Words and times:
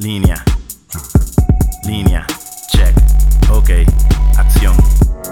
Línea. 0.00 0.42
Línea. 1.84 2.26
Check. 2.68 2.96
Ok. 3.50 3.68
Acción. 4.38 4.74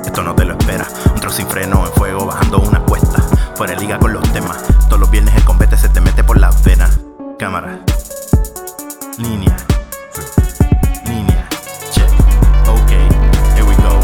Esto 0.04 0.22
no 0.22 0.34
te 0.34 0.44
lo 0.44 0.58
espera. 0.58 0.86
Un 1.14 1.18
trozo 1.18 1.38
sin 1.38 1.46
freno 1.46 1.86
en 1.86 1.92
fuego 1.94 2.26
bajando 2.26 2.58
una 2.58 2.80
cuesta. 2.80 3.22
Fuera 3.56 3.74
de 3.74 3.80
liga 3.80 3.98
con 3.98 4.12
los 4.12 4.30
temas. 4.30 4.62
Todos 4.88 5.00
los 5.00 5.10
viernes 5.10 5.34
el 5.36 5.44
combate 5.44 5.74
se 5.78 5.88
te 5.88 6.02
mete 6.02 6.22
por 6.22 6.38
las 6.38 6.62
venas. 6.62 7.00
Cámara. 7.38 7.82
Línea. 9.16 9.56
Línea. 11.06 11.48
Check. 11.90 12.10
Ok. 12.68 12.90
Here 13.54 13.62
we 13.62 13.74
go. 13.76 13.98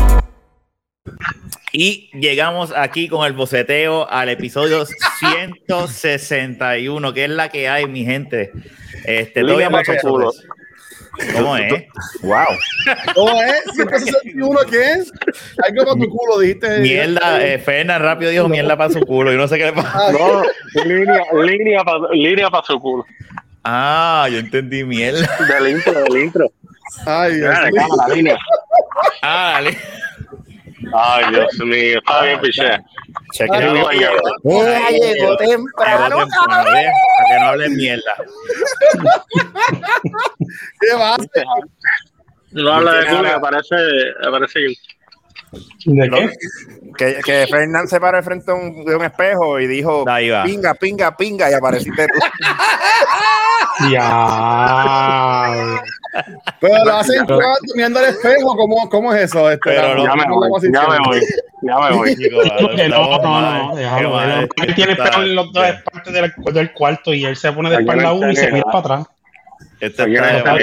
Y 1.73 2.09
llegamos 2.15 2.73
aquí 2.75 3.09
con 3.09 3.27
el 3.27 3.35
boceteo 3.35 4.09
al 4.09 4.31
episodio 4.31 4.87
161, 5.19 7.13
que 7.13 7.25
es 7.25 7.31
la 7.31 7.51
que 7.51 7.69
hay, 7.69 7.87
mi 7.87 8.07
gente. 8.07 8.51
Este, 9.05 9.43
tu 9.43 10.09
culo. 10.09 10.33
¿Cómo 11.35 11.57
es? 11.57 11.73
Wow. 12.23 12.47
¿Cómo 13.15 13.43
es? 13.43 13.63
161, 13.75 14.59
¿qué 14.71 14.83
es? 14.93 15.13
Algo 15.65 15.85
para 15.85 16.01
tu 16.01 16.09
culo, 16.09 16.39
dijiste. 16.41 16.79
Mierda, 16.81 17.45
eh, 17.45 17.59
Fernan 17.59 18.03
rápido 18.03 18.31
dijo 18.31 18.49
mierda 18.49 18.77
para 18.77 18.91
su 18.93 19.01
culo. 19.01 19.31
Yo 19.33 19.39
no 19.39 19.49
sé 19.49 19.59
qué 19.59 19.67
le 19.67 19.73
pasa. 19.73 19.91
Ah, 19.95 20.13
No, 20.13 20.43
línea, 20.85 21.23
línea 21.33 21.85
para 21.85 22.09
línea 22.13 22.51
pa 22.51 22.63
su 22.67 22.79
culo. 22.81 23.07
Ah, 23.63 24.29
yo 24.31 24.39
entendí 24.39 24.85
mierda. 24.85 25.27
Del 25.49 25.69
intro, 25.77 25.93
del 25.93 26.23
intro. 26.25 26.51
Ay, 27.07 27.37
Dios 27.37 27.55
mío. 27.73 27.83
cámara, 27.89 28.15
línea. 28.15 28.39
Ah, 29.23 29.53
dale. 29.55 29.79
Ay, 30.93 31.25
Dios 31.31 31.59
mío. 31.65 31.99
Está 31.99 32.23
bien, 32.23 32.41
piché. 32.41 32.79
Cheque. 33.33 33.59
Llegó 33.59 33.89
ay, 33.89 34.01
ay. 34.55 35.01
llegó 35.01 35.37
temprano. 35.37 36.27
Para 36.47 36.75
que 36.75 37.41
no 37.41 37.47
hablen 37.47 37.77
mierda. 37.77 38.15
¿Qué 40.81 40.95
va? 40.97 41.17
No 42.53 42.73
habla 42.73 42.93
de 42.93 43.07
culo, 43.07 43.23
me 43.23 43.41
parece, 43.41 43.75
me 44.25 44.31
parece 44.31 44.61
que 44.61 44.75
¿De 45.87 46.11
qué? 46.11 46.31
Que, 46.97 47.21
que 47.25 47.47
Fernán 47.49 47.89
se 47.89 48.01
paró 48.01 48.23
frente 48.23 48.51
a 48.51 48.55
un, 48.55 48.85
de 48.85 48.97
un 48.97 49.05
espejo 49.05 49.59
y 49.61 49.67
dijo 49.67 50.05
Ahí 50.09 50.31
va. 50.31 50.45
pinga, 50.45 50.75
pinga, 50.75 51.17
pinga 51.17 51.51
y 51.51 51.55
apareciste 51.55 52.07
tú. 52.07 52.19
ya. 53.91 55.83
Pero 56.61 56.85
lo 56.85 56.93
hacen 56.97 57.27
mirando 57.75 57.99
al 57.99 58.07
espejo. 58.07 58.57
¿Cómo, 58.57 58.89
cómo 58.89 59.13
es 59.13 59.25
eso? 59.25 59.51
Este, 59.51 59.71
Pero 59.71 59.95
no, 59.97 60.05
ya 60.05 60.15
me 60.15 60.25
voy, 60.29 60.51
ya 60.73 60.89
me 60.89 60.99
voy, 61.01 61.21
ya 61.63 61.79
me 61.79 61.97
voy. 61.97 62.07
No, 62.89 63.19
no, 63.19 63.31
no. 63.69 63.79
Él 64.63 64.75
tiene 64.75 64.93
espejo 64.93 65.23
en 65.23 65.35
los 65.35 65.53
dos 65.53 65.67
partes 65.93 66.13
del, 66.13 66.33
del 66.53 66.73
cuarto 66.73 67.13
y 67.15 67.25
él 67.25 67.37
se 67.37 67.53
pone 67.53 67.71
de 67.71 67.77
espalda 67.77 68.13
uno 68.13 68.31
y 68.31 68.37
se 68.37 68.51
mira 68.53 68.65
para 68.67 68.79
atrás. 68.79 69.07
No 70.21 70.27
está. 70.39 70.57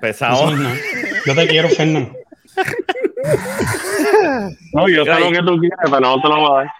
Pesado. 0.00 0.52
Yo 1.26 1.34
te 1.34 1.46
quiero, 1.48 1.68
Fernán. 1.68 2.12
No, 4.72 4.88
yo 4.88 5.04
sé 5.04 5.20
lo 5.20 5.30
que 5.30 5.38
tú 5.42 5.58
quieres, 5.58 5.78
pero 5.84 6.00
no 6.00 6.20
te 6.20 6.28
lo 6.28 6.36
voy 6.40 6.50
a 6.50 6.54
dar. 6.64 6.72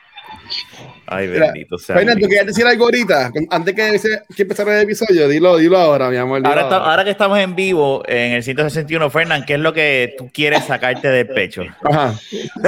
Ay, 1.10 1.26
Mira, 1.28 1.46
bendito 1.46 1.78
sea. 1.78 1.96
Fernan, 1.96 2.18
¿tú 2.20 2.26
querías 2.26 2.46
decir 2.46 2.66
algo 2.66 2.84
ahorita? 2.84 3.30
Antes 3.50 3.74
que, 3.74 3.98
que 4.36 4.42
empezara 4.42 4.76
el 4.76 4.82
episodio, 4.82 5.26
dilo, 5.26 5.56
dilo 5.56 5.78
ahora, 5.78 6.10
mi 6.10 6.18
amor. 6.18 6.42
Ahora, 6.44 6.62
está- 6.62 6.76
ahora. 6.76 6.90
ahora 6.90 7.04
que 7.04 7.10
estamos 7.10 7.38
en 7.38 7.56
vivo 7.56 8.02
en 8.06 8.32
el 8.32 8.42
161, 8.42 9.08
Fernán, 9.08 9.44
¿qué 9.46 9.54
es 9.54 9.60
lo 9.60 9.72
que 9.72 10.14
tú 10.18 10.30
quieres 10.32 10.64
sacarte 10.64 11.08
del 11.08 11.28
pecho? 11.28 11.62
Ajá. 11.82 12.14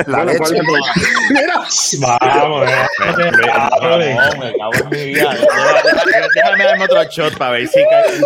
La. 0.06 0.24
Mira, 1.30 1.64
Vamos, 2.11 2.66
déjate, 2.66 3.77
padre. 3.80 4.14
No, 4.14 4.41
me 4.41 4.52
cago 4.56 4.72
en 4.84 4.88
mi 4.91 5.05
vida. 5.14 5.34
Déjame, 5.34 6.28
déjame 6.34 6.64
darme 6.64 6.84
otro 6.84 7.05
shot 7.05 7.36
para 7.36 7.52
ver 7.52 7.68
si 7.68 7.80
cae 7.84 8.20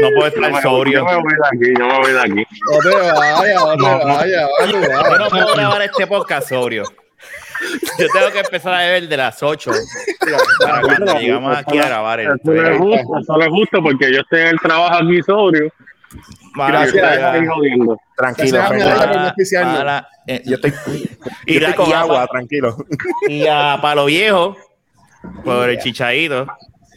no 0.00 0.08
puedo 0.10 0.20
Yo 0.20 0.26
estar 0.26 0.52
yo 0.52 0.60
sobrio. 0.62 1.04
me 1.04 1.14
voy 1.16 1.22
de 1.34 1.46
aquí, 1.46 1.74
yo 1.78 1.86
me 1.86 1.98
voy 1.98 2.12
de 2.12 2.20
aquí. 2.20 2.46
no 2.70 2.78
te 2.90 2.96
vayas, 3.12 3.64
no 3.64 3.70
te 3.72 3.76
No, 3.76 3.98
no. 3.98 4.04
vayas. 4.06 4.48
vaya, 4.58 4.70
Yo 4.72 4.80
vaya. 4.90 5.18
no 5.18 5.28
puedo 5.30 5.54
grabar 5.54 5.82
este 5.82 6.06
podcast 6.06 6.48
sobrio. 6.48 6.84
Yo 7.98 8.06
tengo 8.12 8.30
que 8.30 8.40
empezar 8.40 8.74
a 8.74 8.78
beber 8.80 9.08
de 9.08 9.16
las 9.16 9.42
8 9.42 9.70
para 10.60 10.80
cuando 10.82 11.18
llegamos 11.18 11.56
aquí 11.56 11.78
a 11.78 11.86
grabar 11.86 12.20
el 12.20 12.26
Eso 12.42 12.52
es 12.52 12.78
justo, 12.78 13.18
eso 13.18 13.40
es 13.40 13.48
justo 13.48 13.82
porque 13.82 14.12
yo 14.12 14.20
estoy 14.20 14.40
en 14.40 14.46
el 14.48 14.60
trabajo 14.60 14.94
aquí 15.02 15.22
sobrio 15.22 15.72
Gracias. 16.54 17.04
ahí 17.04 17.46
jodiendo. 17.46 17.98
Tranquilo, 18.16 18.58
eh, 20.26 20.42
Yo 20.44 20.54
estoy, 20.56 20.72
y, 21.46 21.54
yo 21.54 21.60
la- 21.60 21.68
estoy 21.68 21.72
con 21.74 21.88
y 21.88 21.92
a 21.92 22.00
agua, 22.00 22.20
Pa- 22.20 22.26
tranquilo. 22.28 22.76
y 23.28 23.46
a 23.46 23.78
Palo 23.80 24.04
Viejo 24.06 24.56
por 25.44 25.68
el 25.70 25.78
chichadito. 25.78 26.46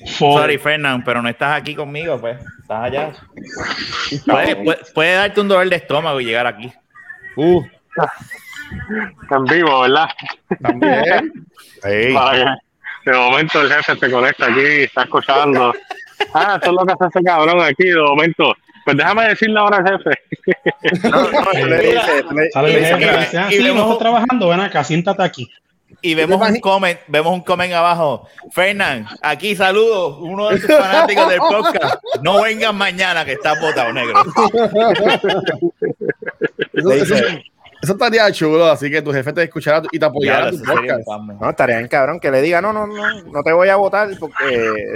Sorry, 0.05 0.57
Fernán, 0.57 1.03
pero 1.03 1.21
no 1.21 1.29
estás 1.29 1.57
aquí 1.59 1.75
conmigo, 1.75 2.19
pues. 2.19 2.37
Estás 2.61 2.83
allá. 2.85 3.11
Puede, 4.25 4.55
puede- 4.55 4.79
puede 4.93 5.13
darte 5.13 5.41
un 5.41 5.47
dolor 5.47 5.69
de 5.69 5.75
estómago 5.75 6.19
y 6.21 6.25
llegar 6.25 6.47
aquí. 6.47 6.71
Uh, 7.35 7.61
En 9.31 9.45
vivo, 9.45 9.81
¿verdad? 9.81 10.07
también. 10.61 11.31
Sí. 11.81 12.13
De 13.05 13.13
momento 13.17 13.61
el 13.61 13.71
jefe 13.71 13.95
se 13.95 14.11
conecta 14.11 14.47
aquí 14.47 14.59
y 14.59 14.83
está 14.83 15.03
escuchando. 15.03 15.73
Ah, 16.33 16.55
esto 16.55 16.71
es 16.71 16.75
lo 16.75 16.85
que 16.85 16.91
hace 16.93 17.05
ese 17.17 17.23
cabrón 17.23 17.61
aquí, 17.61 17.85
de 17.85 17.95
momento. 18.01 18.53
Pues 18.83 18.97
déjame 18.97 19.29
decirle 19.29 19.59
ahora 19.59 19.77
al 19.77 19.87
jefe. 19.87 20.19
No, 21.09 21.31
no, 21.31 21.51
le 21.67 21.77
dices, 21.79 22.23
tú 22.27 22.35
le- 22.35 22.45
Y- 22.45 22.49
tú 22.49 22.49
y- 22.49 22.51
Sale 22.51 22.73
el 22.77 22.85
jefe, 22.85 23.03
y- 23.05 23.19
dice, 23.19 23.37
ah, 23.37 23.47
y 26.01 26.15
vemos- 26.15 26.41
un 26.49 26.59
comment, 26.59 26.99
vemos 27.07 27.33
un 27.33 27.41
comment 27.41 27.73
abajo. 27.73 28.27
Fernán, 28.51 29.05
aquí 29.21 29.55
saludos, 29.55 30.17
uno 30.19 30.49
de 30.49 30.59
tus 30.59 30.75
fanáticos 30.75 31.29
del 31.29 31.39
podcast. 31.39 31.95
No 32.21 32.41
vengan 32.41 32.75
mañana 32.75 33.25
que 33.25 33.33
estás 33.33 33.59
botado 33.59 33.91
negro. 33.93 34.21
Eso, 36.73 36.91
eso, 36.93 37.15
eso 37.81 37.93
estaría 37.93 38.31
chulo, 38.31 38.65
así 38.69 38.89
que 38.89 39.01
tu 39.01 39.11
jefe 39.11 39.33
te 39.33 39.43
escuchara 39.43 39.81
y 39.91 39.99
te 39.99 40.05
tu 40.05 40.13
podcast. 40.13 41.05
fan, 41.05 41.37
No, 41.39 41.49
estaría 41.49 41.77
bien 41.77 41.87
cabrón 41.89 42.19
que 42.19 42.31
le 42.31 42.41
diga, 42.41 42.61
no, 42.61 42.71
no, 42.71 42.87
no, 42.87 43.21
no 43.23 43.43
te 43.43 43.51
voy 43.51 43.67
a 43.69 43.75
votar 43.75 44.09
porque 44.19 44.45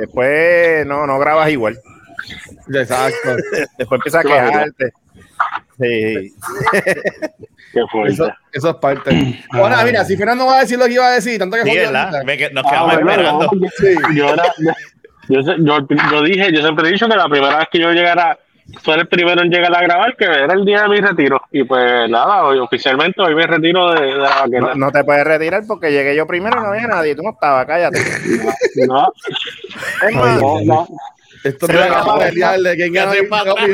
después 0.02 0.86
no, 0.86 1.06
no 1.06 1.20
grabas 1.20 1.50
igual. 1.50 1.78
Exacto. 2.74 3.36
Después 3.78 4.00
empiezas 4.00 4.22
a 4.26 4.28
quejarte. 4.28 4.94
Sí. 5.80 6.34
Qué 7.74 7.82
fuerte. 7.92 8.14
Eso, 8.14 8.32
eso 8.52 8.70
es 8.70 8.76
parte. 8.76 9.44
Ahora, 9.52 9.84
mira, 9.84 10.04
si 10.06 10.16
Fernando 10.16 10.46
va 10.46 10.58
a 10.58 10.60
decir 10.62 10.78
lo 10.78 10.86
que 10.86 10.94
iba 10.94 11.08
a 11.08 11.12
decir, 11.16 11.40
tanto 11.40 11.58
que 11.58 11.64
Sí, 11.64 11.72
que 11.72 12.50
Nos 12.52 12.66
Ah, 12.66 12.70
quedamos 12.70 12.94
bueno, 12.94 13.12
esperando. 13.12 13.50
no, 13.54 13.68
Sí. 13.78 13.96
yo, 14.16 14.34
era, 14.34 14.44
yo, 15.30 15.42
sé- 15.44 15.56
yo, 15.60 15.78
yo 16.12 16.22
dije, 16.24 16.52
yo 16.54 16.62
siempre 16.62 16.88
he 16.88 16.92
dicho 16.92 17.08
que 17.08 17.16
la 17.16 17.28
primera 17.28 17.58
vez 17.58 17.68
que 17.72 17.80
yo 17.80 17.92
llegara, 17.92 18.38
fue 18.82 18.96
el 18.96 19.08
primero 19.08 19.42
en 19.42 19.50
llegar 19.50 19.76
a 19.76 19.82
grabar, 19.82 20.16
que 20.16 20.24
era 20.26 20.54
el 20.54 20.64
día 20.64 20.84
de 20.84 20.90
mi 20.90 20.98
retiro. 21.02 21.42
Y 21.52 21.64
pues 21.66 22.10
nada, 22.10 22.44
hoy 22.46 22.60
oficialmente 22.60 23.22
hoy 23.22 23.36
me 23.36 23.46
retiro 23.48 23.92
de, 23.94 24.02
de 24.06 24.62
la 24.62 24.74
No, 24.76 24.92
te 24.92 25.04
puedes 25.04 25.26
retirar 25.26 25.64
porque 25.68 25.92
llegué 25.92 26.16
yo 26.16 26.26
primero 26.28 26.58
y 26.60 26.62
no 26.64 26.68
había 26.70 26.88
nadie. 26.88 27.16
Tú 27.16 27.24
no 27.24 27.32
estabas, 27.32 27.66
cállate. 27.66 28.00
No, 28.88 29.12
Es 30.08 30.16
más, 30.16 30.42
no, 30.42 30.62
no. 30.64 30.88
Esto 31.44 31.68
Se 31.68 31.74
va 31.76 31.84
a 31.84 32.02
acabar. 32.02 32.30
pelear 32.30 32.60
de 32.60 32.76
quién 32.76 32.94
gana 32.94 33.14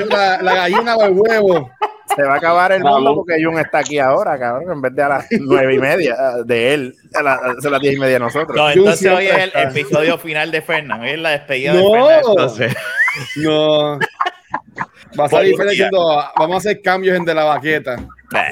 la, 0.10 0.42
la 0.42 0.56
gallina 0.56 0.96
o 0.96 1.04
el 1.06 1.12
huevo. 1.14 1.72
se 2.16 2.24
va 2.24 2.34
a 2.34 2.38
acabar 2.38 2.72
el 2.72 2.84
mundo 2.84 3.16
porque 3.16 3.42
Jun 3.44 3.60
está 3.60 3.80
aquí 3.80 4.00
ahora, 4.00 4.38
cabrón, 4.40 4.72
en 4.72 4.82
vez 4.82 4.96
de 4.96 5.04
a 5.04 5.10
las 5.10 5.28
nueve 5.40 5.76
y 5.76 5.78
media 5.78 6.16
de 6.44 6.74
él, 6.74 6.96
a, 7.14 7.22
la- 7.22 7.34
a 7.36 7.70
las 7.70 7.82
diez 7.82 7.96
y 7.96 8.00
media 8.00 8.14
de 8.16 8.20
nosotros. 8.20 8.56
No, 8.58 8.70
entonces 8.70 9.12
hoy 9.12 9.28
es 9.28 9.38
el 9.38 9.52
episodio 9.56 10.18
final 10.18 10.50
de 10.52 10.62
Fernán. 10.64 11.02
Hoy 11.02 11.10
es 11.12 11.20
la 11.20 11.30
despedida 11.30 11.74
No. 11.74 11.80
de 11.84 11.92
Fernán. 11.92 12.22
Entonces, 12.28 12.76
No. 13.38 14.00
Va 15.20 15.26
a 15.26 15.30
salir 15.30 15.56
diciendo, 15.58 16.24
vamos 16.38 16.56
a 16.56 16.58
hacer 16.58 16.82
cambios 16.82 17.16
en 17.18 17.26
de 17.26 17.34
la 17.34 17.44
baqueta. 17.44 17.96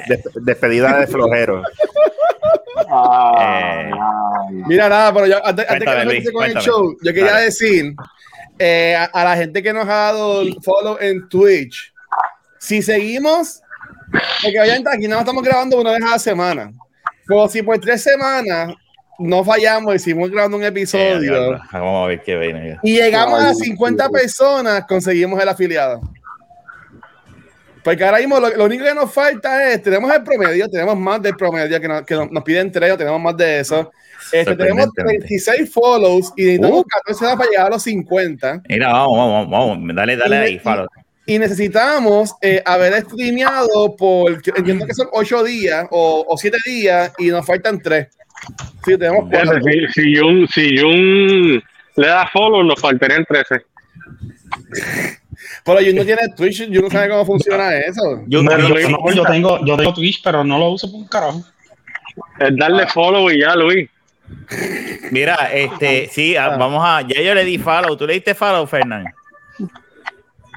Des- 0.08 0.22
despedida 0.42 0.98
de 1.00 1.06
flojero. 1.06 1.62
Ah, 2.90 3.80
Eh. 3.84 3.90
ay. 3.92 4.54
Mira, 4.66 4.88
nada, 4.88 5.12
pero 5.12 5.26
yo 5.26 5.36
antes, 5.44 5.68
antes 5.68 5.78
que 5.78 5.84
Cuéntame, 5.84 6.04
nos 6.04 6.14
Luis, 6.14 6.24
con 6.32 6.44
el 6.44 6.52
cuéntame. 6.52 6.64
show, 6.64 6.96
yo 7.02 7.12
quería 7.12 7.32
Dale. 7.32 7.44
decir 7.44 7.94
eh, 8.58 8.94
a, 8.96 9.04
a 9.04 9.24
la 9.24 9.36
gente 9.36 9.62
que 9.62 9.72
nos 9.72 9.84
ha 9.84 10.12
dado 10.12 10.42
el 10.42 10.56
follow 10.62 10.98
en 11.00 11.28
Twitch, 11.28 11.92
si 12.58 12.82
seguimos, 12.82 13.62
porque 14.42 14.60
obviamente 14.60 14.90
aquí 14.90 15.02
nada 15.04 15.16
más 15.16 15.20
estamos 15.22 15.44
grabando 15.44 15.80
una 15.80 15.92
vez 15.92 16.02
a 16.02 16.10
la 16.10 16.18
semana, 16.18 16.72
pero 17.26 17.48
si 17.48 17.62
por 17.62 17.78
tres 17.78 18.02
semanas 18.02 18.74
no 19.18 19.44
fallamos 19.44 19.94
y 19.94 19.98
seguimos 19.98 20.30
grabando 20.30 20.56
un 20.56 20.64
eh, 20.64 20.68
episodio 20.68 21.20
diablo, 21.20 21.60
vamos 21.72 22.04
a 22.04 22.08
ver 22.08 22.22
qué 22.22 22.36
viene. 22.36 22.78
y 22.82 22.94
llegamos 22.94 23.40
a 23.40 23.48
Ay, 23.50 23.54
50 23.54 24.06
sí. 24.06 24.12
personas, 24.12 24.84
conseguimos 24.86 25.40
el 25.40 25.48
afiliado. 25.48 26.00
Porque 27.82 28.04
ahora 28.04 28.18
mismo 28.18 28.38
lo, 28.38 28.50
lo 28.50 28.64
único 28.64 28.84
que 28.84 28.94
nos 28.94 29.12
falta 29.12 29.70
es, 29.70 29.82
tenemos 29.82 30.12
el 30.12 30.22
promedio, 30.22 30.68
tenemos 30.68 30.96
más 30.96 31.22
del 31.22 31.34
promedio 31.36 31.80
que 31.80 31.88
nos, 31.88 32.02
que 32.02 32.14
nos, 32.14 32.30
nos 32.30 32.42
piden 32.42 32.70
tres, 32.70 32.92
o 32.92 32.98
tenemos 32.98 33.20
más 33.20 33.36
de 33.36 33.60
eso. 33.60 33.90
Este, 34.32 34.56
tenemos 34.56 34.84
Sorprendentemente. 34.86 35.26
36 35.26 35.72
follows 35.72 36.32
y 36.36 36.42
necesitamos 36.44 36.80
Uh. 36.80 36.84
14 36.88 37.24
horas 37.24 37.36
para 37.36 37.50
llegar 37.50 37.66
a 37.66 37.70
los 37.70 37.82
50. 37.82 38.62
Mira, 38.68 38.92
vamos, 38.92 39.16
vamos, 39.16 39.50
vamos. 39.50 39.94
Dale, 39.96 40.16
dale 40.16 40.36
Y- 40.36 40.38
ahí, 40.40 40.58
Falo. 40.58 40.86
Y 41.26 41.38
necesitamos 41.38 42.34
eh, 42.40 42.62
haber 42.64 43.02
streameado 43.02 43.94
por, 43.96 44.40
entiendo 44.56 44.86
que 44.86 44.94
son 44.94 45.08
8 45.12 45.44
días 45.44 45.86
o, 45.90 46.24
o 46.26 46.36
7 46.38 46.56
días 46.64 47.12
y 47.18 47.26
nos 47.28 47.44
faltan 47.44 47.80
3. 47.80 48.08
Sí, 48.86 48.96
tenemos 48.96 49.28
Fíjate, 49.28 49.46
cuatro. 49.60 49.62
Si, 49.92 50.02
si 50.02 50.16
Jun, 50.16 50.48
si 50.48 50.78
Jun 50.78 51.62
le 51.96 52.06
da 52.06 52.26
follow, 52.32 52.62
nos 52.64 52.80
faltarían 52.80 53.26
13. 53.26 53.56
Pero 55.64 55.80
yo 55.80 55.92
no 55.94 56.04
tiene 56.04 56.22
Twitch, 56.36 56.66
yo 56.68 56.80
no 56.80 56.90
sé 56.90 57.08
cómo 57.08 57.24
funciona 57.26 57.76
eso. 57.76 58.22
Yo, 58.26 58.42
yo, 58.42 59.24
tengo, 59.24 59.64
yo 59.64 59.76
tengo 59.76 59.92
Twitch, 59.94 60.22
pero 60.22 60.42
no 60.44 60.58
lo 60.58 60.70
uso 60.70 60.90
por 60.90 61.00
un 61.00 61.08
carajo. 61.08 61.44
Es 62.40 62.56
darle 62.56 62.86
follow 62.86 63.30
y 63.30 63.40
ya, 63.40 63.54
Luis. 63.54 63.88
Mira, 65.10 65.34
este, 65.52 66.08
sí, 66.12 66.36
ah, 66.36 66.56
vamos 66.56 66.82
a. 66.84 67.02
Ya 67.02 67.20
yo 67.22 67.34
le 67.34 67.44
di 67.44 67.58
follow. 67.58 67.96
¿Tú 67.96 68.06
le 68.06 68.14
diste 68.14 68.34
follow, 68.34 68.66
Fernán? 68.66 69.04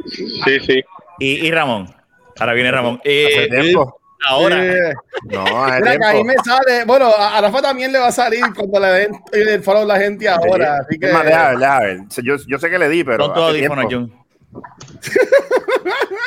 Sí, 0.08 0.60
sí. 0.66 0.82
¿Y, 1.20 1.48
y 1.48 1.52
Ramón? 1.52 1.94
Ahora 2.40 2.54
viene 2.54 2.72
Ramón. 2.72 3.00
Eh, 3.04 3.48
tiempo? 3.50 4.00
Ahora. 4.28 4.66
Eh, 4.66 4.94
No, 5.30 5.44
hace 5.66 5.80
mira 5.82 5.98
que 5.98 6.06
ahí 6.06 6.24
tiempo. 6.24 6.34
me 6.34 6.36
sale. 6.44 6.86
Bueno, 6.86 7.08
a 7.08 7.38
a 7.38 7.42
Rafa 7.42 7.62
también 7.62 7.92
le 7.92 8.00
va 8.00 8.08
a 8.08 8.12
salir 8.12 8.44
cuando 8.56 8.80
le 8.80 8.88
den 8.88 9.12
el 9.34 9.64
follow 9.64 9.84
a 9.84 9.86
la 9.86 10.00
gente 10.00 10.28
ahora. 10.28 10.78
Así 10.78 10.98
que. 11.00 11.12
Más, 11.12 11.26
deja 11.26 11.80
ver. 11.80 12.00
Yo, 12.24 12.36
yo 12.48 12.60
sé 12.60 12.70
que 12.70 12.80
le 12.80 12.90
di, 12.90 13.04
pero. 13.04 13.26
Con 13.26 13.34
tu 13.34 13.42
hace 13.42 13.68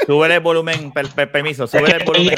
Súbele 0.07 0.35
el 0.35 0.41
volumen, 0.41 0.93
per- 0.93 1.09
per- 1.09 1.31
permiso, 1.33 1.67
que 1.67 1.79
el 1.79 2.05
volumen. 2.05 2.35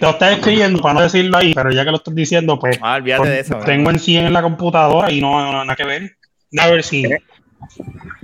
lo, 0.00 0.10
estás 0.10 0.32
escribiendo 0.38 0.80
para 0.80 0.94
no 0.94 1.00
decirlo 1.02 1.36
ahí, 1.38 1.52
pero 1.54 1.70
ya 1.70 1.84
que 1.84 1.90
lo 1.90 1.96
estás 1.96 2.14
diciendo, 2.14 2.58
pues. 2.58 2.78
Ah, 2.80 2.94
olvídate 2.96 3.28
de 3.28 3.40
eso. 3.40 3.58
Tengo 3.64 3.90
en 3.90 3.98
100 3.98 4.26
en 4.26 4.32
la 4.32 4.42
computadora 4.42 5.10
y 5.10 5.20
no, 5.20 5.40
no 5.52 5.64
nada 5.64 5.76
que 5.76 5.84
ver. 5.84 6.16
A 6.58 6.68
ver 6.70 6.82
si. 6.82 7.04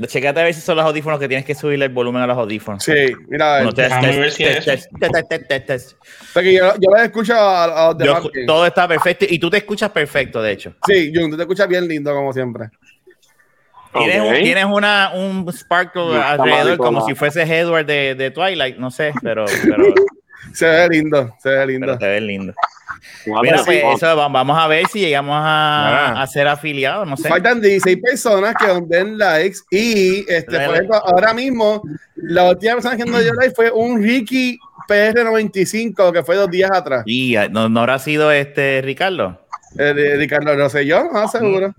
Checate 0.06 0.40
a 0.40 0.44
ver 0.44 0.54
si 0.54 0.60
son 0.60 0.76
los 0.76 0.84
audífonos 0.84 1.18
que 1.18 1.28
tienes 1.28 1.44
que 1.46 1.54
subirle 1.54 1.86
el 1.86 1.92
volumen 1.92 2.22
a 2.22 2.26
los 2.26 2.36
audífonos. 2.36 2.82
Sí, 2.82 2.92
mira, 3.28 3.56
a 3.56 3.56
ver. 3.56 3.64
Bueno, 3.64 3.72
test, 3.74 4.00
test, 4.00 4.18
ver 4.18 4.30
si 4.32 4.44
test, 4.44 4.56
es 4.58 4.64
test, 4.64 4.90
test, 5.00 5.28
test, 5.28 5.48
test, 5.48 5.66
test. 5.66 5.92
Porque 6.32 6.54
yo, 6.54 6.72
yo 6.78 6.90
lo 6.90 6.96
escucho 6.96 7.34
a, 7.34 7.64
a 7.64 7.88
los 7.88 7.98
demás. 7.98 8.22
todo 8.46 8.66
está 8.66 8.86
perfecto 8.88 9.26
y 9.28 9.38
tú 9.38 9.50
te 9.50 9.58
escuchas 9.58 9.90
perfecto, 9.90 10.40
de 10.42 10.52
hecho. 10.52 10.74
Sí, 10.86 11.12
Jun, 11.14 11.30
tú 11.30 11.36
te 11.36 11.42
escuchas 11.42 11.68
bien 11.68 11.86
lindo 11.88 12.14
como 12.14 12.32
siempre. 12.32 12.66
Tienes, 13.92 14.20
un- 14.20 14.28
Ok. 14.28 14.34
tienes 14.42 14.64
una, 14.66 15.10
un 15.14 15.52
sparkle 15.52 16.02
No 16.14 16.22
alrededor 16.22 16.76
como 16.78 17.00
no. 17.00 17.06
si 17.06 17.14
fuese 17.14 17.42
Edward 17.42 17.86
de, 17.86 18.14
de 18.14 18.30
Twilight, 18.30 18.76
no 18.76 18.90
sé, 18.90 19.12
pero, 19.22 19.44
pero, 19.64 19.84
Se 20.54 20.66
ve 20.66 20.88
lindo, 20.88 21.34
se 21.42 21.48
ve 21.50 21.66
lindo. 21.66 21.98
te 21.98 22.06
ves 22.06 22.22
lindo. 22.22 22.52
Vamos, 23.26 23.42
Mira, 23.42 23.62
pues 23.64 23.82
eso, 23.96 24.16
va- 24.16 24.28
vamos 24.28 24.58
a 24.58 24.66
ver 24.66 24.86
si 24.88 25.00
llegamos 25.00 25.34
a, 25.36 26.12
Ah. 26.18 26.22
a 26.22 26.26
ser 26.26 26.46
afiliados, 26.48 27.06
no 27.08 27.16
sé. 27.16 27.28
Faltan 27.28 27.60
16 27.60 27.98
personas 28.02 28.54
que 28.58 28.66
nos 28.66 28.88
den 28.88 29.18
likes 29.18 29.58
y, 29.70 30.20
este, 30.30 30.44
por 30.66 30.74
ejemplo, 30.74 30.96
ahora 30.96 31.32
mismo, 31.34 31.82
la 32.16 32.48
última 32.50 32.74
persona 32.74 32.96
que 32.96 33.04
nos 33.04 33.22
dio 33.22 33.32
like 33.34 33.54
fue 33.54 33.70
un 33.70 34.02
Ricky 34.02 34.58
PR95 34.88 36.12
que 36.12 36.22
fue 36.22 36.36
dos 36.36 36.50
días 36.50 36.70
atrás. 36.72 37.02
Y 37.06 37.36
ah, 37.36 37.48
no, 37.48 37.68
no 37.68 37.80
habrá 37.80 37.98
sido 37.98 38.30
este 38.32 38.80
Ricardo. 38.82 39.40
Eh, 39.78 40.14
Ricardo 40.16 40.54
Rosselló, 40.56 41.10
no 41.12 41.28
seguro. 41.28 41.74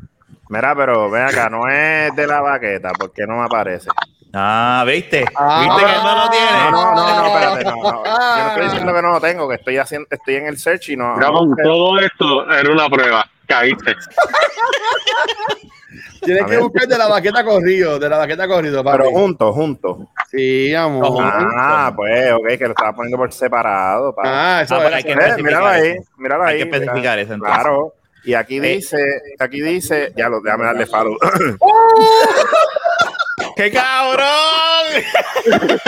Mira, 0.51 0.75
pero 0.75 1.09
ven 1.09 1.23
acá, 1.23 1.49
no 1.49 1.67
es 1.69 2.13
de 2.15 2.27
la 2.27 2.41
baqueta, 2.41 2.91
porque 2.99 3.25
no 3.25 3.37
me 3.37 3.45
aparece. 3.45 3.89
Ah, 4.33 4.83
¿viste? 4.85 5.23
Ah. 5.35 5.61
¿Viste 5.61 5.85
que 5.85 5.97
no 6.03 6.15
lo 6.15 6.29
tiene? 6.29 6.51
No, 6.71 6.71
no, 6.71 6.95
no, 6.95 7.15
no, 7.21 7.27
espérate, 7.27 7.63
no, 7.65 7.75
no. 7.75 8.03
Yo 8.03 8.43
no 8.43 8.47
estoy 8.49 8.63
diciendo 8.65 8.93
que 8.93 9.01
no 9.01 9.11
lo 9.11 9.21
tengo, 9.21 9.47
que 9.49 9.55
estoy 9.55 9.77
haciendo, 9.77 10.07
estoy 10.11 10.35
en 10.35 10.47
el 10.47 10.57
search 10.57 10.89
y 10.89 10.97
no. 10.97 11.15
Ramón, 11.15 11.55
todo 11.63 11.99
esto 11.99 12.51
era 12.51 12.69
una 12.71 12.89
prueba. 12.89 13.25
Caíste. 13.47 13.95
Tienes 16.21 16.45
que 16.45 16.57
buscar 16.57 16.87
de 16.87 16.97
la 16.97 17.07
baqueta 17.07 17.43
corrido, 17.43 17.97
de 17.97 18.07
la 18.07 18.17
baqueta 18.19 18.47
corrido, 18.47 18.83
papi. 18.83 18.97
Pero 18.99 19.09
juntos, 19.11 19.55
juntos. 19.55 19.97
Sí, 20.29 20.73
amor. 20.75 21.23
Ah, 21.57 21.91
pues, 21.95 22.31
ok, 22.33 22.47
que 22.57 22.65
lo 22.65 22.69
estaba 22.71 22.93
poniendo 22.93 23.17
por 23.17 23.33
separado. 23.33 24.13
pa. 24.13 24.21
Ah, 24.25 24.61
eso 24.61 24.75
Ah, 24.75 24.77
es. 24.77 24.83
pero 24.83 24.95
hay 24.97 25.03
que 25.03 25.09
Eh, 25.09 25.13
especificar 25.13 25.43
míralo 25.43 25.67
ahí, 25.67 25.87
eso. 25.89 26.11
míralo 26.17 26.43
ahí. 26.43 26.49
Hay 26.51 26.57
que 26.57 26.63
especificar 26.75 27.17
mira. 27.17 27.21
eso, 27.21 27.33
entonces. 27.33 27.55
Claro. 27.59 27.93
Y 28.23 28.33
aquí 28.33 28.57
Eh. 28.57 28.61
dice, 28.61 28.97
aquí 29.39 29.61
dice, 29.61 30.13
ya 30.15 30.29
lo, 30.29 30.41
déjame 30.41 30.65
darle 30.65 30.85
follow. 30.85 31.17
¡Qué 33.55 33.71
cabrón! 33.71 34.27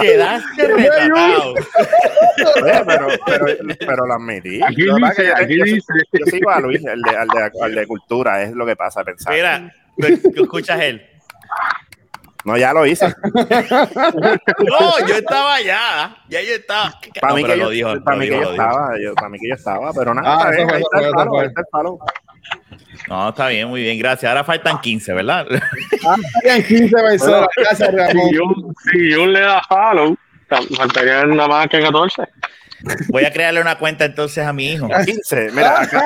Quedaste 0.00 0.66
retratado. 0.68 1.54
Pero, 2.54 3.08
pero, 3.26 3.46
pero 3.78 4.06
lo 4.06 4.14
admití. 4.14 4.60
Aquí 4.62 4.82
Lo 4.82 4.96
dice, 4.96 5.22
que 5.22 5.32
aquí 5.32 5.58
yo, 5.58 5.64
dice. 5.64 5.92
yo 6.12 6.26
sigo 6.26 6.50
a 6.50 6.60
Luis, 6.60 6.84
el 6.84 7.00
de, 7.00 7.16
al 7.16 7.28
de, 7.28 7.50
al 7.62 7.74
de 7.74 7.86
cultura, 7.86 8.42
es 8.42 8.52
lo 8.52 8.66
que 8.66 8.76
pasa, 8.76 9.04
pensar. 9.04 9.32
Mira, 9.34 9.72
tú 10.34 10.42
escuchas 10.44 10.80
él. 10.80 11.06
No, 12.44 12.56
ya 12.58 12.72
lo 12.72 12.84
hice. 12.86 13.06
No, 14.58 15.06
yo 15.06 15.14
estaba 15.16 15.54
allá. 15.54 16.16
Ya 16.28 16.40
yo 16.42 16.54
estaba. 16.54 16.92
Para 17.20 17.32
No, 17.32 17.36
mí 17.36 17.42
pero 17.42 17.54
que 17.54 17.60
lo 17.60 17.64
yo, 17.64 17.70
dijo, 17.70 18.04
para 18.04 18.16
lo 18.16 18.20
mí 18.20 18.28
que 18.28 18.34
dijo, 18.34 18.42
yo 18.42 18.46
lo 18.48 18.52
dijo. 18.52 18.62
estaba, 18.68 18.90
yo, 19.02 19.14
para 19.14 19.28
mí 19.28 19.38
que 19.38 19.48
yo 19.48 19.54
estaba, 19.54 19.92
pero 19.92 20.14
nada, 20.14 20.38
Ah, 20.46 20.50
bien, 20.50 20.70
ahí 20.70 20.82
está 20.82 20.98
el 21.00 21.28
fue. 21.28 21.40
ahí 21.40 21.46
está 21.48 21.60
el 21.60 21.66
follow. 21.70 21.98
No, 23.08 23.28
está 23.30 23.48
bien, 23.48 23.68
muy 23.68 23.82
bien, 23.82 23.98
gracias. 23.98 24.28
Ahora 24.28 24.44
faltan 24.44 24.80
15, 24.80 25.12
¿verdad? 25.14 25.46
Ah, 26.06 26.16
habían 26.42 26.62
15 26.62 26.94
personas. 26.96 27.48
Gracias, 27.56 27.92
Ramón. 27.94 28.28
Si 28.30 28.36
Jun, 28.36 28.74
si 28.92 29.12
Jun 29.14 29.32
le 29.32 29.40
da 29.40 29.62
follow, 29.68 30.16
faltarían 30.76 31.30
nada 31.36 31.48
más 31.48 31.68
que 31.68 31.80
14. 31.80 32.22
Voy 33.08 33.24
a 33.24 33.32
crearle 33.32 33.60
una 33.60 33.76
cuenta 33.78 34.04
entonces 34.04 34.44
a 34.46 34.52
mi 34.52 34.72
hijo. 34.72 34.88
15, 35.04 35.50
mira, 35.52 35.80
acá, 35.82 36.04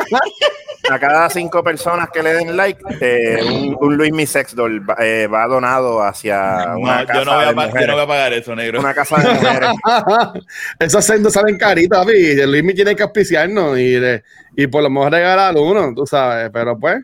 a 0.90 0.98
cada 0.98 1.28
cinco 1.30 1.62
personas 1.62 2.08
que 2.12 2.22
le 2.22 2.32
den 2.34 2.56
like, 2.56 2.80
eh, 3.00 3.38
un, 3.44 3.76
un 3.80 3.96
Luis 3.96 4.12
Mi 4.12 4.26
Sex 4.26 4.54
Doll 4.54 4.88
va, 4.88 4.96
eh, 5.00 5.26
va 5.26 5.46
donado 5.46 6.02
hacia 6.02 6.74
una 6.76 7.00
No, 7.02 7.06
casa 7.06 7.18
yo, 7.18 7.24
no 7.24 7.34
voy 7.34 7.44
de 7.44 7.50
a 7.50 7.54
pa- 7.54 7.62
yo 7.62 7.68
mujeres. 7.68 7.88
no 7.88 7.94
voy 7.94 8.02
a 8.02 8.06
pagar 8.06 8.32
eso, 8.32 8.56
negro. 8.56 8.80
Una 8.80 8.94
casa 8.94 9.16
de 9.18 9.34
mujeres. 9.34 9.70
Esos 10.78 11.04
sendos 11.04 11.32
salen 11.32 11.58
caritos, 11.58 11.98
papi. 11.98 12.36
Luis 12.46 12.64
me 12.64 12.72
tiene 12.74 12.94
que 12.96 13.02
auspiciarnos 13.02 13.78
y, 13.78 13.92
de- 13.94 14.22
y 14.56 14.66
por 14.66 14.82
lo 14.82 14.90
menos 14.90 15.10
regalar 15.10 15.54
uno, 15.56 15.92
tú 15.94 16.06
sabes. 16.06 16.50
Pero 16.52 16.78
pues, 16.78 16.98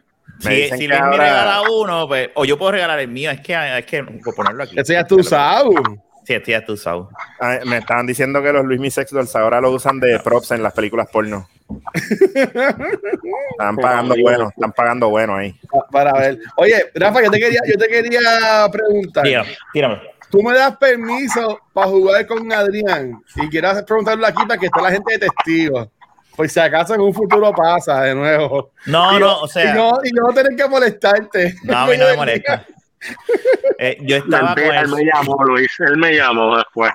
Me 0.44 0.68
Si, 0.68 0.76
si 0.78 0.86
Luis 0.86 0.88
me 0.88 0.96
ahora- 1.06 1.16
regala 1.24 1.62
uno, 1.70 2.08
pues, 2.08 2.30
o 2.34 2.44
yo 2.44 2.56
puedo 2.58 2.72
regalar 2.72 3.00
el 3.00 3.08
mío, 3.08 3.30
es 3.30 3.40
que 3.40 3.54
es 3.78 3.86
que 3.86 4.02
por 4.02 4.34
ponerlo 4.34 4.62
aquí. 4.64 4.78
ese 4.78 4.94
ya 4.94 5.00
es 5.00 5.06
tu 5.06 5.16
usado. 5.20 5.70
Sí, 6.26 6.34
ya 6.46 6.64
tú 6.64 6.76
sabes. 6.76 7.04
Ay, 7.38 7.58
me 7.66 7.78
estaban 7.78 8.06
diciendo 8.06 8.42
que 8.42 8.52
los 8.52 8.64
Luis 8.64 8.80
Mi 8.80 8.90
Sex 8.90 9.10
Dolls 9.10 9.34
ahora 9.36 9.60
lo 9.60 9.70
usan 9.72 10.00
de 10.00 10.18
props 10.20 10.52
en 10.52 10.62
las 10.62 10.72
películas 10.72 11.08
porno. 11.12 11.48
Están 13.52 13.76
pagando 13.76 14.14
bueno, 14.20 14.48
están 14.54 14.72
pagando 14.72 15.08
bueno 15.08 15.36
ahí. 15.36 15.54
Para 15.90 16.12
ver. 16.12 16.38
Oye, 16.56 16.90
Rafa, 16.94 17.22
yo 17.22 17.30
te 17.30 17.38
quería, 17.38 17.60
yo 17.66 17.76
te 17.78 17.88
quería 17.88 18.20
preguntar. 18.70 19.24
Tírame, 19.24 19.56
tírame. 19.72 20.00
Tú 20.30 20.42
me 20.42 20.52
das 20.54 20.76
permiso 20.76 21.60
para 21.72 21.86
jugar 21.88 22.26
con 22.26 22.52
Adrián 22.52 23.22
y 23.36 23.48
quiero 23.48 23.68
hacer- 23.70 23.84
preguntarle 23.84 24.26
aquí 24.26 24.44
para 24.46 24.58
que 24.58 24.66
esté 24.66 24.80
la 24.82 24.90
gente 24.90 25.12
de 25.12 25.18
testigo. 25.28 25.90
Por 26.36 26.48
si 26.48 26.58
acaso 26.58 26.94
en 26.94 27.00
un 27.02 27.14
futuro 27.14 27.52
pasa 27.52 28.02
de 28.02 28.14
nuevo. 28.14 28.72
No, 28.86 29.12
Y 29.16 29.20
no, 29.20 29.26
yo- 29.26 29.40
o 29.42 29.48
sea, 29.48 29.70
Y 29.72 29.76
no, 29.78 29.92
y 30.04 30.10
no 30.10 30.32
tener 30.34 30.56
que 30.56 30.68
molestarte. 30.68 31.54
no, 31.62 31.78
a 31.78 31.86
mí 31.86 31.96
no 31.96 32.06
me 32.06 32.16
molesta. 32.16 32.66
Eh, 33.78 33.98
yo 34.02 34.16
estaba 34.16 34.54
con 34.54 34.64
él, 34.64 34.70
el- 34.74 34.88
me 34.88 35.04
llamó, 35.04 35.44
Luis. 35.44 35.70
Él 35.80 35.96
me 35.96 36.14
llamó 36.14 36.56
después. 36.56 36.92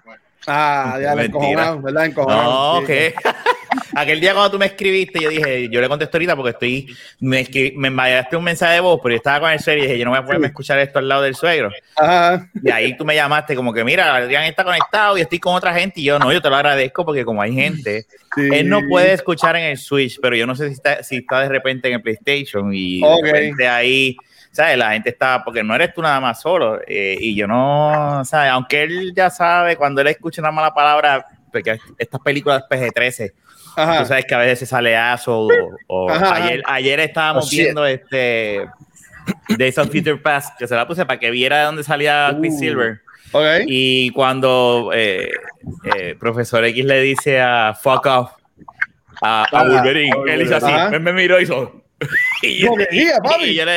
Ah, 0.47 0.97
ya, 1.01 1.13
le 1.13 1.23
Mentira. 1.23 1.25
encojonado, 1.25 1.81
¿verdad? 1.81 2.05
Encojonado. 2.05 2.73
No, 2.73 2.79
Sí. 2.81 2.85
que 2.87 3.13
aquel 3.93 4.19
día 4.21 4.33
cuando 4.33 4.51
tú 4.51 4.57
me 4.57 4.65
escribiste, 4.67 5.19
yo 5.21 5.29
dije, 5.29 5.69
yo 5.69 5.81
le 5.81 5.87
contesto 5.89 6.17
ahorita 6.17 6.35
porque 6.35 6.51
estoy, 6.51 6.95
me, 7.19 7.41
escri- 7.45 7.73
me 7.75 7.89
enviaste 7.89 8.35
un 8.37 8.43
mensaje 8.45 8.75
de 8.75 8.79
voz, 8.79 8.99
pero 9.03 9.13
yo 9.13 9.17
estaba 9.17 9.41
con 9.41 9.51
el 9.51 9.59
suegro 9.59 9.83
y 9.83 9.87
dije, 9.87 9.99
yo 9.99 10.05
no 10.05 10.11
voy 10.11 10.19
a 10.19 10.23
poderme 10.25 10.47
escuchar 10.47 10.79
esto 10.79 10.97
al 10.97 11.07
lado 11.09 11.21
del 11.23 11.35
suegro. 11.35 11.69
Ajá. 11.97 12.47
Y 12.63 12.71
ahí 12.71 12.97
tú 12.97 13.05
me 13.05 13.13
llamaste 13.15 13.53
como 13.55 13.73
que, 13.73 13.83
mira, 13.83 14.15
Adrián 14.15 14.45
está 14.45 14.63
conectado 14.63 15.17
y 15.17 15.21
estoy 15.21 15.39
con 15.39 15.53
otra 15.53 15.73
gente. 15.75 15.99
Y 16.01 16.05
yo, 16.05 16.17
no, 16.17 16.31
yo 16.31 16.41
te 16.41 16.49
lo 16.49 16.55
agradezco 16.55 17.05
porque 17.05 17.25
como 17.25 17.41
hay 17.41 17.53
gente, 17.53 18.05
Sí. 18.35 18.49
él 18.51 18.69
no 18.69 18.79
puede 18.89 19.13
escuchar 19.13 19.55
en 19.57 19.65
el 19.65 19.77
Switch, 19.77 20.19
pero 20.21 20.35
yo 20.35 20.47
no 20.47 20.55
sé 20.55 20.67
si 20.69 20.73
está, 20.75 21.03
si 21.03 21.17
está 21.17 21.41
de 21.41 21.49
repente 21.49 21.89
en 21.89 21.95
el 21.95 22.01
PlayStation 22.01 22.71
y 22.73 23.01
Ok. 23.03 23.23
de 23.23 23.31
repente 23.33 23.67
ahí, 23.67 24.15
¿sabes? 24.51 24.77
La 24.77 24.91
gente 24.91 25.09
está, 25.09 25.43
porque 25.43 25.63
no 25.63 25.75
eres 25.75 25.93
tú 25.93 26.01
nada 26.01 26.19
más 26.19 26.41
solo. 26.41 26.79
eh, 26.87 27.17
y 27.19 27.35
yo 27.35 27.47
no, 27.47 28.23
¿sabes? 28.25 28.51
Aunque 28.51 28.83
él 28.83 29.13
ya 29.15 29.29
sabe, 29.29 29.75
cuando 29.75 30.01
él 30.01 30.07
escucha 30.07 30.41
una 30.41 30.51
mala 30.51 30.73
palabra, 30.73 31.25
porque 31.51 31.77
estas 31.97 32.19
películas 32.21 32.63
PG-13, 32.69 33.33
Ajá. 33.75 33.99
tú 34.01 34.05
sabes 34.07 34.25
que 34.25 34.35
a 34.35 34.39
veces 34.39 34.59
se 34.59 34.65
sale 34.65 34.95
aso 34.97 35.47
o, 35.47 35.49
o 35.87 36.09
ayer, 36.11 36.61
ayer 36.65 36.99
estábamos 36.99 37.45
Oh, 37.47 37.49
viendo 37.51 37.85
este 37.85 38.67
Days 39.57 39.77
of 39.77 39.87
Future 39.91 40.17
Past, 40.17 40.57
que 40.57 40.67
se 40.67 40.75
la 40.75 40.87
puse 40.87 41.05
para 41.05 41.19
que 41.19 41.31
viera 41.31 41.59
de 41.59 41.63
dónde 41.65 41.83
salía 41.83 42.31
Uh. 42.35 42.41
Quicksilver. 42.41 43.01
Ok. 43.31 43.43
Y 43.67 44.09
cuando 44.11 44.89
eh, 44.93 45.29
eh, 45.95 46.15
Profesor 46.19 46.65
X 46.65 46.83
le 46.83 46.99
dice 47.01 47.39
a 47.39 47.75
fuck 47.79 48.05
off 48.07 48.31
a, 49.21 49.43
a 49.51 49.63
Wolverine, 49.63 50.15
él 50.27 50.41
hizo 50.41 50.55
así, 50.55 50.71
me, 50.91 50.97
me 50.99 51.13
miró 51.13 51.39
y 51.39 51.43
hizo. 51.43 51.78
Y 52.41 52.59
yo, 52.59 52.75
le 52.77 52.87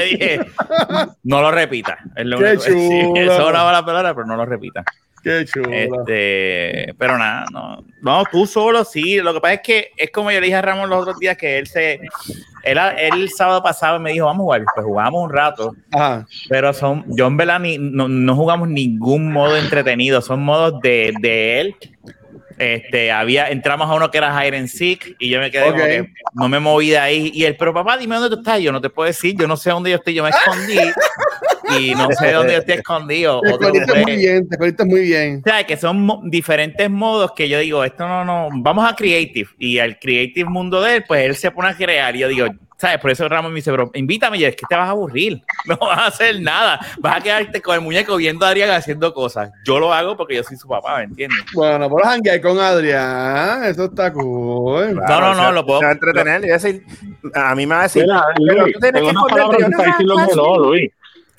dije, 0.05 0.41
no 1.25 1.43
lo 1.43 1.51
repita. 1.51 1.99
Es 2.15 2.25
lo 2.25 2.39
Qué. 2.39 2.53
Eso 2.53 3.53
mala 3.53 3.85
palabra, 3.85 4.15
pero 4.15 4.27
no 4.27 4.37
lo 4.37 4.47
repita. 4.47 4.85
Qué. 5.23 5.41
Este, 5.43 6.95
pero 6.99 7.17
nada, 7.17 7.47
no, 7.53 7.85
no, 8.01 8.25
tú 8.31 8.45
solo 8.47 8.85
sí. 8.85 9.21
Lo 9.21 9.33
que 9.35 9.41
pasa 9.41 9.55
es 9.55 9.61
que 9.63 9.91
es 9.97 10.11
como 10.11 10.31
yo 10.31 10.41
le 10.41 10.47
dije 10.47 10.57
a 10.57 10.63
Ramón 10.63 10.91
los 10.91 11.03
otros 11.03 11.19
días 11.19 11.37
que 11.37 11.59
él 11.59 11.67
se, 11.69 12.01
él, 12.65 12.79
él 12.79 13.13
el 13.15 13.31
sábado 13.31 13.63
pasado 13.63 14.01
me 14.01 14.13
dijo, 14.13 14.27
vamos 14.27 14.43
a 14.43 14.45
jugar, 14.45 14.65
pues 14.75 14.85
jugamos 14.85 15.23
un 15.23 15.31
rato, 15.31 15.77
Ajá. 15.93 16.27
pero 16.49 16.73
son, 16.73 17.05
yo 17.09 17.29
en 17.29 17.37
verdad 17.37 17.61
ni, 17.61 17.79
no, 17.79 18.09
no 18.09 18.35
jugamos 18.35 18.69
ningún 18.69 19.33
modo 19.33 19.57
entretenido, 19.57 20.21
son 20.23 20.43
modos 20.43 20.81
de, 20.81 21.15
de 21.21 21.61
él. 21.61 21.77
Este, 22.59 23.11
había, 23.13 23.49
entramos 23.51 23.89
a 23.91 23.95
uno 23.95 24.11
que 24.11 24.19
era 24.19 24.47
hide 24.47 24.57
and 24.57 24.69
seek 24.69 25.17
y 25.19 25.29
yo 25.31 25.41
me 25.41 25.51
quedé 25.51 25.65
como 25.71 25.77
Ok. 25.83 25.89
que 25.89 26.09
no 26.35 26.49
me 26.49 26.61
moví 26.61 26.91
de 26.91 26.99
ahí. 26.99 27.31
Y 27.35 27.45
él, 27.45 27.57
pero 27.59 27.73
papá, 27.75 27.97
dime 27.97 28.17
dónde 28.17 28.35
tú 28.35 28.41
estás. 28.43 28.61
Yo 28.61 28.73
no 28.73 28.81
te 28.81 28.91
puedo 28.91 29.07
decir, 29.07 29.37
yo 29.39 29.47
no 29.49 29.57
sé 29.57 29.71
dónde 29.71 29.91
yo 29.91 29.97
estoy, 29.97 30.15
yo 30.15 30.23
me 30.25 30.31
escondí. 30.31 30.79
y 31.79 31.95
no 31.95 32.09
sé 32.13 32.33
dónde 32.33 32.57
esté 32.57 32.75
escondido. 32.75 33.41
Te 33.41 33.51
escondiste 33.51 33.95
muy 34.03 34.17
bien, 34.17 34.49
te 34.49 34.55
escondiste 34.55 34.85
muy 34.85 35.01
bien. 35.03 35.43
o 35.45 35.49
sea, 35.51 35.65
que 35.65 35.77
son 35.77 36.01
mo- 36.03 36.21
diferentes 36.25 36.89
modos 36.91 37.33
que 37.33 37.49
yo 37.49 37.59
digo, 37.59 37.85
esto 37.85 38.07
no, 38.07 38.25
no, 38.25 38.49
vamos 38.53 38.91
a 38.91 38.95
Creative. 38.95 39.49
Y 39.59 39.79
al 39.79 39.99
Creative 39.99 40.49
mundo 40.49 40.81
de 40.83 40.97
él, 40.97 41.05
pues 41.07 41.25
él 41.25 41.37
se 41.37 41.51
pone 41.51 41.69
a 41.69 41.75
crear. 41.77 42.15
Y 42.17 42.21
yo 42.21 42.29
digo, 42.29 42.47
¿sabes? 42.83 42.99
Por 42.99 43.13
eso 43.13 43.29
Ramón 43.29 43.53
me 43.53 43.57
dice, 43.57 43.71
bro, 43.71 43.91
invítame. 43.95 44.39
Y 44.39 44.41
yo, 44.41 44.49
es 44.49 44.57
que 44.57 44.67
te 44.69 44.75
vas 44.75 44.89
a 44.89 44.91
aburrir. 44.91 45.43
No 45.65 45.77
vas 45.77 45.99
a 45.99 46.07
hacer 46.07 46.41
nada. 46.41 46.81
Vas 46.99 47.19
a 47.19 47.21
quedarte 47.21 47.63
con 47.63 47.77
el 47.77 47.81
muñeco 47.81 48.17
viendo 48.17 48.45
a 48.45 48.49
Adrián 48.49 48.71
haciendo 48.73 49.15
cosas. 49.15 49.53
Yo 49.65 49.79
lo 49.79 49.95
hago 49.95 50.17
porque 50.17 50.35
yo 50.35 50.43
soy 50.43 50.57
su 50.57 50.67
papá, 50.67 50.99
¿me 50.99 51.05
entiendes? 51.05 51.39
Bueno, 51.55 51.89
por 51.89 52.03
janguear 52.03 52.41
con 52.41 52.59
Adrián, 52.59 53.63
eso 53.65 53.85
está 53.85 54.13
cool. 54.13 54.97
No, 54.97 55.21
no, 55.21 55.35
no, 55.35 55.53
lo 55.53 55.65
puedo- 55.65 55.79
Se 55.79 55.85
va 55.85 55.91
a 55.91 55.95
entretener 55.95 56.45
y 56.45 56.49
decir, 56.49 56.85
a 57.35 57.55
mí 57.55 57.65
me 57.65 57.75
va 57.77 57.81
a 57.81 57.85
decir, 57.85 58.03
Mira, 58.03 58.25
pero 58.35 58.63
Luis, 58.63 58.75
tú 58.75 58.81
tienes 58.81 59.03
en 59.03 59.09
que 59.11 59.17
otras 59.17 59.39
esconder 59.39 59.39
palabras, 59.39 59.59
te 59.59 59.71
está 59.71 59.85
diciendo 59.85 60.17
que 60.29 60.37
no, 60.37 60.59
Luis. 60.59 60.91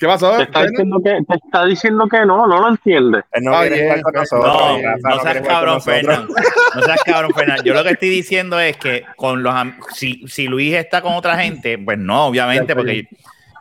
¿Qué 0.04 0.08
pasó? 0.08 0.36
Te 0.36 0.42
está, 0.42 0.66
diciendo 0.66 1.00
que, 1.02 1.18
te 1.26 1.34
está 1.34 1.64
diciendo 1.64 2.06
que 2.08 2.18
no, 2.26 2.46
no 2.46 2.60
lo 2.60 2.68
entiendes. 2.68 3.24
Él 3.32 3.42
no 3.42 3.54
Ah, 3.56 3.60
con 3.66 4.02
pues, 4.12 4.14
nosotros. 4.14 4.82
No, 5.02 5.20
seas 5.22 5.40
cabrón. 5.46 5.80
Fernán. 5.80 6.28
No 6.74 6.82
seas 6.82 7.02
cabrón, 7.04 7.30
Fernán. 7.34 7.60
Yo 7.64 7.72
lo 7.72 7.82
que 7.82 7.90
estoy 7.92 8.10
diciendo 8.10 8.60
es 8.60 8.76
que 8.76 9.06
con 9.16 9.42
los 9.42 9.54
si, 9.94 10.28
si 10.28 10.46
Luis 10.46 10.74
está 10.74 11.00
con 11.00 11.14
otra 11.14 11.38
gente, 11.38 11.78
pues 11.78 11.96
no, 11.96 12.26
obviamente, 12.26 12.76
porque, 12.76 13.08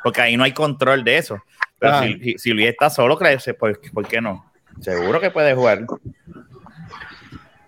porque 0.03 0.19
ahí 0.21 0.35
no 0.35 0.43
hay 0.43 0.51
control 0.51 1.05
de 1.05 1.17
eso. 1.17 1.41
Pero 1.79 1.93
Ah. 1.93 2.03
si, 2.03 2.37
si- 2.37 2.51
Luis 2.51 2.67
está 2.67 2.89
solo, 2.89 3.17
crece, 3.17 3.53
pues, 3.53 3.77
¿por 3.93 4.05
qué 4.05 4.19
no? 4.19 4.51
Seguro 4.81 5.21
que 5.21 5.31
puede 5.31 5.55
jugar. 5.55 5.85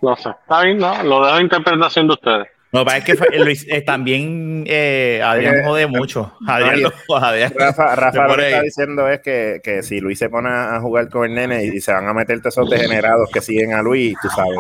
No 0.02 0.16
sé. 0.18 0.32
Está 0.32 0.64
bien, 0.64 0.80
no, 0.80 1.02
lo 1.02 1.24
dejo 1.26 1.38
a 1.38 1.42
interpretación 1.42 2.08
de 2.08 2.14
ustedes. 2.14 2.48
Que 2.80 2.86
pasa 2.86 2.98
es 2.98 3.04
que 3.06 3.16
fue- 3.16 3.40
Luis 3.40 3.66
eh, 3.70 3.82
también 3.82 4.64
eh, 4.68 5.22
Adrián 5.24 5.56
Eh, 5.58 5.62
jode 5.66 5.88
mucho. 5.88 6.34
Adrián, 6.48 6.82
no, 6.82 6.92
lo- 7.10 7.16
Adrián- 7.18 7.54
Rafa, 7.56 7.90
se 7.90 7.96
Rafa 8.02 8.28
lo 8.28 8.36
que 8.36 8.48
está 8.48 8.62
diciendo 8.62 9.08
es 9.10 9.20
que, 9.22 9.62
que 9.64 9.84
si 9.84 10.00
Luis 10.00 10.20
se 10.20 10.30
pone 10.30 10.50
a 10.50 10.80
jugar 10.82 11.10
con 11.10 11.26
el 11.26 11.36
nene 11.36 11.64
y 11.66 11.80
se 11.82 11.92
van 11.94 12.08
a 12.08 12.14
meter 12.14 12.42
esos 12.44 12.70
degenerados 12.70 13.30
que 13.32 13.42
siguen 13.42 13.74
a 13.74 13.82
Luis, 13.82 14.16
tú 14.22 14.28
sabes. 14.30 14.58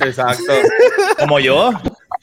Exacto. 0.00 0.52
como 1.18 1.40
yo, 1.40 1.72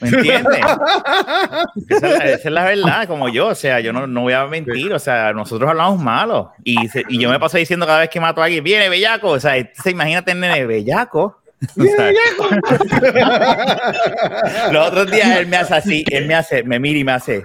¿me 0.02 0.10
entiendes? 0.10 0.60
Esa, 1.90 2.08
es 2.08 2.14
la- 2.20 2.26
esa 2.26 2.48
es 2.48 2.52
la 2.52 2.64
verdad, 2.66 3.08
como 3.08 3.30
yo, 3.30 3.48
o 3.48 3.56
sea, 3.56 3.80
yo 3.80 3.94
no, 3.94 4.08
no 4.08 4.22
voy 4.22 4.34
a 4.34 4.46
mentir, 4.46 4.92
o 4.94 5.00
sea, 5.00 5.34
nosotros 5.34 5.70
hablamos 5.70 6.00
malo 6.02 6.52
y, 6.64 6.88
se- 6.88 7.04
y 7.10 7.20
yo 7.20 7.30
me 7.30 7.40
paso 7.40 7.58
diciendo 7.58 7.86
cada 7.86 8.00
vez 8.00 8.10
que 8.10 8.20
mato 8.20 8.42
a 8.42 8.46
alguien, 8.46 8.64
viene 8.64 8.90
bellaco, 8.90 9.30
o 9.30 9.40
sea, 9.40 9.58
entonces 9.58 9.92
imagínate 9.92 10.32
el 10.32 10.40
nene 10.40 10.66
bellaco. 10.66 11.40
Los 14.72 14.88
otros 14.88 15.12
días 15.12 15.38
él 15.38 15.48
me 15.48 15.58
hace 15.58 15.76
así, 15.76 16.06
él 16.12 16.28
me 16.28 16.36
hace, 16.36 16.64
me 16.64 16.80
mira 16.80 17.00
y 17.00 17.04
me 17.04 17.12
hace, 17.14 17.44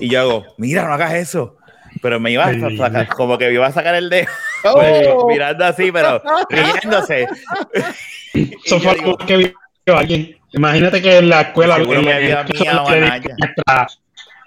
y 0.00 0.08
yo 0.08 0.20
hago, 0.20 0.46
mira, 0.58 0.86
no 0.86 0.94
hagas 0.94 1.14
eso. 1.14 1.56
Pero 2.02 2.20
me 2.20 2.30
iba 2.30 2.44
a 2.44 2.52
sacar, 2.76 3.08
como 3.08 3.38
que 3.38 3.48
me 3.48 3.54
iba 3.54 3.66
a 3.66 3.72
sacar 3.72 3.94
el 3.94 4.10
dedo, 4.10 4.28
Oh. 4.64 5.26
mirando 5.28 5.64
así, 5.64 5.90
pero 5.90 6.22
riéndose. 6.50 7.26
Eso 8.34 8.34
Y 8.34 8.46
fue 8.66 8.80
yo 8.80 8.90
algo 8.90 9.04
digo, 9.04 9.16
que 9.18 9.36
vio 9.36 9.54
alguien. 9.96 10.36
Imagínate 10.52 11.00
que 11.00 11.18
en 11.18 11.28
la 11.28 11.42
escuela. 11.42 11.76
Seguro 11.76 12.00
en 12.00 12.08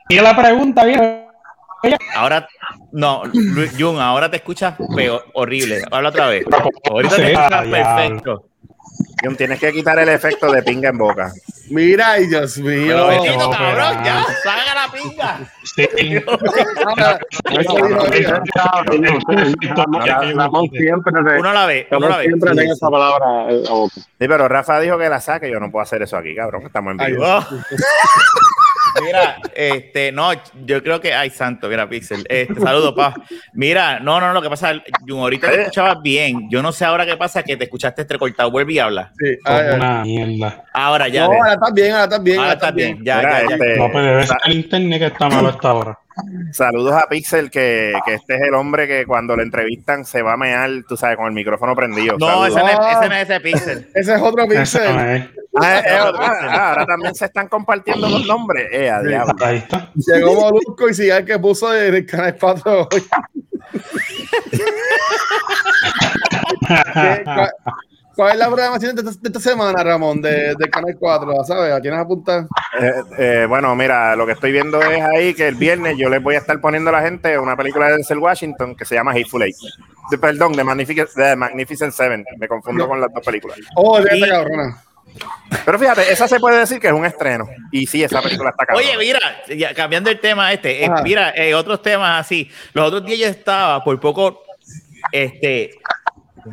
Y 0.09 0.15
la 0.15 0.35
pregunta, 0.35 0.83
bien. 0.85 1.29
Ahora, 2.15 2.47
no, 2.91 3.23
Jun, 3.77 3.99
ahora 3.99 4.29
te 4.29 4.37
escuchas 4.37 4.75
peor, 4.95 5.25
horrible. 5.33 5.81
Habla 5.89 6.09
otra 6.09 6.27
vez. 6.27 6.45
Ahorita 6.89 7.15
te 7.15 7.31
escuchas 7.31 7.51
ah, 7.51 7.63
perfecto. 7.69 8.45
John, 9.23 9.35
tienes 9.35 9.59
que 9.59 9.71
quitar 9.73 9.99
el 9.99 10.09
efecto 10.09 10.49
de 10.51 10.63
pinga 10.63 10.89
en 10.89 10.97
boca. 10.97 11.31
Mira, 11.69 12.11
ay 12.13 12.27
Dios 12.27 12.57
mío. 12.57 12.87
Pero 12.87 13.07
bendito, 13.07 13.37
no, 13.37 13.51
cabrón, 13.51 13.97
pero- 13.97 14.05
ya, 14.05 14.25
salga 14.43 14.75
la 14.75 14.91
pinga. 14.91 15.39
Sí. 15.75 15.87
Uno 21.39 21.53
la 21.53 21.67
uno 21.91 22.07
vez. 22.17 22.25
siempre 22.25 22.55
tenga 22.55 22.73
esa 22.73 22.89
palabra 22.89 23.49
en 23.49 23.63
la 23.63 23.69
boca. 23.71 23.93
Sí, 23.95 24.03
pero 24.19 24.47
Rafa 24.47 24.79
dijo 24.79 24.97
que 24.97 25.09
la 25.09 25.21
saque. 25.21 25.49
Yo 25.51 25.59
no 25.59 25.71
puedo 25.71 25.83
hacer 25.83 26.01
eso 26.01 26.17
aquí, 26.17 26.35
cabrón. 26.35 26.63
Estamos 26.65 26.93
en 26.93 27.01
Ay, 27.01 27.11
vivo. 27.13 27.25
Mira, 29.03 29.37
este, 29.55 30.11
no, 30.11 30.31
yo 30.65 30.81
creo 30.83 30.99
que, 30.99 31.13
ay, 31.13 31.29
santo, 31.29 31.67
mira, 31.67 31.87
Pixel, 31.87 32.25
este, 32.29 32.59
saludo, 32.59 32.93
pa. 32.95 33.13
Mira, 33.53 33.99
no, 33.99 34.19
no, 34.19 34.33
lo 34.33 34.41
que 34.41 34.49
pasa, 34.49 34.73
Jun, 35.07 35.19
ahorita 35.19 35.47
te 35.49 35.55
Eh. 35.55 35.59
escuchabas 35.61 36.01
bien. 36.01 36.49
Yo 36.49 36.61
no 36.61 36.71
sé 36.71 36.85
ahora 36.85 37.05
qué 37.05 37.15
pasa, 37.17 37.43
que 37.43 37.55
te 37.57 37.65
escuchaste 37.65 38.01
entrecortado. 38.01 38.51
Vuelve 38.51 38.73
y 38.73 38.79
habla. 38.79 39.11
Sí, 39.19 39.35
ay. 39.45 39.75
Una 39.75 40.03
mierda. 40.03 40.63
Ahora 40.73 41.07
ya. 41.07 41.25
No, 41.25 41.33
ahora 41.33 41.53
estás 41.53 41.73
bien, 41.73 41.91
ahora 41.91 42.03
estás 42.05 42.23
bien. 42.23 42.39
ahora 42.39 42.53
estás 42.53 42.73
bien. 42.75 42.99
Ya, 43.03 43.17
Mira, 43.17 43.31
ya, 43.43 43.49
ya. 43.49 43.55
este, 43.55 43.77
No, 43.77 43.87
pero 43.91 44.03
debe 44.05 44.27
ser 44.27 44.37
el 44.45 44.53
internet 44.53 44.99
que 44.99 45.05
está 45.07 45.29
malo 45.29 45.47
hasta 45.49 45.69
ahora. 45.69 45.99
Saludos 46.51 46.93
a 46.93 47.07
Pixel, 47.07 47.49
que, 47.49 47.93
que 48.05 48.15
este 48.15 48.35
es 48.35 48.41
el 48.41 48.53
hombre 48.53 48.87
que 48.87 49.05
cuando 49.05 49.35
lo 49.35 49.43
entrevistan 49.43 50.05
se 50.05 50.21
va 50.21 50.33
a 50.33 50.37
mear, 50.37 50.69
tú 50.87 50.95
sabes, 50.97 51.17
con 51.17 51.27
el 51.27 51.33
micrófono 51.33 51.75
prendido. 51.75 52.17
No, 52.17 52.45
ese 52.45 52.59
no, 52.59 52.67
es, 52.67 52.97
ese 52.97 53.09
no 53.09 53.15
es 53.15 53.29
ese 53.29 53.39
Pixel. 53.39 53.89
Ese 53.95 54.15
es 54.15 54.21
otro 54.21 54.47
pixel. 54.47 54.99
es. 54.99 55.29
Ah, 55.61 55.79
eh, 55.79 55.83
ah, 55.89 56.11
ah, 56.17 56.69
ahora 56.69 56.85
también 56.85 57.15
se 57.15 57.25
están 57.25 57.47
compartiendo 57.47 58.07
los 58.07 58.25
nombres. 58.27 58.67
Eh, 58.71 58.89
a 58.89 59.01
diablo. 59.01 59.33
Ahí 59.43 59.57
está. 59.57 59.91
Llegó 59.95 60.35
Molusco 60.35 60.89
y 60.89 60.93
sigue 60.93 61.17
el 61.17 61.25
que 61.25 61.39
puso 61.39 61.75
en 61.75 61.95
el 61.95 62.05
canal 62.05 62.37
4 62.39 62.87
hoy. 62.91 63.03
¿Qué- 68.19 68.23
cuál, 68.23 68.31
es 68.33 68.37
la 68.39 68.45
programación 68.47 68.95
de 68.95 69.01
esta, 69.01 69.21
de 69.21 69.29
esta 69.29 69.39
semana, 69.39 69.83
Ramón, 69.83 70.21
de, 70.21 70.53
del 70.55 70.69
canal 70.69 70.95
4? 70.99 71.43
¿Sabes? 71.45 71.71
¿A 71.73 71.81
tienes 71.81 71.99
apuntar? 71.99 72.45
Eh, 72.79 72.91
eh, 73.17 73.45
bueno, 73.47 73.75
mira, 73.75 74.15
lo 74.15 74.25
que 74.25 74.33
estoy 74.33 74.51
viendo 74.51 74.81
es 74.81 75.01
ahí 75.01 75.33
que 75.33 75.47
el 75.47 75.55
viernes 75.55 75.95
yo 75.97 76.09
les 76.09 76.21
voy 76.21 76.35
a 76.35 76.39
estar 76.39 76.59
poniendo 76.59 76.89
a 76.89 76.93
la 76.93 77.01
gente 77.01 77.37
una 77.39 77.55
película 77.55 77.87
de 77.87 77.93
Denzel 77.93 78.17
Washington 78.19 78.75
que 78.75 78.85
se 78.85 78.95
llama 78.95 79.11
Hateful 79.11 79.43
Eight. 79.43 79.55
De- 80.11 80.17
perdón, 80.17 80.53
de 80.53 80.63
Magnificent, 80.63 81.09
de 81.11 81.35
Magnificent 81.35 81.93
Seven. 81.93 82.25
Me 82.37 82.47
confundo 82.47 82.87
con 82.87 82.99
las 82.99 83.13
dos 83.13 83.23
películas. 83.25 83.57
Oh, 83.75 84.01
de 84.01 84.09
esta 84.13 84.27
cabrona. 84.27 84.83
Pero 85.65 85.79
fíjate, 85.79 86.11
esa 86.11 86.27
se 86.27 86.39
puede 86.39 86.59
decir 86.59 86.79
que 86.79 86.87
es 86.87 86.93
un 86.93 87.05
estreno. 87.05 87.47
Y 87.71 87.87
sí, 87.87 88.03
esa 88.03 88.21
película 88.21 88.51
está 88.51 88.65
cabrón. 88.65 88.85
Oye, 88.85 88.97
mira, 88.97 89.19
ya, 89.57 89.73
cambiando 89.73 90.09
el 90.09 90.19
tema 90.19 90.51
este, 90.53 90.85
eh, 90.85 90.89
mira, 91.03 91.31
eh, 91.35 91.53
otros 91.55 91.81
temas 91.81 92.19
así. 92.25 92.49
Los 92.73 92.87
otros 92.87 93.05
días 93.05 93.19
yo 93.19 93.25
estaba 93.27 93.83
por 93.83 93.99
poco, 93.99 94.43
este, 95.11 95.71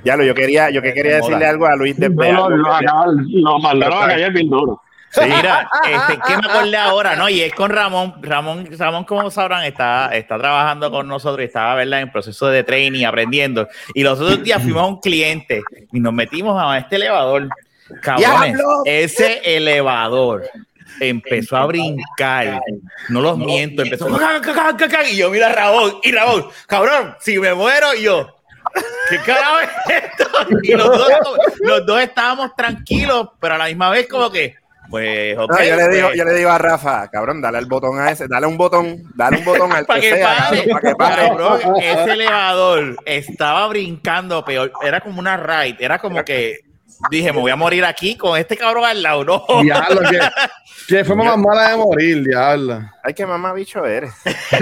Ya 0.05 0.17
lo, 0.17 0.25
yo 0.25 0.35
quería, 0.35 0.71
yo 0.71 0.83
que 0.83 0.93
quería 0.93 1.17
decirle 1.17 1.47
algo 1.47 1.67
a 1.67 1.76
Luis 1.76 1.97
de 1.97 2.09
No, 2.09 2.47
algo 2.47 2.59
lo, 2.59 3.12
lo 3.29 3.59
mandaron 3.59 4.03
a 4.03 4.07
callar 4.09 4.33
bien 4.33 4.49
duro. 4.49 4.83
mira, 5.23 5.69
este, 5.85 6.21
¿qué 6.26 6.37
me 6.37 6.50
acordé 6.50 6.76
ahora? 6.76 7.17
No, 7.17 7.29
y 7.29 7.41
es 7.41 7.55
con 7.55 7.71
Ramón. 7.71 8.15
Ramón, 8.21 8.69
Ramón, 8.79 9.05
como 9.05 9.31
sabrán, 9.31 9.65
está, 9.65 10.09
está 10.15 10.38
trabajando 10.38 10.91
con 10.91 11.09
nosotros 11.09 11.43
y 11.43 11.47
estaba, 11.47 11.75
¿verdad? 11.75 12.00
En 12.00 12.11
proceso 12.11 12.49
de 12.49 12.65
training, 12.65 13.05
aprendiendo. 13.05 13.69
Y 13.95 14.03
los 14.03 14.21
otros 14.21 14.43
días 14.43 14.62
fuimos 14.62 14.83
a 14.83 14.87
un 14.87 15.00
cliente 15.00 15.62
y 15.93 16.00
nos 16.00 16.12
metimos 16.12 16.61
a 16.62 16.76
este 16.79 16.97
elevador. 16.97 17.49
Cabrones, 18.03 18.59
ese 18.85 19.57
elevador 19.57 20.43
empezó 21.00 21.57
a 21.57 21.67
brincar. 21.67 22.61
No 23.09 23.21
los 23.21 23.38
miento, 23.38 23.83
empezó. 23.83 24.09
Y 25.11 25.17
yo, 25.17 25.31
mira 25.31 25.49
a 25.49 25.53
Ramón, 25.53 25.95
y 26.03 26.12
Ramón, 26.12 26.47
cabrón, 26.67 27.15
si 27.21 27.38
me 27.38 27.55
muero, 27.55 27.95
y 27.95 28.03
yo. 28.03 28.36
¿Qué 29.08 29.18
carajo 29.18 29.60
es 29.60 30.02
esto? 30.02 30.28
Y 30.62 30.72
los 30.72 30.86
dos, 30.86 31.10
los 31.60 31.86
dos 31.86 32.00
estábamos 32.00 32.54
tranquilos, 32.56 33.28
pero 33.40 33.54
a 33.54 33.58
la 33.58 33.66
misma 33.66 33.90
vez, 33.90 34.08
como 34.08 34.30
que, 34.30 34.54
pues, 34.90 35.36
ok. 35.36 35.50
No, 35.50 35.64
yo, 35.64 35.76
le 35.76 35.84
pues, 35.84 35.94
digo, 35.96 36.14
yo 36.14 36.25
le 36.25 36.34
digo 36.34 36.50
a 36.50 36.58
Rafa, 36.58 37.08
cabrón, 37.08 37.40
dale 37.40 37.58
el 37.58 37.66
botón 37.66 37.98
a 37.98 38.10
ese, 38.10 38.28
dale 38.28 38.46
un 38.46 38.56
botón, 38.56 39.02
dale 39.14 39.38
un 39.38 39.44
botón 39.44 39.72
al 39.72 39.86
para 39.86 40.00
que, 40.00 40.10
que 40.10 40.16
sea, 40.16 40.36
pare, 40.36 40.68
para 40.68 40.80
que 40.80 40.94
pare. 40.94 41.28
Cabrón, 41.28 41.60
ese 41.80 42.12
elevador 42.12 42.96
estaba 43.04 43.66
brincando 43.68 44.44
peor, 44.44 44.72
era 44.82 45.00
como 45.00 45.18
una 45.18 45.36
ride, 45.36 45.76
era 45.80 45.98
como 45.98 46.25
que 46.25 46.60
dije, 47.11 47.33
me 47.33 47.41
voy 47.41 47.50
a 47.50 47.57
morir 47.57 47.85
aquí 47.85 48.17
con 48.17 48.38
este 48.38 48.57
cabrón 48.57 48.85
al 48.85 49.03
lado, 49.03 49.25
no. 49.25 49.45
Diablo, 49.62 50.00
que, 50.11 50.19
que 50.88 51.05
fue 51.05 51.17
más 51.17 51.37
mala 51.38 51.71
de 51.71 51.76
morir, 51.76 52.25
diablo. 52.26 52.81
Ay, 53.03 53.15
qué 53.15 53.26
mamá 53.26 53.53
bicho 53.53 53.85
eres. 53.85 54.12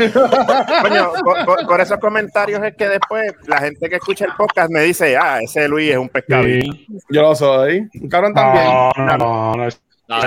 Coño, 0.83 1.13
por, 1.25 1.45
por- 1.45 1.67
por 1.67 1.81
esos 1.81 1.99
comentarios 1.99 2.63
es 2.63 2.75
que 2.77 2.89
después 2.89 3.33
la 3.47 3.59
gente 3.59 3.89
que 3.89 3.97
escucha 3.97 4.25
el 4.27 4.33
podcast 4.33 4.71
me 4.71 4.81
dice, 4.83 5.17
ah, 5.17 5.39
ese 5.43 5.69
Luis 5.69 5.91
es 5.91 5.97
un 5.97 6.09
pescado. 6.09 6.45
Sí. 6.45 6.87
Yo 7.11 7.23
lo 7.23 7.35
soy. 7.35 7.89
Un 8.01 8.09
cabrón 8.09 8.35
también. 8.35 8.65
No, 8.65 8.91
no, 8.97 9.17
no. 9.17 9.55
no. 9.57 9.69
No 10.07 10.17
ah, 10.17 10.27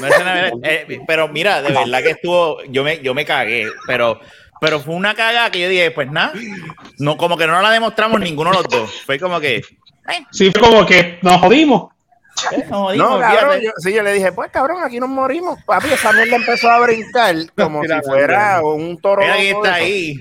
no 0.00 0.06
es 0.06 0.18
nada, 0.24 0.50
eh, 0.62 0.98
pero 1.06 1.28
mira, 1.28 1.60
de 1.60 1.72
verdad 1.74 2.02
que 2.02 2.10
estuvo, 2.12 2.62
yo 2.70 2.82
me, 2.82 3.00
yo 3.00 3.12
me 3.12 3.26
cagué, 3.26 3.66
pero, 3.86 4.18
pero 4.62 4.80
fue 4.80 4.94
una 4.94 5.14
cagada 5.14 5.50
que 5.50 5.60
yo 5.60 5.68
dije, 5.68 5.90
pues 5.90 6.10
nada, 6.10 6.32
no, 6.98 7.18
como 7.18 7.36
que 7.36 7.46
no 7.46 7.60
la 7.60 7.70
demostramos 7.70 8.18
ninguno 8.20 8.50
de 8.50 8.56
los 8.56 8.68
dos. 8.68 9.02
Fue 9.04 9.18
como 9.18 9.40
que, 9.40 9.60
eh, 10.08 10.24
Sí, 10.30 10.50
fue 10.50 10.60
como 10.60 10.84
que 10.86 11.18
nos 11.22 11.40
jodimos. 11.40 11.92
eh, 12.52 12.64
nos 12.68 12.78
jodimos, 12.80 13.10
No, 13.10 13.20
cabrón, 13.20 13.60
yo, 13.62 13.70
sí, 13.78 13.92
yo 13.92 14.02
le 14.02 14.12
dije, 14.12 14.32
pues 14.32 14.50
cabrón, 14.50 14.82
aquí 14.82 14.98
nos 15.00 15.08
morimos. 15.08 15.62
Papi, 15.64 15.88
esa 15.92 16.12
mierda 16.12 16.36
empezó 16.36 16.70
a 16.70 16.80
brincar 16.80 17.34
como 17.56 17.80
Mira, 17.80 18.00
si 18.02 18.08
fuera 18.10 18.62
un 18.62 19.00
toro. 19.00 19.22
Mira 19.22 19.36
loco 19.52 19.64
está 19.64 19.74
ahí. 19.76 20.18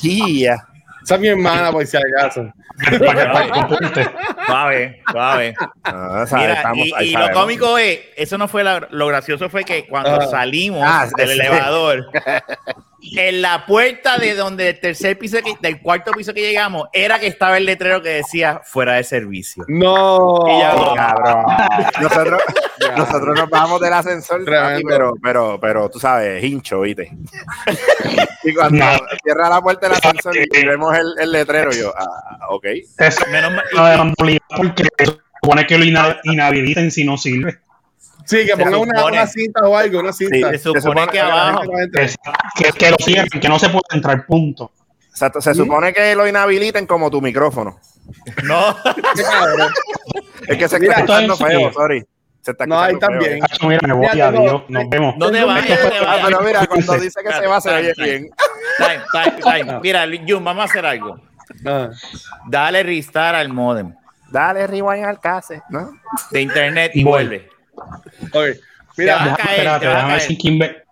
Yeah. 0.00 0.66
Esa 1.04 1.14
es 1.14 1.20
mi 1.20 1.28
hermana, 1.28 1.72
por 1.72 1.86
si 1.86 1.96
acaso. 1.96 2.52
Para 2.84 2.98
que, 2.98 3.04
para 3.32 3.46
que 3.52 3.60
apunte. 3.60 4.10
Suave, 4.46 5.02
suave. 5.10 5.54
Ah, 5.84 6.24
sabe, 6.28 6.42
Mira, 6.42 6.54
estamos- 6.54 6.86
y, 6.86 6.92
ahí 6.94 7.08
y 7.10 7.12
lo 7.16 7.30
cómico 7.32 7.78
es, 7.78 8.00
eso 8.16 8.36
no 8.36 8.46
fue 8.46 8.62
la- 8.62 8.86
lo 8.90 9.06
gracioso 9.06 9.48
fue 9.48 9.64
que 9.64 9.86
cuando 9.86 10.20
Ah. 10.20 10.26
salimos 10.26 10.82
Ah, 10.84 11.08
del 11.16 11.30
elevador, 11.30 12.06
en 13.00 13.42
la 13.42 13.64
puerta 13.66 14.18
de 14.18 14.34
donde 14.34 14.70
el 14.70 14.80
tercer 14.80 15.16
piso, 15.18 15.38
que- 15.44 15.54
del 15.60 15.80
cuarto 15.80 16.10
piso 16.12 16.34
que 16.34 16.40
llegamos, 16.40 16.88
era 16.92 17.18
que 17.18 17.28
estaba 17.28 17.56
el 17.56 17.64
letrero 17.64 18.02
que 18.02 18.08
decía 18.10 18.60
fuera 18.64 18.94
de 18.94 19.04
servicio. 19.04 19.64
No. 19.68 20.42
Y 20.48 20.58
ya, 20.60 20.74
Cabrón. 20.96 21.44
Nosotros, 22.02 22.42
nosotros 22.96 23.36
nos 23.38 23.48
bajamos 23.50 23.80
del 23.80 23.92
ascensor, 23.92 24.44
papi, 24.44 24.82
pero, 24.84 25.14
pero, 25.22 25.58
pero 25.60 25.88
tú 25.90 25.98
sabes, 26.00 26.42
hincho, 26.42 26.80
¿viste? 26.80 27.10
Y 28.44 28.54
cuando 28.54 28.84
No. 28.84 28.90
cierra 29.22 29.48
la 29.50 29.60
puerta 29.60 29.88
del 29.88 29.96
ascensor 29.98 30.34
y 30.36 30.66
vemos 30.66 30.96
el, 30.96 31.12
el 31.20 31.32
letrero, 31.32 31.70
yo, 31.72 31.92
ah, 31.96 32.46
ok. 32.50 32.64
Eso 32.98 33.26
Menos 33.30 33.52
mal- 33.52 34.12
porque 34.56 34.84
se 34.96 35.04
supone 35.42 35.66
que 35.66 35.76
lo 35.78 35.84
ina- 35.84 36.18
inhabiliten 36.24 36.90
si 36.90 37.04
no 37.04 37.18
sirve. 37.18 37.58
Sí, 38.28 38.36
que 38.44 38.46
Se 38.48 38.56
pongan 38.56 38.74
una, 38.80 39.04
una 39.06 39.26
cinta 39.26 39.60
o 39.66 39.76
algo, 39.76 40.00
una 40.00 40.12
cinta. 40.12 40.50
se 40.50 40.58
supone, 40.58 40.80
supone 40.82 41.06
que 41.06 41.12
que 41.12 41.20
abajo. 41.20 41.62
Que, 42.56 42.72
que 42.72 42.90
lo 42.90 42.96
cierren, 42.98 43.40
que 43.40 43.48
no 43.48 43.58
se 43.58 43.68
puede 43.70 43.82
entrar, 43.92 44.26
punto. 44.26 44.70
Exacto, 45.08 45.40
se 45.40 45.54
supone 45.54 45.92
que 45.92 46.14
lo 46.14 46.28
inhabiliten 46.28 46.86
como 46.86 47.10
tu 47.10 47.20
micrófono. 47.22 47.80
No. 48.44 48.76
Es 50.46 50.56
que 50.56 50.68
se 50.68 50.78
Mira, 50.78 50.94
está 51.00 51.22
es- 51.24 51.38
feo, 51.38 51.72
sorry. 51.72 52.04
Se 52.40 52.52
está 52.52 52.66
No, 52.66 52.80
ahí 52.80 52.92
feo. 52.92 53.00
también. 53.00 53.42
Hacho, 53.42 53.66
mira, 53.66 53.80
me 53.86 53.94
voy, 53.94 54.06
Ya 54.14 54.28
adiós, 54.28 54.62
nos 54.68 54.88
vemos. 54.88 55.16
no 55.18 55.30
te 55.30 55.44
vayas, 55.44 55.68
no 55.84 55.90
te 55.90 55.96
Ah, 55.98 56.04
vayas. 56.04 56.24
pero 56.26 56.40
mira, 56.42 56.66
cuando 56.66 56.92
dice 56.98 57.20
que 57.26 57.32
se 57.32 57.46
va, 57.46 57.60
se 57.60 57.70
oye 57.70 57.92
bien. 57.96 58.30
time, 58.78 59.00
time, 59.12 59.64
time. 59.64 59.80
Mira, 59.82 60.06
Jun, 60.26 60.44
vamos 60.44 60.62
a 60.62 60.64
hacer 60.66 60.86
algo. 60.86 61.20
Ah. 61.66 61.88
Dale 62.46 62.82
restart 62.82 63.36
al 63.36 63.48
modem 63.48 63.94
Dale 64.30 64.66
rewind 64.66 65.04
al 65.06 65.18
case, 65.18 65.62
¿no? 65.70 65.90
de 66.30 66.40
internet 66.42 66.92
y 66.94 67.02
vuelve. 67.02 67.48
Ok. 67.78 68.32
Te 68.32 69.02
Mira, 69.02 69.14
Deja- 69.24 69.36
caer, 69.36 69.50
espérate, 69.58 69.86
déjame 69.86 70.08
ver 70.08 70.16
caer. 70.18 70.20
si 70.28 70.38
Kimber. 70.38 70.84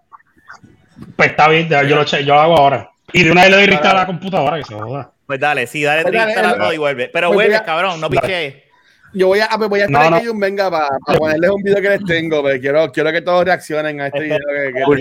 Pues 1.17 1.31
está 1.31 1.49
bien, 1.49 1.69
yo 1.69 1.97
lo, 1.97 2.05
che- 2.05 2.25
yo 2.25 2.35
lo 2.35 2.41
hago 2.41 2.57
ahora. 2.59 2.91
Y 3.13 3.25
de 3.25 3.31
una 3.33 3.43
vez 3.43 3.51
le 3.51 3.67
doy 3.67 3.79
a 3.83 3.95
la 3.95 4.07
computadora 4.07 4.57
que 4.59 4.65
se 4.65 4.75
joda. 4.75 5.11
Pues 5.27 5.41
dale, 5.41 5.67
sí, 5.67 5.83
dale 5.83 6.03
Pues 6.03 6.15
dale, 6.15 6.27
restart 6.27 6.47
a 6.47 6.51
dale. 6.51 6.63
todo 6.63 6.73
y 6.73 6.79
vuelve. 6.79 7.09
Pero 7.13 7.29
Pues 7.29 7.35
vuelve, 7.49 7.65
cabrón, 7.65 8.01
no 8.01 8.09
piches. 8.09 8.55
yo 9.13 9.27
voy 9.29 9.41
a, 9.41 9.47
ah, 9.47 9.57
pues 9.59 9.69
voy 9.69 9.81
a 9.81 9.85
esperar 9.87 10.11
No, 10.11 10.21
Jun 10.25 10.39
venga 10.39 10.71
para 10.71 10.89
ponerles 11.19 11.51
un 11.51 11.63
video 11.63 11.83
que 11.83 11.89
les 11.89 12.05
tengo, 12.05 12.43
pero 12.45 12.61
quiero, 12.61 12.93
quiero 12.93 13.11
que 13.13 13.23
todos 13.23 13.45
reaccionen 13.45 14.01
a 14.01 14.07
este 14.07 14.21
video 14.21 14.39
que, 14.39 14.73
que 14.73 14.85
Uy. 14.87 15.01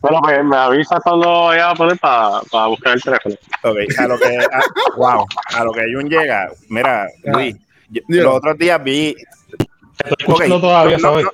Bueno, 0.00 0.20
pues 0.22 0.44
me 0.44 0.56
avisa 0.56 1.00
cuando 1.00 1.44
vaya 1.44 1.70
a 1.70 1.74
poner 1.74 1.98
para 1.98 2.40
buscar 2.66 2.94
el 2.94 3.02
teléfono. 3.02 3.34
Ok, 3.64 3.76
a 3.98 4.06
lo 4.06 4.18
que, 4.18 4.38
a, 4.38 4.60
wow, 4.96 5.26
a 5.56 5.64
lo 5.64 5.72
que 5.72 5.82
Jun 5.92 6.08
llega, 6.08 6.48
mira, 6.70 7.08
Luis, 7.24 7.56
yo- 7.90 8.02
los 8.08 8.36
otros 8.36 8.56
días 8.58 8.82
vi, 8.82 9.14
Estoy 10.04 10.48
todavía, 10.60 10.96
no, 10.98 11.02
¿sabes? 11.02 11.24
no, 11.24 11.30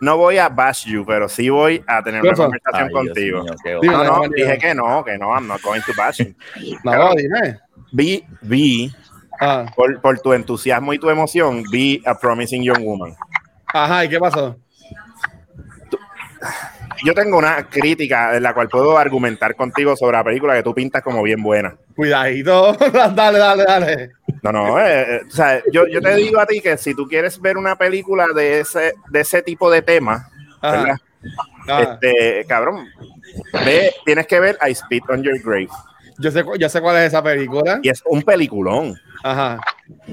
no 0.00 0.16
voy 0.16 0.38
a 0.38 0.48
bash 0.48 0.86
you, 0.86 1.04
pero 1.06 1.28
sí 1.28 1.48
voy 1.48 1.82
a 1.86 2.02
tener 2.02 2.22
¿Qué 2.22 2.28
una 2.28 2.36
conversación 2.36 2.86
Ay, 2.88 2.92
contigo. 2.92 3.42
mío. 3.42 3.52
No, 3.82 4.04
no, 4.04 4.20
Dime, 4.22 4.34
dije 4.36 4.58
que 4.58 4.74
no, 4.74 5.04
que 5.04 5.18
no, 5.18 5.32
I'm 5.34 5.46
not 5.46 5.60
going 5.62 5.80
to 5.82 5.92
bash 5.96 6.18
you. 6.18 6.34
No, 6.84 7.14
dime. 7.14 7.58
Vi, 7.92 8.24
vi, 8.42 8.92
Ah. 9.40 9.66
por, 9.76 10.00
por 10.00 10.18
tu 10.18 10.32
entusiasmo 10.32 10.92
y 10.92 10.98
tu 10.98 11.08
emoción, 11.10 11.62
vi 11.70 12.02
a 12.04 12.18
Promising 12.18 12.62
Young 12.64 12.82
Woman. 12.84 13.14
Ajá, 13.72 14.04
¿y 14.04 14.08
qué 14.08 14.18
pasó? 14.18 14.56
Yo 17.04 17.14
tengo 17.14 17.38
una 17.38 17.68
crítica 17.68 18.36
en 18.36 18.42
la 18.42 18.54
cual 18.54 18.68
puedo 18.68 18.98
argumentar 18.98 19.54
contigo 19.54 19.96
sobre 19.96 20.16
la 20.16 20.24
película 20.24 20.54
que 20.54 20.62
tú 20.62 20.74
pintas 20.74 21.02
como 21.02 21.22
bien 21.22 21.42
buena. 21.42 21.76
Cuidadito. 21.94 22.72
dale, 23.14 23.38
dale, 23.38 23.64
dale. 23.64 24.10
No, 24.42 24.52
no, 24.52 24.80
eh, 24.80 25.16
eh, 25.16 25.20
o 25.26 25.30
sea, 25.30 25.62
yo, 25.72 25.86
yo 25.86 26.00
te 26.00 26.14
digo 26.16 26.40
a 26.40 26.46
ti 26.46 26.60
que 26.60 26.76
si 26.76 26.94
tú 26.94 27.06
quieres 27.06 27.40
ver 27.40 27.56
una 27.56 27.76
película 27.76 28.26
de 28.34 28.60
ese, 28.60 28.94
de 29.10 29.20
ese 29.20 29.42
tipo 29.42 29.70
de 29.70 29.82
tema, 29.82 30.28
Ajá. 30.60 30.98
¿verdad? 31.66 31.98
Este, 32.02 32.44
cabrón, 32.46 32.86
ve, 33.64 33.92
tienes 34.04 34.26
que 34.26 34.40
ver 34.40 34.58
I 34.66 34.74
Spit 34.74 35.04
on 35.10 35.22
Your 35.22 35.38
Grave. 35.42 35.68
yo, 36.18 36.30
sé, 36.30 36.44
yo 36.58 36.68
sé 36.68 36.80
cuál 36.80 36.96
es 36.96 37.08
esa 37.08 37.22
película. 37.22 37.80
Y 37.82 37.88
es 37.88 38.02
un 38.06 38.22
peliculón. 38.22 38.94
Ajá. 39.22 39.60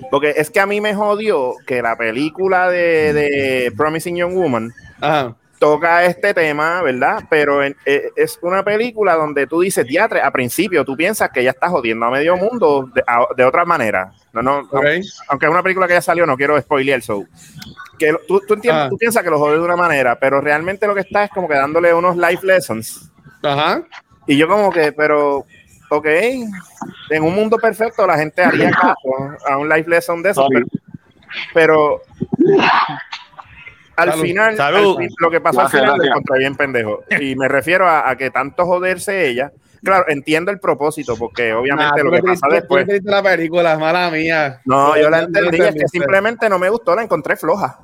Porque 0.09 0.33
es 0.35 0.49
que 0.49 0.59
a 0.59 0.65
mí 0.65 0.81
me 0.81 0.95
jodió 0.95 1.53
que 1.65 1.81
la 1.81 1.95
película 1.95 2.69
de, 2.69 3.13
de 3.13 3.73
Promising 3.77 4.15
Young 4.15 4.33
Woman 4.33 4.73
Ajá. 5.01 5.35
Toca 5.59 6.05
este 6.05 6.33
tema, 6.33 6.81
¿verdad? 6.81 7.23
Pero 7.29 7.63
en- 7.63 7.75
eh, 7.85 8.09
es 8.15 8.37
una 8.41 8.63
película 8.63 9.15
donde 9.15 9.47
tú 9.47 9.61
dices, 9.61 9.87
teatro, 9.87 10.19
a 10.23 10.31
principio 10.31 10.83
tú 10.83 10.95
piensas 10.97 11.29
que 11.31 11.39
ella 11.41 11.51
está 11.51 11.69
jodiendo 11.69 12.05
a 12.05 12.11
medio 12.11 12.35
mundo 12.37 12.89
de, 12.93 13.03
a- 13.07 13.27
de 13.35 13.43
otra 13.45 13.65
manera. 13.65 14.11
No, 14.33 14.41
no, 14.41 14.59
Ok. 14.71 14.85
aunque 15.29 15.45
es 15.45 15.51
una 15.51 15.63
película 15.63 15.87
que 15.87 15.93
ya 15.93 16.01
salió, 16.01 16.25
no 16.25 16.35
quiero 16.37 16.59
spoilear, 16.61 17.01
so. 17.01 17.23
Que 17.97 18.11
lo- 18.11 18.19
tú, 18.27 18.41
tú, 18.47 18.55
entiendes- 18.55 18.83
Ah. 18.85 18.89
tú 18.89 18.97
piensas 18.97 19.23
que 19.23 19.29
lo 19.29 19.39
jode 19.39 19.53
de 19.57 19.63
una 19.63 19.77
manera, 19.77 20.19
pero 20.19 20.41
realmente 20.41 20.85
lo 20.87 20.93
que 20.93 21.01
está 21.01 21.23
es 21.23 21.29
como 21.31 21.47
que 21.47 21.55
dándole 21.55 21.93
unos 21.93 22.17
life 22.17 22.45
lessons. 22.45 23.09
Ajá. 23.41 23.81
Y 24.27 24.35
yo 24.37 24.47
como 24.47 24.71
que, 24.71 24.91
pero, 24.91 25.45
ok, 25.89 26.05
en 27.11 27.23
un 27.23 27.33
mundo 27.33 27.57
perfecto 27.57 28.05
la 28.05 28.17
gente 28.17 28.43
haría 28.43 28.71
caso 28.71 28.97
a 29.47 29.57
un 29.57 29.69
life 29.69 29.89
lesson 29.89 30.21
de 30.21 30.31
eso, 30.31 30.47
pero 31.53 32.01
al 33.95 34.09
Salud. 34.11 34.23
final, 34.23 34.57
Salud. 34.57 34.97
al 34.97 35.03
fin- 35.05 35.15
lo 35.19 35.31
que 35.31 35.41
pasó 35.41 35.59
Gracias, 35.59 35.81
al 35.81 35.87
final 35.87 35.97
lo 35.97 36.03
encontré 36.05 36.39
bien 36.39 36.55
pendejo. 36.55 37.03
Y 37.19 37.35
me 37.35 37.47
refiero 37.47 37.87
a, 37.87 38.09
a 38.09 38.15
que 38.17 38.29
tanto 38.31 38.65
joderse 38.65 39.27
ella, 39.29 39.51
claro, 39.83 40.05
entiendo 40.09 40.51
el 40.51 40.59
propósito, 40.59 41.15
porque 41.17 41.53
obviamente 41.53 41.97
Nah, 41.97 42.03
lo 42.03 42.11
que 42.11 42.21
pasa 42.23 42.47
después... 42.51 42.85
la 43.03 43.23
película, 43.23 43.77
mala 43.77 44.09
mía. 44.11 44.61
No, 44.65 44.97
yo 44.97 45.09
la 45.09 45.19
entendí, 45.19 45.61
es 45.61 45.73
que 45.75 45.87
simplemente 45.87 46.49
no 46.49 46.59
me 46.59 46.69
gustó, 46.69 46.95
la 46.95 47.03
encontré 47.03 47.35
floja. 47.35 47.79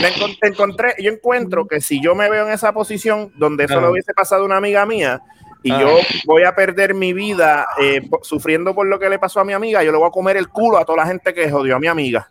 La 0.00 0.10
encon- 0.10 0.36
encontré, 0.42 0.94
yo 0.98 1.10
encuentro 1.10 1.66
que 1.66 1.80
si 1.80 2.02
yo 2.02 2.14
me 2.14 2.28
veo 2.28 2.46
en 2.46 2.52
esa 2.52 2.72
posición 2.72 3.32
donde 3.36 3.64
eso 3.64 3.80
le 3.80 3.88
hubiese 3.88 4.12
pasado 4.12 4.42
a 4.42 4.44
una 4.44 4.58
amiga 4.58 4.84
mía 4.84 5.20
y 5.62 5.70
yo 5.70 5.98
voy 6.26 6.44
a 6.44 6.54
perder 6.54 6.92
mi 6.94 7.12
vida 7.14 7.66
eh, 7.80 8.02
sufriendo 8.22 8.74
por 8.74 8.86
lo 8.86 8.98
que 8.98 9.08
le 9.08 9.18
pasó 9.18 9.40
a 9.40 9.44
mi 9.44 9.54
amiga, 9.54 9.82
yo 9.82 9.90
le 9.90 9.96
voy 9.98 10.06
a 10.08 10.10
comer 10.10 10.36
el 10.36 10.48
culo 10.48 10.76
a 10.78 10.84
toda 10.84 10.98
la 10.98 11.06
gente 11.06 11.32
que 11.32 11.50
jodió 11.50 11.76
a 11.76 11.78
mi 11.80 11.86
amiga. 11.86 12.30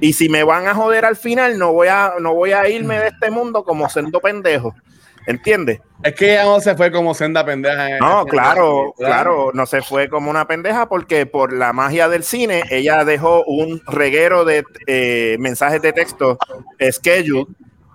Y 0.00 0.12
si 0.12 0.28
me 0.28 0.44
van 0.44 0.68
a 0.68 0.74
joder 0.74 1.04
al 1.04 1.16
final, 1.16 1.58
no 1.58 1.72
voy 1.72 1.88
a, 1.88 2.14
no 2.20 2.34
voy 2.34 2.52
a 2.52 2.68
irme 2.68 2.98
de 2.98 3.08
este 3.08 3.30
mundo 3.30 3.64
como 3.64 3.88
siendo 3.88 4.20
pendejo. 4.20 4.74
¿Entiendes? 5.26 5.80
Es 6.04 6.14
que 6.14 6.34
ella 6.34 6.44
no 6.44 6.60
se 6.60 6.76
fue 6.76 6.92
como 6.92 7.12
senda 7.12 7.44
pendeja. 7.44 7.90
en 7.90 7.98
No, 7.98 8.20
esa 8.20 8.30
claro, 8.30 8.94
claro, 8.96 9.50
no 9.52 9.66
se 9.66 9.82
fue 9.82 10.08
como 10.08 10.30
una 10.30 10.46
pendeja 10.46 10.88
porque 10.88 11.26
por 11.26 11.52
la 11.52 11.72
magia 11.72 12.08
del 12.08 12.22
cine 12.22 12.62
ella 12.70 13.04
dejó 13.04 13.42
un 13.44 13.82
reguero 13.86 14.44
de 14.44 14.64
eh, 14.86 15.36
mensajes 15.40 15.82
de 15.82 15.92
texto 15.92 16.38
schedule. 16.92 17.46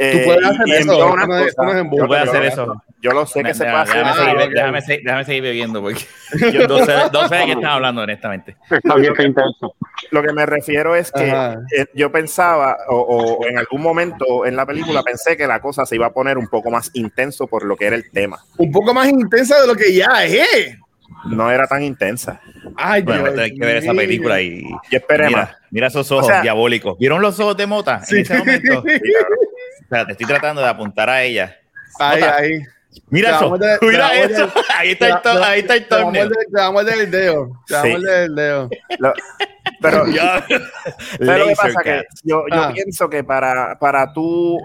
Eh, 0.04 0.12
Tú 0.18 0.26
puedes 0.26 0.46
hacer 0.46 0.68
y 0.68 0.72
eso, 0.74 1.16
no 1.16 1.28
no 1.28 1.98
Yo 1.98 2.08
puedes 2.08 2.30
hacer 2.30 2.44
eso. 2.46 2.84
Yo 3.02 3.12
lo 3.12 3.26
sé 3.26 3.44
que 3.44 3.54
se 3.54 3.64
puede 3.66 3.78
Déjame, 3.86 4.10
Ah, 4.10 4.14
seguir, 4.14 4.36
ok. 4.42 4.50
déjame 4.54 4.82
seguir- 4.82 5.04
déjame 5.04 5.26
seguir 5.26 5.42
bebiendo 5.44 5.82
porque 5.82 6.02
yo 6.54 6.68
no 6.68 6.86
sé, 6.86 6.94
no 7.12 7.28
sé 7.28 7.36
de 7.36 7.46
qué 7.46 7.52
están 7.52 7.66
hablando, 7.72 8.02
honestamente. 8.04 8.56
Está 8.70 8.96
bien 8.96 9.12
está 9.12 9.24
intenso. 9.24 9.76
Lo 10.12 10.22
que 10.24 10.34
me 10.34 10.46
refiero 10.46 10.96
es 10.96 11.12
que 11.12 11.28
eh, 11.30 11.86
yo 11.96 12.12
pensaba, 12.12 12.78
o, 12.90 12.96
o 13.40 13.48
en 13.48 13.58
algún 13.58 13.82
momento 13.82 14.46
en 14.46 14.56
la 14.56 14.66
película 14.66 15.02
pensé 15.04 15.36
que 15.38 15.48
la 15.48 15.60
cosa 15.62 15.86
se 15.86 15.96
iba 15.96 16.08
a 16.08 16.14
poner 16.14 16.38
un 16.38 16.48
poco 16.48 16.70
más 16.70 16.92
intenso 16.94 17.48
por 17.48 17.64
lo 17.64 17.76
que 17.76 17.86
era 17.86 17.96
el 17.96 18.10
tema. 18.12 18.40
Un 18.58 18.72
poco 18.72 18.94
más 18.94 19.08
intensa 19.10 19.60
de 19.62 19.68
lo 19.68 19.76
que 19.76 19.94
ya 19.94 20.24
es. 20.26 20.78
No 21.26 21.52
era 21.52 21.68
tan 21.68 21.84
intensa. 21.84 22.40
Ay, 22.76 23.02
Bueno, 23.04 23.22
Dios 23.24 23.34
voy 23.36 23.40
a 23.42 23.44
tener 23.46 23.60
que 23.60 23.66
ver 23.66 23.78
esa 23.78 23.94
película 23.94 24.42
y 24.42 24.62
Yo 24.90 24.98
esperé 24.98 25.24
más. 25.26 25.30
mira, 25.32 25.58
mira 25.70 25.88
esos 25.88 26.12
ojos 26.12 26.26
O 26.26 26.28
sea- 26.30 26.42
diabólicos. 26.42 26.98
¿Vieron 26.98 27.22
los 27.22 27.40
ojos 27.40 27.58
de 27.58 27.68
Mota 27.68 28.04
Sí. 28.04 28.16
en 28.18 28.22
ese 28.22 28.38
momento? 28.40 28.84
Cabrón. 29.92 30.12
Espérate, 30.12 30.12
estoy 30.14 30.26
tratando 30.28 30.62
de 30.62 30.68
apuntar 30.68 31.10
a 31.10 31.22
ella. 31.24 31.58
Ahí, 32.00 32.22
ahí. 32.24 32.60
Mira 33.10 33.30
Te 33.40 33.46
eso, 33.46 33.58
te 33.58 33.86
mira 33.88 34.14
eso. 34.22 34.52
Ahí 34.78 34.92
está 34.92 35.08
el, 35.08 35.22
to- 35.22 35.44
ahí 35.44 35.60
está 35.62 35.76
el 35.76 35.88
Te 35.88 35.96
thumbnail. 35.96 36.30
te 36.30 36.36
vamos 36.52 36.68
a 36.70 36.72
morder 36.72 37.00
el 37.02 37.12
dedo. 37.12 37.52
Te 37.68 37.74
vamos 37.74 37.86
a 37.86 37.88
Sí. 37.88 37.92
morder 38.02 38.24
el 38.24 38.36
dedo. 38.36 38.70
Pero 39.82 40.08
Ya. 40.14 40.46
¿Sabes 40.48 41.40
lo 41.40 41.48
que 41.48 41.56
pasa? 41.56 41.84
Que 41.84 42.04
yo, 42.24 42.44
yo 42.52 42.62
Ah. 42.64 42.72
pienso 42.74 43.10
que 43.10 43.24
para, 43.24 43.78
para 43.80 44.12
tú, 44.14 44.58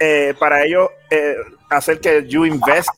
eh, 0.00 0.34
para 0.38 0.64
ellos 0.64 0.88
eh, 1.10 1.36
hacer 1.70 2.00
que 2.00 2.26
you 2.26 2.44
invest 2.46 2.88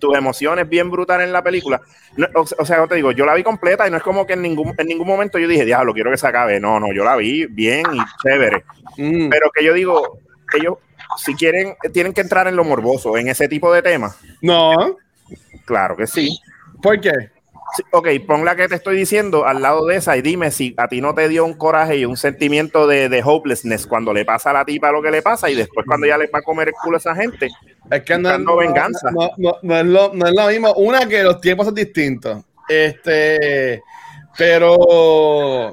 tus 0.00 0.16
emociones 0.16 0.68
bien 0.68 0.90
brutales 0.90 1.26
en 1.26 1.32
la 1.32 1.42
película. 1.42 1.80
no- 2.16 2.28
o, 2.34 2.40
o 2.58 2.64
sea, 2.66 2.76
yo 2.78 2.86
te 2.88 2.96
digo, 2.96 3.10
yo 3.12 3.24
la 3.24 3.34
vi 3.34 3.42
completa 3.42 3.86
y 3.88 3.90
no 3.90 3.96
es 3.96 4.02
como 4.02 4.26
que 4.26 4.34
en 4.34 4.42
ningún, 4.42 4.74
en 4.76 4.86
ningún 4.86 5.06
momento 5.06 5.38
yo 5.38 5.48
dije, 5.48 5.64
diablo, 5.64 5.94
quiero 5.94 6.10
que 6.10 6.16
se 6.18 6.26
acabe. 6.28 6.60
No, 6.60 6.78
no, 6.78 6.92
yo 6.92 7.04
la 7.04 7.16
vi 7.16 7.46
bien 7.46 7.84
y 7.92 7.98
chévere. 8.22 8.64
Mm. 8.98 9.28
Pero 9.30 9.50
que 9.54 9.64
yo 9.64 9.72
digo, 9.72 10.18
ellos, 10.54 10.74
si 11.16 11.34
quieren, 11.34 11.74
tienen 11.92 12.12
que 12.12 12.20
entrar 12.20 12.46
en 12.48 12.56
lo 12.56 12.64
morboso, 12.64 13.16
en 13.18 13.28
ese 13.28 13.48
tipo 13.48 13.72
de 13.72 13.82
temas. 13.82 14.16
No. 14.42 14.96
Claro 15.64 15.96
que 15.96 16.06
sí. 16.06 16.38
¿Por 16.82 17.00
qué? 17.00 17.10
Sí, 17.76 17.82
Ok, 17.90 18.06
pon 18.26 18.44
la 18.44 18.54
que 18.54 18.68
te 18.68 18.74
estoy 18.76 18.96
diciendo 18.96 19.46
al 19.46 19.60
lado 19.62 19.86
de 19.86 19.96
esa 19.96 20.16
y 20.16 20.22
dime 20.22 20.50
si 20.52 20.74
a 20.76 20.86
ti 20.86 21.00
no 21.00 21.12
te 21.14 21.28
dio 21.28 21.44
un 21.44 21.54
coraje 21.54 21.96
y 21.96 22.04
un 22.04 22.16
sentimiento 22.16 22.86
de, 22.86 23.08
de 23.08 23.22
hopelessness 23.24 23.86
cuando 23.86 24.12
le 24.12 24.24
pasa 24.24 24.50
a 24.50 24.52
la 24.52 24.64
tipa 24.64 24.92
lo 24.92 25.02
que 25.02 25.10
le 25.10 25.22
pasa 25.22 25.50
y 25.50 25.54
después 25.56 25.84
cuando 25.86 26.06
ya 26.06 26.16
le 26.18 26.26
va 26.28 26.38
a 26.38 26.42
comer 26.42 26.68
el 26.68 26.74
culo 26.74 26.96
a 26.96 26.98
esa 26.98 27.14
gente. 27.16 27.48
Es 27.90 28.02
que 28.02 28.16
no, 28.18 28.56
venganza. 28.56 29.10
No, 29.10 29.30
no- 29.38 29.56
no 29.62 29.76
es 29.78 29.86
lo, 29.86 30.12
no 30.14 30.26
es 30.26 30.34
lo 30.36 30.46
mismo. 30.48 30.72
Una 30.74 31.08
que 31.08 31.22
los 31.24 31.40
tiempos 31.40 31.66
son 31.66 31.74
distintos. 31.74 32.44
Este, 32.68 33.82
pero 34.36 35.72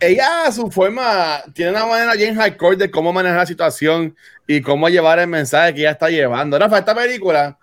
ella 0.00 0.46
a 0.46 0.52
su 0.52 0.70
forma 0.70 1.42
tiene 1.54 1.72
una 1.72 1.86
manera 1.86 2.14
bien 2.14 2.34
hardcore 2.34 2.76
de 2.76 2.90
cómo 2.90 3.12
manejar 3.12 3.38
la 3.38 3.46
situación 3.46 4.16
y 4.46 4.60
cómo 4.60 4.88
llevar 4.88 5.18
el 5.18 5.28
mensaje 5.28 5.74
que 5.74 5.80
ella 5.80 5.90
está 5.92 6.08
llevando. 6.08 6.58
Rafa, 6.58 6.78
esta 6.78 6.94
película 6.94 7.56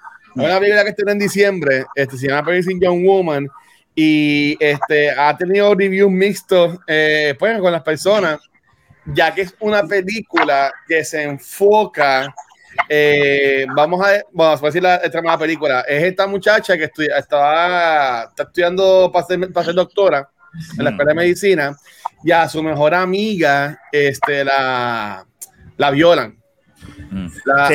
una 0.44 0.60
película 0.60 0.84
que 0.84 0.90
estrena 0.90 1.12
en 1.14 1.20
diciembre, 1.20 1.86
este, 1.96 2.18
se 2.18 2.28
llama 2.28 2.44
Promising 2.44 2.80
Young 2.80 3.06
Woman, 3.06 3.50
y 3.96 4.56
este, 4.60 5.10
ha 5.10 5.36
tenido 5.36 5.74
reviews 5.74 6.12
mixtos 6.12 6.78
eh, 6.86 7.36
pues, 7.40 7.60
con 7.60 7.72
las 7.72 7.82
personas, 7.82 8.40
ya 9.06 9.34
que 9.34 9.42
es 9.42 9.56
una 9.60 9.84
película 9.84 10.72
que 10.88 11.04
se 11.04 11.24
enfoca, 11.24 12.34
eh, 12.88 13.66
vamos 13.76 14.06
a, 14.06 14.22
vamos 14.32 14.62
a 14.62 14.66
decir 14.68 14.84
la, 14.84 15.00
trama 15.10 15.32
de 15.32 15.36
la 15.36 15.40
película, 15.40 15.82
es 15.88 16.04
esta 16.04 16.28
muchacha 16.28 16.78
que 16.78 16.84
estudia, 16.84 17.18
estaba, 17.18 18.26
está 18.30 18.44
estudiando 18.44 19.10
para 19.12 19.26
ser, 19.26 19.52
para 19.52 19.66
ser 19.66 19.74
doctora 19.74 20.30
en 20.78 20.84
la 20.84 20.92
escuela 20.92 21.10
de 21.10 21.16
medicina, 21.16 21.76
y 22.24 22.32
a 22.32 22.48
su 22.50 22.62
mejor 22.64 22.94
amiga 22.94 23.80
este, 23.92 24.44
la, 24.44 25.26
la 25.78 25.92
violan. 25.92 26.38
Mm. 27.10 27.28
La, 27.46 27.70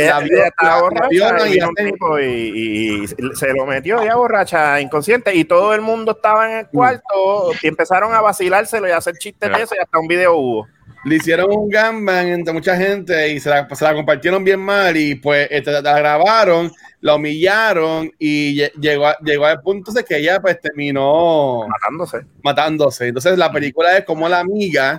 la 0.61 0.81
borracha 0.81 1.09
y 1.11 1.17
y 1.17 1.53
vino 1.55 1.69
un 1.69 1.75
hacen- 1.77 1.91
tipo 1.93 2.19
y, 2.21 2.25
y- 2.25 3.05
y 3.05 3.07
se 3.35 3.53
lo 3.55 3.67
metió 3.67 4.03
ya 4.05 4.15
borracha, 4.17 4.81
inconsciente, 4.81 5.35
y 5.35 5.45
todo 5.45 5.75
el 5.75 5.81
mundo 5.81 6.13
estaba 6.13 6.51
en 6.51 6.59
el 6.59 6.67
cuarto 6.69 7.51
y 7.63 7.67
empezaron 7.69 8.15
a 8.15 8.21
vacilárselo 8.21 8.87
y 8.89 8.91
a 8.91 8.99
hacer 8.99 9.15
chistes 9.19 9.51
de 9.51 9.63
eso 9.63 9.75
y 9.75 9.79
hasta 9.83 9.99
un 9.99 10.07
video 10.07 10.35
hubo. 10.37 10.69
le 11.05 11.17
hicieron 11.17 11.51
un 11.51 11.69
gangbang 11.69 12.29
entre 12.29 12.53
mucha 12.53 12.77
gente 12.77 13.31
y 13.31 13.41
se 13.41 13.51
la, 13.51 13.69
se 13.75 13.85
la 13.85 13.95
compartieron 13.95 14.45
bien 14.45 14.61
mal 14.61 14.97
y 14.97 15.17
pues 15.17 15.49
este, 15.51 15.73
la 15.83 15.99
grabaron, 15.99 16.71
la 17.03 17.17
humillaron 17.17 18.11
y 18.19 18.57
lle- 18.57 18.73
llegó, 18.81 19.07
a- 19.09 19.19
llegó 19.23 19.45
al 19.45 19.61
punto 19.61 19.93
de 19.93 20.05
que 20.05 20.17
ella 20.17 20.41
pues 20.41 20.59
terminó 20.61 21.67
matándose. 21.69 22.27
matándose. 22.43 23.09
Entonces 23.09 23.37
la 23.37 23.53
película 23.53 23.99
es 23.99 24.05
como 24.05 24.29
la 24.29 24.39
amiga 24.39 24.99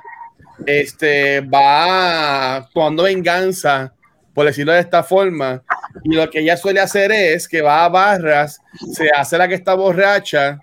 este, 0.68 1.42
va 1.42 2.56
actuando 2.58 3.04
venganza, 3.04 3.94
por 4.34 4.46
decirlo 4.46 4.74
de 4.74 4.80
esta 4.82 5.02
forma, 5.04 5.64
y 6.04 6.14
lo 6.16 6.30
que 6.30 6.40
ella 6.40 6.58
suele 6.58 6.80
hacer 6.80 7.12
es 7.12 7.48
que 7.48 7.62
va 7.62 7.86
a 7.86 7.90
barras, 7.90 8.60
se 8.94 9.10
hace 9.10 9.38
la 9.38 9.48
que 9.48 9.56
está 9.56 9.74
borracha 9.74 10.60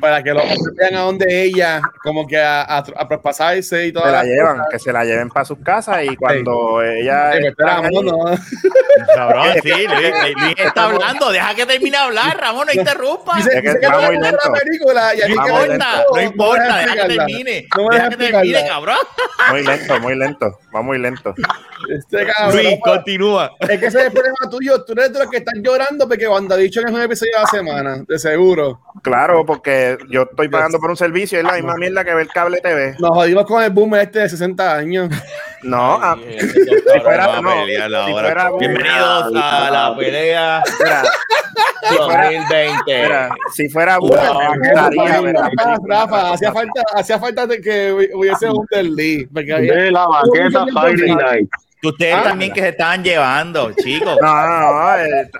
para 0.00 0.22
que 0.22 0.32
los 0.32 0.42
hombres 0.42 0.74
vean 0.76 0.94
a 0.94 1.00
donde 1.00 1.42
ella, 1.42 1.80
como 2.02 2.26
que 2.26 2.38
a, 2.38 2.62
a, 2.62 2.78
a 2.78 3.08
traspasarse 3.08 3.86
y 3.86 3.92
toda 3.92 4.06
Se 4.06 4.12
la 4.12 4.24
llevan, 4.24 4.62
que 4.70 4.78
se 4.78 4.92
la 4.92 5.04
lleven 5.04 5.28
para 5.30 5.44
sus 5.44 5.58
casas 5.58 6.04
y 6.04 6.16
cuando 6.16 6.82
ella. 6.82 7.32
Sí, 7.32 7.38
pues, 7.56 7.68
ahí- 7.68 7.82
Ramón, 7.82 8.06
no. 8.06 8.24
Cabrón, 9.14 9.46
sí, 9.62 9.68
Luis, 9.70 10.34
Luis- 10.36 10.54
está 10.58 10.84
hablando. 10.84 11.32
Deja 11.32 11.54
que 11.54 11.66
termine 11.66 11.90
de 11.96 12.02
hablar, 12.02 12.38
Ramón, 12.38 12.66
no 12.72 12.80
interrumpa. 12.80 13.36
Dice, 13.36 13.48
Es 13.50 13.54
que 13.62 13.68
dice 13.68 13.80
que 13.80 13.86
va 13.88 14.10
no 14.12 14.20
la 14.20 14.52
película 14.60 15.12
y 15.14 15.32
importa, 15.32 16.04
no 16.12 16.20
importa, 16.20 16.76
deja 16.78 16.78
deja 16.94 16.94
que 17.08 17.14
termine. 17.16 17.66
No 17.76 17.88
me 17.88 17.96
Deja 17.96 18.08
que 18.10 18.16
termine, 18.16 18.66
cabrón. 18.66 18.96
Muy 19.50 19.62
lento, 19.64 20.00
muy 20.00 20.14
lento, 20.16 20.58
va 20.74 20.82
muy 20.82 20.98
lento. 20.98 21.34
Este 21.88 22.26
cabrón, 22.26 22.56
Luis, 22.62 22.78
continúa. 22.82 23.52
Es 23.60 23.68
que 23.80 23.86
ese 23.86 23.98
es 24.00 24.06
el 24.06 24.12
problema 24.12 24.36
tuyo. 24.50 24.84
Tú 24.84 24.92
eres 24.92 25.12
de 25.12 25.18
los 25.18 25.28
que 25.30 25.38
están 25.38 25.62
llorando 25.62 26.08
porque 26.08 26.26
cuando 26.26 26.54
ha 26.54 26.58
dicho 26.58 26.80
que 26.80 26.88
es 26.88 26.94
un 26.94 27.02
episodio 27.02 27.32
a 27.38 27.40
la 27.42 27.46
semana, 27.46 28.04
de 28.06 28.18
seguro. 28.18 28.80
Claro, 29.02 29.44
porque 29.44 29.63
yo 30.08 30.22
estoy 30.22 30.48
pagando 30.48 30.78
por 30.78 30.90
un 30.90 30.96
servicio, 30.96 31.38
es 31.38 31.44
la 31.44 31.54
misma 31.54 31.74
mierda 31.76 32.04
que 32.04 32.14
ver 32.14 32.26
cable 32.28 32.60
TV. 32.60 32.94
Nos 32.98 33.10
jodimos 33.10 33.44
con 33.46 33.62
el 33.62 33.70
boom 33.70 33.94
este 33.96 34.20
de 34.20 34.28
60 34.28 34.76
años. 34.76 35.08
No, 35.62 35.98
ah, 36.02 36.16
Ay, 36.18 36.36
estos 36.36 36.64
cabrones 36.84 37.02
fuera- 37.02 37.88
no, 37.88 38.06
si 38.06 38.12
fuera- 38.12 38.50
Bienvenidos 38.58 39.32
a 39.34 39.70
la 39.70 39.96
pelea 39.96 40.62
mira, 40.78 41.02
si 41.88 41.96
fuera, 41.96 42.22
2020. 42.30 43.02
mira, 43.02 43.30
si 43.54 43.68
fuera 43.70 43.98
Wow. 43.98 44.08
bueno, 44.08 44.38
me 44.60 44.68
gustaría 44.70 45.20
ver 45.22 45.34
la 45.34 45.78
Rafa, 45.88 46.32
hacía 46.34 46.52
falta, 46.52 46.82
hacía 46.94 47.18
falta 47.18 47.46
de 47.46 47.60
que 47.60 47.92
hubiese 48.14 48.50
un 48.50 48.66
Lee. 48.94 49.26
Porque 49.32 49.54
De 49.54 49.90
la 49.90 50.06
baqueta 50.06 50.66
Friday 50.66 51.14
Night. 51.14 51.48
Que 51.84 51.88
Ustedes 51.88 52.14
Ah. 52.14 52.22
también 52.22 52.50
que 52.52 52.60
se 52.62 52.68
estaban 52.70 53.04
llevando, 53.04 53.70
chicos. 53.72 54.16
No, 54.22 54.46
no, 54.48 54.60
no. 54.72 54.96
eh, 54.98 55.30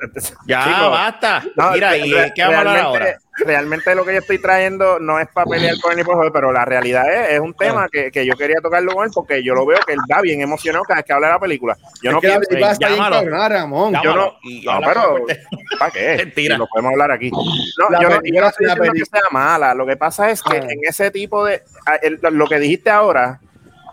Ya, 0.46 0.64
chicos, 0.64 0.90
basta. 0.90 1.42
no, 1.57 1.70
Mira, 1.72 1.90
re- 1.90 1.98
¿y 2.00 2.11
de 2.12 2.33
qué 2.35 2.42
vamos 2.42 2.57
a 2.57 2.61
hablar 2.61 2.78
ahora? 2.80 3.18
Realmente 3.46 3.94
lo 3.96 4.04
que 4.04 4.12
yo 4.12 4.18
estoy 4.20 4.38
trayendo 4.38 5.00
no 5.00 5.18
es 5.18 5.26
para 5.26 5.46
pelear 5.46 5.74
con 5.80 5.90
él 5.90 5.98
ni 5.98 6.04
por 6.04 6.14
joder, 6.14 6.30
pero 6.33 6.52
la 6.52 6.64
realidad 6.64 7.11
es, 7.12 7.30
es 7.30 7.40
un 7.40 7.50
Ah. 7.52 7.57
tema 7.59 7.88
que, 7.90 8.11
que 8.12 8.24
yo 8.26 8.35
quería 8.37 8.57
tocarlo 8.62 8.92
con 8.92 9.04
él 9.07 9.11
porque 9.12 9.42
yo 9.42 9.54
lo 9.54 9.64
veo 9.66 9.78
que 9.87 9.94
él 9.94 9.98
va 10.12 10.20
bien 10.20 10.40
emocionado 10.42 10.85
cada 10.85 10.98
vez 10.98 11.07
que 11.07 11.12
habla 11.14 11.28
de 11.28 11.33
la 11.33 11.40
película. 11.40 11.76
Yo 12.02 12.12
no 12.12 12.18
es 12.18 12.24
está 12.24 12.88
bien 12.88 12.98
llámalo. 13.00 13.48
Ramón. 13.48 13.94
Yo 14.04 14.14
no, 14.14 14.35
no, 14.35 14.80
pero. 14.87 15.24
¿para 15.78 15.90
qué? 15.90 16.14
Mentira. 16.18 16.54
Si 16.57 16.59
lo 16.61 16.66
podemos 16.68 16.92
hablar 16.92 17.11
aquí. 17.11 17.30
No, 17.30 17.88
La 17.90 18.00
yo 18.02 18.09
no, 18.11 18.20
diciendo 18.20 18.50
que 18.74 18.80
película. 18.90 19.20
sea 19.20 19.22
mala. 19.33 19.74
Lo 19.74 19.87
que 19.87 19.96
pasa 19.96 20.30
es 20.30 20.40
que 20.42 20.59
Ah. 20.59 20.66
en 20.68 20.78
ese 20.88 21.11
tipo 21.11 21.44
de 21.44 21.62
el- 22.02 22.20
lo 22.20 22.46
que 22.46 22.59
dijiste 22.61 22.90
ahora, 22.90 23.40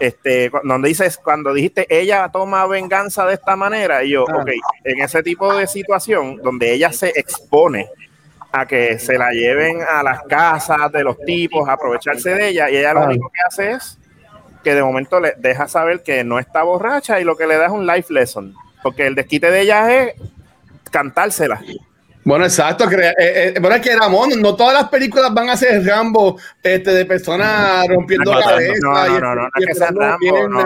este, 0.02 0.52
donde 0.64 0.90
dices 0.90 1.18
cuando 1.18 1.54
dijiste 1.54 1.86
ella 1.90 2.30
toma 2.34 2.66
venganza 2.66 3.26
de 3.26 3.36
esta 3.36 3.56
manera, 3.56 4.04
y 4.04 4.12
yo, 4.12 4.24
ok, 4.24 4.50
en 4.84 5.02
ese 5.02 5.22
tipo 5.22 5.54
de 5.54 5.68
situación 5.68 6.38
donde 6.38 6.74
ella 6.74 6.92
se 6.92 7.10
expone 7.10 7.88
a 8.52 8.66
que 8.66 9.00
se 9.00 9.18
la 9.18 9.32
lleven 9.32 9.80
a 9.88 10.02
las 10.02 10.24
casas 10.24 10.92
de 10.92 11.04
los 11.04 11.18
tipos, 11.20 11.70
a 11.70 11.74
aprovecharse 11.74 12.34
de 12.34 12.50
ella, 12.50 12.70
y 12.70 12.78
ella 12.78 12.94
lo 12.94 13.06
único 13.06 13.30
que 13.30 13.40
hace 13.48 13.72
es 13.72 14.00
que 14.64 14.76
de 14.76 14.84
momento 14.84 15.20
le 15.20 15.34
deja 15.38 15.68
saber 15.68 16.02
que 16.02 16.24
no 16.24 16.40
está 16.40 16.64
borracha 16.64 17.20
y 17.20 17.24
lo 17.24 17.38
que 17.38 17.48
le 17.48 17.58
da 17.58 17.68
es 17.68 17.72
un 17.72 17.86
life 17.86 18.12
lesson, 18.14 18.56
porque 18.82 19.08
el 19.08 19.16
desquite 19.16 19.52
de 19.52 19.62
ella 19.62 20.04
es 20.04 20.16
cantársela. 20.90 21.62
Bueno, 22.24 22.46
exacto. 22.46 22.86
crea- 22.88 23.12
eh, 23.18 23.54
eh, 23.56 23.60
bueno, 23.60 23.76
es 23.78 23.82
que 23.82 23.96
Ramón, 23.96 24.30
no 24.40 24.56
todas 24.56 24.74
las 24.74 24.90
películas 24.90 25.34
van 25.34 25.50
a 25.50 25.58
ser 25.58 25.84
Rambo 25.86 26.38
este, 26.62 26.92
de 26.94 27.06
personas 27.06 27.88
rompiendo 27.88 28.32
No, 28.34 28.40
cabezas. 28.40 28.78
No, 28.82 28.92
no, 28.94 29.20
no, 29.20 29.20
no, 29.20 29.36
no, 29.36 29.50
y 29.58 29.64
es 29.64 29.68
que 29.68 29.74
sean 29.76 29.96
Rambo, 29.96 30.48
no, 30.48 30.64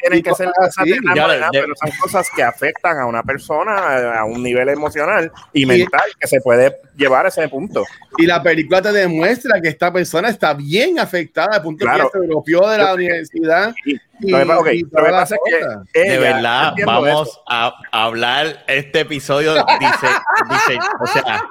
tienen 0.00 0.22
que 0.22 0.34
ser 0.34 0.50
cosas 0.52 0.78
así. 0.78 0.90
de 0.90 0.96
Rambo, 1.02 1.48
pero 1.52 1.74
son 1.80 1.90
cosas 2.00 2.28
que 2.34 2.42
afectan 2.42 2.98
a 2.98 3.06
una 3.06 3.22
persona 3.22 3.98
eh, 4.00 4.18
a 4.18 4.24
un 4.24 4.42
nivel 4.42 4.68
emocional 4.68 5.30
y 5.52 5.64
mental 5.64 6.02
que 6.18 6.26
se 6.26 6.40
puede 6.40 6.76
llevar 6.96 7.26
a 7.26 7.28
ese 7.28 7.48
punto. 7.48 7.84
Y 8.18 8.26
la 8.26 8.42
película 8.42 8.80
te 8.82 8.92
demuestra 8.92 9.60
que 9.60 9.68
esta 9.68 9.92
persona 9.92 10.28
está 10.30 10.54
bien 10.54 10.98
afectada 10.98 11.56
al 11.56 11.62
punto 11.62 11.84
Claro. 11.84 12.10
que 12.10 12.18
se 12.18 12.26
dropeó 12.26 12.68
de 12.68 12.78
la 12.78 12.94
universidad. 12.94 13.74
Y 13.84 13.96
Y, 14.18 14.30
lo 14.30 14.38
que, 14.38 14.46
pa- 14.46 14.58
ok, 14.60 14.68
y 14.72 14.80
lo 14.82 14.88
todas 14.88 15.04
que 15.04 15.10
las 15.12 15.20
pasa 15.20 15.34
es 15.34 15.40
que 15.44 15.60
cosas. 15.66 15.82
De 15.92 16.18
verdad, 16.18 16.72
vamos 16.86 17.40
a 17.46 17.74
hablar 17.92 18.64
este 18.66 19.00
episodio. 19.00 19.52
Dice, 19.78 20.06
dice, 20.48 20.78
o 21.00 21.06
sea, 21.06 21.44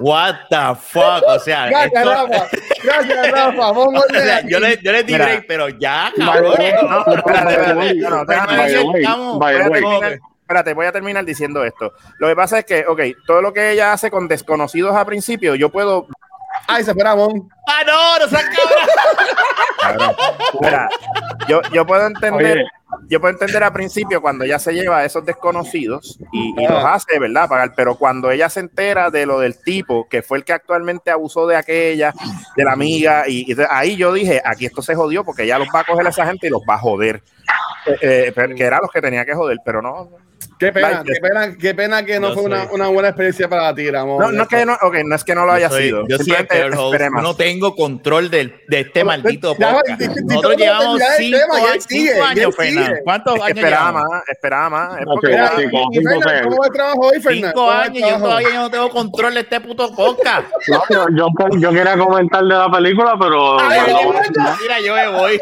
what 0.00 0.34
the 0.50 0.74
fuck, 0.80 1.22
o 1.28 1.38
sea, 1.38 1.68
Gracias, 1.68 1.92
esto- 1.94 2.10
Rafa. 2.10 2.46
Gracias, 2.82 3.30
Rafa. 3.30 3.56
Vamos 3.56 3.94
a 3.94 3.98
o 3.98 4.02
sea, 4.10 4.40
volver 4.40 4.50
yo 4.50 4.58
le, 4.58 4.78
yo 4.82 4.90
le 4.92 5.02
di 5.04 5.12
Mira. 5.12 5.24
break, 5.26 5.44
pero 5.46 5.68
ya. 5.68 6.12
No, 6.16 6.34
no, 6.34 6.42
no, 6.42 7.04
no 7.06 7.22
terminar- 8.26 10.18
espérate, 10.48 10.72
voy 10.72 10.86
a 10.86 10.92
terminar 10.92 11.26
diciendo 11.26 11.62
esto. 11.62 11.92
Lo 12.18 12.26
que 12.26 12.34
pasa 12.34 12.60
es 12.60 12.64
que, 12.64 12.86
ok, 12.86 13.02
todo 13.26 13.42
lo 13.42 13.52
que 13.52 13.72
ella 13.72 13.92
hace 13.92 14.10
con 14.10 14.26
desconocidos 14.26 14.96
a 14.96 15.04
principio, 15.04 15.54
yo 15.54 15.68
puedo 15.68 16.08
Ay, 16.66 16.84
se 16.84 16.92
fue 16.92 17.02
Ramón. 17.02 17.48
Ah, 17.70 17.82
no, 17.86 18.18
no 18.18 18.28
seas 18.28 18.44
cabrón. 19.84 20.16
Mira, 20.60 20.88
yo, 21.48 21.60
yo 21.72 21.86
puedo 21.86 22.06
entender, 22.06 22.58
Oye. 22.58 22.66
yo 23.08 23.20
puedo 23.20 23.32
entender 23.34 23.62
al 23.62 23.72
principio 23.72 24.20
cuando 24.22 24.44
ella 24.44 24.58
se 24.58 24.72
lleva 24.72 24.98
a 24.98 25.04
esos 25.04 25.24
desconocidos 25.24 26.18
y, 26.32 26.54
y 26.60 26.66
los 26.66 26.84
hace, 26.84 27.18
¿verdad? 27.18 27.48
Pagar, 27.48 27.72
pero 27.76 27.96
cuando 27.96 28.30
ella 28.30 28.48
se 28.48 28.60
entera 28.60 29.10
de 29.10 29.26
lo 29.26 29.38
del 29.40 29.60
tipo 29.62 30.08
que 30.08 30.22
fue 30.22 30.38
el 30.38 30.44
que 30.44 30.52
actualmente 30.54 31.10
abusó 31.10 31.46
de 31.46 31.56
aquella, 31.56 32.12
de 32.56 32.64
la 32.64 32.72
amiga, 32.72 33.24
y, 33.26 33.50
y 33.50 33.54
de- 33.54 33.66
ahí 33.70 33.96
yo 33.96 34.12
dije, 34.12 34.40
aquí 34.44 34.66
esto 34.66 34.82
se 34.82 34.94
jodió 34.94 35.24
porque 35.24 35.44
ella 35.44 35.58
los 35.58 35.68
va 35.68 35.80
a 35.80 35.84
coger 35.84 36.06
a 36.06 36.10
esa 36.10 36.26
gente 36.26 36.46
y 36.46 36.50
los 36.50 36.62
va 36.68 36.74
a 36.74 36.78
joder. 36.78 37.22
Eh, 37.86 37.98
eh, 38.00 38.32
pero- 38.34 38.54
que 38.54 38.64
era 38.64 38.78
los 38.80 38.90
que 38.90 39.00
tenía 39.00 39.24
que 39.24 39.34
joder, 39.34 39.58
pero 39.64 39.82
no. 39.82 40.08
Qué 40.58 40.72
pena, 40.72 40.88
Like 41.04 41.12
qué 41.12 41.20
pena, 41.20 41.56
qué 41.56 41.74
pena 41.74 42.04
que 42.04 42.18
no 42.18 42.28
Yo 42.30 42.34
fue 42.34 42.44
una, 42.72 42.88
buena 42.88 43.08
experiencia 43.10 43.48
para 43.48 43.72
ti, 43.76 43.88
Ramón. 43.92 44.18
No, 44.18 44.32
no 44.32 44.42
es 44.42 44.48
que 44.48 44.66
no, 44.66 44.76
okay, 44.82 45.04
no 45.04 45.14
es 45.14 45.22
que 45.22 45.32
no 45.36 45.46
lo 45.46 45.52
haya 45.52 45.68
Yo 45.68 45.74
soy- 45.74 45.82
sido. 45.84 46.00
Yo 46.08 46.16
soy 46.16 46.16
el 46.16 46.18
Simplemente 46.24 46.54
peor 46.56 46.74
host. 46.74 46.94
esperemos. 46.94 47.22
No 47.22 47.36
tengo 47.36 47.57
control 47.74 48.30
del, 48.30 48.54
de 48.68 48.80
este 48.80 49.04
maldito 49.04 49.54
podcast. 49.54 50.00
Nosotros 50.24 50.56
llevamos 50.56 51.00
cinco, 51.16 51.38
años- 51.54 51.84
sigue, 51.88 52.12
cinco 52.12 52.24
años, 52.24 52.56
Fernando. 52.56 52.86
sigue. 52.88 53.02
¿Cuántos 53.04 53.34
Es 53.34 53.40
que 53.40 53.46
años 53.46 53.56
esperaba 53.58 53.88
llevamos? 53.90 54.10
más, 54.10 54.28
esperaba 54.28 54.70
más. 54.70 54.98
Cinco 54.98 55.20
Fernan, 55.20 55.56
pesos. 55.56 55.72
¿Cómo 56.44 56.56
va 56.58 56.66
el 56.66 56.72
trabajo 56.72 57.00
hoy, 57.00 57.20
Fernan? 57.20 57.50
Cinco 57.50 57.54
¿Cómo 57.54 57.66
va 57.66 57.84
el 57.84 57.90
años 57.90 57.98
y 57.98 58.00
yo 58.10 58.18
todavía 58.18 58.54
no 58.54 58.70
tengo 58.70 58.90
control 58.90 59.34
de 59.34 59.40
este 59.40 59.60
puto 59.60 59.94
podcast. 59.94 60.46
No, 60.68 60.82
yo, 60.90 61.06
yo, 61.16 61.28
yo 61.58 61.70
quería 61.72 61.98
comentar 61.98 62.42
de 62.42 62.48
la 62.54 62.70
película, 62.70 63.16
pero. 63.18 63.56
Mira, 64.62 64.80
yo 64.80 64.94
me 64.94 65.08
voy. 65.08 65.40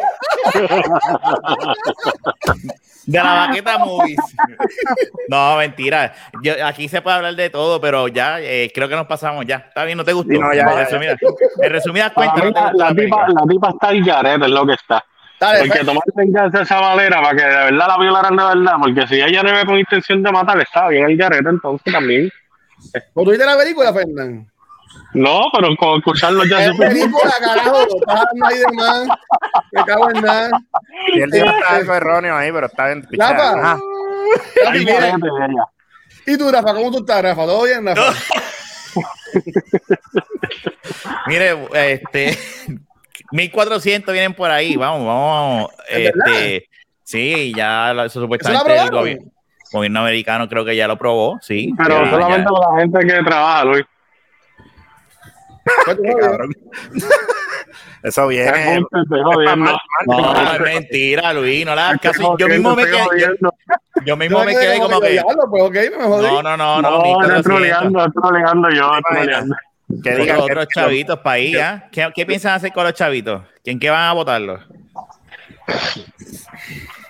De 3.06 3.18
la 3.18 3.34
baqueta 3.46 3.78
movies. 3.78 4.18
No, 5.28 5.56
mentira. 5.56 6.14
Yo, 6.42 6.52
aquí 6.64 6.88
se 6.88 7.02
puede 7.02 7.16
hablar 7.16 7.34
de 7.34 7.50
todo, 7.50 7.80
pero 7.80 8.06
ya 8.08 8.40
eh, 8.40 8.70
creo 8.74 8.88
que 8.88 8.94
nos 8.94 9.06
pasamos 9.06 9.44
ya. 9.44 9.56
Está 9.56 9.84
bien, 9.84 9.98
no 9.98 10.04
te 10.04 10.12
gustó. 10.12 10.32
Sí, 10.32 10.38
no, 10.38 10.54
ya, 10.54 10.62
en, 10.62 10.68
ya, 10.68 10.74
resumidas, 10.84 11.16
en 11.62 11.72
resumidas 11.72 12.12
para 12.12 12.32
cuentas, 12.32 12.72
no 12.72 12.78
la, 12.78 12.84
la 12.84 12.90
la 12.90 12.94
tipa, 12.96 13.28
la 13.28 13.42
tipa 13.48 13.68
está 13.70 13.88
al 13.88 14.04
garete, 14.04 14.44
es 14.44 14.50
lo 14.52 14.66
que 14.66 14.72
está. 14.74 15.04
Dale, 15.40 15.58
Porque 15.66 15.80
Fer- 15.80 15.84
tomar 15.84 16.02
venganza 16.14 16.62
esa 16.62 16.80
manera 16.80 17.20
para 17.20 17.36
que 17.36 17.42
de 17.42 17.48
verdad 17.56 17.88
la 17.88 17.98
violaran 17.98 18.36
de 18.36 18.44
verdad, 18.44 18.72
porque 18.80 19.06
si 19.08 19.20
ella 19.20 19.42
no 19.42 19.48
iba 19.50 19.64
con 19.64 19.78
intención 19.78 20.22
de 20.22 20.32
matar, 20.32 20.60
estaba 20.60 20.88
bien 20.90 21.04
el 21.10 21.16
garete, 21.16 21.48
entonces 21.48 21.92
también. 21.92 22.30
¿O 23.14 23.24
tú 23.24 23.30
viste 23.30 23.44
la 23.44 23.56
película, 23.56 23.92
Fernan? 23.92 24.46
No, 25.14 25.44
pero 25.54 25.74
con 25.76 25.98
escucharlo 25.98 26.44
ya 26.44 26.66
supe. 26.66 26.88
película, 26.88 27.32
carajo. 27.40 27.86
Hablando 28.06 28.46
ahí 28.46 28.58
de 28.58 28.66
más. 28.74 29.08
Me 29.72 29.84
cago 29.84 30.10
en 30.10 30.20
nada. 30.22 30.50
Y 31.14 31.20
él 31.20 31.30
dijo 31.30 31.46
está 31.46 31.76
algo 31.76 31.94
erróneo 31.94 32.36
ahí, 32.36 32.52
pero 32.52 32.66
está 32.66 32.86
bien. 32.88 33.06
Ella. 33.12 33.46
¿Y 36.26 36.36
tú, 36.36 36.50
Rafa? 36.50 36.74
¿Cómo 36.74 36.90
tú 36.90 36.98
estás, 36.98 37.22
Rafa? 37.22 37.46
¿Todo 37.46 37.64
bien, 37.64 37.86
Rafa? 37.86 38.02
Mire, 41.26 41.56
este 41.94 42.38
1400 43.32 44.12
vienen 44.12 44.34
por 44.34 44.50
ahí, 44.50 44.76
vamos, 44.76 45.06
vamos. 45.06 45.70
¿Es 45.88 46.12
Este, 46.14 46.68
sí, 47.02 47.52
ya 47.56 47.92
lo- 47.94 48.04
eso 48.04 48.20
supuestamente 48.20 48.76
¿Eso 48.76 48.90
lo 48.90 49.06
el 49.06 49.18
gobierno 49.72 50.00
americano 50.00 50.48
creo 50.48 50.64
que 50.64 50.76
ya 50.76 50.86
lo 50.86 50.96
probó, 50.96 51.38
sí. 51.42 51.72
Pero 51.76 52.04
Ya- 52.04 52.10
solamente 52.10 52.48
ya- 52.48 52.54
para 52.60 52.72
la 52.74 52.80
gente 52.80 52.98
que 53.00 53.22
trabaja, 53.24 53.64
Luis. 53.64 53.84
Qué 55.86 56.12
cabrón. 56.20 56.54
Eso 58.02 58.26
viene. 58.28 58.80
No, 60.06 60.52
es 60.54 60.60
mentira, 60.60 61.32
Luis, 61.32 61.66
no 61.66 61.74
la 61.74 61.98
caso. 62.00 62.36
Yo 62.38 62.48
mismo 62.48 62.74
me 62.76 62.84
quedé, 62.84 62.96
yo, 64.04 64.16
mismo 64.16 64.44
me 64.44 64.52
quedé 64.52 64.78
como 64.78 65.00
que. 65.00 65.20
pues 65.50 65.62
ok, 65.62 65.74
me 65.98 66.04
jodí. 66.04 66.26
No, 66.26 66.42
no, 66.42 66.56
no, 66.56 66.80
no, 66.82 66.90
No, 66.90 66.96
estoy 66.98 67.12
1400. 67.12 67.42
troleando, 67.44 68.06
estoy 68.06 68.22
troleando 68.22 68.70
yo, 68.70 68.90
troleando. 69.10 69.56
que 70.02 70.10
Otro- 70.10 70.22
digan 70.22 70.36
que- 70.36 70.42
otros 70.42 70.66
chavitos 70.74 71.18
para 71.18 71.34
ahí, 71.34 71.56
¿ah? 71.56 71.88
¿Qué, 71.90 72.08
¿Qué 72.14 72.26
piensan 72.26 72.54
hacer 72.54 72.72
con 72.72 72.84
los 72.84 72.94
chavitos? 72.94 73.42
¿Quién 73.64 73.78
qué 73.80 73.90
van 73.90 74.04
a 74.08 74.12
votarlos? 74.12 74.60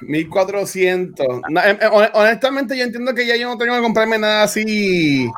1400. 0.00 1.26
Na- 1.48 1.68
em, 1.70 1.78
em, 1.80 1.90
hon- 1.92 2.10
honestamente, 2.14 2.76
yo 2.76 2.84
entiendo 2.84 3.14
que 3.14 3.26
ya 3.26 3.36
yo 3.36 3.48
no 3.48 3.58
tengo 3.58 3.74
que 3.76 3.82
comprarme 3.82 4.18
nada 4.18 4.44
así, 4.44 5.28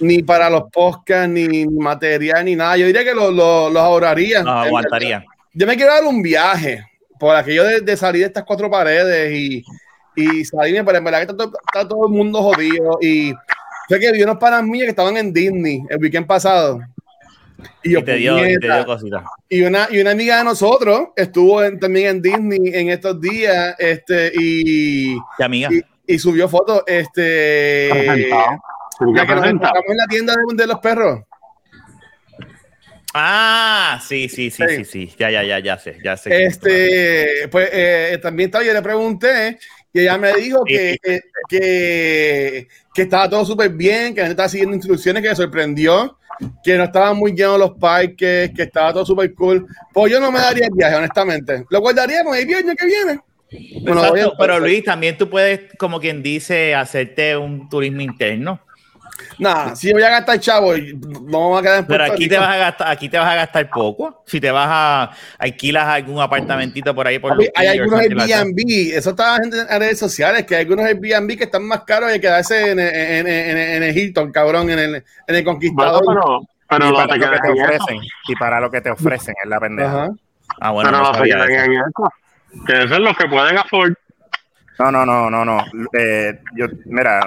ni 0.00 0.22
para 0.22 0.48
los 0.50 0.64
podcasts, 0.72 1.28
ni 1.28 1.66
material, 1.66 2.44
ni 2.44 2.56
nada. 2.56 2.76
Yo 2.76 2.86
diría 2.86 3.04
que 3.04 3.14
lo- 3.14 3.30
lo- 3.30 3.70
los 3.70 3.82
ahorraría. 3.82 4.42
No, 4.42 4.50
aguantaría. 4.60 5.24
Yo 5.54 5.66
me 5.66 5.76
quiero 5.76 5.92
dar 5.92 6.04
un 6.04 6.22
viaje 6.22 6.84
por 7.18 7.34
aquello 7.34 7.64
de, 7.64 7.80
de 7.80 7.96
salir 7.96 8.20
de 8.22 8.26
estas 8.28 8.44
cuatro 8.44 8.70
paredes 8.70 9.32
y, 9.32 9.64
y 10.14 10.44
salirme, 10.44 10.84
pero 10.84 10.98
en 10.98 11.04
verdad 11.04 11.18
que 11.18 11.22
está 11.24 11.36
todo, 11.36 11.52
está 11.66 11.88
todo 11.88 12.06
el 12.06 12.12
mundo 12.12 12.40
jodido. 12.42 12.98
Y 13.00 13.32
fue 13.88 13.98
que 13.98 14.12
vi 14.12 14.22
unos 14.22 14.36
panas 14.38 14.62
míos 14.62 14.84
que 14.84 14.90
estaban 14.90 15.16
en 15.16 15.32
Disney 15.32 15.82
el 15.88 15.98
weekend 16.00 16.26
pasado. 16.26 16.80
Y 17.82 17.90
yo, 17.92 17.98
Y 18.00 18.04
te 18.04 18.14
dio, 18.14 18.38
y 18.48 18.56
te 18.60 18.66
dio 18.72 18.86
cositas. 18.86 19.24
Y 19.48 19.62
una, 19.62 19.88
y 19.90 19.98
una 20.00 20.12
amiga 20.12 20.38
de 20.38 20.44
nosotros 20.44 21.08
estuvo 21.16 21.64
en- 21.64 21.80
también 21.80 22.06
en 22.08 22.22
Disney 22.22 22.60
en 22.72 22.88
estos 22.90 23.20
días 23.20 23.74
este, 23.80 24.30
y, 24.34 25.16
¿Qué 25.36 25.42
amiga? 25.44 25.68
y, 25.72 26.14
y 26.14 26.18
subió 26.20 26.48
fotos. 26.48 26.82
Este, 26.86 27.90
ya 29.14 29.26
que 29.26 29.34
nos 29.34 29.44
encontramos 29.46 29.84
en 29.88 29.96
la 29.96 30.06
tienda 30.06 30.34
de, 30.34 30.56
de 30.56 30.66
los 30.66 30.78
perros. 30.80 31.20
Ah, 33.14 34.00
sí, 34.06 34.28
sí, 34.28 34.50
sí, 34.50 34.62
Sí. 34.68 34.84
sí. 34.84 35.14
Ya, 35.18 35.30
ya, 35.30 35.42
ya, 35.42 35.58
ya 35.60 35.78
sé, 35.78 35.96
ya 36.04 36.16
sé. 36.16 36.44
Este, 36.44 37.48
pues 37.50 37.70
eh, 37.72 38.18
también 38.22 38.48
estaba, 38.48 38.64
yo 38.64 38.72
le 38.72 38.82
pregunté 38.82 39.58
y 39.92 40.00
ella 40.00 40.18
me 40.18 40.34
dijo 40.34 40.62
que, 40.64 40.98
que, 41.02 41.20
que, 41.48 42.68
que 42.94 43.02
estaba 43.02 43.28
todo 43.28 43.44
súper 43.44 43.70
bien, 43.70 44.14
que 44.14 44.20
la 44.20 44.26
gente 44.26 44.32
estaba 44.32 44.48
siguiendo 44.48 44.76
instrucciones, 44.76 45.22
que 45.22 45.30
me 45.30 45.34
sorprendió, 45.34 46.18
que 46.62 46.76
no 46.76 46.84
estaban 46.84 47.16
muy 47.16 47.32
llenos 47.32 47.58
los 47.58 47.72
parques, 47.78 48.50
que 48.54 48.62
estaba 48.64 48.92
todo 48.92 49.06
súper 49.06 49.34
cool. 49.34 49.66
Pues 49.92 50.12
yo 50.12 50.20
no 50.20 50.30
me 50.30 50.38
daría 50.40 50.66
el 50.66 50.74
viaje, 50.74 50.96
honestamente. 50.96 51.64
Lo 51.70 51.80
guardaríamos 51.80 52.36
el 52.36 52.54
año 52.54 52.74
que 52.76 52.86
viene. 52.86 53.20
Bueno, 53.82 54.04
Exacto, 54.04 54.34
pero 54.38 54.60
Luis, 54.60 54.84
también 54.84 55.16
tú 55.16 55.30
puedes, 55.30 55.74
como 55.78 55.98
quien 55.98 56.22
dice, 56.22 56.74
hacerte 56.74 57.34
un 57.38 57.70
turismo 57.70 58.02
interno. 58.02 58.60
Nada, 59.38 59.76
si 59.76 59.88
yo 59.88 59.94
voy 59.94 60.02
a 60.02 60.10
gastar 60.10 60.40
chavo, 60.40 60.72
no 60.76 61.20
me 61.22 61.36
voy 61.36 61.58
a 61.58 61.62
quedar 61.62 61.78
en 61.80 61.86
Pero 61.86 62.04
aquí 62.04 62.28
te 62.28 62.38
vas 62.38 62.48
a 62.48 62.56
gastar, 62.56 62.88
aquí 62.88 63.08
te 63.08 63.18
vas 63.18 63.30
a 63.30 63.34
gastar 63.34 63.70
poco. 63.70 64.22
Si 64.26 64.40
te 64.40 64.50
vas 64.50 64.68
a 64.68 65.10
alquilas 65.38 65.86
algún 65.86 66.20
apartamentito 66.20 66.94
por 66.94 67.06
ahí 67.06 67.18
por 67.18 67.32
Papi, 67.32 67.48
hay 67.54 67.66
algunos. 67.78 68.00
Airbnb, 68.00 68.94
eso 68.94 69.10
estaba 69.10 69.36
en 69.36 69.52
redes 69.80 69.98
sociales, 69.98 70.44
que 70.44 70.56
hay 70.56 70.62
algunos 70.62 70.86
Airbnb 70.86 71.36
que 71.36 71.44
están 71.44 71.66
más 71.66 71.82
caros 71.84 72.10
de 72.10 72.20
quedarse 72.20 72.70
en, 72.72 72.78
en, 72.78 72.88
en, 72.88 73.26
en, 73.26 73.56
en 73.58 73.82
el 73.82 73.96
Hilton, 73.96 74.32
cabrón, 74.32 74.70
en 74.70 74.78
el, 74.78 74.94
en 74.94 75.02
el 75.26 75.44
Bueno, 75.44 75.52
Conquistador. 75.52 76.02
pero, 76.06 76.40
pero 76.68 76.88
y 76.88 76.92
para 76.92 77.16
lo 77.16 77.30
que 77.30 77.38
te 77.40 77.50
ofrecen. 77.62 78.00
Y 78.28 78.36
para 78.36 78.60
lo 78.60 78.70
que 78.70 78.80
te 78.80 78.90
ofrecen 78.90 79.34
es 79.42 79.48
la 79.48 79.60
pendeja. 79.60 80.02
Ajá. 80.04 80.10
Ah, 80.60 80.70
bueno, 80.70 80.90
Pero 80.90 81.02
no 81.02 81.24
en 81.24 81.72
eso. 81.72 82.12
Que 82.66 82.72
eso 82.84 82.94
es 82.94 83.00
lo 83.00 83.14
que 83.14 83.28
pueden 83.28 83.58
afford. 83.58 83.92
No, 84.78 84.92
no, 84.92 85.04
no, 85.04 85.28
no, 85.30 85.44
no. 85.44 85.64
Eh, 85.92 86.40
yo, 86.56 86.66
mira, 86.86 87.20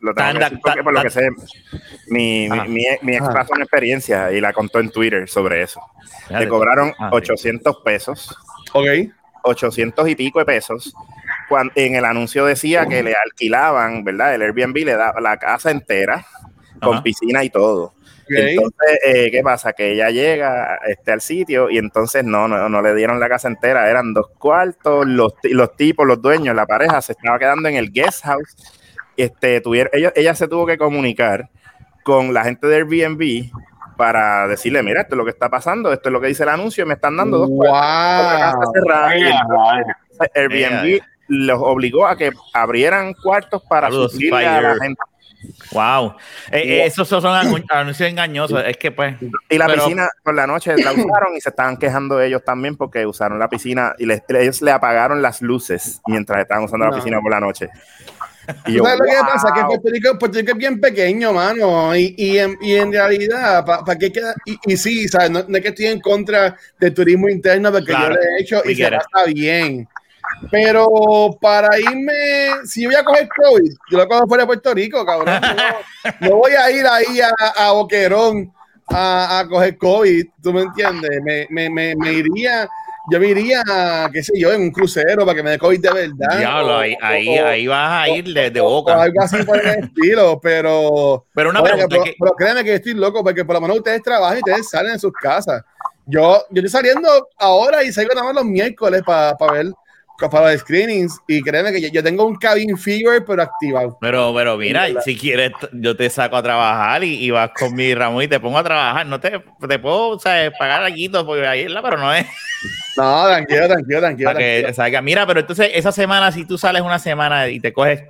lo 0.00 0.14
tengo 0.14 0.32
que 0.32 0.38
decir 0.38 0.58
porque 0.62 0.82
por 0.82 0.92
lo 0.94 1.02
que 1.02 1.10
sé, 1.10 1.28
mi, 2.08 2.48
mi, 2.48 2.58
Ajá. 2.58 2.64
mi, 2.68 2.84
mi 3.02 3.12
ex 3.14 3.22
Ajá. 3.22 3.32
pasó 3.34 3.52
una 3.52 3.64
experiencia 3.64 4.32
y 4.32 4.40
la 4.40 4.52
contó 4.52 4.80
en 4.80 4.90
Twitter 4.90 5.28
sobre 5.28 5.62
eso. 5.62 5.80
Le 6.30 6.48
cobraron 6.48 6.92
Ah, 6.98 7.10
sí. 7.10 7.16
800 7.16 7.76
pesos, 7.84 8.36
Ok. 8.72 8.86
800 9.42 10.08
y 10.08 10.14
pico 10.16 10.38
de 10.38 10.44
pesos. 10.46 10.94
Cuando 11.48 11.72
en 11.76 11.94
el 11.94 12.04
anuncio 12.04 12.44
decía 12.44 12.86
que 12.86 13.02
le 13.02 13.14
alquilaban, 13.14 14.04
¿verdad? 14.04 14.34
El 14.34 14.42
Airbnb 14.42 14.76
le 14.84 14.94
daba 14.96 15.20
la 15.20 15.36
casa 15.38 15.70
entera 15.70 16.24
con 16.80 16.94
Ajá. 16.94 17.02
piscina 17.02 17.44
y 17.44 17.50
todo. 17.50 17.94
Entonces, 18.30 18.98
eh, 19.04 19.30
¿qué 19.30 19.42
pasa? 19.42 19.72
Que 19.72 19.92
ella 19.92 20.10
llega 20.10 20.78
este, 20.86 21.12
al 21.12 21.20
sitio 21.20 21.70
y 21.70 21.78
entonces 21.78 22.24
no, 22.24 22.48
no, 22.48 22.68
no 22.68 22.82
le 22.82 22.94
dieron 22.94 23.18
la 23.20 23.28
casa 23.28 23.48
entera, 23.48 23.88
eran 23.90 24.12
dos 24.14 24.28
cuartos, 24.38 25.06
los, 25.06 25.34
los 25.44 25.76
tipos, 25.76 26.06
los 26.06 26.20
dueños, 26.20 26.54
la 26.54 26.66
pareja 26.66 27.00
se 27.02 27.12
estaba 27.12 27.38
quedando 27.38 27.68
en 27.68 27.76
el 27.76 27.92
guest 27.92 28.24
house. 28.24 28.56
Este, 29.16 29.60
tuvieron, 29.60 29.90
ella, 29.92 30.12
ella 30.14 30.34
se 30.34 30.46
tuvo 30.48 30.66
que 30.66 30.78
comunicar 30.78 31.48
con 32.04 32.32
la 32.32 32.44
gente 32.44 32.66
de 32.66 32.76
Airbnb 32.76 33.50
para 33.96 34.46
decirle, 34.46 34.82
mira, 34.82 35.00
esto 35.00 35.16
es 35.16 35.18
lo 35.18 35.24
que 35.24 35.32
está 35.32 35.48
pasando, 35.50 35.92
esto 35.92 36.08
es 36.08 36.12
lo 36.12 36.20
que 36.20 36.28
dice 36.28 36.44
el 36.44 36.50
anuncio, 36.50 36.84
y 36.84 36.86
me 36.86 36.94
están 36.94 37.16
dando 37.16 37.38
dos 37.38 37.50
cuartos, 37.50 38.32
la 38.32 38.38
casa 38.38 38.58
Wow. 38.58 38.72
cerrada. 38.72 39.18
Y 39.18 39.22
Ay, 39.24 39.32
entonces 39.40 40.30
ay. 40.34 40.40
Airbnb 40.42 41.00
los 41.28 41.58
obligó 41.60 42.06
a 42.06 42.16
que 42.16 42.30
abrieran 42.54 43.12
cuartos 43.14 43.62
para 43.68 43.90
suplirle 43.90 44.46
a 44.46 44.60
la 44.62 44.74
gente. 44.76 45.00
Wow. 45.72 46.16
Eh, 46.50 46.62
eh, 46.64 46.86
esos 46.86 47.06
son 47.08 47.22
anu- 47.24 47.64
anuncios 47.70 48.08
engañosos. 48.08 48.62
Es 48.66 48.76
que, 48.76 48.90
pues. 48.90 49.16
Y 49.48 49.58
la 49.58 49.66
Pero- 49.66 49.84
piscina 49.84 50.08
por 50.22 50.34
la 50.34 50.46
noche 50.46 50.76
la 50.76 50.92
usaron 50.92 51.36
y 51.36 51.40
se 51.40 51.50
estaban 51.50 51.76
quejando 51.76 52.20
ellos 52.20 52.42
también 52.44 52.76
porque 52.76 53.06
usaron 53.06 53.38
la 53.38 53.48
piscina 53.48 53.94
y 53.98 54.06
les- 54.06 54.22
ellos 54.28 54.62
le 54.62 54.70
apagaron 54.72 55.22
las 55.22 55.40
luces 55.42 56.00
mientras 56.06 56.40
estaban 56.42 56.64
usando 56.64 56.86
No. 56.86 56.90
la 56.90 56.96
piscina 56.96 57.20
por 57.20 57.30
la 57.30 57.40
noche. 57.40 57.68
Y 58.66 58.72
¿Tú 58.72 58.78
yo, 58.78 58.84
¿Sabes 58.84 58.98
lo 59.00 59.04
que 59.04 59.10
wow. 59.18 59.26
pasa? 59.30 59.52
Que 59.54 59.60
Puerto 59.64 59.88
Rico, 59.92 60.18
Puerto 60.18 60.38
Rico 60.38 60.52
es 60.52 60.58
bien 60.58 60.80
pequeño, 60.80 61.32
mano. 61.34 61.94
Y, 61.94 62.14
y, 62.16 62.38
en, 62.38 62.56
y 62.62 62.74
en 62.76 62.90
realidad, 62.92 63.62
¿para 63.64 63.98
qué 63.98 64.10
queda? 64.10 64.34
Y, 64.46 64.58
y 64.72 64.76
sí, 64.78 65.06
¿sabes? 65.06 65.30
No, 65.30 65.44
no 65.46 65.56
es 65.58 65.62
que 65.62 65.68
estoy 65.68 65.86
en 65.86 66.00
contra 66.00 66.56
del 66.80 66.94
turismo 66.94 67.28
interno, 67.28 67.70
porque 67.70 67.88
Claro. 67.92 68.08
yo 68.08 68.14
lo 68.14 68.20
he 68.22 68.40
hecho 68.42 68.62
y 68.64 68.74
se 68.74 68.90
pasa 68.90 69.26
bien. 69.26 69.86
Pero 70.50 71.36
para 71.40 71.78
irme, 71.78 72.64
si 72.64 72.82
yo 72.82 72.90
voy 72.90 72.96
a 72.96 73.04
coger 73.04 73.28
COVID, 73.28 73.70
yo 73.90 73.98
lo 73.98 74.08
cojo 74.08 74.26
fuera 74.26 74.42
de 74.44 74.46
Puerto 74.46 74.74
Rico, 74.74 75.04
cabrón. 75.04 75.34
No, 76.20 76.28
no 76.30 76.36
voy 76.36 76.52
a 76.52 76.70
ir 76.70 76.86
ahí 76.86 77.20
a, 77.20 77.30
a 77.56 77.72
Boquerón 77.72 78.52
a, 78.88 79.40
a 79.40 79.48
coger 79.48 79.76
COVID, 79.76 80.24
¿tú 80.42 80.52
me 80.52 80.62
entiendes? 80.62 81.10
Me, 81.22 81.46
me, 81.50 81.68
me, 81.68 81.94
me 81.96 82.12
iría, 82.12 82.66
yo 83.10 83.20
me 83.20 83.26
iría, 83.28 83.62
qué 84.12 84.22
sé 84.22 84.32
yo, 84.38 84.52
en 84.52 84.62
un 84.62 84.70
crucero 84.70 85.26
para 85.26 85.34
que 85.36 85.42
me 85.42 85.50
dé 85.50 85.58
COVID 85.58 85.80
de 85.80 85.92
verdad. 85.92 86.38
Diablo, 86.38 86.76
o- 86.76 86.78
ahí, 86.78 86.94
ahí, 87.02 87.38
o- 87.38 87.46
ahí 87.46 87.66
vas 87.66 87.90
a 87.90 88.08
ir 88.08 88.32
de, 88.32 88.50
de 88.50 88.60
o- 88.60 88.64
boca. 88.70 88.96
o 88.96 89.00
algo 89.00 89.20
así 89.22 89.42
por 89.42 89.58
el 89.60 89.84
estilo, 89.84 90.40
pero, 90.40 91.26
Pero 91.34 91.50
una 91.50 91.60
oye, 91.60 91.72
pregunta 91.72 91.88
pero, 91.90 92.04
que- 92.04 92.14
pero 92.18 92.32
créeme 92.36 92.64
que 92.64 92.74
estoy 92.76 92.94
loco 92.94 93.22
porque 93.22 93.44
por 93.44 93.54
lo 93.56 93.60
menos 93.60 93.76
ustedes 93.78 94.02
trabajan 94.02 94.36
y 94.38 94.40
ustedes 94.40 94.70
salen 94.70 94.92
de 94.94 94.98
sus 94.98 95.12
casas. 95.12 95.62
Yo, 96.06 96.42
yo 96.50 96.62
estoy 96.62 96.70
saliendo 96.70 97.28
ahora 97.36 97.82
y 97.84 97.92
salgo 97.92 98.14
nada 98.14 98.24
más 98.26 98.34
los 98.36 98.44
miércoles 98.46 99.02
para 99.04 99.36
ver 99.52 99.66
para 100.26 100.50
los 100.50 100.60
screenings 100.62 101.20
y 101.28 101.40
créeme 101.42 101.70
que 101.70 101.80
yo, 101.80 101.88
yo 101.88 102.02
tengo 102.02 102.26
un 102.26 102.34
cabin 102.34 102.76
fever 102.76 103.24
pero 103.24 103.42
activado. 103.42 103.96
Pero, 104.00 104.34
pero 104.34 104.56
mira, 104.56 104.86
si 105.02 105.16
quieres, 105.16 105.52
yo 105.72 105.96
te 105.96 106.10
saco 106.10 106.36
a 106.36 106.42
trabajar 106.42 107.04
y, 107.04 107.24
y 107.24 107.30
vas 107.30 107.50
con 107.56 107.74
mi 107.74 107.94
Ramón 107.94 108.24
y 108.24 108.28
te 108.28 108.40
pongo 108.40 108.58
a 108.58 108.64
trabajar. 108.64 109.06
No 109.06 109.20
te, 109.20 109.40
te 109.68 109.78
puedo 109.78 110.08
o 110.08 110.18
sea, 110.18 110.50
pagar 110.58 110.84
aquí, 110.84 111.08
porque 111.08 111.46
ahí 111.46 111.60
es 111.62 111.70
la, 111.70 111.82
pero 111.82 111.98
no 111.98 112.12
es. 112.12 112.26
No, 112.96 113.26
tranquilo, 113.26 113.68
tranquilo, 113.68 114.00
tranquilo. 114.00 114.28
Para 114.28 114.38
que 114.40 114.50
tranquilo. 114.60 114.74
salga. 114.74 115.02
Mira, 115.02 115.26
pero 115.26 115.40
entonces 115.40 115.70
esa 115.74 115.92
semana, 115.92 116.32
si 116.32 116.44
tú 116.44 116.58
sales 116.58 116.82
una 116.82 116.98
semana 116.98 117.48
y 117.48 117.60
te 117.60 117.72
coges, 117.72 118.02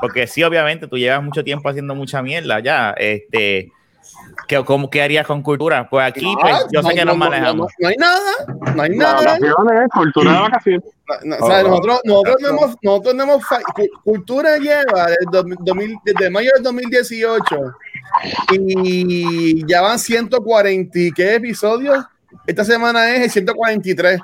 porque 0.00 0.26
sí, 0.28 0.42
obviamente 0.44 0.86
tú 0.86 0.96
llevas 0.96 1.22
mucho 1.22 1.42
tiempo 1.42 1.68
haciendo 1.68 1.94
mucha 1.94 2.22
mierda 2.22 2.60
ya, 2.60 2.94
este, 2.96 3.72
¿qué, 4.48 4.64
cómo, 4.64 4.88
¿qué 4.90 5.02
harías 5.02 5.26
con 5.26 5.42
cultura? 5.42 5.88
Pues 5.88 6.06
aquí, 6.06 6.34
pues, 6.40 6.54
Ah, 6.54 6.66
yo 6.72 6.82
sé 6.82 6.94
que 6.94 7.04
nos 7.04 7.16
no, 7.16 7.24
manejamos. 7.24 7.72
No, 7.78 7.82
no 7.84 7.88
hay 7.88 7.96
nada, 7.96 8.20
no 8.74 8.82
hay 8.82 8.90
nada. 8.90 9.14
vacaciones, 9.14 9.88
cultura 9.94 10.32
de 10.32 10.38
vacaciones. 10.40 10.82
No, 11.24 11.36
o 11.36 11.46
sea, 11.46 11.62
nosotros, 11.62 12.00
nosotros, 12.04 12.36
no 12.40 12.48
no. 12.52 12.58
hemos, 12.58 12.76
nosotros 12.82 13.14
no 13.14 13.26
cu- 13.74 14.00
Cultura 14.04 14.58
lleva 14.58 15.06
desde, 15.06 15.56
2000 15.60 15.98
desde 16.04 16.30
mayo 16.30 16.50
del 16.54 16.62
2018 16.64 17.44
y 18.52 19.66
ya 19.66 19.82
van 19.82 19.98
140 19.98 20.98
y 20.98 21.12
qué 21.12 21.34
episodios. 21.36 22.04
Esta 22.46 22.64
semana 22.64 23.14
es 23.14 23.22
el 23.24 23.30
143, 23.30 24.20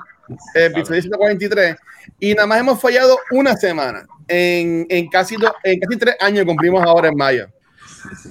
el 0.55 0.63
episodio 0.63 1.01
143 1.01 1.75
y 2.19 2.33
nada 2.33 2.47
más 2.47 2.59
hemos 2.59 2.79
fallado 2.81 3.17
una 3.31 3.55
semana 3.55 4.05
en, 4.27 4.85
en 4.89 5.07
casi 5.09 5.35
do- 5.35 5.53
en 5.63 5.79
casi 5.79 5.97
tres 5.97 6.15
años 6.19 6.45
cumplimos 6.45 6.83
ahora 6.85 7.09
en 7.09 7.15
mayo. 7.17 7.47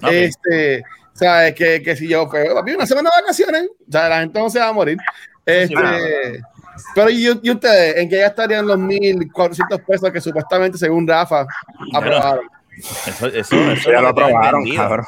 Ok. 0.02 0.08
Este, 0.10 0.82
o 1.14 1.16
sea, 1.16 1.48
es 1.48 1.54
que, 1.54 1.82
que 1.82 1.96
si 1.96 2.08
yo, 2.08 2.28
pues, 2.28 2.52
papi, 2.52 2.72
una 2.72 2.86
semana 2.86 3.10
de 3.14 3.22
vacaciones, 3.22 3.68
o 3.88 3.92
sea, 3.92 4.08
la 4.08 4.20
gente 4.20 4.38
no 4.38 4.50
se 4.50 4.58
va 4.58 4.68
a 4.68 4.72
morir. 4.72 4.98
Este, 5.44 5.74
pero 6.94 7.10
¿y, 7.10 7.26
y 7.42 7.50
ustedes, 7.50 7.96
¿en 7.96 8.08
qué 8.08 8.18
ya 8.18 8.26
estarían 8.26 8.66
los 8.66 8.78
1.400 8.78 9.84
pesos 9.84 10.10
que 10.10 10.20
supuestamente, 10.20 10.78
según 10.78 11.06
Rafa, 11.06 11.46
aprobaron? 11.92 12.46
Eso, 12.78 13.26
eso, 13.26 13.70
eso 13.70 13.92
ya 13.92 14.00
lo 14.00 14.08
aprobaron, 14.08 14.64
cabrón. 14.74 15.04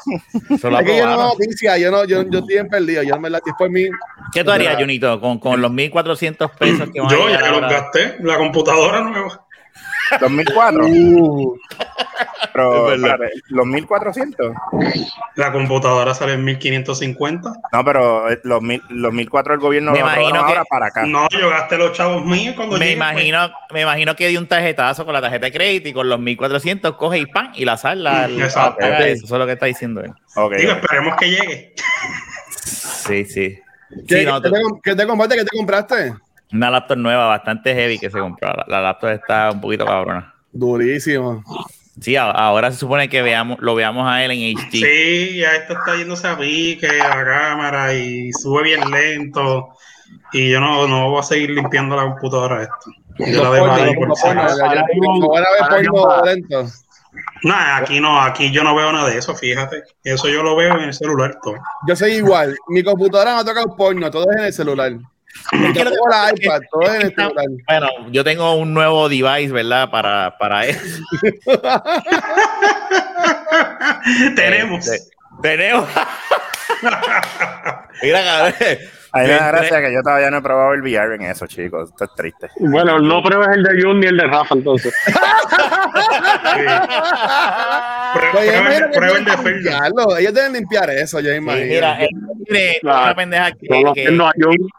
Eso 0.51 0.69
lo 0.69 0.79
Es 0.79 0.85
que 0.85 0.97
yo 0.97 1.05
no 1.07 1.17
noticias, 1.29 1.79
yo, 1.79 1.91
no, 1.91 2.05
yo, 2.05 2.21
yo 2.29 2.39
estoy 2.39 2.57
en 2.57 2.69
perdido. 2.69 3.03
Yo 3.03 3.19
me 3.19 3.29
la 3.29 3.39
por 3.57 3.69
mí. 3.69 3.87
¿Qué 4.31 4.43
tú 4.43 4.51
harías, 4.51 4.75
Junito, 4.75 5.19
con, 5.19 5.39
con 5.39 5.61
los 5.61 5.71
1.400 5.71 6.51
pesos 6.57 6.89
que 6.91 7.01
van 7.01 7.09
a 7.09 7.13
Yo 7.13 7.27
llegar 7.27 7.43
ya 7.43 7.51
los 7.51 7.61
gasté. 7.61 8.15
La 8.19 8.37
computadora 8.37 9.01
nueva. 9.01 9.44
2004. 10.21 10.85
Uh, 10.85 11.57
Pero, 12.53 12.93
espérate, 12.93 13.31
los 13.49 13.65
1400. 13.65 14.53
La 15.35 15.51
computadora 15.51 16.13
sale 16.13 16.33
en 16.33 16.43
1550. 16.45 17.53
No, 17.73 17.83
pero 17.83 18.29
eh, 18.31 18.39
los, 18.43 18.61
mil, 18.61 18.81
los 18.89 19.11
1004 19.11 19.55
el 19.55 19.59
gobierno 19.59 19.91
Me 19.91 19.99
lo 19.99 20.05
imagino 20.05 20.31
que- 20.33 20.37
ahora 20.51 20.63
para 20.65 20.85
acá. 20.87 21.05
No, 21.05 21.27
yo 21.29 21.49
gasté 21.49 21.77
los 21.77 21.91
chavos 21.93 22.23
míos 22.25 22.55
cuando 22.55 22.77
Me 22.77 22.85
llegué, 22.85 22.97
pues. 22.97 23.11
imagino, 23.11 23.51
me 23.73 23.81
imagino 23.81 24.15
que 24.15 24.27
di 24.29 24.37
un 24.37 24.47
tarjetazo 24.47 25.03
con 25.05 25.13
la 25.13 25.21
tarjeta 25.21 25.47
de 25.47 25.51
crédito 25.51 25.89
y 25.89 25.93
con 25.93 26.07
los 26.07 26.19
1400 26.19 26.95
coge 26.95 27.19
y 27.19 27.25
pan 27.25 27.51
y 27.55 27.65
la 27.65 27.75
sal, 27.77 28.03
la, 28.03 28.27
la- 28.27 28.45
Exacto. 28.45 28.85
eso, 28.85 29.25
es 29.25 29.31
lo 29.31 29.45
que 29.45 29.53
está 29.53 29.65
diciendo 29.65 30.01
él. 30.01 30.11
Ok. 30.35 30.49
pues. 30.51 30.61
Digo, 30.61 30.73
esperemos 30.73 31.15
que 31.17 31.29
llegue. 31.29 31.73
Sí, 32.63 33.25
sí. 33.25 33.59
¿Qué, 34.07 34.19
Sí, 34.21 34.25
no, 34.25 34.41
qué 34.41 34.49
te, 34.49 34.61
com- 34.61 34.79
qué 34.81 34.95
te 34.95 35.07
compraste? 35.07 35.35
¿Qué 35.37 35.43
te 35.45 35.57
compraste? 35.57 36.13
Una 36.51 36.69
laptop 36.69 36.97
nueva, 36.97 37.27
bastante 37.27 37.73
heavy 37.73 37.99
que 37.99 38.09
se 38.09 38.19
compró. 38.19 38.49
La, 38.49 38.65
la 38.67 38.81
laptop 38.81 39.09
está 39.09 39.51
un 39.51 39.61
poquito 39.61 39.85
cabrona. 39.85 40.33
Durísimo. 40.51 41.43
Sí, 41.99 42.17
ahora 42.17 42.71
se 42.71 42.77
supone 42.77 43.07
que 43.07 43.21
veamos, 43.21 43.57
lo 43.61 43.73
veamos 43.73 44.05
a 44.07 44.23
él 44.23 44.31
en 44.31 44.57
HD. 44.57 44.71
Sí, 44.71 45.37
ya 45.37 45.55
esto 45.55 45.73
está 45.73 45.95
yéndose 45.95 46.27
a 46.27 46.37
pique 46.37 46.87
a 46.87 47.15
la 47.15 47.25
cámara 47.25 47.93
y 47.93 48.31
sube 48.33 48.63
bien 48.63 48.81
lento. 48.91 49.69
Y 50.33 50.51
yo 50.51 50.59
no, 50.59 50.87
no 50.87 51.09
voy 51.09 51.19
a 51.19 51.23
seguir 51.23 51.51
limpiando 51.51 51.95
la 51.95 52.03
computadora 52.03 52.63
esto. 52.63 52.91
Yo 53.17 53.43
la 53.43 53.51
dejo 53.51 53.71
ahí 53.71 53.95
por 53.95 54.15
si 54.15 54.27
lento. 56.25 56.65
Nah, 57.43 57.77
aquí 57.77 58.01
no, 58.01 58.21
aquí 58.21 58.51
yo 58.51 58.63
no 58.63 58.75
veo 58.75 58.91
nada 58.91 59.09
de 59.09 59.17
eso, 59.17 59.33
fíjate. 59.33 59.83
Eso 60.03 60.27
yo 60.27 60.43
lo 60.43 60.57
veo 60.57 60.77
en 60.77 60.83
el 60.83 60.93
celular 60.93 61.37
todo. 61.41 61.55
Yo 61.87 61.95
soy 61.95 62.13
igual. 62.13 62.57
Mi 62.67 62.83
computadora 62.83 63.35
no 63.35 63.45
toca 63.45 63.63
un 63.63 63.75
porno, 63.77 64.11
todo 64.11 64.29
es 64.31 64.37
en 64.37 64.43
el 64.45 64.53
celular. 64.53 64.91
Es 65.35 65.47
que 65.51 65.57
lo 65.57 65.73
que 65.73 65.83
Tengo 65.83 66.07
la 66.09 66.17
pasa 66.17 66.29
es 66.33 66.39
que- 66.39 66.45
iPad, 66.45 66.59
todo 66.71 66.81
es 66.83 66.89
en 66.89 66.95
el 67.01 67.07
está- 67.07 67.23
celular. 67.23 67.45
Bueno, 67.67 67.89
yo 68.11 68.23
tengo 68.23 68.55
un 68.55 68.73
nuevo 68.73 69.09
device, 69.09 69.51
¿verdad? 69.51 69.89
Para, 69.89 70.37
para 70.37 70.65
eso. 70.65 70.79
Tenemos. 74.35 74.87
Este, 74.87 75.15
tenemos. 75.41 75.87
Mira, 78.01 78.23
cabrón. 78.23 78.53
A 79.11 79.19
mí 79.19 79.27
me 79.27 79.29
Yo 79.29 79.33
da 79.39 79.49
entré- 79.49 79.59
gracia 79.59 79.81
que 79.81 79.93
yo 79.93 80.01
todavía 80.03 80.29
no 80.29 80.37
he 80.37 80.41
probado 80.41 80.73
el 80.73 80.81
VR 80.81 81.15
en 81.15 81.21
eso, 81.21 81.47
chicos. 81.47 81.89
Esto 81.89 82.03
es 82.03 82.13
triste. 82.15 82.49
Bueno, 82.59 82.99
no 82.99 83.23
pruebes 83.23 83.47
el 83.55 83.63
de 83.63 83.81
Jun 83.81 84.01
ni 84.01 84.07
el 84.07 84.17
de 84.17 84.27
Rafa, 84.27 84.55
entonces. 84.55 84.93
Prue- 88.13 88.31
Pues 88.33 88.83
prueben 88.93 89.23
de 89.25 89.37
limpiarlo. 89.51 90.17
Ellos 90.17 90.33
deben 90.33 90.53
limpiar 90.53 90.89
eso, 90.89 91.19
yo 91.21 91.29
Sí, 91.31 91.37
imagino. 91.37 91.65
mira, 91.65 92.03
eh, 92.03 92.09
tiene 92.45 92.77
Claro. 92.81 93.03
una 93.05 93.15
pendeja 93.15 93.51
que, 93.53 93.67
que- 93.67 93.91
viendo 94.01 94.27
a 94.27 94.31
Jun. 94.35 94.69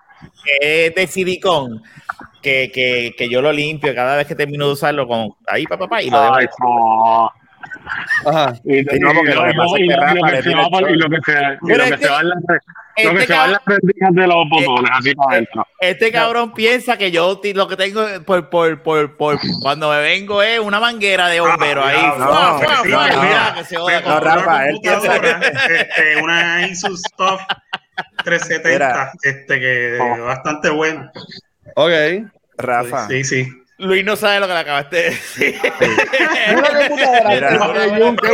Que 0.46 0.86
es 0.86 0.94
de 0.94 1.06
silicón. 1.06 1.82
Que, 2.42 2.70
que, 2.72 3.12
que 3.18 3.28
yo 3.28 3.42
lo 3.42 3.50
limpio 3.52 3.92
cada 3.92 4.16
vez 4.16 4.26
que 4.28 4.36
termino 4.36 4.66
de 4.68 4.72
usarlo 4.74 5.08
con 5.08 5.30
ahí, 5.48 5.64
papá, 5.66 5.88
pa, 5.88 6.00
y 6.00 6.10
lo 6.10 6.20
dejo 6.22 6.34
Ay, 6.36 6.46
no. 6.60 7.30
Ajá. 8.26 8.54
Y, 8.64 8.78
Sí, 8.84 8.98
no, 9.00 9.12
porque 9.12 9.34
lo 9.34 9.42
que 9.44 9.50
y 9.50 9.54
lo- 9.54 9.78
y 9.78 9.88
Rafa 9.88 10.42
se 10.42 10.54
va 10.54 10.90
y 10.90 10.94
lo 10.94 11.08
que 11.10 11.16
se- 11.24 11.32
este- 11.32 11.72
en 11.72 11.78
las 11.78 11.90
re- 11.90 12.60
lo 13.04 13.10
que 13.12 13.18
Este, 13.22 13.26
se 13.26 13.32
va 13.34 13.44
en 13.44 13.48
cab- 13.48 13.50
las 13.50 13.60
rendijas 13.66 14.14
de 14.14 14.26
los 14.28 14.48
botones, 14.48 14.90
así 14.94 15.14
para 15.16 15.32
adentro. 15.32 15.66
este 15.80 16.12
cabrón 16.12 16.52
piensa 16.54 16.96
que 16.96 17.10
yo 17.10 17.40
lo 17.54 17.66
que 17.68 17.76
tengo 17.76 18.04
por, 18.24 18.48
por, 18.48 18.82
por, 18.82 19.16
por 19.16 19.38
cuando 19.60 19.90
me 19.90 19.98
vengo 20.00 20.40
es 20.42 20.60
una 20.60 20.78
manguera 20.78 21.26
de 21.28 21.40
bombero 21.40 21.82
Ah, 21.84 21.88
ahí. 22.60 22.76
mira, 22.84 23.54
que 23.56 23.64
se 23.64 23.76
joda 23.76 24.00
No, 24.02 24.20
Rafa, 24.20 24.68
él 24.68 24.78
piensa 24.80 25.16
este, 25.16 26.22
una 26.22 26.64
Asus 26.64 27.02
TUF 27.16 27.40
370, 28.26 28.68
Mira. 28.70 29.12
este 29.22 29.60
que 29.60 29.98
Oh. 30.00 30.24
bastante 30.24 30.70
buena. 30.70 31.10
Ok. 31.76 31.92
Rafa, 32.58 33.08
Sí, 33.08 33.24
sí. 33.24 33.48
Luis 33.78 34.04
no 34.04 34.16
sabe 34.16 34.40
lo 34.40 34.46
que 34.46 34.54
le 34.54 34.58
acabaste 34.60 34.96
de 34.96 35.02
decir. 35.10 35.54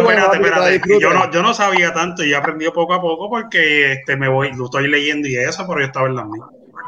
Bueno. 0.02 0.98
Yo 1.00 1.12
no, 1.12 1.30
yo 1.30 1.42
no 1.42 1.54
sabía 1.54 1.92
tanto 1.92 2.24
y 2.24 2.32
he 2.32 2.36
aprendido 2.36 2.72
poco 2.72 2.94
a 2.94 3.00
poco 3.00 3.28
porque 3.28 3.92
este, 3.92 4.16
me 4.16 4.28
voy, 4.28 4.52
lo 4.54 4.66
estoy 4.66 4.88
leyendo 4.88 5.28
y 5.28 5.36
eso, 5.36 5.66
pero 5.66 5.80
yo 5.80 5.86
estaba 5.86 6.06
en 6.08 6.16
la. 6.16 6.26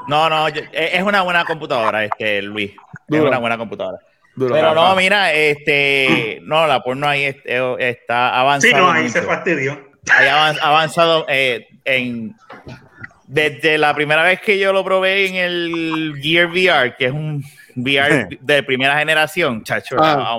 No, 0.06 0.28
no, 0.30 0.48
yo- 0.50 0.62
es 0.72 1.02
una 1.02 1.22
buena 1.22 1.44
computadora, 1.44 2.04
este, 2.04 2.42
Luis. 2.42 2.72
Es 3.10 3.20
una 3.20 3.38
buena 3.38 3.56
computadora. 3.58 3.98
Duro, 4.36 4.54
Pero 4.54 4.74
Rafa. 4.74 4.88
no, 4.88 4.96
mira, 4.96 5.32
este, 5.32 6.38
no, 6.42 6.66
la 6.66 6.82
porno 6.82 7.08
ahí 7.08 7.24
es- 7.24 7.36
eh, 7.44 7.76
está 7.78 8.38
avanzado. 8.38 8.74
Sí, 8.74 8.78
no, 8.80 8.90
ahí 8.90 9.02
mucho. 9.04 9.12
se 9.14 9.22
fastidió. 9.22 9.72
Ahí 10.10 10.26
avan- 10.28 10.58
avanzado 10.60 11.24
eh, 11.28 11.66
en 11.84 12.34
desde 13.26 13.78
la 13.78 13.94
primera 13.94 14.22
vez 14.22 14.40
que 14.40 14.58
yo 14.58 14.72
lo 14.72 14.84
probé 14.84 15.26
en 15.28 15.34
el 15.36 16.14
Gear 16.22 16.46
VR, 16.48 16.94
que 16.96 17.06
es 17.06 17.12
un 17.12 17.44
VR 17.76 18.28
de 18.40 18.62
primera 18.62 18.98
generación, 18.98 19.62
chacho, 19.64 19.96
Ah. 19.98 20.38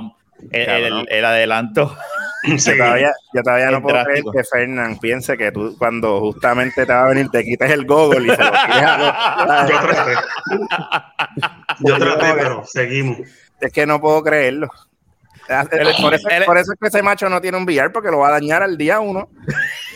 el, 0.51 0.65
Cabrón. 0.65 1.05
el- 1.09 1.17
el 1.17 1.25
adelanto. 1.25 1.95
Yo 2.47 2.77
todavía, 2.77 3.11
yo 3.33 3.41
todavía 3.41 3.71
no 3.71 3.81
puedo 3.81 4.03
creer 4.03 4.23
que 4.31 4.43
Fernán 4.43 4.99
piense 4.99 5.35
que 5.35 5.51
tú, 5.51 5.75
cuando 5.79 6.19
justamente 6.19 6.85
te 6.85 6.93
va 6.93 7.05
a 7.05 7.09
venir, 7.09 7.27
te 7.31 7.43
quites 7.43 7.71
el 7.71 7.85
goggle 7.87 8.31
y 8.31 8.35
se 8.35 8.43
lo 8.43 8.51
a 8.53 9.65
Yo 9.67 9.73
los- 9.79 9.89
traté. 9.89 10.13
Yo 11.79 11.97
traté, 11.97 12.33
pero 12.37 12.63
seguimos. 12.65 13.17
Es 13.59 13.71
que 13.73 13.87
no 13.87 13.99
puedo 13.99 14.21
creerlo. 14.23 14.67
Por 16.01 16.13
eso, 16.13 16.29
él- 16.29 16.45
por 16.45 16.57
eso 16.57 16.73
es 16.73 16.79
que 16.79 16.87
ese 16.87 17.01
macho 17.03 17.29
no 17.29 17.39
tiene 17.41 17.57
un 17.57 17.63
VR 17.65 17.89
porque 17.91 18.09
lo 18.11 18.19
va 18.19 18.29
a 18.29 18.31
dañar 18.31 18.63
al 18.63 18.77
día 18.77 18.99
uno. 18.99 19.29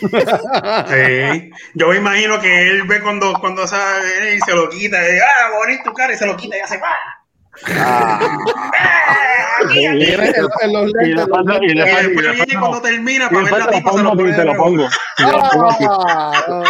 Sí. 0.88 1.50
Yo 1.74 1.88
me 1.88 1.96
imagino 1.96 2.40
que 2.40 2.68
él 2.70 2.84
ve 2.84 3.00
cuando, 3.00 3.34
cuando 3.40 3.66
sabe 3.66 4.34
y 4.36 4.40
se 4.40 4.54
lo 4.54 4.68
quita, 4.68 4.96
y, 5.02 5.18
ah, 5.18 5.50
bonito 5.56 5.82
tu 5.84 5.92
cara, 5.92 6.12
y 6.12 6.16
se 6.16 6.26
lo 6.26 6.36
quita 6.36 6.56
y 6.56 6.60
hace 6.60 6.80
¡ah! 6.82 7.19
Y, 9.72 9.84
En, 9.84 10.00
en- 10.00 10.24
en 10.24 10.48
cuando 12.60 12.80
termina 12.80 13.28
para 13.28 13.42
ver 13.44 13.52
la 13.58 13.70
tipa, 13.70 13.92
se 13.92 14.02
lo 14.02 14.10
pongo 14.16 14.32
te 14.36 14.44
lo 14.44 14.54
pongo. 14.54 14.88
Ah, 15.18 16.62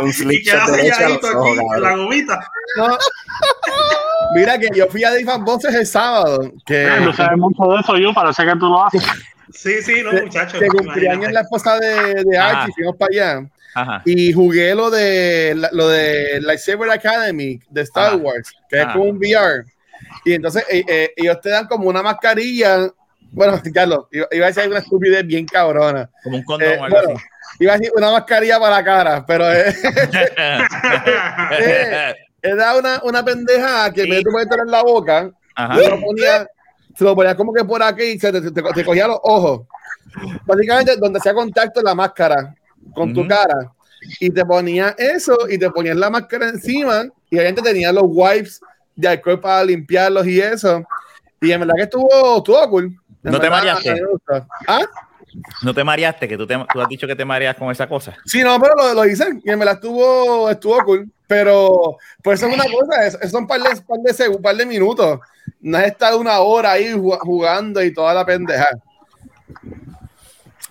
un 0.00 0.12
a 0.52 1.08
los 1.08 1.24
ojos, 1.24 1.80
la 1.80 1.96
gomita. 1.96 2.40
No. 2.76 2.98
Mira 4.34 4.58
que 4.58 4.68
yo 4.74 4.86
fui 4.88 5.04
a 5.04 5.10
Dave 5.10 5.24
Bosses 5.44 5.74
el 5.74 5.86
sábado, 5.86 6.52
que, 6.66 6.88
No 7.02 7.12
sabes 7.12 7.38
mucho 7.38 7.62
de 7.72 7.80
eso, 7.80 7.96
yo 7.98 8.12
parece 8.12 8.44
que 8.44 8.52
tú 8.52 8.68
lo 8.68 8.84
haces. 8.84 9.02
Sí, 9.52 9.80
sí, 9.82 10.02
no, 10.02 10.12
muchachos. 10.12 10.60
cumpleaños 10.68 11.04
imagínate. 11.28 11.32
la 11.32 11.40
esposa 11.42 11.78
de, 11.78 12.24
de 12.24 12.38
Ajá. 12.38 12.62
Archie, 12.62 12.72
fuimos 12.74 12.96
para 12.96 13.08
allá. 13.12 13.46
Ajá. 13.76 14.02
Y 14.04 14.32
jugué 14.32 14.74
lo 14.74 14.90
de 14.90 15.68
lo 15.72 15.88
de 15.88 16.40
Lightsaber 16.40 16.90
Academy 16.90 17.60
de 17.70 17.82
Star 17.82 18.06
Ajá. 18.08 18.16
Wars, 18.16 18.52
que 18.68 18.80
es 18.80 18.86
como 18.86 19.04
un 19.04 19.18
VR. 19.18 19.64
Y 20.24 20.32
entonces 20.34 20.64
eh, 20.70 20.84
eh, 20.88 21.12
ellos 21.16 21.40
te 21.40 21.50
dan 21.50 21.66
como 21.66 21.88
una 21.88 22.02
mascarilla. 22.02 22.88
Bueno, 23.30 23.60
Carlos, 23.74 24.06
iba, 24.10 24.26
a 24.46 24.48
decir 24.48 24.68
una 24.68 24.78
estupidez 24.78 25.26
bien 25.26 25.46
cabrona. 25.46 26.08
Como 26.22 26.36
un 26.38 26.44
condón 26.44 26.68
Eh, 26.72 26.76
o 26.78 26.84
algo 26.84 26.96
bueno, 27.06 27.20
iba 27.58 27.72
a 27.72 27.76
decir 27.78 27.92
una 27.96 28.12
mascarilla 28.12 28.58
para 28.60 28.76
la 28.76 28.84
cara, 28.84 29.24
pero 29.26 29.52
eh, 29.52 29.74
eh, 31.60 32.14
era 32.42 32.76
una, 32.76 33.00
una 33.04 33.24
pendeja 33.24 33.92
que 33.92 34.02
Sí. 34.02 34.08
me 34.08 34.22
tuve 34.22 34.46
que 34.48 34.54
en 34.54 34.70
la 34.70 34.82
boca. 34.82 35.30
Ajá. 35.54 35.76
Lo 35.76 36.00
ponía, 36.00 36.46
se 36.96 37.04
lo 37.04 37.14
ponía 37.14 37.34
como 37.36 37.52
que 37.52 37.64
por 37.64 37.82
aquí 37.82 38.02
y 38.04 38.18
se 38.18 38.32
te, 38.32 38.40
te- 38.50 38.62
te 38.62 38.84
cogía 38.84 39.06
los 39.06 39.18
ojos. 39.22 39.66
Básicamente, 40.44 40.96
donde 40.96 41.18
hacía 41.18 41.34
contacto 41.34 41.80
la 41.82 41.94
máscara 41.94 42.54
con 42.94 43.12
tu 43.12 43.20
Ujú. 43.20 43.28
cara. 43.28 43.72
Y 44.20 44.28
te 44.30 44.44
ponía 44.44 44.94
eso 44.98 45.36
y 45.48 45.56
te 45.58 45.70
ponías 45.70 45.96
la 45.96 46.10
máscara 46.10 46.48
encima 46.50 47.04
y 47.30 47.36
la 47.36 47.44
gente 47.44 47.62
tenía 47.62 47.90
los 47.90 48.04
wipes 48.06 48.60
de 48.96 49.08
alcohol 49.08 49.40
para 49.40 49.64
limpiarlos 49.64 50.26
y 50.26 50.40
eso. 50.40 50.82
Y 51.40 51.52
en 51.52 51.60
verdad 51.60 51.74
que 51.76 51.82
estuvo, 51.82 52.38
estuvo 52.38 52.70
cool. 52.70 52.84
En 53.24 53.32
¿No 53.32 53.40
te 53.40 53.50
mareaste? 53.50 53.92
me. 53.94 54.00
¿Ah? 54.66 54.80
¿No 55.62 55.74
te 55.74 55.82
mareaste? 55.82 56.28
Que 56.28 56.36
tú, 56.36 56.46
te, 56.46 56.56
tú 56.72 56.80
has 56.80 56.88
dicho 56.88 57.06
que 57.06 57.16
te 57.16 57.24
mareas 57.24 57.56
con 57.56 57.70
esa 57.70 57.88
cosa. 57.88 58.16
Sí, 58.24 58.42
no, 58.42 58.58
pero 58.60 58.74
lo, 58.76 58.94
lo 58.94 59.04
hice 59.06 59.26
y 59.44 59.50
en 59.50 59.58
verdad 59.58 59.74
estuvo, 59.74 60.48
estuvo 60.50 60.78
cool. 60.84 61.10
Pero, 61.26 61.96
pues 62.22 62.38
eso 62.40 62.48
es 62.48 62.54
una 62.54 62.64
cosa, 62.64 63.06
es, 63.06 63.18
es 63.20 63.32
un 63.34 63.46
par 63.46 63.60
de, 63.60 63.70
par 63.82 63.98
de 64.00 64.12
segundos, 64.12 64.42
par 64.42 64.54
de 64.56 64.66
minutos. 64.66 65.20
No 65.60 65.78
has 65.78 65.84
estado 65.86 66.20
una 66.20 66.38
hora 66.40 66.72
ahí 66.72 66.92
ju- 66.92 67.18
jugando 67.18 67.82
y 67.82 67.92
toda 67.92 68.12
la 68.14 68.24
pendeja. 68.26 68.68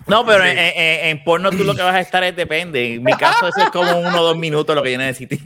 No, 0.06 0.24
pero 0.26 0.44
Sí. 0.44 0.50
en, 0.50 0.58
en- 0.58 1.06
en 1.08 1.24
porno 1.24 1.50
tú 1.50 1.64
lo 1.64 1.74
que 1.74 1.82
vas 1.82 1.94
a 1.94 2.00
estar 2.00 2.22
es 2.24 2.36
depende. 2.36 2.94
En 2.94 3.02
mi 3.02 3.12
caso, 3.14 3.48
eso 3.48 3.60
es 3.62 3.70
como 3.70 3.98
uno 3.98 4.20
o 4.20 4.24
dos 4.24 4.36
minutos 4.36 4.74
lo 4.76 4.82
que 4.82 4.92
yo 4.92 4.98
necesité. 4.98 5.38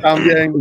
También. 0.00 0.52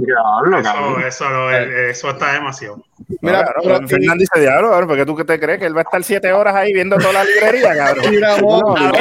Eso, 0.60 1.00
eso, 1.00 1.52
eso 1.52 2.10
está 2.10 2.34
demasiado. 2.34 2.84
Mira, 3.22 3.54
No, 3.64 3.88
Fernández 3.88 4.28
dice, 4.32 4.40
diablo, 4.42 4.70
cabrón, 4.72 4.88
porque 4.90 5.06
tú 5.06 5.16
qué 5.16 5.24
te 5.26 5.40
crees 5.40 5.60
que 5.60 5.66
él 5.66 5.76
va 5.76 5.82
a 5.82 5.84
estar 5.84 6.04
siete 6.04 6.32
horas 6.32 6.56
ahí 6.56 6.74
viendo 6.74 6.98
toda 6.98 7.14
la 7.14 7.24
librería, 7.24 7.74
cabrón. 7.76 8.06
Mira, 8.10 8.38
No, 8.38 8.76
Ah, 8.78 8.92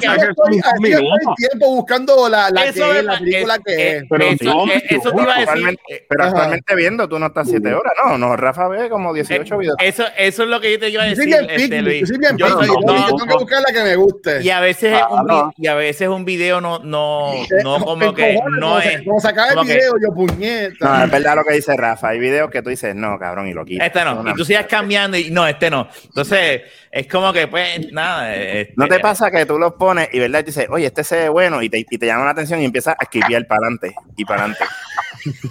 que 0.00 0.80
minuto. 0.80 1.34
tiempo 1.36 1.74
buscando 1.74 2.28
la, 2.28 2.50
la, 2.50 2.64
Eso 2.64 2.86
que 2.86 2.92
me 2.92 2.98
es, 2.98 3.04
la 3.04 3.18
película 3.18 3.54
es- 3.54 3.60
que 3.64 3.96
es. 3.96 4.04
Pero 4.08 4.24
eso, 4.24 4.44
no, 4.44 4.72
eh, 4.72 4.82
eso 4.88 5.10
te 5.12 5.22
iba 5.22 5.34
a 5.34 5.38
decir. 5.40 5.48
Actualmente- 5.48 6.06
pero 6.08 6.22
Ajá. 6.22 6.30
actualmente 6.30 6.74
viendo, 6.76 7.08
tú 7.08 7.18
no 7.18 7.26
estás 7.26 7.48
siete 7.48 7.72
horas. 7.74 7.92
No, 8.04 8.18
no, 8.18 8.36
Rafa 8.36 8.68
ve 8.68 8.88
como 8.88 9.12
18 9.12 9.58
videos. 9.58 9.76
Eso, 9.80 10.04
eso 10.16 10.42
es 10.44 10.48
lo 10.48 10.60
que 10.60 10.72
yo 10.72 10.78
te 10.78 10.88
iba 10.90 11.02
a 11.02 11.08
Yo 11.08 11.16
soy 11.16 11.26
decir, 11.26 11.40
bien 11.46 11.50
este, 11.50 11.68
picky, 11.68 11.82
Luis. 11.82 12.00
yo 12.00 12.06
soy 12.06 12.18
bien 12.18 12.36
Yo 12.36 12.48
soy- 12.48 12.66
yo 12.66 12.74
no, 12.80 13.06
tengo 13.06 13.26
que 13.26 13.34
buscar 13.34 13.62
la 13.66 13.72
que 13.72 13.82
me 13.82 13.96
guste. 13.96 14.42
y 14.42 14.50
a 14.50 14.60
veces 14.60 14.94
es 14.98 15.02
un 15.10 15.52
y 15.56 15.66
a 15.66 15.74
veces 15.74 16.08
un 16.08 16.24
video 16.24 16.60
no 16.60 16.78
no 16.80 17.32
Eh, 17.50 17.62
no 17.64 17.78
como 17.84 18.14
que 18.14 18.38
no 18.58 18.78
es 18.78 19.02
Como 19.04 19.20
se 19.20 19.28
acaba 19.28 19.52
el 19.60 19.66
que- 19.66 19.74
video, 19.74 19.92
yo 20.00 20.08
No, 20.08 20.14
puñeta. 20.14 21.04
es 21.04 21.10
verdad 21.10 21.36
lo 21.36 21.44
que 21.44 21.54
dice 21.54 21.76
Rafa. 21.76 22.08
Hay 22.08 22.18
videos 22.18 22.50
que 22.50 22.62
tú 22.62 22.70
dices, 22.70 22.89
no, 22.94 23.18
cabrón, 23.18 23.48
y 23.48 23.52
lo 23.52 23.64
quitas. 23.64 23.86
este 23.86 24.04
no 24.04 24.24
y 24.30 24.34
tú 24.34 24.44
sigues 24.44 24.66
cambiando 24.66 25.16
y 25.16 25.30
no 25.30 25.46
este 25.46 25.70
no 25.70 25.88
entonces 26.04 26.62
es 26.90 27.06
como 27.06 27.32
que 27.32 27.46
pues 27.46 27.92
nada 27.92 28.34
este, 28.34 28.74
¿No 28.76 28.88
te 28.88 28.98
pasa 29.00 29.30
que 29.30 29.46
tú 29.46 29.58
los 29.58 29.74
pones 29.74 30.08
y 30.12 30.18
verdad 30.18 30.40
y 30.40 30.44
dices, 30.44 30.66
oye, 30.70 30.86
este 30.86 31.04
se 31.04 31.16
ve 31.16 31.28
bueno 31.28 31.62
y 31.62 31.68
te, 31.68 31.78
y 31.78 31.98
te 31.98 32.06
llama 32.06 32.24
la 32.24 32.30
atención 32.30 32.60
y 32.60 32.64
empiezas 32.64 32.96
a 32.98 33.04
esquipear 33.04 33.46
para 33.46 33.66
adelante 33.66 33.94
y 34.16 34.24
para 34.24 34.44
adelante? 34.44 34.64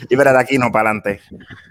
y 0.09 0.15
de 0.15 0.39
aquí 0.39 0.57
no, 0.57 0.71
para 0.71 0.89
adelante. 0.89 1.21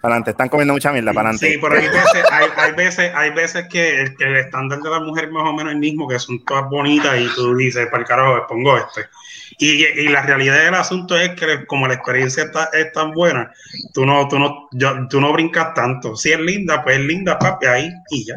Para 0.00 0.14
adelante. 0.14 0.30
Están 0.30 0.48
comiendo 0.48 0.74
mucha 0.74 0.92
mierda, 0.92 1.12
para 1.12 1.30
adelante. 1.30 1.52
Sí, 1.52 1.58
pero 1.60 1.74
hay 1.74 1.88
veces, 1.88 2.24
hay, 2.30 2.46
hay 2.56 2.72
veces, 2.72 3.12
hay 3.14 3.30
veces 3.30 3.68
que 3.68 4.00
el, 4.02 4.16
que 4.16 4.24
el 4.24 4.36
estándar 4.36 4.80
de 4.80 4.90
la 4.90 5.00
mujer 5.00 5.24
es 5.24 5.30
más 5.30 5.48
o 5.48 5.52
menos 5.52 5.72
el 5.72 5.78
mismo, 5.78 6.08
que 6.08 6.18
son 6.18 6.44
todas 6.44 6.68
bonitas 6.68 7.18
y 7.18 7.28
tú 7.34 7.56
dices, 7.56 7.86
para 7.88 8.02
el 8.02 8.08
carajo, 8.08 8.46
pongo 8.48 8.76
este. 8.76 9.06
Y, 9.58 9.84
y 9.86 10.08
la 10.08 10.22
realidad 10.22 10.62
del 10.64 10.74
asunto 10.74 11.16
es 11.16 11.30
que 11.30 11.66
como 11.66 11.86
la 11.88 11.94
experiencia 11.94 12.44
está, 12.44 12.68
es 12.72 12.92
tan 12.92 13.12
buena, 13.12 13.52
tú 13.92 14.04
no, 14.04 14.28
tú 14.28 14.38
no, 14.38 14.68
yo- 14.72 15.06
tú 15.08 15.20
no 15.20 15.32
brincas 15.32 15.74
tanto. 15.74 16.16
Si 16.16 16.30
es 16.32 16.40
linda, 16.40 16.82
pues 16.82 16.98
es 16.98 17.04
linda, 17.04 17.38
papi, 17.38 17.66
ahí 17.66 17.88
y 18.10 18.26
ya. 18.26 18.34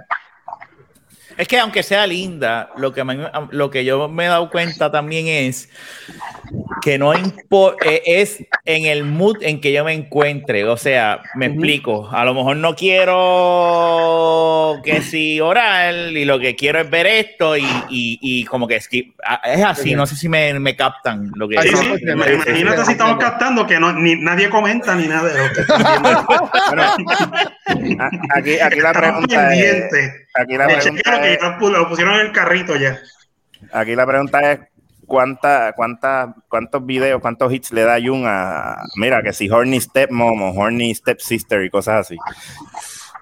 Es 1.42 1.48
que 1.48 1.58
aunque 1.60 1.82
sea 1.82 2.06
linda 2.06 2.70
lo 2.78 2.94
que 2.94 3.04
me- 3.04 3.18
lo 3.50 3.72
que 3.72 3.84
yo 3.84 4.08
me 4.08 4.26
he 4.26 4.28
dado 4.28 4.50
cuenta 4.52 4.92
también 4.92 5.26
es 5.28 5.70
que 6.84 6.98
no 7.00 7.14
impo- 7.14 7.76
eh, 7.86 8.02
es 8.06 8.44
en 8.66 8.86
el 8.86 9.04
mood 9.04 9.38
en 9.42 9.60
que 9.62 9.72
yo 9.72 9.84
me 9.84 9.94
encuentre. 9.94 10.66
O 10.66 10.78
sea, 10.78 11.22
me 11.36 11.48
explico. 11.48 12.10
A 12.12 12.26
lo 12.26 12.34
mejor 12.34 12.58
no 12.58 12.76
quiero 12.76 14.82
que 14.84 15.02
si 15.02 15.40
orar 15.40 15.94
y 15.94 16.26
lo 16.26 16.40
que 16.40 16.56
quiero 16.56 16.80
es 16.80 16.90
ver 16.90 17.08
esto 17.08 17.56
y, 17.58 17.64
y- 17.90 18.20
y 18.22 18.46
como 18.46 18.68
que 18.68 18.80
skip. 18.80 19.16
Es 19.46 19.64
así, 19.64 19.96
no 19.96 20.06
sé 20.06 20.16
si 20.16 20.30
me, 20.30 20.58
me 20.60 20.76
captan 20.76 21.32
lo 21.36 21.48
que 21.48 21.62
Sí, 21.62 21.70
sí, 21.70 21.76
ima- 21.76 21.98
sí, 21.98 22.06
sí, 22.44 22.50
imagínate 22.50 22.86
si 22.86 22.92
estamos 22.92 23.18
captando 23.18 23.66
que 23.68 23.80
no, 23.80 23.94
ni, 23.94 24.16
nadie 24.16 24.50
comenta 24.50 24.96
ni 24.96 25.08
nada 25.08 25.30
de 25.30 25.48
lo 25.48 25.54
que. 25.54 25.62
A- 28.00 28.10
Aquí, 28.36 28.60
aquí 28.60 28.80
la 28.80 28.94
pregunta 28.94 29.54
es. 29.56 29.84
Aquí 30.34 30.58
la 30.58 30.68
pregunta 30.68 31.28
es, 31.28 31.40
lo 31.60 31.90
pusieron 31.90 32.16
en 32.16 32.28
el 32.28 32.32
carrito 32.32 32.76
ya. 32.76 33.00
aquí 33.74 33.96
la 33.96 34.06
pregunta 34.06 34.52
es 34.52 34.60
cuánta, 35.06 35.74
cuánta, 35.74 36.34
cuántos 36.48 36.86
videos, 36.86 37.22
cuántos 37.22 37.52
hits 37.52 37.72
le 37.72 37.84
da 37.84 37.98
Jun 38.02 38.24
a. 38.26 38.78
Mira, 38.96 39.22
que 39.22 39.34
si 39.34 39.50
Horny 39.50 39.82
Step 39.82 40.12
Mom 40.12 40.42
o 40.42 40.52
Horny 40.52 40.96
Step 40.96 41.20
Sister 41.20 41.64
y 41.64 41.70
cosas 41.70 42.08
así. 42.08 42.18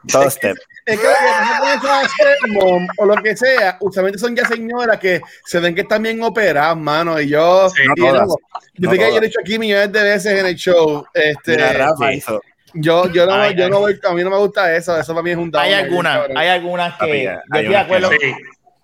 Todo 0.07 0.29
step. 0.29 0.55
Es 0.85 0.99
que 0.99 1.07
esas 1.07 2.11
stepmom 2.11 2.87
o 2.97 3.05
lo 3.05 3.15
que 3.15 3.35
sea, 3.35 3.77
usualmente 3.81 4.17
son 4.17 4.35
ya 4.35 4.45
señoras 4.45 4.97
que 4.97 5.21
se 5.45 5.59
ven 5.59 5.75
que 5.75 5.81
están 5.81 6.01
bien 6.03 6.23
operadas, 6.23 6.77
mano. 6.77 7.19
Y 7.19 7.29
yo, 7.29 7.69
Sí, 7.69 7.81
no 7.85 7.93
y 7.95 7.99
yo, 7.99 8.07
todas, 8.07 8.27
yo 8.27 8.89
no 8.89 8.91
sé 8.91 8.97
que 8.97 9.11
yo 9.11 9.17
he 9.17 9.21
dicho 9.21 9.39
aquí 9.41 9.59
millones 9.59 9.91
de 9.91 10.03
veces 10.03 10.39
en 10.39 10.45
el 10.45 10.55
show. 10.55 11.05
Este, 11.13 11.51
Mira, 11.51 11.73
Rafa 11.73 12.13
hizo. 12.13 12.41
Yo, 12.73 13.11
yo 13.11 13.25
no, 13.25 13.33
Ay, 13.33 13.55
yo 13.55 13.65
ay. 13.65 13.69
no 13.71 13.79
voy, 13.79 13.99
a 14.07 14.13
mí 14.13 14.23
no 14.23 14.29
me 14.29 14.37
gusta 14.37 14.75
eso. 14.75 14.97
Eso 14.97 15.13
para 15.13 15.23
mí 15.23 15.31
es 15.31 15.37
un 15.37 15.51
down. 15.51 15.63
hay 15.63 15.73
algunas, 15.73 16.21
hay 16.35 16.47
algunas 16.47 16.93
que 16.93 16.99
Papi, 16.99 17.23
yo 17.23 17.29
hay 17.29 17.37
estoy 17.37 17.61
de 17.63 17.69
unas 17.69 17.85
que 17.87 17.95
acuerdo, 17.95 18.09
Sí. 18.11 18.33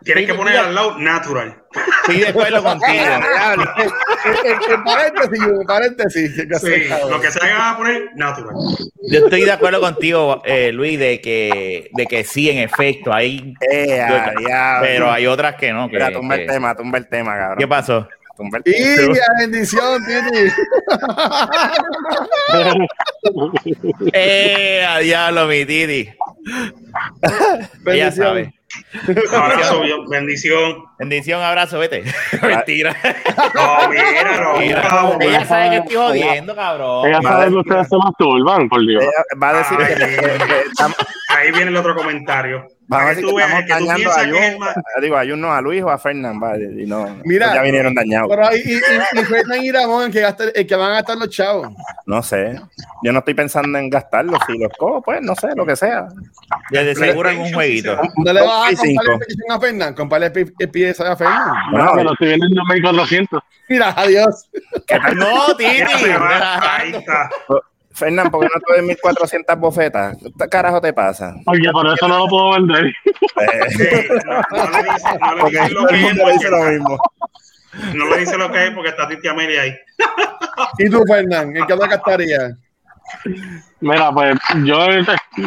Tienes 0.03 0.25
Sí, 0.25 0.27
que 0.31 0.33
poner 0.35 0.53
mira. 0.53 0.67
al 0.67 0.75
lado 0.75 0.99
natural. 0.99 1.63
estoy 2.01 2.19
de 2.19 2.27
acuerdo 2.27 2.61
contigo. 2.63 3.03
En- 4.43 4.83
paréntesis, 4.83 5.43
en 5.47 5.65
paréntesis. 5.65 6.35
Sí, 6.35 6.83
lo 7.09 7.19
que 7.19 7.31
se 7.31 7.39
haga 7.43 7.71
a 7.71 7.77
poner 7.77 8.09
natural. 8.15 8.53
Yo 9.11 9.19
estoy 9.19 9.41
de 9.45 9.51
acuerdo 9.51 9.81
contigo, 9.81 10.43
eh, 10.45 10.71
Luis, 10.71 10.99
de 10.99 11.19
que, 11.21 11.89
de 11.91 12.05
que 12.05 12.23
sí, 12.23 12.49
en 12.51 12.59
efecto, 12.59 13.11
hay, 13.13 13.55
Eh, 13.71 13.99
pero 14.81 15.11
hay 15.11 15.25
otras 15.25 15.55
que 15.55 15.71
no. 15.73 15.87
Que, 15.87 15.93
Mira, 15.95 16.11
tumba 16.11 16.35
el 16.35 16.45
tema, 16.47 16.75
tumba 16.75 16.97
el 16.99 17.07
tema, 17.07 17.35
cabrón. 17.35 17.57
¿Qué 17.57 17.67
pasó? 17.67 18.07
Tumba 18.35 18.57
el 18.57 18.63
Y 18.65 18.95
tema. 18.95 19.13
la 19.15 19.25
bendición, 19.39 20.03
Titi. 20.05 20.51
Eh, 24.13 24.85
a 24.87 24.99
diablo, 24.99 25.47
mi 25.47 25.65
Titi. 25.65 26.09
Ella 27.21 27.69
Bendición. 27.83 28.13
sabe. 28.13 28.53
Abrazo, 29.33 29.81
bendición. 30.09 30.83
Bendición, 30.99 31.41
abrazo, 31.41 31.79
vete. 31.79 32.03
Mentira. 32.41 32.95
No, 33.53 33.89
mira, 33.89 34.37
no, 34.41 34.59
Mira, 34.59 35.17
ella 35.21 35.45
sabe 35.45 35.69
que 35.71 35.75
estoy 35.77 35.95
jodiendo, 35.95 36.55
cabrón. 36.55 37.07
Ella 37.07 37.21
sabe 37.21 37.47
que 37.49 37.55
ustedes 37.55 37.87
se 37.89 37.97
masturban, 37.97 38.69
por 38.69 38.85
Dios. 38.85 39.03
Ella 39.03 39.11
va 39.41 39.49
a 39.49 39.53
decir 39.57 39.77
que, 39.77 39.83
Ay. 39.83 39.95
que- 39.95 40.45
que 40.47 40.59
estamos, 40.71 40.97
Ahí 41.29 41.51
viene 41.51 41.67
el 41.67 41.75
otro 41.75 41.95
comentario. 41.95 42.65
va 42.91 42.97
a 43.01 43.09
que 43.09 43.15
decir 43.15 43.25
estamos 43.25 43.67
dañando 43.67 44.11
a 44.11 44.21
es 44.21 44.27
el 44.27 44.31
Jun. 44.31 44.67
Digo, 45.01 45.17
a 45.17 45.25
Jun 45.25 45.41
no, 45.41 45.51
a 45.53 45.59
Luis 45.61 45.83
o 45.83 45.89
a 45.89 45.97
Fernán, 45.97 46.39
y 46.79 46.85
no, 46.85 47.17
Mira. 47.25 47.53
ya 47.53 47.61
vinieron 47.61 47.93
dañados. 47.93 48.29
Pero 48.29 48.47
ahí, 48.47 48.61
y, 48.63 48.73
y, 48.73 49.19
y 49.19 49.23
Fernan 49.25 49.63
y 49.63 49.71
Ramón, 49.71 50.05
el 50.05 50.11
que, 50.13 50.21
gasta- 50.21 50.49
el 50.55 50.65
que 50.65 50.75
van 50.75 50.91
a 50.91 50.93
gastar 50.95 51.17
los 51.17 51.29
chavos. 51.29 51.69
No 52.05 52.23
sé. 52.23 52.57
Yo 53.03 53.11
no 53.11 53.19
estoy 53.19 53.33
pensando 53.33 53.77
en 53.77 53.89
gastarlos. 53.89 54.39
Si 54.47 54.57
los 54.57 54.71
cojo, 54.77 55.01
pues 55.01 55.21
no 55.21 55.35
sé, 55.35 55.49
lo 55.55 55.65
que 55.65 55.75
sea. 55.75 56.07
Desde 56.69 56.95
seguro 56.95 57.29
en 57.29 57.39
un 57.41 57.53
jueguito. 57.53 57.99
¿No 58.23 58.31
le 58.33 58.41
vas 58.41 58.64
a 58.67 58.71
Y 58.71 58.75
cinco. 58.75 59.03
comprar 59.95 60.23
el 60.23 60.31
PlayStation 60.31 60.31
a 60.31 60.35
Fernan? 60.39 60.53
El 60.59 60.69
PS 60.71 60.99
a 61.01 61.15
Fernan. 61.15 61.53
No, 61.71 62.03
lo 62.03 62.11
estoy 62.13 62.27
viendo 62.27 62.45
en 62.47 62.53
2400. 62.53 63.43
Mira, 63.69 63.93
adiós. 63.97 64.49
No, 65.15 65.55
Titi. 65.57 65.71
Ahí 65.71 66.91
está. 66.93 67.29
Fernán, 67.91 68.29
¿por 68.29 68.41
qué 68.41 68.49
no 68.53 68.59
te 68.61 68.73
doy 68.75 68.87
1400 68.87 69.57
bofetas? 69.57 70.17
¿Qué 70.37 70.49
carajo 70.49 70.81
te 70.81 70.91
pasa? 70.91 71.33
Oye, 71.45 71.71
por 71.71 71.87
eso 71.87 72.07
no 72.09 72.17
lo 72.19 72.27
puedo 72.27 72.51
vender. 72.51 72.87
Eh, 72.87 73.69
Sí, 73.69 73.87
no, 74.25 74.33
no 74.57 74.69
le 74.71 74.83
dice, 74.83 75.19
no 75.19 75.35
le 75.35 75.41
porque 75.41 75.59
dice 75.61 75.73
lo 75.73 75.87
que 75.87 75.95
es 75.95 76.33
dice 76.33 76.49
lo 76.49 76.63
mismo. 76.63 76.97
no 77.93 78.05
le 78.09 78.17
dice 78.17 78.37
lo 78.37 78.51
que 78.51 78.65
es 78.67 78.71
porque 78.71 78.89
está 78.89 79.07
Titi 79.07 79.27
Amelia 79.29 79.61
ahí. 79.61 79.75
¿Y 80.79 80.89
tú, 80.89 81.01
Fernan? 81.07 81.55
¿En 81.55 81.65
qué 81.65 81.73
lo 81.75 81.79
gastarías? 81.87 82.53
Mira, 83.81 84.11
pues 84.11 84.37
yo, 84.63 84.77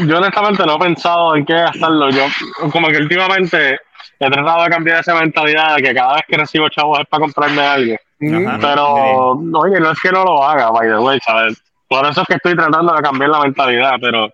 yo 0.07 0.19
honestamente 0.19 0.65
no 0.67 0.77
he 0.77 0.79
pensado 0.79 1.37
en 1.37 1.45
qué 1.45 1.55
gastarlo. 1.55 2.11
Yo, 2.11 2.25
como 2.71 2.89
que 2.89 2.99
últimamente 2.99 3.79
he 4.21 4.31
tratado 4.31 4.65
de 4.65 4.71
cambiar 4.71 5.01
esa 5.01 5.15
mentalidad 5.15 5.77
de 5.77 5.83
que 5.83 5.95
cada 5.95 6.15
vez 6.15 6.23
que 6.29 6.37
recibo 6.37 6.69
chavos 6.69 7.01
es 7.01 7.07
para 7.07 7.21
comprarme 7.23 7.63
algo. 7.63 7.95
Ajá. 7.95 8.59
Pero, 8.61 9.31
oye, 9.61 9.81
no 9.81 9.91
es 9.93 10.01
que 10.01 10.11
no 10.11 10.25
lo 10.25 10.43
haga, 10.45 10.71
by 10.71 10.89
the 10.89 10.99
way, 10.99 11.19
¿sabes? 11.25 11.63
Por 11.89 12.05
eso 12.07 12.21
es 12.23 12.27
que 12.27 12.35
estoy 12.35 12.55
tratando 12.55 12.93
de 12.95 13.03
cambiar 13.03 13.31
la 13.31 13.41
mentalidad, 13.41 13.95
pero 14.01 14.33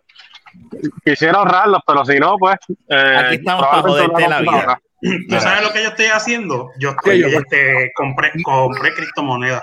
quisiera 1.04 1.38
ahorrarlos, 1.38 1.80
pero 1.86 2.04
si 2.04 2.18
no, 2.18 2.36
pues. 2.38 2.56
eh, 2.88 3.16
Aquí 3.26 3.34
estamos 3.36 3.66
para 3.66 3.82
joderte 3.82 4.28
la 4.28 4.40
vida. 4.40 4.80
¿Tú 5.28 5.38
sabes 5.38 5.62
lo 5.62 5.72
que 5.72 5.82
yo 5.82 5.88
estoy 5.90 6.06
haciendo? 6.06 6.70
Yo 6.78 6.90
estoy, 6.90 7.22
este, 7.24 7.92
compré, 7.94 8.32
compré 8.42 8.94
criptomonedas. 8.94 9.62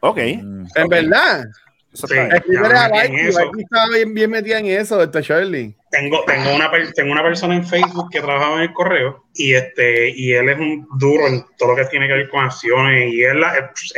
Ok. 0.00 0.18
En 0.18 0.88
verdad. 0.88 1.44
Eso 1.92 2.06
Sí. 2.06 2.14
está 2.16 2.88
bien. 2.88 3.12
Vicky. 3.12 3.28
eso. 3.28 3.50
Vicky 3.50 3.62
estaba 3.64 3.88
bien, 3.90 4.14
bien 4.14 4.30
metida 4.30 4.58
en 4.58 4.66
eso, 4.66 5.02
este 5.02 5.20
Shirley. 5.20 5.74
Tengo, 5.90 6.24
tengo, 6.24 6.54
una, 6.54 6.70
tengo 6.94 7.12
una 7.12 7.22
persona 7.22 7.54
en 7.54 7.66
Facebook 7.66 8.08
que 8.10 8.20
trabaja 8.20 8.54
en 8.54 8.60
el 8.60 8.72
correo 8.72 9.24
y 9.34 9.52
este 9.52 10.08
y 10.10 10.32
él 10.32 10.48
es 10.48 10.58
un 10.58 10.88
duro 10.98 11.26
en 11.28 11.44
todo 11.58 11.70
lo 11.70 11.76
que 11.76 11.84
tiene 11.84 12.06
que 12.08 12.14
ver 12.14 12.28
con 12.30 12.44
acciones 12.44 13.12
y 13.12 13.22
él, 13.22 13.42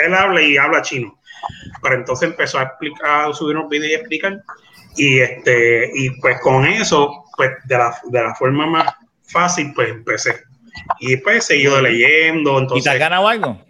él 0.04 0.14
habla 0.14 0.42
y 0.42 0.56
habla 0.56 0.82
chino. 0.82 1.16
Pero 1.82 1.94
entonces 1.94 2.30
empezó 2.30 2.58
a 2.58 2.64
explicar, 2.64 3.30
a 3.30 3.32
subir 3.32 3.56
unos 3.56 3.68
videos 3.68 3.92
y 3.92 3.94
explicar. 3.94 4.42
Y 4.96 5.20
este, 5.20 5.90
y 5.94 6.10
pues 6.20 6.40
con 6.40 6.64
eso, 6.66 7.24
pues 7.36 7.50
de 7.64 7.78
la, 7.78 7.96
de 8.10 8.22
la 8.22 8.34
forma 8.34 8.66
más 8.66 8.94
fácil, 9.28 9.72
pues 9.74 9.90
empecé. 9.90 10.42
Y 11.00 11.16
pues 11.18 11.44
seguí 11.44 11.66
leyendo. 11.80 12.52
¿Y 12.52 12.56
te 12.56 12.62
Entonces, 12.62 12.92
has 12.92 12.98
ganado 12.98 13.28
algo? 13.28 13.60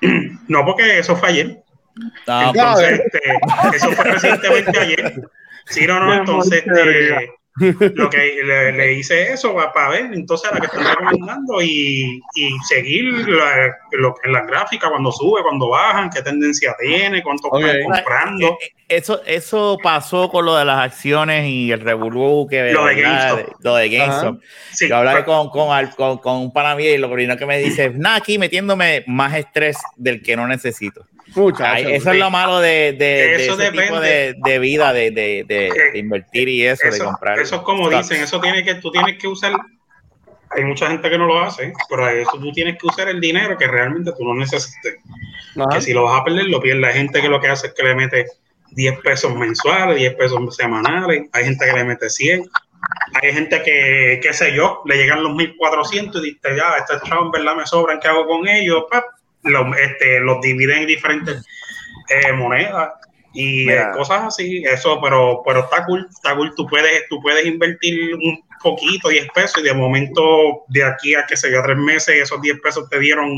no, 0.48 0.64
porque 0.64 0.98
eso 0.98 1.16
fue 1.16 1.28
ayer. 1.30 1.62
Ah. 2.26 2.50
Entonces, 2.54 3.00
este, 3.00 3.76
eso 3.76 3.90
fue 3.92 4.04
recientemente 4.04 4.78
ayer. 4.78 5.14
Sí, 5.66 5.86
no, 5.86 6.00
no, 6.00 6.12
entonces 6.14 6.64
este, 6.66 7.30
lo 7.94 8.08
que 8.08 8.40
le, 8.44 8.72
le 8.72 8.94
hice 8.94 9.30
eso 9.32 9.54
para, 9.74 9.90
ver, 9.90 10.10
entonces 10.14 10.50
a 10.50 10.54
la 10.54 10.60
que 10.60 10.66
están 10.66 10.84
recomendando 10.84 11.60
y, 11.60 12.18
y 12.34 12.50
seguir 12.66 13.04
la- 13.28 13.76
lo, 13.92 14.14
en 14.24 14.32
las 14.32 14.46
gráficas 14.46 14.88
cuando 14.90 15.12
sube, 15.12 15.42
cuando 15.42 15.68
bajan, 15.68 16.08
qué 16.08 16.22
tendencia 16.22 16.74
tiene, 16.80 17.22
cuánto 17.22 17.48
Ok. 17.48 17.62
están 17.62 17.82
comprando. 17.82 18.46
Eh, 18.48 18.56
eh, 18.62 18.72
Eso, 18.96 19.22
eso 19.26 19.78
pasó 19.82 20.30
con 20.30 20.46
lo 20.46 20.56
de 20.56 20.64
las 20.64 20.78
acciones 20.80 21.46
y 21.46 21.70
el 21.70 21.80
revolú 21.80 22.46
que 22.48 22.72
Lo 22.72 22.86
de. 22.86 23.00
GameStop. 23.02 23.54
Lo 23.62 23.74
de 23.76 23.88
GameStop. 23.90 24.40
Sí, 24.72 24.88
Yo 24.88 24.96
hablé 24.96 25.12
pero- 25.12 25.24
con, 25.26 25.50
con, 25.50 25.86
con, 25.88 26.18
con 26.18 26.36
un 26.38 26.52
pana 26.54 26.74
mío 26.74 26.92
y 26.94 26.98
lo 26.98 27.12
primero 27.12 27.38
que 27.38 27.46
me 27.46 27.58
dice, 27.58 27.90
nada, 27.90 28.16
aquí 28.16 28.38
metiéndome 28.38 29.04
más 29.06 29.34
estrés 29.36 29.76
del 29.96 30.22
que 30.22 30.36
no 30.36 30.48
necesito. 30.48 31.06
Ay, 31.64 31.84
eso 31.94 32.10
es 32.12 32.18
lo 32.18 32.30
malo 32.30 32.60
de, 32.60 32.92
de, 32.92 32.96
de 32.98 33.44
Eso 33.46 33.60
ese 33.60 33.70
tipo 33.72 34.00
de, 34.00 34.34
de 34.44 34.58
vida, 34.58 34.92
de, 34.92 35.10
de, 35.10 35.44
de- 35.46 35.70
de 35.92 35.98
invertir 35.98 36.48
y 36.48 36.66
eso, 36.66 36.88
de 36.90 36.98
comprar. 36.98 37.38
eso 37.38 37.56
es 37.56 37.62
como 37.62 37.88
dicen, 37.88 38.22
eso 38.22 38.40
tiene 38.40 38.62
que, 38.64 38.74
tú 38.76 38.90
tienes 38.90 39.18
que 39.18 39.28
usar, 39.28 39.52
hay 40.50 40.64
mucha 40.64 40.88
gente 40.88 41.08
que 41.08 41.18
no 41.18 41.26
lo 41.26 41.40
hace, 41.40 41.72
pero 41.88 42.08
eso 42.08 42.32
tú 42.38 42.52
tienes 42.52 42.76
que 42.78 42.86
usar 42.86 43.08
el 43.08 43.20
dinero 43.20 43.56
que 43.56 43.66
realmente 43.66 44.12
tú 44.16 44.24
no 44.24 44.34
necesites. 44.34 44.96
Ajá. 45.56 45.68
Que 45.76 45.80
si 45.80 45.92
lo 45.92 46.04
vas 46.04 46.20
a 46.20 46.24
perder, 46.24 46.46
lo 46.46 46.60
pierdes. 46.60 46.84
Hay 46.94 46.98
gente 47.00 47.20
que 47.20 47.28
lo 47.28 47.40
que 47.40 47.48
hace 47.48 47.68
es 47.68 47.74
que 47.74 47.82
le 47.82 47.94
mete 47.94 48.26
10 48.70 49.00
pesos 49.00 49.34
mensuales, 49.34 49.96
10 49.96 50.14
pesos 50.14 50.56
semanales, 50.56 51.24
hay 51.32 51.44
gente 51.44 51.64
que 51.66 51.72
le 51.72 51.84
mete 51.84 52.08
100. 52.10 52.48
Hay 53.22 53.32
gente 53.32 53.62
que, 53.62 54.18
qué 54.22 54.32
sé 54.32 54.54
yo, 54.54 54.82
le 54.86 54.96
llegan 54.96 55.22
los 55.22 55.34
1400 55.36 56.20
y 56.20 56.30
dice, 56.32 56.56
ya, 56.56 56.74
estos 56.78 57.00
chavos 57.08 57.26
en 57.26 57.30
verdad 57.30 57.54
me 57.56 57.64
sobran, 57.66 58.00
¿qué 58.00 58.08
hago 58.08 58.26
con 58.26 58.48
ellos? 58.48 58.84
Pap, 58.90 59.04
los, 59.42 59.76
este, 59.78 60.20
los 60.20 60.40
dividen 60.40 60.82
en 60.82 60.86
diferentes 60.86 61.44
eh, 62.08 62.32
monedas 62.32 62.92
y 63.34 63.70
eh, 63.70 63.84
cosas 63.94 64.24
así. 64.24 64.62
Eso, 64.64 65.00
pero, 65.02 65.42
pero 65.44 65.60
está 65.60 65.84
cool, 65.86 66.06
está 66.10 66.34
cool. 66.36 66.52
Tú 66.56 66.66
puedes, 66.66 67.08
tú 67.08 67.20
puedes 67.20 67.46
invertir 67.46 68.14
un 68.14 68.42
poquito, 68.62 69.08
10 69.08 69.28
pesos, 69.34 69.58
y 69.60 69.64
de 69.64 69.74
momento, 69.74 70.64
de 70.68 70.84
aquí 70.84 71.14
a 71.14 71.26
que 71.26 71.36
se 71.36 71.50
yo 71.50 71.62
tres 71.62 71.76
meses, 71.76 72.16
esos 72.22 72.40
10 72.40 72.60
pesos 72.60 72.88
te 72.88 72.98
dieron 72.98 73.30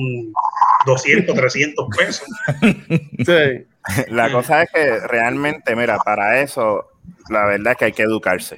200, 0.87 1.35
300 1.35 1.87
pesos. 1.97 2.29
Sí. 3.25 3.67
La 4.09 4.33
cosa 4.33 4.63
es 4.63 4.71
que 4.73 4.99
realmente, 5.07 5.77
mira, 5.77 5.99
para 5.99 6.41
eso, 6.41 6.91
la 7.31 7.47
verdad 7.47 7.73
es 7.73 7.79
que 7.79 7.85
hay 7.87 7.93
que 7.93 8.03
educarse. 8.03 8.57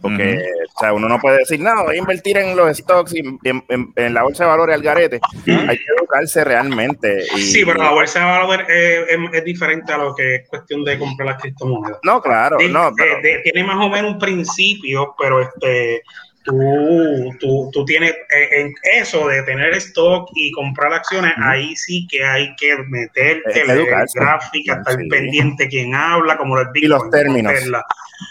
Porque, 0.00 0.42
o 0.74 0.80
sea, 0.80 0.92
uno 0.94 1.06
no 1.08 1.18
puede 1.18 1.38
decir, 1.38 1.60
no, 1.60 1.84
voy 1.84 1.96
a 1.96 1.98
invertir 1.98 2.38
en 2.38 2.56
los 2.56 2.76
stocks 2.78 3.14
y 3.14 3.18
en, 3.18 3.38
en- 3.68 3.92
en 3.94 4.14
la 4.14 4.22
bolsa 4.22 4.44
de 4.44 4.50
valores 4.50 4.74
al 4.74 4.82
garete. 4.82 5.20
Hay 5.46 5.76
que 5.76 5.84
educarse 5.98 6.42
realmente. 6.44 7.24
Y, 7.36 7.40
Sí, 7.42 7.64
pero 7.64 7.82
la 7.82 7.90
bolsa 7.90 8.20
de 8.20 8.24
valores 8.24 8.66
es, 8.68 9.18
es 9.34 9.44
diferente 9.44 9.92
a 9.92 9.98
lo 9.98 10.14
que 10.14 10.36
es 10.36 10.48
cuestión 10.48 10.82
de 10.84 10.98
comprar 10.98 11.28
las 11.28 11.42
criptomonedas. 11.42 11.98
No, 12.04 12.22
claro, 12.22 12.56
De- 12.56 12.68
no, 12.70 12.86
de- 12.90 12.94
pero, 12.96 13.20
de- 13.20 13.40
tiene 13.44 13.64
más 13.64 13.84
o 13.84 13.88
menos 13.90 14.12
un 14.12 14.18
principio, 14.18 15.14
pero 15.18 15.42
este 15.42 16.02
tú, 16.46 17.30
tú, 17.40 17.70
tú 17.72 17.84
tienes 17.84 18.12
eh, 18.12 18.48
en 18.60 18.72
eso 18.94 19.28
de 19.28 19.42
tener 19.42 19.74
stock 19.74 20.30
y 20.34 20.50
comprar 20.52 20.92
acciones, 20.94 21.32
ahí 21.38 21.76
sí 21.76 22.06
que 22.10 22.24
hay 22.24 22.54
que 22.56 22.76
meterte, 22.88 23.60
educarse. 23.62 24.18
gráfica, 24.18 24.76
estar 24.76 24.94
Sí. 24.96 25.08
pendiente 25.08 25.68
quién 25.68 25.94
habla, 25.94 26.36
como 26.38 26.56
los 26.56 26.68
Y 26.74 26.86
los 26.86 27.02
Bitcoin, 27.02 27.10
términos. 27.10 27.52
Tesla. 27.52 27.84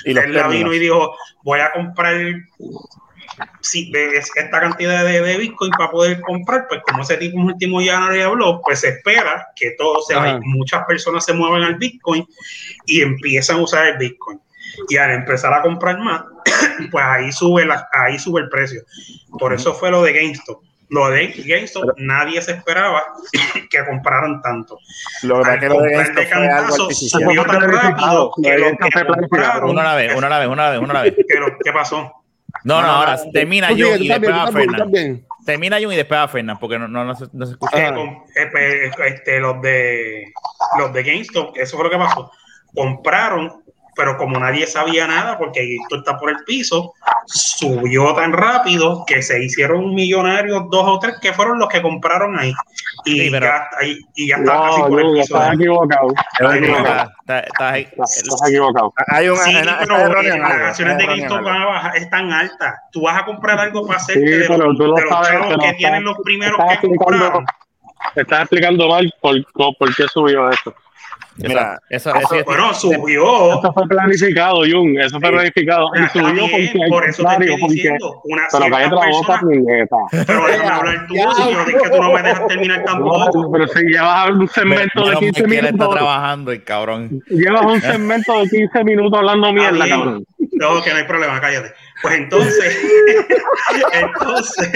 y 0.05 0.13
los 0.13 0.23
Tesla 0.23 0.47
vino 0.47 0.73
y 0.73 0.79
dijo, 0.79 1.15
voy 1.43 1.59
a 1.59 1.71
comprar 1.71 2.15
sí, 3.61 3.91
de- 3.91 4.17
esta 4.17 4.59
cantidad 4.59 5.03
de, 5.05 5.21
de 5.21 5.37
Bitcoin 5.37 5.71
para 5.71 5.91
poder 5.91 6.21
comprar, 6.21 6.67
pues 6.69 6.81
como 6.89 7.03
ese 7.03 7.17
tipo 7.17 7.37
último 7.39 7.81
ya 7.81 7.99
no 7.99 8.11
le 8.11 8.23
habló, 8.23 8.61
pues 8.63 8.79
se 8.79 8.89
espera 8.89 9.47
que 9.55 9.71
todo 9.77 10.01
se 10.01 10.15
vaya, 10.15 10.33
Ajá. 10.35 10.39
muchas 10.43 10.85
personas 10.85 11.25
se 11.25 11.33
muevan 11.33 11.63
al 11.63 11.75
Bitcoin 11.75 12.25
y 12.85 13.01
empiezan 13.01 13.57
a 13.57 13.63
usar 13.63 13.87
el 13.87 13.97
Bitcoin. 13.97 14.39
Y 14.89 14.97
al 14.97 15.11
empezar 15.11 15.53
a 15.53 15.61
comprar 15.61 15.97
más, 15.99 16.23
pues 16.91 17.05
ahí 17.05 17.31
sube, 17.31 17.65
la, 17.65 17.87
ahí 17.91 18.17
sube 18.19 18.41
el 18.41 18.49
precio. 18.49 18.81
Por 19.39 19.53
eso 19.53 19.73
fue 19.73 19.91
lo 19.91 20.01
de 20.03 20.13
GameStop. 20.13 20.61
Lo 20.89 21.09
de 21.09 21.27
GameStop, 21.45 21.97
nadie 21.97 22.41
se 22.41 22.51
esperaba 22.51 23.03
que 23.69 23.85
compraran 23.85 24.41
tanto. 24.41 24.77
Lo 25.23 25.41
que 25.41 25.59
que 25.59 25.69
lo 25.69 25.81
de 25.81 25.95
algo 25.95 26.21
cantazo, 26.29 26.89
subió 26.91 27.43
tan 27.45 27.61
rápido 27.71 28.31
que 28.41 28.57
Lo 28.57 28.65
GameStop 28.65 28.89
que 28.93 29.05
compraron, 29.07 29.69
Una 29.71 29.81
a 29.81 29.85
la 29.85 29.95
vez, 29.95 30.15
una 30.15 30.27
a 30.27 30.29
la 30.29 30.39
vez, 30.39 30.47
una 30.47 30.67
a 30.67 30.71
vez, 30.71 30.79
una 30.79 30.91
a 30.91 30.93
la 30.93 31.01
vez. 31.01 31.15
¿qué 31.63 31.71
pasó? 31.73 32.11
No, 32.63 32.81
no, 32.81 32.87
ahora 32.87 33.19
termina 33.33 33.71
yo 33.71 33.95
y 33.95 34.07
después 34.07 34.29
estás 34.29 34.51
Fernan. 34.51 35.25
Termina 35.45 35.79
yo 35.79 35.91
y 35.91 35.95
después 35.95 36.19
va 36.19 36.27
Fernan, 36.27 36.57
porque 36.57 36.79
no, 36.79 36.87
no, 36.87 37.03
no, 37.03 37.15
se, 37.15 37.25
no 37.33 37.45
se 37.45 37.51
escucha. 37.53 37.93
con- 37.93 38.09
eh, 38.35 38.49
pues, 38.51 39.13
este, 39.13 39.39
los 39.39 39.61
de 39.61 40.31
los 40.79 40.93
de 40.93 41.03
GameStop, 41.03 41.55
eso 41.57 41.75
fue 41.77 41.83
lo 41.85 41.91
que 41.91 41.97
pasó. 41.97 42.31
Compraron, 42.73 43.63
pero 43.95 44.17
como 44.17 44.37
nadie 44.39 44.67
sabía 44.67 45.07
nada, 45.07 45.37
porque 45.37 45.61
GameStop 45.61 45.99
está 45.99 46.17
por 46.17 46.29
el 46.29 46.37
piso, 46.45 46.93
subió 47.25 48.13
tan 48.13 48.33
rápido 48.33 49.03
que 49.07 49.21
se 49.21 49.43
hicieron 49.43 49.93
millonarios 49.95 50.63
dos 50.69 50.83
o 50.87 50.99
tres 50.99 51.15
que 51.21 51.33
fueron 51.33 51.59
los 51.59 51.69
que 51.69 51.81
compraron 51.81 52.37
ahí. 52.37 52.53
Y 53.05 53.19
Sí, 53.21 53.29
pero- 53.31 53.45
ya, 53.45 53.67
ahí- 53.79 53.99
y 54.15 54.27
ya 54.29 54.37
está 54.37 54.51
casi 54.61 54.81
No, 54.81 54.87
por 54.87 54.99
el 55.01 55.11
piso. 55.13 55.21
estás 55.37 55.53
equivocado. 55.53 56.07
Es 56.39 56.47
Ay, 56.47 56.59
un- 56.59 56.67
no, 56.71 56.77
Está- 56.77 57.11
está- 57.19 57.39
está 57.39 57.69
ahí. 57.69 57.81
Estás 57.91 58.41
equivocado. 58.49 58.93
Hay 59.07 59.29
un 59.29 59.37
Sí, 59.37 59.55
una- 59.55 59.79
pero 59.79 59.95
está 59.95 60.01
erróneo 60.05 60.33
en 60.35 60.41
las 60.41 60.51
acciones 60.51 60.97
de 60.97 61.05
GameStop 61.05 61.41
van 61.43 61.61
a 61.61 61.65
bajar, 61.65 61.97
están 61.97 62.31
altas. 62.31 62.73
Tú 62.91 63.01
vas 63.03 63.21
a 63.21 63.25
comprar 63.25 63.59
algo 63.59 63.85
para 63.87 63.99
hacerte 63.99 64.21
Sí, 64.21 64.31
de, 64.37 64.45
pero 64.47 64.57
los, 64.67 64.77
tú 64.77 64.85
lo 64.85 64.93
de 64.95 65.01
los 65.01 65.09
sabes, 65.09 65.27
chavos 65.29 65.47
pero 65.47 65.59
que 65.59 65.65
estás- 65.65 65.77
tienen 65.77 66.03
los 66.03 66.17
primeros 66.23 66.59
estás 66.59 66.79
que 66.79 66.87
compraron. 66.87 67.45
Te 68.13 68.21
estás 68.21 68.41
explicando 68.41 68.87
mal 68.87 69.11
por, 69.21 69.35
por 69.77 69.95
qué 69.95 70.03
subió 70.13 70.49
eso. 70.49 70.73
Mira, 71.37 71.79
Eso, 71.89 72.15
eso, 72.15 72.35
eso- 72.35 72.45
Bueno, 72.45 72.73
subió. 72.73 73.59
Eso 73.59 73.73
fue 73.73 73.87
planificado, 73.87 74.59
Jun. 74.69 74.97
Eso 74.99 75.19
fue 75.19 75.29
Sí. 75.29 75.35
planificado. 75.35 75.89
Y 75.95 75.99
Está 75.99 76.13
subió 76.13 76.33
bien, 76.47 76.71
porque, 76.73 76.87
por 76.89 77.05
eso 77.05 77.23
te 77.23 77.29
estoy 77.33 77.59
porque. 77.59 77.73
diciendo, 77.75 78.21
una 78.23 78.43
Pero 78.51 78.65
cállate 78.71 78.95
la 78.95 79.09
boca, 79.11 79.39
puñeta. 79.41 79.95
pero 80.25 80.45
déjame 80.47 80.69
hablar 80.69 81.07
tú, 81.07 81.13
si 81.15 81.51
yo 81.51 81.65
que 81.83 81.89
tú 81.89 82.01
no 82.01 82.13
me 82.13 82.21
dejas 82.23 82.47
terminar 82.47 82.83
tampoco. 82.85 83.29
No, 83.43 83.51
pero 83.51 83.67
si 83.67 83.79
llevas 83.85 84.29
un 84.29 84.47
segmento 84.47 84.99
de 85.01 85.05
Menos 85.05 85.13
mal 85.13 85.19
15 85.19 85.43
que 85.43 85.47
él 85.47 85.53
está 85.65 85.71
minutos. 85.73 85.95
trabajando, 85.95 86.51
el 86.51 86.63
cabrón. 86.63 87.23
Llevas 87.27 87.65
un 87.65 87.81
segmento 87.81 88.39
de 88.39 88.49
15 88.49 88.83
minutos 88.85 89.17
hablando 89.19 89.51
mierda, 89.53 89.87
cabrón. 89.89 90.25
No, 90.53 90.81
que 90.81 90.89
no 90.91 90.95
hay 90.97 91.03
problema, 91.03 91.41
cállate. 91.41 91.73
Pues 92.01 92.15
entonces, 92.15 92.77
entonces, 93.93 94.71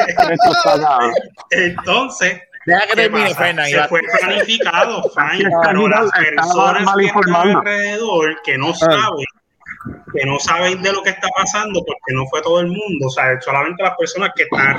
entonces, 1.52 2.42
Deja 2.70 2.82
que 2.82 2.88
¿qué 2.88 2.96
termine, 2.96 3.30
pasa? 3.30 3.44
Fernan. 3.44 3.68
y 3.68 3.72
Se 3.72 3.88
fue 3.88 4.02
planificado, 4.20 5.04
fine, 5.16 5.50
pero 5.64 5.88
las 5.88 6.12
personas 6.12 6.96
que 6.96 7.06
están 7.06 7.36
alrededor, 7.36 8.42
que 8.44 8.58
no 8.58 8.74
saben, 8.74 9.26
que 10.14 10.26
no 10.26 10.40
saben 10.40 10.82
de 10.82 10.94
lo 10.94 11.04
que 11.04 11.10
está 11.10 11.28
pasando, 11.36 11.84
porque 11.86 12.14
no 12.14 12.26
fue 12.28 12.42
todo 12.42 12.60
el 12.60 12.68
mundo, 12.68 13.08
o 13.08 13.10
sea, 13.10 13.40
solamente 13.42 13.84
las 13.84 13.96
personas 13.98 14.32
que 14.36 14.44
están 14.44 14.78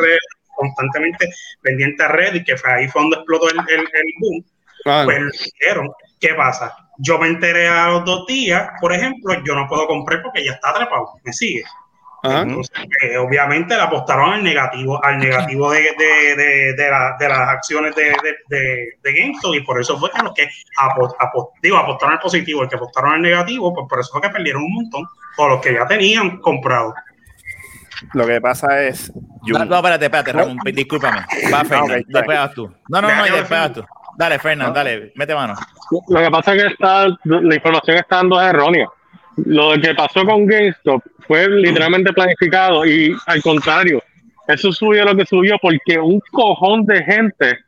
constantemente 0.54 1.28
pendientes 1.62 2.06
a 2.06 2.12
red 2.12 2.34
y 2.34 2.44
que 2.44 2.56
fue 2.56 2.72
ahí 2.72 2.88
fue 2.88 3.02
donde 3.02 3.16
explotó 3.16 3.48
el, 3.48 3.58
el, 3.58 3.80
el 3.80 4.12
boom, 4.20 4.44
Ah, 4.86 5.02
pues 5.04 5.20
lo 5.20 5.28
hicieron. 5.28 5.90
¿Qué 6.18 6.34
pasa? 6.34 6.74
Yo 6.98 7.18
me 7.18 7.28
enteré 7.28 7.68
a 7.68 7.88
los 7.88 8.04
dos 8.04 8.26
días, 8.26 8.70
por 8.80 8.92
ejemplo, 8.92 9.34
yo 9.44 9.54
no 9.54 9.66
puedo 9.68 9.86
comprar 9.86 10.22
porque 10.22 10.44
ya 10.44 10.52
está 10.52 10.70
atrapado, 10.70 11.14
¿me 11.24 11.32
sigue? 11.32 11.64
Entonces, 12.22 12.70
eh, 13.02 13.16
obviamente 13.16 13.74
le 13.74 13.82
apostaron 13.82 14.32
al 14.32 14.42
negativo, 14.44 15.02
al 15.04 15.18
negativo 15.18 15.70
de, 15.72 15.80
de, 15.98 16.36
de, 16.36 16.74
de, 16.74 16.90
la- 16.90 17.16
de 17.18 17.28
las 17.28 17.48
acciones 17.48 17.94
de, 17.96 18.04
de, 18.04 18.36
de, 18.48 18.88
de 19.02 19.12
GameStop 19.12 19.54
y 19.54 19.60
por 19.62 19.80
eso 19.80 19.98
fue 19.98 20.10
que 20.10 20.22
los 20.22 20.34
que 20.34 20.48
apo- 20.78 21.14
apo- 21.18 21.52
digo, 21.62 21.76
apostaron 21.78 22.14
al 22.14 22.20
positivo, 22.20 22.62
el 22.62 22.68
que 22.68 22.76
apostaron 22.76 23.12
al 23.14 23.22
negativo, 23.22 23.72
pues 23.74 23.86
por 23.88 24.00
eso 24.00 24.10
fue 24.12 24.20
que 24.20 24.28
perdieron 24.30 24.62
un 24.62 24.74
montón, 24.74 25.04
o 25.38 25.48
los 25.48 25.60
que 25.60 25.72
ya 25.74 25.86
tenían 25.86 26.38
comprado. 26.40 26.94
lo 28.14 28.26
que 28.26 28.40
pasa 28.40 28.82
es. 28.82 29.12
No, 29.46 29.64
no, 29.64 29.76
espérate, 29.76 30.04
espérate, 30.06 30.32
Ramón, 30.32 30.58
discúlpame. 30.72 31.20
Va, 31.52 31.64
Fernan, 31.64 31.82
ok, 31.84 31.90
está 31.90 32.18
después 32.18 32.26
bien. 32.26 32.38
vas 32.40 32.52
tú. 32.54 32.74
No, 32.88 33.00
no, 33.02 33.14
no, 33.14 33.26
y 33.26 33.30
después 33.30 33.50
vas 33.60 33.72
tú. 33.72 33.84
Dale, 34.16 34.38
Fernan, 34.38 34.72
dale, 34.74 35.12
mete 35.16 35.34
mano. 35.34 35.54
Lo 36.08 36.20
que 36.20 36.30
pasa 36.30 36.54
es 36.54 36.62
que 36.62 36.68
está, 36.74 37.06
la 37.24 37.54
información 37.54 37.96
está 37.96 38.16
dando 38.16 38.40
es 38.40 38.48
errónea. 38.48 38.86
Lo 39.46 39.72
que 39.80 39.94
pasó 39.94 40.24
con 40.24 40.46
GameStop 40.46 41.02
fue 41.26 41.48
literalmente 41.48 42.12
planificado 42.12 42.84
y 42.86 43.14
al 43.26 43.42
contrario, 43.42 44.02
eso 44.48 44.72
subió 44.72 45.04
lo 45.04 45.16
que 45.16 45.26
subió 45.26 45.56
porque 45.60 45.98
un 45.98 46.20
cojón 46.32 46.84
de 46.86 47.02
gente 47.04 47.58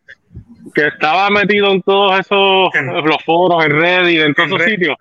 que 0.74 0.86
estaba 0.86 1.28
metido 1.30 1.70
en 1.72 1.82
todos 1.82 2.18
esos 2.20 2.74
En- 2.74 2.86
los 3.04 3.22
foros, 3.24 3.64
en 3.64 3.72
Reddit, 3.72 4.20
en 4.20 4.34
todos 4.34 4.48
esos 4.52 4.62
sitios, 4.64 4.96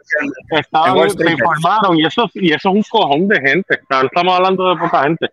En 0.52 0.58
estaban, 0.60 1.10
se 1.10 1.32
informaron 1.32 1.98
y 2.00 2.06
eso, 2.06 2.30
y 2.34 2.50
eso 2.52 2.70
es 2.70 2.76
un 2.76 2.84
cojón 2.90 3.28
de 3.28 3.40
gente. 3.40 3.80
Estamos 4.04 4.36
hablando 4.36 4.70
de 4.70 4.80
poca 4.82 5.04
gente. 5.04 5.28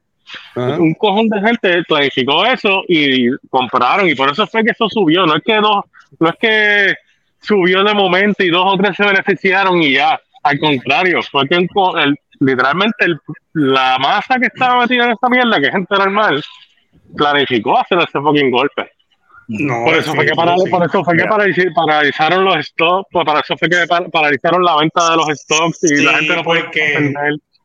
ajá. 0.55 0.77
Un 0.79 0.95
cojón 0.95 1.29
de 1.29 1.41
gente 1.41 1.83
planificó 1.89 2.45
eso 2.47 2.83
y 2.89 3.29
compraron 3.51 4.09
y 4.09 4.15
por 4.15 4.31
eso 4.31 4.47
fue 4.47 4.63
que 4.63 4.71
eso 4.71 4.89
subió. 4.89 5.27
No 5.27 5.37
es 5.37 5.43
que 5.43 5.57
dos, 5.57 5.85
no 6.21 6.29
es 6.29 6.35
que 6.41 6.95
subió 7.41 7.83
de 7.83 7.95
momento 7.95 8.43
y 8.45 8.51
dos 8.51 8.65
o 8.67 8.77
tres 8.77 8.97
se 8.97 9.05
beneficiaron 9.05 9.83
y 9.83 9.93
ya. 9.95 10.21
Al 10.43 10.59
contrario, 10.59 11.21
fue 11.31 11.47
que 11.49 11.57
el- 11.57 12.17
literalmente 12.41 13.05
el- 13.05 13.19
la 13.55 13.99
masa 13.99 14.39
que 14.39 14.47
estaba 14.47 14.81
metida 14.81 15.05
en 15.07 15.13
esta 15.13 15.29
mierda, 15.29 15.61
que 15.61 15.67
es 15.67 15.73
gente 15.73 15.95
normal, 15.97 16.43
planificó 17.17 17.79
hacer 17.79 17.99
ese 17.99 18.21
fucking 18.21 18.51
golpe. 18.51 18.91
No, 19.51 19.85
Por 19.85 19.95
eso 19.95 20.11
sí, 20.11 20.17
fue 20.17 20.27
que, 20.27 20.33
para- 20.35 20.57
sí. 20.59 20.71
por 20.71 20.85
eso 20.85 21.03
fue 21.03 21.17
que 21.17 21.25
paralizaron 21.75 22.45
los 22.45 22.67
stocks, 22.67 23.09
para 23.13 23.41
eso 23.41 23.57
fue 23.57 23.69
que 23.71 23.87
par- 23.87 24.11
paralizaron 24.11 24.63
la 24.63 24.77
venta 24.77 25.11
de 25.11 25.17
los 25.17 25.27
stocks 25.29 25.85
y 25.85 25.89
Sí, 25.89 26.05
la 26.05 26.19
gente 26.19 26.37
no 26.37 26.43
puede. 26.45 26.65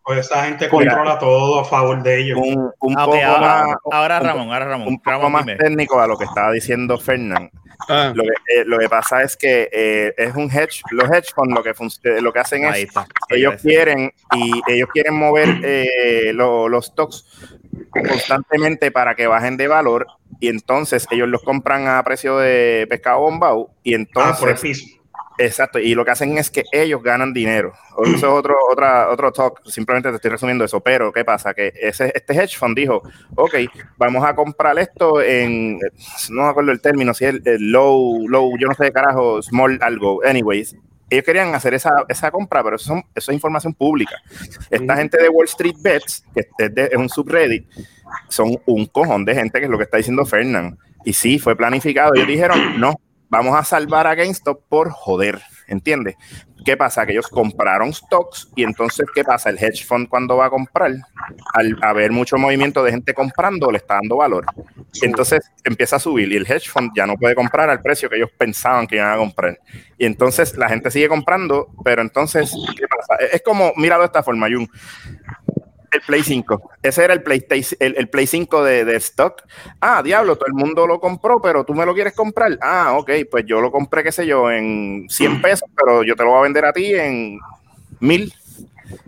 Pues 0.04 0.20
esa 0.20 0.44
gente 0.46 0.66
Mira. 0.72 0.92
controla 0.96 1.18
todo 1.18 1.60
a 1.62 1.66
favor 1.66 2.04
de 2.04 2.20
ellos. 2.20 2.38
un, 2.42 2.72
un 2.82 2.94
Ah, 2.98 3.06
poco 3.06 3.18
ahora, 3.24 3.40
más, 3.66 3.76
ahora 3.92 4.20
un- 4.20 4.26
Ramón, 4.26 4.52
ahora 4.54 4.66
Ramón. 4.66 4.88
un 4.90 4.98
poco 5.00 5.12
Ramón, 5.12 5.32
más 5.32 5.46
dime. 5.46 5.58
técnico 5.58 6.00
a 6.02 6.08
lo 6.08 6.18
que 6.18 6.26
estaba 6.26 6.52
diciendo 6.52 6.98
Fernán. 7.00 7.50
Ah, 7.90 8.12
Lo 8.16 8.24
que, 8.24 8.30
eh, 8.30 8.64
lo 8.66 8.78
que 8.80 8.88
pasa 8.88 9.24
es 9.24 9.36
que 9.36 9.70
eh, 9.72 10.14
es 10.18 10.36
un 10.36 10.50
hedge, 10.50 10.82
los 10.92 11.10
hedge 11.12 11.34
funds 11.36 11.54
lo 11.54 11.64
que, 11.64 11.72
eh, 11.72 12.22
lo 12.22 12.32
que 12.32 12.40
hacen 12.40 12.66
Ahí 12.66 12.84
es 12.84 12.88
está. 12.90 13.06
ellos 13.30 13.56
quieren 13.62 14.12
y 14.36 14.62
ellos 14.72 14.88
quieren 14.94 15.16
mover 15.16 15.50
eh, 15.64 16.32
lo- 16.34 16.70
los 16.70 16.86
stocks 16.88 17.26
constantemente 17.92 18.92
para 18.92 19.16
que 19.16 19.28
bajen 19.28 19.58
de 19.58 19.68
valor 19.68 20.08
y 20.40 20.48
entonces 20.50 21.08
ellos 21.12 21.28
los 21.28 21.42
compran 21.44 21.88
a 21.88 22.02
precio 22.04 22.38
de 22.38 22.86
pescado 22.90 23.20
bombao 23.22 23.72
y 23.84 23.96
Ah, 23.96 23.98
por 24.14 24.24
el 24.26 24.30
entonces 24.56 24.60
piso. 24.62 24.86
Exacto, 25.40 25.80
y 25.80 25.96
lo 25.96 26.06
que 26.06 26.12
hacen 26.12 26.38
es 26.38 26.52
que 26.52 26.64
ellos 26.72 27.02
ganan 27.02 27.34
dinero. 27.34 27.74
Eso 28.06 28.16
es 28.16 28.24
otro, 28.24 28.56
otra, 28.72 29.10
otro 29.10 29.32
talk, 29.32 29.62
simplemente 29.66 30.10
te 30.10 30.16
estoy 30.18 30.32
resumiendo 30.32 30.64
eso, 30.64 30.80
pero 30.80 31.12
¿qué 31.12 31.26
pasa? 31.26 31.54
Que 31.54 31.74
ese, 31.82 32.12
este 32.14 32.34
hedge 32.34 32.56
fund 32.58 32.78
dijo, 32.78 33.02
ok, 33.36 33.56
vamos 33.98 34.24
a 34.26 34.36
comprar 34.36 34.78
esto 34.78 35.22
en, 35.22 35.80
no 36.30 36.44
me 36.44 36.50
acuerdo 36.50 36.72
el 36.72 36.82
término, 36.82 37.14
si 37.14 37.26
es 37.26 37.36
el, 37.46 37.72
low, 37.72 38.28
low, 38.28 38.52
yo 38.60 38.68
no 38.68 38.74
sé 38.76 38.86
de 38.86 38.92
carajo, 38.92 39.42
small 39.42 39.80
algo, 39.82 40.24
anyways. 40.24 40.76
Ellos 41.10 41.26
querían 41.26 41.54
hacer 41.54 41.74
esa, 41.76 41.92
esa 42.10 42.32
compra, 42.32 42.64
pero 42.64 42.76
eso, 42.78 42.86
son, 42.86 43.04
eso 43.14 43.32
es 43.32 43.36
información 43.36 43.74
pública. 43.74 44.16
Esta 44.72 44.96
gente 44.98 45.22
de 45.22 45.30
Wall 45.30 45.46
Street 45.46 45.76
Bets, 45.80 46.26
que 46.34 46.48
es, 46.58 46.74
de- 46.74 46.90
es 46.92 46.98
un 46.98 47.10
subreddit, 47.10 47.68
son 48.30 48.58
un 48.66 48.86
cojón 48.88 49.24
de 49.26 49.36
gente, 49.36 49.60
que 49.60 49.66
es 49.66 49.72
lo 49.72 49.78
que 49.78 49.84
está 49.84 49.98
diciendo 49.98 50.26
Fernand. 50.26 50.78
Y 51.06 51.14
sí, 51.14 51.38
fue 51.38 51.56
planificado. 51.56 52.14
Ellos 52.16 52.28
dijeron, 52.28 52.80
no, 52.80 52.96
vamos 53.38 53.56
a 53.56 53.64
salvar 53.64 54.08
a 54.08 54.16
GameStop 54.16 54.62
por 54.70 54.92
joder, 54.92 55.42
¿entiendes? 55.68 56.16
¿Qué 56.64 56.78
pasa? 56.78 57.06
Que 57.06 57.12
ellos 57.12 57.28
compraron 57.28 57.92
stocks 57.94 58.50
y 58.56 58.64
entonces, 58.64 59.06
¿qué 59.14 59.24
pasa? 59.24 59.50
El 59.50 59.58
hedge 59.58 59.84
fund 59.86 60.08
cuando 60.08 60.38
va 60.38 60.46
a 60.46 60.50
comprar, 60.50 60.92
al 61.54 61.78
haber 61.82 62.12
mucho 62.12 62.38
movimiento 62.38 62.84
de 62.84 62.92
gente 62.92 63.14
comprando, 63.14 63.70
le 63.70 63.80
está 63.80 63.96
dando 63.96 64.18
valor. 64.18 64.46
Entonces 65.02 65.52
empieza 65.64 65.98
a 65.98 66.00
subir 66.00 66.32
y 66.32 66.38
el 66.38 66.50
hedge 66.50 66.70
fund 66.70 66.92
ya 66.96 67.06
no 67.06 67.18
puede 67.18 67.36
comprar 67.36 67.70
al 67.70 67.82
precio 67.82 68.10
que 68.10 68.16
ellos 68.16 68.30
pensaban 68.38 68.88
que 68.88 68.96
iban 68.96 69.12
a 69.12 69.18
comprar. 69.18 69.60
Y 69.98 70.06
entonces 70.06 70.56
la 70.58 70.70
gente 70.70 70.90
sigue 70.90 71.10
comprando, 71.10 71.68
pero 71.84 72.02
entonces, 72.02 72.54
¿qué 72.78 72.86
pasa? 72.88 73.16
Es 73.26 73.42
como, 73.42 73.74
míralo 73.76 74.04
de 74.04 74.08
esta 74.08 74.24
forma, 74.24 74.48
Jun. 74.48 74.70
El 75.94 76.02
Play 76.02 76.24
5. 76.24 76.72
Ese 76.82 77.04
era 77.04 77.14
el 77.14 77.24
PlayStation, 77.24 77.78
el, 77.80 77.96
el 77.98 78.10
Play 78.10 78.28
5 78.28 78.64
de, 78.64 78.86
de 78.86 78.96
stock. 78.98 79.44
Ah, 79.80 80.02
diablo, 80.04 80.36
todo 80.36 80.48
el 80.48 80.54
mundo 80.54 80.88
lo 80.88 81.00
compró, 81.00 81.42
pero 81.42 81.64
tú 81.64 81.74
me 81.74 81.86
lo 81.86 81.94
quieres 81.94 82.14
comprar. 82.14 82.58
Ah, 82.62 82.96
ok, 82.98 83.12
pues 83.30 83.46
yo 83.46 83.62
lo 83.62 83.72
compré, 83.72 84.04
qué 84.04 84.12
sé 84.12 84.26
yo, 84.26 84.52
en 84.52 85.06
100 85.10 85.42
pesos, 85.42 85.70
pero 85.76 86.04
yo 86.04 86.16
te 86.16 86.24
lo 86.24 86.32
voy 86.32 86.40
a 86.40 86.44
vender 86.44 86.66
a 86.66 86.74
ti 86.74 86.94
en 86.96 87.40
1000. 88.00 88.34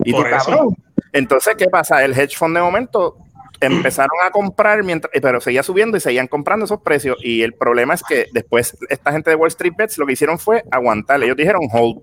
Y 0.04 0.12
tú, 0.12 0.16
Por 0.18 0.28
eso. 0.32 0.46
cabrón. 0.46 0.76
Entonces, 1.12 1.54
¿qué 1.56 1.66
pasa? 1.66 2.04
El 2.04 2.12
hedge 2.12 2.36
fund 2.36 2.56
de 2.56 2.62
momento 2.62 3.16
empezaron 3.60 4.16
a 4.24 4.30
comprar, 4.30 4.82
mientras, 4.82 5.10
pero 5.20 5.40
seguía 5.40 5.62
subiendo 5.62 5.96
y 5.96 6.00
seguían 6.00 6.26
comprando 6.26 6.66
esos 6.66 6.80
precios. 6.82 7.16
Y 7.22 7.42
el 7.42 7.54
problema 7.54 7.94
es 7.94 8.02
que 8.02 8.26
después 8.32 8.76
esta 8.88 9.12
gente 9.12 9.30
de 9.30 9.36
Wall 9.36 9.48
Street 9.48 9.72
Bets 9.76 9.98
lo 9.98 10.06
que 10.06 10.12
hicieron 10.12 10.38
fue 10.38 10.62
aguantar. 10.70 11.22
Ellos 11.22 11.36
dijeron 11.36 11.62
hold. 11.72 12.00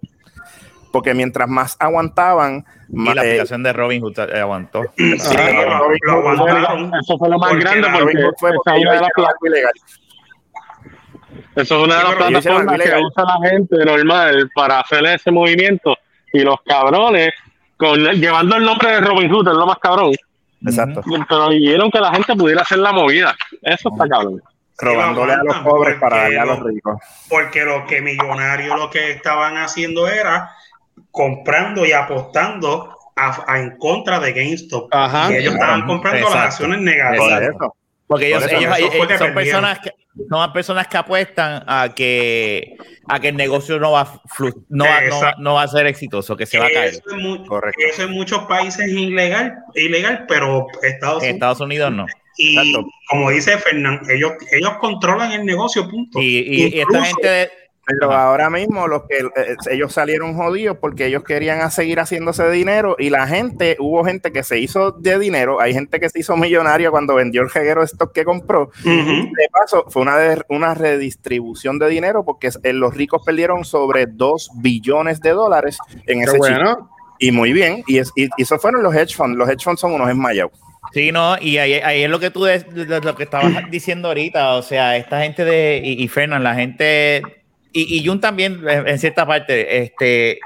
Porque 0.93 1.15
mientras 1.15 1.49
más 1.49 1.75
aguantaban, 1.79 2.63
Y 2.87 2.95
más, 2.95 3.15
la 3.15 3.23
eh, 3.25 3.29
aplicación 3.29 3.63
de 3.63 3.73
Robin 3.73 3.99
Hood 4.03 4.19
eh, 4.19 4.39
aguantó. 4.39 4.83
Sí, 4.95 5.15
lo, 6.05 6.13
lo 6.21 6.29
aguantaron. 6.29 6.91
Eso 7.01 7.17
fue 7.17 7.29
lo 7.29 7.39
más 7.39 7.49
Porque 7.49 7.63
grande 7.65 7.87
porque 7.91 8.13
fue 8.39 8.51
esa 8.51 8.57
porque 8.63 8.79
es 8.79 8.85
una 8.85 8.93
de 8.93 9.01
las 9.01 9.09
algo 9.17 9.47
ilegal. 9.47 9.71
Eso 11.55 11.77
es 11.77 11.83
una 11.83 11.97
de 11.97 12.03
las 12.03 12.15
plataformas 12.15 12.79
que 12.79 12.89
usa 12.95 13.23
la 13.23 13.49
gente 13.49 13.75
normal 13.85 14.49
para 14.53 14.79
hacer 14.81 15.03
ese 15.07 15.31
movimiento. 15.31 15.97
Y 16.31 16.41
los 16.41 16.57
cabrones, 16.63 17.31
con, 17.75 17.99
llevando 17.99 18.55
el 18.57 18.63
nombre 18.63 18.91
de 18.91 19.01
Robin 19.01 19.31
Hood, 19.31 19.47
es 19.47 19.53
lo 19.55 19.65
más 19.65 19.77
cabrón. 19.79 20.11
Exacto. 20.63 21.01
Pero 21.27 21.49
vieron 21.49 21.89
que 21.89 21.99
la 21.99 22.11
gente 22.13 22.35
pudiera 22.35 22.61
hacer 22.61 22.77
la 22.77 22.91
movida. 22.91 23.35
Eso 23.63 23.89
está 23.91 24.07
cabrón. 24.07 24.43
Robándole 24.77 25.33
a 25.33 25.43
los 25.43 25.57
pobres 25.59 25.95
para 25.99 26.17
darle 26.17 26.39
a 26.39 26.45
los 26.45 26.59
lo- 26.59 26.67
ricos. 26.67 26.97
Porque 27.29 27.63
lo 27.65 27.85
que 27.87 27.99
millonarios 28.01 28.77
lo 28.77 28.89
que 28.91 29.09
estaban 29.11 29.57
haciendo 29.57 30.07
era 30.07 30.51
comprando 31.13 31.85
y 31.85 31.91
apostando 31.91 32.89
a- 33.15 33.43
a- 33.47 33.59
en 33.59 33.77
contra 33.77 34.19
de 34.19 34.33
GameStop. 34.33 34.89
Ajá. 34.91 35.31
y 35.31 35.35
ellos 35.37 35.53
estaban 35.53 35.85
comprando 35.85 36.17
Exacto. 36.19 36.37
las 36.37 36.45
acciones 36.47 36.81
negativas. 36.81 37.51
Porque 38.07 38.27
ellos, 38.27 38.41
Por 38.43 38.49
que 39.07 39.17
son 39.17 39.33
perdieron. 39.33 39.33
personas 39.35 39.79
que 39.79 39.91
son 40.29 40.53
personas 40.53 40.87
que 40.87 40.97
apuestan 40.97 41.63
a 41.67 41.89
que 41.95 42.75
a 43.07 43.19
que 43.19 43.29
el 43.29 43.35
negocio 43.35 43.79
no 43.79 43.91
va 43.91 44.01
a 44.01 44.05
flu- 44.27 44.65
no 44.69 44.85
va, 44.85 44.89
no, 44.89 44.95
va- 44.99 45.05
Exacto. 45.05 45.41
no 45.41 45.53
va 45.55 45.63
a 45.63 45.67
ser 45.67 45.87
exitoso, 45.87 46.35
que 46.35 46.45
se 46.45 46.57
va 46.59 46.65
a 46.65 46.69
caer. 46.71 46.93
Eso, 47.89 48.03
en 48.03 48.11
muchos 48.11 48.43
países 48.45 48.85
es 48.87 48.91
ilegal, 48.93 49.55
ilegal, 49.75 50.25
pero 50.27 50.67
Estados 50.83 51.23
En 51.23 51.29
Unidos 51.29 51.33
Estados 51.35 51.61
Unidos 51.61 51.91
no. 51.91 52.05
y 52.37 52.57
Exacto. 52.57 52.87
como 53.09 53.29
dice 53.31 53.57
Fernán, 53.57 54.01
ellos 54.09 54.33
ellos 54.51 54.73
controlan 54.79 55.31
el 55.31 55.45
negocio, 55.45 55.87
punto. 55.89 56.19
Y, 56.19 56.39
y- 56.39 56.75
y 56.75 56.79
esta 56.81 57.03
gente 57.05 57.27
de- 57.27 57.49
Pero 57.85 58.11
Ajá. 58.11 58.23
ahora 58.27 58.49
mismo 58.49 58.87
los 58.87 59.03
que 59.09 59.17
eh, 59.17 59.55
ellos 59.71 59.91
salieron 59.91 60.35
jodidos 60.35 60.77
porque 60.79 61.05
ellos 61.07 61.23
querían 61.23 61.59
a 61.61 61.69
seguir 61.69 61.99
haciéndose 61.99 62.49
dinero 62.49 62.95
y 62.97 63.09
la 63.09 63.27
gente, 63.27 63.75
hubo 63.79 64.05
gente 64.05 64.31
que 64.31 64.41
se 64.43 64.57
hizo 64.59 64.91
de 64.91 65.19
dinero, 65.19 65.59
hay 65.59 65.73
gente 65.73 65.99
que 65.99 66.09
se 66.09 66.19
hizo 66.19 66.37
millonaria 66.37 66.91
cuando 66.91 67.15
vendió 67.15 67.41
el 67.41 67.49
jeguero 67.49 67.81
de 67.81 67.85
stock 67.87 68.13
que 68.13 68.23
compró. 68.23 68.71
De 68.85 69.47
paso, 69.51 69.85
fue 69.89 70.01
una, 70.01 70.17
de- 70.17 70.43
una 70.47 70.73
redistribución 70.73 71.77
de 71.79 71.89
dinero 71.89 72.23
porque 72.23 72.49
eh, 72.63 72.73
los 72.73 72.95
ricos 72.95 73.21
perdieron 73.25 73.65
sobre 73.65 74.05
2 74.05 74.51
billones 74.55 75.19
de 75.21 75.31
dólares 75.31 75.77
en 76.07 76.19
Qué 76.19 76.25
ese 76.25 76.37
bueno. 76.37 76.89
Y 77.19 77.31
muy 77.31 77.53
bien, 77.53 77.83
y, 77.87 77.99
es, 77.99 78.11
y, 78.15 78.25
y 78.37 78.43
eso 78.43 78.57
fueron 78.59 78.81
los 78.83 78.93
hedge 78.95 79.15
funds. 79.15 79.37
Los 79.37 79.49
hedge 79.49 79.63
funds 79.63 79.79
son 79.81 79.93
unos 79.93 80.09
enmayados. 80.09 80.51
Sí, 80.93 81.11
no, 81.11 81.37
y 81.39 81.57
ahí, 81.57 81.73
ahí 81.75 82.03
es 82.03 82.09
lo 82.09 82.19
que 82.19 82.31
tú 82.31 82.43
des- 82.43 82.67
de- 82.73 82.85
de 82.85 82.99
lo 83.01 83.15
que 83.15 83.23
estabas 83.23 83.51
diciendo 83.71 84.07
ahorita, 84.09 84.55
o 84.55 84.61
sea, 84.61 84.97
esta 84.97 85.21
gente 85.21 85.43
de, 85.45 85.81
y, 85.83 86.03
y 86.03 86.07
Fernan, 86.07 86.43
la 86.43 86.55
gente, 86.55 87.21
y, 87.73 87.97
y 87.97 88.05
Jun 88.05 88.21
también, 88.21 88.61
en 88.67 88.99
cierta 88.99 89.25
parte, 89.25 89.81
este, 89.83 90.39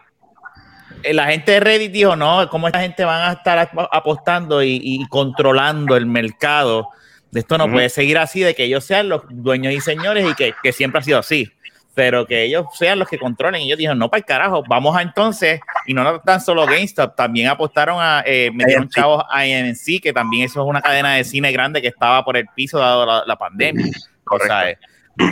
eh, 1.03 1.13
la 1.13 1.28
gente 1.28 1.51
de 1.51 1.59
Reddit 1.59 1.91
dijo, 1.91 2.15
no, 2.15 2.49
¿cómo 2.49 2.67
esta 2.67 2.82
gente 2.82 3.03
van 3.05 3.30
a 3.30 3.34
estar 3.34 3.59
ap- 3.59 3.89
apostando 3.91 4.63
y, 4.63 4.80
y 4.82 5.05
controlando 5.07 5.95
el 5.95 6.05
mercado? 6.05 6.89
De 7.32 7.41
esto 7.41 7.57
no 7.57 7.65
Ujú. 7.65 7.73
puede 7.73 7.89
seguir 7.89 8.17
así, 8.17 8.39
de 8.39 8.55
que 8.55 8.63
ellos 8.63 8.84
sean 8.86 9.09
los 9.09 9.23
dueños 9.30 9.73
y 9.73 9.82
señores 9.82 10.25
y 10.25 10.34
que, 10.34 10.55
que 10.61 10.71
siempre 10.71 10.99
ha 10.99 11.03
sido 11.03 11.19
así, 11.19 11.51
pero 11.93 12.25
que 12.25 12.43
ellos 12.43 12.65
sean 12.73 12.99
los 12.99 13.09
que 13.09 13.19
controlen. 13.19 13.61
Y 13.61 13.65
ellos 13.65 13.78
dijeron, 13.78 13.99
no, 13.99 14.09
para 14.09 14.19
el 14.19 14.25
carajo, 14.25 14.63
vamos 14.67 14.95
a 14.95 15.01
entonces, 15.01 15.59
y 15.86 15.93
no 15.93 16.19
tan 16.21 16.39
solo 16.39 16.65
GameStop, 16.65 17.15
también 17.15 17.49
apostaron 17.49 17.97
a, 17.99 18.23
eh, 18.25 18.49
metieron 18.53 18.84
AMC. 18.86 18.93
chavos 18.93 19.23
a 19.30 19.39
AMC, 19.41 20.01
que 20.01 20.13
también 20.13 20.45
eso 20.45 20.61
es 20.63 20.67
una 20.69 20.82
cadena 20.82 21.15
de 21.15 21.23
cine 21.25 21.51
grande 21.51 21.82
que 21.82 21.89
estaba 21.89 22.23
por 22.23 22.38
el 22.38 22.47
piso 22.55 22.80
dado 22.80 23.05
la, 23.05 23.23
la 23.25 23.36
pandemia. 23.36 23.91
O 24.30 24.39
sea, 24.39 24.78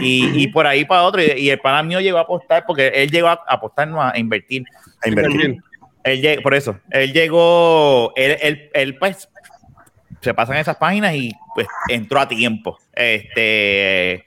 y, 0.01 0.43
y 0.43 0.47
por 0.47 0.67
ahí 0.67 0.85
para 0.85 1.03
otro, 1.03 1.21
y, 1.21 1.31
y 1.37 1.49
el 1.49 1.59
pana 1.59 1.83
mío 1.83 1.99
llegó 1.99 2.17
a 2.17 2.21
apostar, 2.21 2.65
porque 2.65 2.87
él 2.87 3.11
llegó 3.11 3.27
a 3.27 3.43
apostar, 3.47 3.87
no 3.87 4.01
a 4.01 4.17
invertir. 4.17 4.63
A 5.03 5.09
invertir. 5.09 5.57
Él 6.03 6.39
por 6.43 6.53
eso, 6.53 6.79
él 6.91 7.13
llegó, 7.13 8.13
él, 8.15 8.37
él, 8.41 8.69
él, 8.73 8.97
pues 8.97 9.27
se 10.21 10.33
pasan 10.33 10.57
esas 10.57 10.77
páginas 10.77 11.15
y 11.15 11.33
pues 11.55 11.67
entró 11.89 12.19
a 12.19 12.27
tiempo. 12.27 12.77
Este 12.93 14.23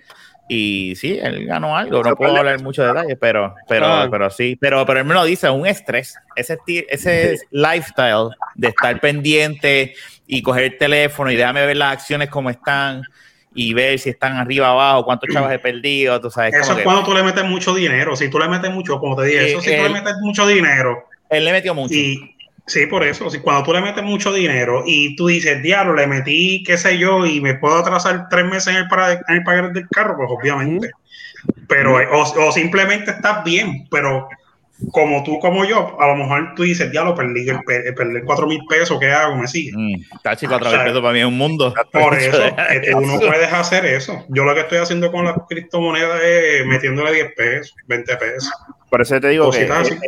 y 0.48 0.94
sí, 0.96 1.18
él 1.22 1.46
ganó 1.46 1.76
algo. 1.76 2.02
No 2.02 2.16
puedo 2.16 2.36
hablar 2.36 2.62
mucho 2.62 2.82
de 2.82 2.88
detalles, 2.88 3.18
pero, 3.20 3.54
pero, 3.68 3.86
Ah. 3.86 4.08
pero 4.10 4.30
sí, 4.30 4.56
pero, 4.58 4.84
pero 4.86 5.00
él 5.00 5.04
me 5.04 5.12
lo 5.14 5.24
dice, 5.24 5.50
un 5.50 5.66
estrés, 5.66 6.16
ese, 6.34 6.58
ese 6.88 7.38
lifestyle 7.50 8.30
de 8.54 8.68
estar 8.68 8.98
pendiente 8.98 9.94
y 10.26 10.40
coger 10.40 10.64
el 10.64 10.78
teléfono 10.78 11.30
y 11.30 11.36
déjame 11.36 11.66
ver 11.66 11.76
las 11.76 11.92
acciones 11.92 12.30
como 12.30 12.48
están 12.48 13.02
y 13.60 13.74
ver 13.74 13.98
si 13.98 14.10
están 14.10 14.36
arriba 14.36 14.68
abajo, 14.70 15.04
cuántos 15.04 15.28
chavos 15.32 15.50
he 15.52 15.58
perdido, 15.58 16.20
tú 16.20 16.30
sabes. 16.30 16.54
Eso 16.54 16.70
es 16.72 16.78
que 16.78 16.84
cuando 16.84 17.02
tú 17.02 17.12
le 17.12 17.24
metes 17.24 17.44
mucho 17.44 17.74
dinero. 17.74 18.14
Si 18.14 18.28
tú 18.30 18.38
le 18.38 18.48
metes 18.48 18.70
mucho, 18.72 19.00
como 19.00 19.16
te 19.16 19.24
dije, 19.26 19.40
Sí, 19.40 19.50
eso 19.50 19.60
si 19.60 19.70
tú 19.70 19.76
él- 19.76 19.82
le 19.82 19.88
metes 20.00 20.14
mucho 20.20 20.46
dinero 20.46 21.04
él 21.28 21.44
le 21.44 21.52
metió 21.52 21.74
mucho. 21.74 21.92
y 21.94 22.36
sí, 22.66 22.86
por 22.86 23.02
eso, 23.02 23.28
si 23.30 23.40
cuando 23.40 23.64
tú 23.64 23.72
le 23.72 23.80
metes 23.80 24.04
mucho 24.04 24.32
dinero 24.32 24.84
y 24.86 25.16
tú 25.16 25.26
dices, 25.26 25.60
diablo, 25.62 25.94
le 25.94 26.06
metí, 26.06 26.62
qué 26.62 26.78
sé 26.78 26.98
yo, 26.98 27.26
y 27.26 27.40
me 27.40 27.54
puedo 27.54 27.76
atrasar 27.78 28.28
tres 28.30 28.44
meses 28.46 28.68
en 28.68 28.76
el, 28.76 28.88
para- 28.88 29.12
en 29.14 29.20
el 29.28 29.42
pagar 29.42 29.72
del 29.72 29.88
carro, 29.88 30.16
pues 30.16 30.30
obviamente. 30.30 30.90
Pero, 31.66 32.00
eh, 32.00 32.06
o, 32.12 32.22
o 32.22 32.52
simplemente 32.52 33.10
estás 33.10 33.42
bien, 33.44 33.86
pero 33.90 34.28
como 34.92 35.22
tú, 35.24 35.38
como 35.40 35.64
yo, 35.64 35.96
a 36.00 36.06
lo 36.06 36.16
mejor 36.16 36.54
tú 36.54 36.62
dices, 36.62 36.90
diablo, 36.90 37.14
perdí, 37.14 37.48
el, 37.48 37.58
pe- 37.60 37.92
perdí 37.92 38.22
cuatro 38.24 38.46
mil 38.46 38.60
pesos, 38.68 38.98
¿qué 39.00 39.10
hago? 39.10 39.36
Me 39.36 39.48
sigue. 39.48 39.72
Mm, 39.74 40.20
Tachi, 40.22 40.46
cuatro 40.46 40.68
O 40.68 40.70
sea, 40.70 40.80
mil 40.80 40.88
pesos 40.88 41.02
para 41.02 41.12
mí 41.14 41.20
es 41.20 41.26
un 41.26 41.36
mundo. 41.36 41.74
Por 41.92 42.14
eso, 42.18 42.44
es 42.44 42.80
que 42.80 42.92
tú 42.92 43.00
no 43.00 43.18
puedes 43.18 43.52
hacer 43.52 43.84
eso. 43.86 44.24
Yo 44.28 44.44
lo 44.44 44.54
que 44.54 44.60
estoy 44.60 44.78
haciendo 44.78 45.10
con 45.10 45.24
las 45.24 45.34
criptomonedas 45.48 46.20
es 46.22 46.66
metiéndole 46.66 47.12
10 47.12 47.34
pesos, 47.36 47.74
20 47.86 48.16
pesos. 48.16 48.52
Por 48.88 49.02
eso 49.02 49.20
te 49.20 49.28
digo 49.28 49.50
que 49.50 49.66
Cositas 49.66 49.80
así. 49.80 49.98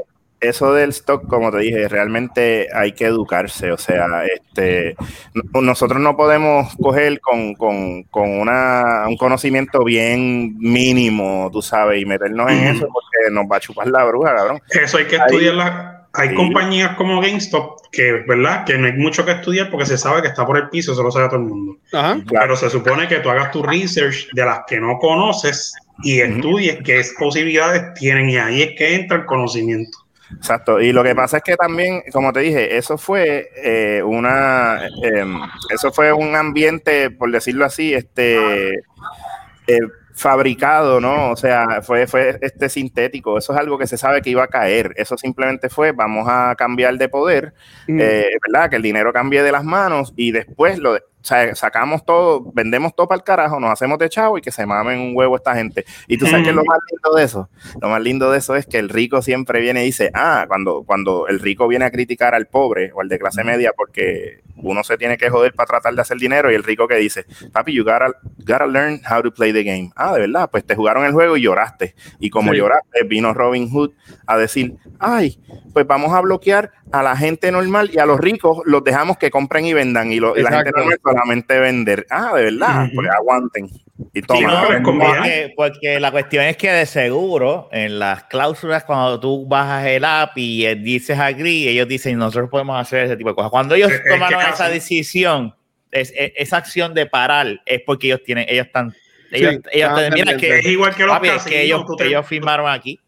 Eso 0.41 0.73
del 0.75 0.91
stock, 0.91 1.27
como 1.27 1.51
te 1.51 1.59
dije, 1.59 1.87
realmente 1.89 2.69
hay 2.75 2.93
que 2.93 3.05
educarse. 3.07 3.73
O 3.73 3.79
sea, 3.79 4.07
este, 4.25 4.97
no- 5.35 5.61
nosotros 5.61 6.01
no 6.01 6.17
podemos 6.17 6.75
coger 6.77 7.21
con, 7.21 7.55
con, 7.55 8.05
con 8.05 8.29
una, 8.41 9.05
un 9.09 9.17
conocimiento 9.17 9.85
bien 9.85 10.57
mínimo, 10.59 11.51
tú 11.53 11.61
sabes, 11.63 12.01
y 12.01 12.07
meternos 12.07 12.51
en 12.51 12.65
eso 12.65 12.89
porque 12.93 13.31
nos 13.33 13.45
va 13.51 13.57
a 13.57 13.61
chupar 13.61 13.87
la 13.89 14.05
bruja, 14.05 14.35
cabrón. 14.35 14.61
Eso 14.71 14.99
hay 14.99 15.05
que 15.07 15.17
Ahí- 15.17 15.23
estudiarla. 15.27 15.97
Hay 16.13 16.31
sí. 16.31 16.35
compañías 16.35 16.97
como 16.97 17.21
GameStop 17.21 17.83
que, 17.93 18.25
¿verdad? 18.27 18.65
Que 18.65 18.77
no 18.77 18.89
hay 18.89 18.95
mucho 18.95 19.25
que 19.25 19.31
estudiar 19.31 19.71
porque 19.71 19.87
se 19.87 19.97
sabe 19.97 20.23
que 20.23 20.27
está 20.27 20.45
por 20.45 20.57
el 20.57 20.69
piso, 20.69 20.91
eso 20.93 21.05
lo 21.05 21.13
sabe 21.13 21.27
todo 21.29 21.37
el 21.37 21.47
mundo. 21.47 21.77
Ajá. 21.93 22.15
Claro. 22.27 22.47
Pero 22.47 22.57
se 22.57 22.69
supone 22.69 23.07
que 23.07 23.21
tú 23.21 23.31
hagas 23.31 23.53
tu 23.53 23.63
research 23.63 24.29
de 24.33 24.45
las 24.45 24.63
que 24.67 24.81
no 24.81 24.99
conoces 24.99 25.73
y 26.03 26.19
estudies 26.21 26.79
qué 26.85 27.01
posibilidades 27.17 27.95
tienen 27.95 28.29
y 28.29 28.39
ahí 28.39 28.63
es 28.63 28.71
que 28.77 28.97
entra 28.97 29.19
el 29.19 29.25
conocimiento. 29.27 29.99
Exacto, 30.37 30.81
y 30.81 30.93
lo 30.93 31.03
que 31.03 31.15
pasa 31.15 31.39
es 31.39 31.43
que 31.43 31.57
también, 31.57 32.03
como 32.13 32.33
te 32.33 32.41
dije, 32.41 32.77
eso 32.77 32.97
fue 32.97 33.51
eh, 33.57 34.03
una, 34.03 34.81
em, 35.03 35.41
eso 35.73 35.93
fue 35.93 36.13
un 36.13 36.37
ambiente, 36.37 37.11
por 37.11 37.31
decirlo 37.31 37.65
así, 37.65 37.93
este, 37.95 38.71
eh, 38.71 39.81
fabricado, 40.15 41.01
¿no? 41.01 41.31
O 41.31 41.37
sea, 41.37 41.81
fue, 41.83 42.07
fue 42.07 42.39
este 42.43 42.69
sintético. 42.69 43.39
Eso 43.39 43.53
es 43.55 43.59
algo 43.59 43.79
que 43.79 43.87
se 43.87 43.97
sabe 43.97 44.21
que 44.21 44.31
iba 44.31 44.43
a 44.45 44.49
caer. 44.49 44.93
Eso 44.97 45.17
simplemente 45.17 45.69
fue, 45.71 45.93
vamos 45.93 46.27
a 46.29 46.55
cambiar 46.57 46.97
de 46.99 47.09
poder, 47.09 47.55
Mm. 47.89 47.99
eh, 48.01 48.29
¿verdad? 48.47 48.69
Que 48.71 48.77
el 48.77 48.83
dinero 48.83 49.13
cambie 49.13 49.43
de 49.43 49.53
las 49.53 49.65
manos 49.65 50.13
y 50.17 50.33
después 50.33 50.79
lo 50.79 50.99
o 51.21 51.25
sea, 51.25 51.55
sacamos 51.55 52.05
todo, 52.05 52.51
vendemos 52.55 52.95
todo 52.95 53.07
para 53.07 53.19
el 53.19 53.25
carajo, 53.25 53.61
nos 53.61 53.71
hacemos 53.71 53.99
de 53.99 54.09
chavo 54.09 54.39
y 54.39 54.41
que 54.41 54.51
se 54.51 54.65
mamen 54.65 54.99
un 54.99 55.13
huevo 55.15 55.37
esta 55.37 55.55
gente. 55.55 55.85
Y 56.09 56.17
tú 56.17 56.27
sabes 56.27 56.47
que 56.47 56.53
lo 56.53 56.65
más 56.65 56.79
lindo 56.91 57.17
de 57.17 57.25
eso, 57.25 57.51
lo 57.81 57.89
más 57.91 58.01
lindo 58.01 58.31
de 58.31 58.39
eso 58.39 58.57
es 58.57 58.65
que 58.67 58.79
el 58.79 58.89
rico 58.89 59.21
siempre 59.21 59.61
viene 59.61 59.83
y 59.83 59.87
dice, 59.87 60.11
ah, 60.15 60.47
cuando, 60.49 60.83
cuando 60.85 61.29
el 61.29 61.39
rico 61.41 61.69
viene 61.69 61.85
a 61.85 61.91
criticar 61.91 62.35
al 62.35 62.47
pobre 62.47 62.93
o 62.95 63.03
al 63.03 63.09
de 63.09 63.19
clase 63.19 63.45
media 63.45 63.73
porque 63.77 64.41
uno 64.63 64.83
se 64.85 64.97
tiene 64.99 65.17
que 65.19 65.31
joder 65.31 65.53
para 65.55 65.67
tratar 65.69 65.95
de 65.95 66.03
hacer 66.03 66.19
dinero 66.19 66.51
y 66.51 66.55
el 66.55 66.65
rico 66.65 66.89
que 66.89 66.97
dice, 66.97 67.25
papi, 67.53 67.73
you 67.73 67.85
gotta, 67.85 68.13
gotta 68.39 68.67
learn 68.67 69.01
how 69.11 69.23
to 69.23 69.31
play 69.33 69.53
the 69.53 69.63
game. 69.63 69.91
Ah, 69.97 70.13
de 70.15 70.21
verdad, 70.21 70.49
pues 70.51 70.65
te 70.65 70.75
jugaron 70.75 71.05
el 71.05 71.13
juego 71.13 71.37
y 71.37 71.43
lloraste. 71.43 71.95
Y 72.19 72.31
como 72.31 72.53
Sí. 72.53 72.59
lloraste, 72.59 73.05
vino 73.05 73.33
Robin 73.35 73.71
Hood 73.71 73.93
a 74.27 74.37
decir, 74.37 74.75
ay, 74.99 75.39
pues 75.73 75.87
vamos 75.87 76.13
a 76.13 76.21
bloquear 76.21 76.73
a 76.93 77.03
la 77.03 77.17
gente 77.17 77.53
normal 77.53 77.91
y 77.93 77.99
a 77.99 78.07
los 78.07 78.19
ricos 78.19 78.59
los 78.65 78.83
dejamos 78.83 79.17
que 79.17 79.31
compren 79.31 79.65
y 79.65 79.73
vendan 79.73 80.13
y, 80.13 80.19
lo- 80.19 80.37
y 80.37 80.43
la 80.43 80.51
gente 80.53 80.71
normal 80.75 80.99
solamente 81.03 81.59
vender. 81.61 82.07
Ah, 82.11 82.33
de 82.35 82.45
verdad, 82.45 82.85
Ujú. 82.87 82.95
pues 82.97 83.09
aguanten. 83.11 83.67
Y 84.13 84.21
Sí, 84.21 84.23
toma. 84.27 84.41
no, 84.65 84.73
les 84.73 84.81
conviene. 84.83 85.15
porque, 85.15 85.53
porque 85.57 86.01
la 86.01 86.11
cuestión 86.11 86.45
es 86.47 86.57
que 86.57 86.71
de 86.73 86.87
seguro 86.87 87.69
en 87.71 87.99
las 87.99 88.25
cláusulas 88.25 88.85
cuando 88.85 89.21
tú 89.21 89.47
bajas 89.47 89.87
el 89.87 90.05
app 90.05 90.33
y 90.37 90.67
dices 90.77 91.19
agree, 91.19 91.69
ellos 91.69 91.87
dicen 91.87 92.19
nosotros 92.19 92.49
podemos 92.51 92.81
hacer 92.81 93.05
ese 93.05 93.17
tipo 93.17 93.29
de 93.31 93.35
cosas. 93.37 93.51
Cuando 93.51 93.75
ellos 93.75 93.91
Es- 93.93 94.01
es 94.05 94.11
tomaron 94.11 94.41
esa 94.41 94.69
decisión, 94.69 95.55
es, 95.93 96.13
es- 96.17 96.33
esa 96.37 96.57
acción 96.57 96.95
de 96.95 97.07
parar 97.07 97.61
es 97.67 97.83
porque 97.85 98.07
ellos 98.09 98.23
tienen, 98.25 98.47
ellos 98.49 98.67
están, 98.67 98.95
ellos, 99.31 99.53
Sí, 99.53 99.61
ellos 99.73 99.91
estaban 99.91 100.13
mira 100.15 100.37
que, 100.37 100.59
Es 100.59 100.67
igual 100.67 100.95
que 100.95 101.05
los 101.05 101.15
papi, 101.15 101.29
es 101.29 101.33
casinos. 101.35 101.53
que 101.53 101.63
ellos, 101.63 101.85
tú, 101.87 101.97
te, 101.97 102.07
ellos 102.07 102.27
firmaron 102.27 102.69
aquí. 102.69 102.99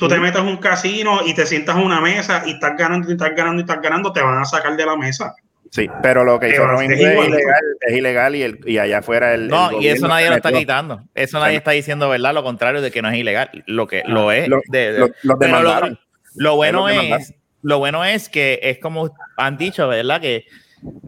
Tú 0.00 0.08
te 0.08 0.18
metes 0.18 0.40
a 0.40 0.42
un 0.42 0.56
casino 0.56 1.20
y 1.24 1.34
te 1.34 1.46
sientas 1.46 1.76
en 1.76 1.82
una 1.82 2.00
mesa 2.00 2.42
y 2.46 2.52
estás 2.52 2.76
ganando 2.76 3.08
y 3.08 3.12
estás 3.12 3.34
ganando 3.36 3.58
y 3.60 3.62
estás 3.62 3.80
ganando, 3.80 4.12
te 4.12 4.20
van 4.22 4.38
a 4.38 4.44
sacar 4.44 4.76
de 4.76 4.84
la 4.86 4.96
mesa. 4.96 5.34
Sí, 5.70 5.88
pero 6.02 6.24
lo 6.24 6.40
que 6.40 6.48
hizo 6.48 6.62
Pero 6.62 6.72
Robin 6.72 6.90
es 6.92 7.00
igual. 7.00 7.28
ilegal, 7.28 7.62
es 7.80 7.96
ilegal 7.96 8.34
y, 8.34 8.42
el, 8.42 8.58
y 8.66 8.78
allá 8.78 8.98
afuera 8.98 9.34
el. 9.34 9.46
No, 9.46 9.70
el 9.70 9.82
y 9.84 9.86
eso 9.88 10.08
nadie 10.08 10.28
lo 10.28 10.34
está 10.34 10.48
metió- 10.48 10.58
quitando. 10.58 11.02
Eso 11.14 11.38
nadie 11.38 11.56
está 11.58 11.70
diciendo, 11.70 12.08
¿verdad? 12.08 12.34
Lo 12.34 12.42
contrario 12.42 12.80
de 12.82 12.90
que 12.90 13.02
no 13.02 13.08
es 13.08 13.16
ilegal. 13.16 13.50
Lo 13.66 13.86
que 13.86 14.02
lo 14.04 14.32
es. 14.32 14.48
Lo- 14.48 14.60
de- 14.68 14.92
de- 14.92 14.98
lo- 14.98 15.06
los 15.22 15.36
pero 15.38 15.52
lo, 15.52 15.58
demandaron. 15.68 16.00
lo 16.34 16.56
bueno 16.56 16.88
es, 16.88 17.34
lo 17.62 17.78
bueno 17.78 18.04
es 18.04 18.28
que 18.28 18.58
es 18.62 18.78
como 18.80 19.14
han 19.36 19.56
dicho, 19.58 19.86
¿verdad? 19.86 20.20
Que 20.20 20.44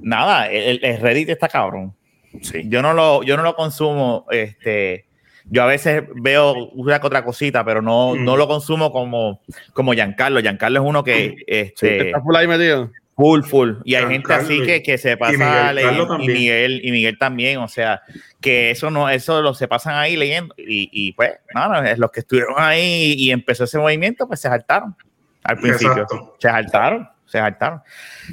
nada, 0.00 0.46
el, 0.48 0.78
el 0.84 1.00
Reddit 1.00 1.30
está 1.30 1.48
cabrón. 1.48 1.96
Sí. 2.42 2.62
Yo 2.66 2.82
no 2.82 2.92
lo, 2.92 3.24
yo 3.24 3.36
no 3.36 3.42
lo 3.42 3.56
consumo, 3.56 4.26
este. 4.30 5.06
Yo 5.54 5.62
a 5.62 5.66
veces 5.66 6.02
veo 6.14 6.54
una 6.70 6.98
que 6.98 7.06
otra 7.06 7.22
cosita, 7.24 7.62
pero 7.62 7.82
no, 7.82 8.14
Mm. 8.14 8.24
no 8.24 8.36
lo 8.38 8.48
consumo 8.48 8.90
como, 8.90 9.42
como 9.74 9.92
Giancarlo. 9.92 10.40
Giancarlo 10.40 10.80
es 10.80 10.86
uno 10.88 11.04
que 11.04 11.36
este, 11.46 12.06
Está 12.08 12.22
full 12.22 12.34
ahí 12.36 12.48
metido. 12.48 12.90
Full, 13.14 13.42
full. 13.42 13.72
Y 13.84 13.94
hay 13.94 14.06
gente 14.06 14.32
así 14.32 14.54
y- 14.62 14.64
que, 14.64 14.82
que 14.82 14.96
se 14.96 15.10
Miguel 15.16 15.18
pasa 15.18 15.38
Carlos 15.38 15.74
leyendo. 15.74 16.04
Y 16.04 16.08
también. 16.08 16.32
Miguel, 16.32 16.80
y 16.82 16.90
Miguel 16.92 17.18
también. 17.18 17.58
O 17.58 17.68
sea, 17.68 18.00
que 18.40 18.70
eso 18.70 18.90
no, 18.90 19.10
eso 19.10 19.42
lo 19.42 19.52
se 19.52 19.68
pasan 19.68 19.96
ahí 19.96 20.16
leyendo. 20.16 20.54
Y, 20.56 20.88
y 20.90 21.12
pues, 21.12 21.32
nada, 21.54 21.88
es 21.90 21.98
los 21.98 22.10
que 22.10 22.20
estuvieron 22.20 22.54
ahí 22.56 23.14
y 23.18 23.30
empezó 23.30 23.64
ese 23.64 23.78
movimiento, 23.78 24.26
pues 24.26 24.40
se 24.40 24.48
saltaron 24.48 24.96
al 25.44 25.58
principio. 25.58 25.92
Exacto. 25.92 26.34
Se 26.38 26.48
saltaron, 26.48 27.08
se 27.26 27.38
saltaron. 27.38 27.82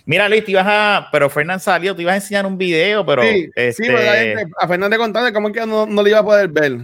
Mira, 0.05 0.29
Luis, 0.29 0.45
te 0.45 0.51
ibas 0.51 0.65
a, 0.67 1.09
pero 1.11 1.29
Fernán 1.29 1.59
salió, 1.59 1.93
te 1.93 2.01
ibas 2.03 2.13
a 2.13 2.15
enseñar 2.15 2.45
un 2.45 2.57
video, 2.57 3.05
pero 3.05 3.21
sí, 3.23 3.49
este, 3.55 3.73
sí, 3.73 3.83
pero 3.85 4.01
la 4.01 4.13
gente- 4.15 4.45
a 4.61 4.67
Fernández 4.69 4.97
contando 4.97 5.33
cómo 5.33 5.49
es 5.49 5.53
que 5.53 5.65
no, 5.65 5.85
no 5.85 6.01
le 6.01 6.11
iba 6.11 6.19
a 6.19 6.23
poder 6.23 6.47
ver. 6.47 6.77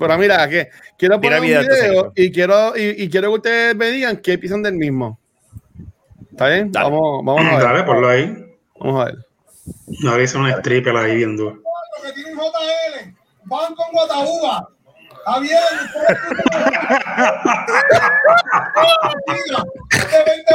Pero 0.00 0.16
mira, 0.16 0.48
que 0.48 0.70
quiero 0.96 1.18
Mira 1.18 1.36
poner 1.36 1.52
el 1.52 1.58
un 1.58 1.66
video, 1.66 2.12
y 2.16 2.32
quiero, 2.32 2.74
y, 2.74 3.04
y 3.04 3.10
quiero 3.10 3.28
que 3.28 3.34
ustedes 3.34 3.76
me 3.76 3.90
digan 3.90 4.16
qué 4.16 4.38
piensan 4.38 4.62
del 4.62 4.72
mismo. 4.72 5.18
¿Está 6.30 6.48
bien? 6.48 6.72
Dale. 6.72 6.88
Vamos, 6.88 7.22
vamos 7.22 7.44
a 7.44 7.56
ver. 7.56 7.64
Dale, 7.64 7.82
ponlo 7.82 8.08
ahí. 8.08 8.56
Vamos 8.78 9.02
a 9.02 9.04
ver. 9.04 9.18
Ahora 10.08 10.22
hice 10.22 10.38
un 10.38 10.48
stripper 10.48 10.96
ahí 10.96 11.16
viendo. 11.16 11.52
que 12.02 12.12
tiene 12.14 12.32
un 12.32 12.38
JL, 12.38 13.14
van 13.44 13.74
con 13.74 13.92
Guataúba. 13.92 14.70
Está 15.18 15.38
bien, 15.38 15.58
ustedes 20.00 20.24
de 20.24 20.30
20 20.30 20.54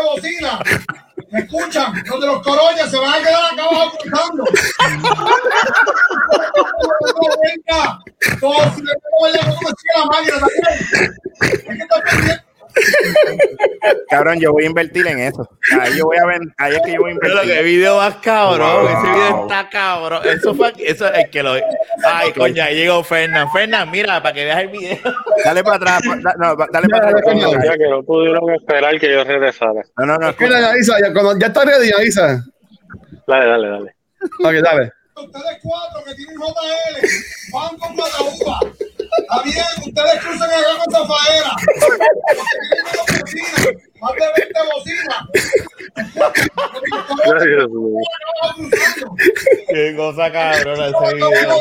bocinas. 1.36 1.36
¿Me 1.36 1.42
escuchan? 1.42 2.04
Los 2.06 2.22
de 2.22 2.28
los 2.28 2.42
corollas 2.44 2.90
se 2.90 2.98
van 2.98 3.14
a 3.14 3.18
quedar 3.18 3.54
acá 3.54 3.64
abajo. 3.64 3.98
Venga, 7.44 8.00
todos 8.40 8.76
también. 8.76 10.40
Que 11.66 11.86
pendiente. 12.12 12.45
Cabrón, 14.10 14.40
yo 14.40 14.52
voy 14.52 14.64
a 14.64 14.68
invertir 14.68 15.06
en 15.08 15.20
eso. 15.20 15.48
Ahí 15.80 15.98
yo 15.98 16.06
voy 16.06 16.18
a 16.18 16.26
ver, 16.26 16.40
ahí 16.58 16.74
es 16.76 16.82
que 16.86 16.94
yo 16.94 17.02
voy 17.02 17.12
a 17.12 17.16
Pero 17.20 17.36
que 17.36 17.42
invertir. 17.44 17.66
video 17.66 17.98
más 17.98 18.16
cabrón, 18.18 18.82
Wow. 18.84 18.88
ese 18.90 19.08
video 19.14 19.42
está 19.44 19.70
cabrón. 19.70 20.22
Eso 20.26 20.56
fue, 20.56 20.74
eso 20.80 21.14
es 21.14 21.30
que 21.30 21.44
lo. 21.44 21.54
Ay, 21.54 22.32
coña, 22.36 22.66
ahí 22.66 22.76
llegó 22.76 23.04
Fernán. 23.04 23.52
Fernán, 23.52 23.90
mira, 23.92 24.22
para 24.22 24.34
que 24.34 24.46
veas 24.46 24.60
el 24.62 24.68
video. 24.70 24.98
Dale 25.44 25.64
para 25.64 25.76
atrás, 25.78 26.02
pa- 26.06 26.18
da- 26.18 26.36
no, 26.38 26.58
pa- 26.58 26.68
dale 26.72 26.88
para 26.90 27.08
atrás. 27.08 27.22
coño. 27.24 27.52
Ya 27.64 27.78
que 27.78 27.90
no 27.90 28.04
pudieron 28.04 28.50
esperar 28.52 29.00
que 29.00 29.12
yo 29.12 29.24
regresara. 29.24 29.82
No, 29.98 30.06
no, 30.06 30.18
no. 30.18 30.36
Mira, 30.40 30.60
ya, 30.62 31.14
cuando 31.14 31.38
ya 31.40 31.48
está 31.48 31.64
ready, 31.66 31.92
avisa. 31.92 32.44
Dale, 33.28 33.46
dale, 33.48 33.68
dale. 33.70 33.96
Ok, 34.44 34.54
dale. 34.64 34.92
Ustedes 35.18 35.60
cuatro 35.64 36.04
que 36.04 36.14
tienen 36.14 36.36
JL, 36.36 37.54
van 37.54 37.78
con 37.78 37.96
Guataúba. 37.96 38.60
Está 39.18 39.42
bien, 39.44 39.66
ustedes 39.88 40.20
cruzan 40.20 40.50
acá 40.50 40.84
con 40.84 40.94
Zafaera. 40.94 41.56
Más 44.02 44.12
de 44.14 44.26
20 44.38 44.60
bocinas. 44.74 45.24
Qué 49.68 49.94
cosa 49.96 50.32
cabrona 50.32 50.88
ese 50.88 51.16
video. 51.16 51.60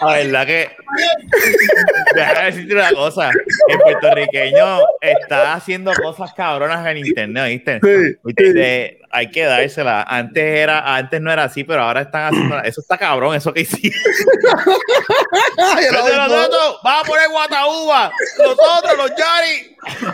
La 0.00 0.12
verdad 0.12 0.46
que 0.46 0.70
déjame 2.14 2.44
decirte 2.44 2.74
una 2.74 2.92
cosa, 2.92 3.30
el 3.68 3.78
puertorriqueño 3.78 4.78
está 5.00 5.54
haciendo 5.54 5.92
cosas 5.94 6.32
cabronas 6.34 6.86
en 6.86 6.98
internet, 6.98 7.48
¿viste? 7.48 7.80
¿Viste? 8.22 8.52
De- 8.52 9.00
hay 9.10 9.30
que 9.30 9.44
dársela. 9.44 10.02
Antes 10.02 10.42
era, 10.44 10.96
antes 10.96 11.20
no 11.20 11.30
era 11.32 11.44
así, 11.44 11.62
pero 11.62 11.82
ahora 11.82 12.00
están 12.00 12.34
haciendo. 12.34 12.58
Eso 12.64 12.80
está 12.80 12.98
cabrón, 12.98 13.36
eso 13.36 13.52
que 13.52 13.60
hicieron. 13.60 14.00
Nosotros, 15.56 16.80
vamos 16.82 17.04
a 17.04 17.06
poner 17.06 17.28
Guataúba. 17.30 18.12
Nosotros, 18.38 18.96
los 18.96 19.10
Yari. 19.10 19.63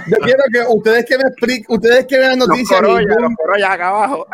Yo 0.09 0.16
quiero 0.24 0.42
que 0.53 0.61
ustedes 0.68 1.05
que 1.07 1.16
me 1.16 1.22
expliquen, 1.24 1.64
ustedes 1.68 2.07
que 2.07 2.18
vean 2.18 2.38
Los 2.40 2.48
noticias, 2.48 2.80
corollas, 2.80 3.16
los 3.20 3.32
corollas 3.36 3.70
acá 3.70 3.88
abajo. 3.88 4.26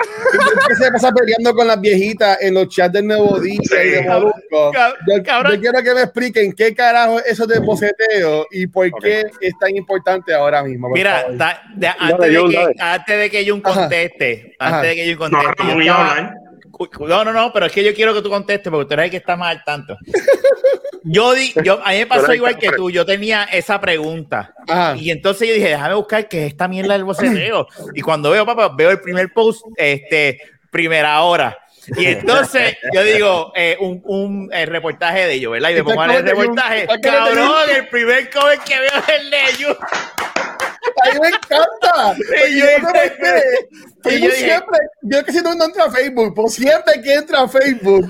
que 0.69 0.75
se 0.77 0.91
pasa 0.91 1.13
peleando 1.13 1.55
con 1.55 1.67
las 1.67 1.79
viejitas 1.81 2.39
en 2.41 2.55
los 2.55 2.69
chats 2.69 2.93
del 2.95 3.07
Nuevo 3.07 3.39
Día 3.41 3.61
y 3.85 3.89
de 3.91 4.05
cabrón. 4.07 4.33
Yo, 4.51 5.23
cabrón. 5.25 5.53
yo 5.55 5.61
quiero 5.61 5.83
que 5.83 5.95
me 5.95 6.03
expliquen 6.03 6.53
qué 6.55 6.75
carajo 6.75 7.19
es 7.19 7.27
eso 7.27 7.47
de 7.47 7.59
boceteo 7.59 8.47
y 8.51 8.67
por 8.67 8.91
qué 9.01 9.25
es 9.41 9.53
tan 9.61 9.77
importante 9.77 10.33
ahora 10.33 10.63
mismo. 10.63 10.89
Mira, 10.89 11.21
favor. 11.21 11.37
da- 11.37 11.63
de- 11.75 11.87
antes, 11.99 12.33
de 12.33 12.49
que, 12.49 12.75
antes 12.79 13.19
de 13.21 13.31
que 13.31 13.51
Jun 13.51 13.61
conteste, 13.61 14.57
Ajá. 14.59 14.77
antes 14.77 14.91
de 14.91 14.97
que 14.97 15.15
Jun 15.15 15.31
conteste, 15.31 15.65
no 15.65 15.75
yo 15.75 15.81
estaba- 15.93 16.35
No, 17.01 17.25
no, 17.25 17.33
no, 17.33 17.53
pero 17.53 17.67
es 17.67 17.73
que 17.73 17.85
yo 17.85 17.95
quiero 17.95 18.15
que 18.15 18.23
tú 18.23 18.31
contestes 18.31 18.71
porque 18.71 18.87
tú 18.87 18.95
eres 18.95 19.05
el 19.07 19.11
que 19.11 19.17
está 19.19 19.37
más 19.37 19.51
al 19.57 19.65
tanto. 19.65 19.97
Yo, 21.05 21.35
di, 21.35 21.55
yo 21.63 21.81
a 21.85 21.91
mí 21.91 21.99
me 21.99 22.07
pasó 22.07 22.35
igual 22.35 22.59
que- 22.59 22.71
tú, 22.71 22.91
yo 22.91 23.07
tenía 23.07 23.45
esa 23.45 23.81
pregunta. 23.81 24.53
Ajá. 24.69 24.97
Y 24.97 25.11
entonces 25.11 25.47
yo 25.49 25.55
dije, 25.55 25.69
déjame 25.69 25.95
buscar 25.95 26.29
qué 26.29 26.47
es 26.47 26.53
esta 26.53 26.67
mierda 26.67 26.95
del 26.95 27.05
boceteo. 27.05 27.69
Y 27.95 28.01
cuando 28.03 28.31
veo, 28.31 28.45
papá, 28.45 28.71
veo 28.77 28.91
el 28.91 29.01
primer 29.01 29.33
post, 29.33 29.65
este, 29.77 30.41
primera 30.71 31.21
hora. 31.23 31.57
Y 31.97 32.07
entonces 32.07 32.77
yo 32.93 33.05
digo, 33.05 33.53
eh, 33.55 33.77
un, 33.79 34.03
un 34.05 34.51
eh, 34.53 34.67
reportaje 34.67 35.27
de 35.27 35.35
ellos, 35.35 35.53
¿verdad? 35.53 35.71
Y 35.71 35.75
me 35.75 35.85
pongo 35.85 36.03
el 36.05 36.25
reportaje. 36.25 36.89
Cabrón, 37.01 37.71
el 37.77 37.87
primer 37.89 38.29
cover 38.31 38.59
que 38.59 38.81
veo 38.81 38.91
es 39.07 39.21
el 39.21 39.31
de 39.31 39.39
ellos. 39.51 39.77
A 41.03 41.13
mí 41.15 41.21
me 41.21 41.29
encanta. 41.29 42.17
Y 42.49 42.59
yo 42.61 42.67
no 42.83 42.91
y 44.05 44.19
Facebook 44.19 44.33
siempre, 44.35 44.79
yo 45.03 45.25
que 45.25 45.33
siento 45.33 45.55
no 45.55 45.65
entra 45.65 45.85
a 45.85 45.91
Facebook, 45.91 46.33
pues 46.35 46.55
siempre 46.55 47.01
que 47.03 47.15
entra 47.15 47.43
a 47.43 47.49
Facebook, 47.49 48.09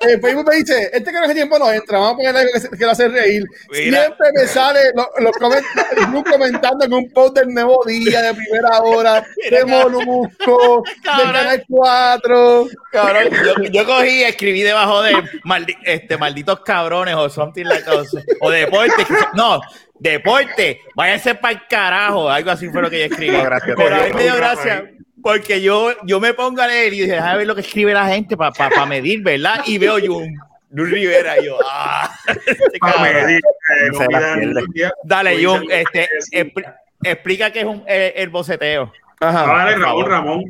eh, 0.00 0.18
Facebook 0.20 0.46
me 0.48 0.56
dice, 0.56 0.90
este 0.92 1.04
que 1.10 1.12
no 1.12 1.24
hace 1.24 1.34
tiempo 1.34 1.58
no 1.58 1.72
entra, 1.72 1.98
vamos 1.98 2.12
a 2.12 2.16
ponerle 2.16 2.40
algo 2.40 2.52
que, 2.70 2.76
que 2.78 2.84
lo 2.84 2.90
hace 2.90 3.08
reír. 3.08 3.44
Mira. 3.70 4.00
Siempre 4.02 4.28
me 4.34 4.46
sale 4.46 4.80
lo- 4.94 5.10
los 5.20 5.32
comentarios, 5.38 6.08
un 6.12 6.22
comentando 6.24 6.84
en 6.84 6.92
un 6.92 7.10
post 7.12 7.36
del 7.38 7.48
nuevo 7.48 7.82
día, 7.86 8.20
de 8.22 8.34
primera 8.34 8.78
hora, 8.82 9.24
Mira, 9.44 9.58
de 9.58 9.64
Molusco, 9.64 10.82
de. 11.02 11.32
Canal 11.32 11.64
4. 11.68 12.66
Cabrón, 12.92 13.24
yo, 13.44 13.62
yo 13.70 13.86
cogí 13.86 14.20
y 14.20 14.22
escribí 14.24 14.62
debajo 14.62 15.02
de 15.02 15.12
maldi- 15.44 15.78
este, 15.84 16.16
malditos 16.18 16.60
cabrones 16.60 17.14
o 17.14 17.28
something 17.30 17.64
like 17.64 17.84
that, 17.84 17.98
o, 18.00 18.46
o 18.46 18.50
deporte. 18.50 18.92
que- 19.04 19.14
No, 19.34 19.60
deporte, 19.98 20.80
váyanse 20.94 21.34
para 21.34 21.54
el 21.54 21.66
carajo. 21.68 22.28
Algo 22.30 22.50
así 22.50 22.68
fue 22.68 22.82
lo 22.82 22.90
que 22.90 23.00
yo 23.00 23.04
escribí. 23.06 23.36
No, 23.36 23.44
gracias. 23.44 23.76
Pero 23.76 23.96
a 23.96 23.98
mí 24.00 24.12
me 24.14 24.22
dio 24.22 24.36
gracia 24.36 24.90
porque 25.22 25.60
yo, 25.60 25.92
yo 26.04 26.20
me 26.20 26.32
pongo 26.34 26.62
a 26.62 26.68
leer 26.68 26.92
y 26.92 27.00
dije, 27.00 27.12
déjame 27.12 27.38
ver 27.38 27.46
lo 27.46 27.54
que 27.54 27.60
escribe 27.62 27.92
la 27.92 28.06
gente 28.06 28.36
para 28.36 28.86
medir, 28.86 29.22
¿verdad? 29.22 29.62
Y 29.66 29.78
veo 29.78 29.98
Jun. 30.04 30.32
Luis 30.70 30.92
Rivera, 30.92 31.40
y 31.40 31.46
yo, 31.46 31.58
ah, 31.64 32.14
este 32.26 32.78
medir, 33.00 33.40
eh, 33.40 33.90
un. 33.90 34.92
Dale, 35.02 35.42
Jun, 35.42 35.60
sí, 35.60 35.66
este, 35.70 36.08
expl- 36.32 36.74
explica 37.02 37.50
qué 37.50 37.60
es 37.60 37.64
un, 37.64 37.82
eh, 37.86 38.12
el 38.16 38.28
boceteo. 38.28 38.92
Ajá. 39.18 39.46
Dale, 39.46 39.72
por 39.72 39.80
Ramón, 39.80 39.86
favor. 39.86 40.08
Ramón. 40.10 40.44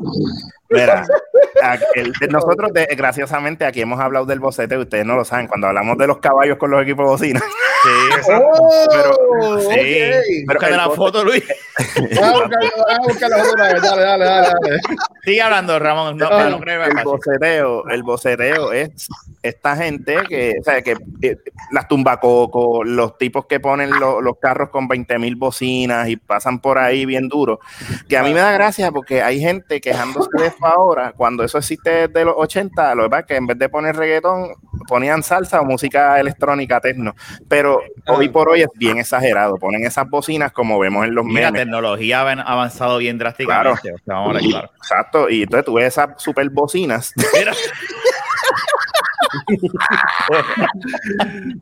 Mira, 0.70 1.04
nosotros 2.30 2.72
de- 2.72 2.86
graciosamente 2.96 3.64
aquí 3.64 3.80
hemos 3.80 3.98
hablado 4.00 4.26
del 4.26 4.38
boceteo, 4.40 4.80
ustedes 4.80 5.04
no 5.06 5.16
lo 5.16 5.24
saben, 5.24 5.46
cuando 5.46 5.66
hablamos 5.68 5.96
de 5.98 6.06
los 6.06 6.18
caballos 6.18 6.58
con 6.58 6.70
los 6.70 6.82
equipos 6.82 7.04
de 7.06 7.10
bocina. 7.10 7.40
Sí, 7.40 8.30
Oh, 8.32 8.86
Pero- 8.90 9.60
sí. 9.60 9.66
ok. 9.66 10.46
Pero 10.48 10.66
el 10.68 10.76
la 10.76 10.90
foto, 10.90 11.24
Luis. 11.24 11.44
Dale, 12.18 13.80
dale, 13.80 14.02
dale. 14.02 14.24
dale. 14.24 14.80
Sigue 15.24 15.42
hablando, 15.42 15.78
Ramón. 15.78 16.16
No, 16.16 16.28
No, 16.30 16.50
no 16.50 16.60
creo 16.60 16.84
el 16.84 17.04
boceteo, 17.04 17.88
el 17.88 18.02
boceteo 18.02 18.72
es 18.72 19.08
esta 19.42 19.76
gente 19.76 20.16
que, 20.28 20.54
o 20.60 20.64
sea, 20.64 20.82
que 20.82 20.96
eh, 21.22 21.36
las 21.70 21.86
tumbacocos, 21.88 22.86
los 22.86 23.16
tipos 23.18 23.46
que 23.46 23.60
ponen 23.60 23.90
lo- 23.90 24.20
los 24.20 24.38
carros 24.40 24.70
con 24.70 24.88
20 24.88 25.18
mil 25.18 25.36
bocinas 25.36 26.08
y 26.08 26.16
pasan 26.16 26.60
por 26.60 26.78
ahí 26.78 27.06
bien 27.06 27.28
duro, 27.28 27.60
que 28.08 28.16
a 28.18 28.22
mí 28.22 28.32
me 28.34 28.40
da 28.40 28.52
gracia 28.52 28.90
porque 28.90 29.22
hay 29.22 29.40
gente 29.40 29.80
quejándose 29.80 30.28
de 30.38 30.50
ahora, 30.62 31.12
cuando 31.16 31.44
eso 31.44 31.58
existe 31.58 32.08
desde 32.08 32.24
los 32.24 32.34
80, 32.36 32.94
lo 32.94 33.04
que 33.04 33.10
pasa 33.10 33.20
es 33.20 33.26
que 33.26 33.36
en 33.36 33.46
vez 33.46 33.58
de 33.58 33.68
poner 33.68 33.96
reggaetón, 33.96 34.54
ponían 34.86 35.22
salsa 35.22 35.60
o 35.60 35.64
música 35.64 36.18
electrónica 36.18 36.80
techno, 36.80 37.14
pero 37.48 37.80
hoy 38.06 38.28
por 38.28 38.48
hoy 38.48 38.62
es 38.62 38.68
bien 38.74 38.98
exagerado, 38.98 39.56
ponen 39.56 39.84
esas 39.84 40.08
bocinas 40.08 40.52
como 40.52 40.78
vemos 40.78 41.06
en 41.06 41.14
los 41.14 41.24
Mira, 41.24 41.50
la 41.50 41.58
tecnología 41.58 42.20
ha 42.22 42.32
avanzado 42.32 42.98
bien 42.98 43.18
drásticamente. 43.18 43.92
O 43.92 43.98
sea, 43.98 44.14
vamos 44.14 44.30
a 44.30 44.32
ver, 44.34 44.50
claro. 44.50 44.70
Exacto, 44.76 45.30
y 45.30 45.42
entonces 45.42 45.64
tú 45.64 45.74
ves 45.74 45.86
esas 45.86 46.10
super 46.22 46.48
bocinas. 46.50 47.12
Mira, 47.32 47.52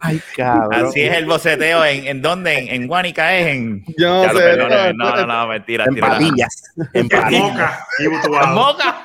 Ay, 0.00 0.20
cabrón. 0.36 0.86
así 0.86 1.00
es 1.02 1.14
el 1.16 1.26
boceteo. 1.26 1.84
¿En, 1.84 2.06
en 2.06 2.22
dónde? 2.22 2.58
¿En, 2.58 2.68
en 2.82 2.86
Guánica 2.88 3.36
es? 3.36 3.46
En... 3.48 3.84
Yo 3.98 4.24
sé. 4.30 4.56
No, 4.56 4.92
no, 5.16 5.26
no, 5.26 5.46
mentira. 5.48 5.84
En 5.86 5.96
patillas. 5.96 6.74
En 6.92 7.08
patillas. 7.10 7.78
¿En. 7.98 8.54
Moca? 8.54 9.02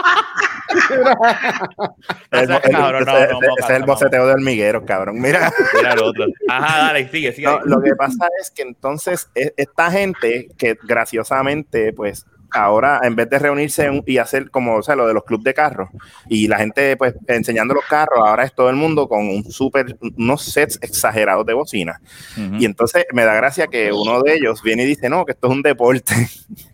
El- 2.31 2.43
Ese 2.43 2.53
el- 2.63 2.71
cabrón, 2.71 3.03
no, 3.05 3.17
ese- 3.17 3.27
no, 3.33 3.39
ese 3.39 3.47
Moca, 3.49 3.63
es 3.65 3.69
el 3.71 3.83
boceteo 3.83 4.25
de 4.27 4.33
hormigueros, 4.33 4.83
cabrón. 4.85 5.19
Mira, 5.19 5.51
Mira 5.75 5.93
el 5.93 5.99
otro. 6.01 6.25
Ajá, 6.49 6.77
dale, 6.87 7.09
sigue, 7.09 7.33
sigue. 7.33 7.47
no, 7.47 7.59
lo 7.65 7.81
que 7.81 7.95
pasa 7.95 8.27
es 8.41 8.51
que 8.51 8.61
entonces 8.63 9.29
e- 9.35 9.53
esta 9.57 9.91
gente 9.91 10.47
que 10.57 10.77
graciosamente, 10.83 11.93
pues 11.93 12.25
ahora 12.51 12.99
en 13.03 13.15
vez 13.15 13.29
de 13.29 13.39
reunirse 13.39 13.85
en- 13.85 14.03
y 14.05 14.17
hacer 14.17 14.49
como 14.51 14.75
o 14.77 14.83
sea, 14.83 14.95
lo 14.95 15.07
de 15.07 15.13
los 15.13 15.23
clubes 15.23 15.43
de 15.45 15.53
carros 15.53 15.89
y 16.27 16.47
la 16.47 16.57
gente 16.57 16.97
pues 16.97 17.15
enseñando 17.27 17.73
los 17.73 17.85
carros, 17.85 18.19
ahora 18.25 18.43
es 18.43 18.53
todo 18.53 18.69
el 18.69 18.75
mundo 18.75 19.07
con 19.07 19.27
un 19.27 19.43
super, 19.51 19.97
unos 20.17 20.43
sets 20.43 20.77
exagerados 20.81 21.45
de 21.45 21.53
bocina. 21.53 22.01
Ujú. 22.37 22.55
Y 22.59 22.65
entonces 22.65 23.05
me 23.13 23.23
da 23.25 23.33
gracia 23.35 23.67
que 23.67 23.91
uno 23.91 24.21
de 24.21 24.35
ellos 24.35 24.61
viene 24.63 24.83
y 24.83 24.87
dice, 24.87 25.09
no, 25.09 25.25
que 25.25 25.31
esto 25.33 25.47
es 25.47 25.53
un 25.53 25.61
deporte. 25.61 26.13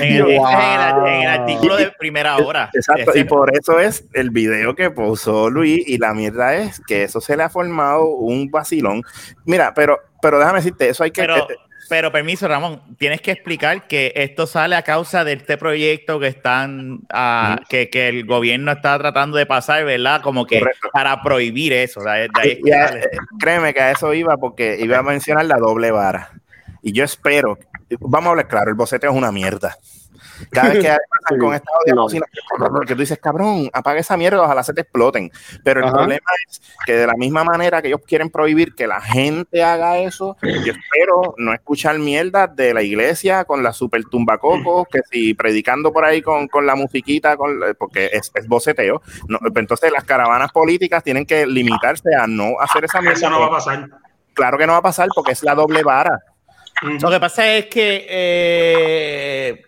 En 0.00 0.14
el, 0.14 0.22
Wow. 0.22 0.46
ese 0.46 0.56
es 0.56 0.92
en 0.92 1.06
el- 1.06 1.12
en 1.14 1.22
el 1.22 1.28
artículo 1.28 1.76
de 1.76 1.90
primera 1.98 2.36
hora. 2.36 2.70
Exacto, 2.72 3.18
y 3.18 3.24
por 3.24 3.52
eso 3.56 3.80
es 3.80 4.04
el 4.12 4.30
video 4.30 4.76
que 4.76 4.90
puso 4.90 5.50
Luis 5.50 5.82
y 5.88 5.98
la 5.98 6.14
mierda 6.14 6.54
es 6.54 6.80
que 6.86 7.02
eso 7.02 7.20
se 7.20 7.36
le 7.36 7.42
ha 7.42 7.48
formado 7.48 8.06
un 8.10 8.48
vacilón. 8.48 9.02
Mira, 9.44 9.74
pero, 9.74 9.98
pero 10.22 10.38
déjame 10.38 10.58
decirte, 10.58 10.88
eso 10.88 11.02
hay 11.02 11.10
que... 11.10 11.22
Pero, 11.22 11.36
este- 11.36 11.56
pero 11.88 12.12
permiso, 12.12 12.46
Ramón, 12.46 12.80
tienes 12.98 13.20
que 13.20 13.30
explicar 13.32 13.86
que 13.88 14.12
esto 14.14 14.46
sale 14.46 14.76
a 14.76 14.82
causa 14.82 15.24
de 15.24 15.32
este 15.34 15.56
proyecto 15.56 16.20
que 16.20 16.28
están, 16.28 17.00
ah, 17.12 17.60
que, 17.68 17.88
que 17.90 18.08
el 18.08 18.26
gobierno 18.26 18.72
está 18.72 18.98
tratando 18.98 19.36
de 19.36 19.46
pasar, 19.46 19.84
¿verdad? 19.84 20.22
Como 20.22 20.46
que 20.46 20.58
Correcto. 20.60 20.88
para 20.92 21.22
prohibir 21.22 21.72
eso. 21.72 22.00
De 22.02 22.10
ahí- 22.10 22.28
es 22.44 22.58
que 22.62 22.70
eh, 22.70 23.10
créeme 23.38 23.74
que 23.74 23.80
a 23.80 23.90
eso 23.92 24.12
iba 24.14 24.36
porque 24.36 24.76
iba 24.80 24.98
a 24.98 25.02
mencionar 25.02 25.46
la 25.46 25.56
doble 25.56 25.90
vara. 25.90 26.30
Y 26.82 26.92
yo 26.92 27.04
espero, 27.04 27.58
vamos 27.98 28.26
a 28.28 28.30
hablar 28.30 28.48
claro, 28.48 28.70
el 28.70 28.76
boceteo 28.76 29.10
es 29.10 29.16
una 29.16 29.32
mierda. 29.32 29.76
Cada 30.50 30.68
vez 30.70 30.78
que 30.78 30.88
pasan 30.88 31.38
con 31.40 31.54
esta 31.54 31.70
de 31.86 31.92
No. 31.92 32.02
bocina, 32.02 32.26
que 32.86 32.94
tú 32.94 33.00
dices, 33.00 33.18
cabrón, 33.18 33.70
apaga 33.72 34.00
esa 34.00 34.16
mierda, 34.16 34.42
ojalá 34.42 34.62
se 34.62 34.72
te 34.72 34.82
exploten. 34.82 35.30
Pero 35.64 35.80
el 35.80 35.86
Ajá. 35.86 35.94
problema 35.94 36.26
es 36.48 36.60
que 36.86 36.92
de 36.94 37.06
la 37.06 37.14
misma 37.14 37.44
manera 37.44 37.82
que 37.82 37.88
ellos 37.88 38.00
quieren 38.06 38.30
prohibir 38.30 38.74
que 38.74 38.86
la 38.86 39.00
gente 39.00 39.62
haga 39.62 39.98
eso, 39.98 40.36
yo 40.42 40.72
espero 40.72 41.34
no 41.38 41.52
escuchar 41.52 41.98
mierda 41.98 42.46
de 42.46 42.74
la 42.74 42.82
iglesia 42.82 43.44
con 43.44 43.62
la 43.62 43.72
super 43.72 44.02
tumbacocos, 44.04 44.88
que 44.88 45.00
si 45.10 45.34
predicando 45.34 45.92
por 45.92 46.04
ahí 46.04 46.22
con, 46.22 46.48
con 46.48 46.66
la 46.66 46.74
musiquita, 46.74 47.36
con, 47.36 47.60
porque 47.78 48.10
es, 48.12 48.30
es 48.34 48.46
boceteo. 48.46 49.02
No, 49.28 49.38
entonces 49.54 49.92
las 49.92 50.04
caravanas 50.04 50.52
políticas 50.52 51.02
tienen 51.04 51.26
que 51.26 51.46
limitarse 51.46 52.14
a 52.14 52.26
no 52.26 52.58
hacer 52.60 52.84
esa 52.84 53.00
mierda. 53.00 53.16
Eso 53.18 53.30
no 53.30 53.40
va 53.40 53.46
a 53.46 53.50
pasar. 53.50 53.88
Claro 54.34 54.58
que 54.58 54.66
no 54.66 54.72
va 54.72 54.78
a 54.78 54.82
pasar 54.82 55.08
porque 55.14 55.32
es 55.32 55.42
la 55.42 55.54
doble 55.54 55.82
vara. 55.82 56.18
Lo 56.82 57.10
que 57.10 57.20
pasa 57.20 57.46
es 57.46 57.66
que 57.66 58.06
eh, 58.08 59.62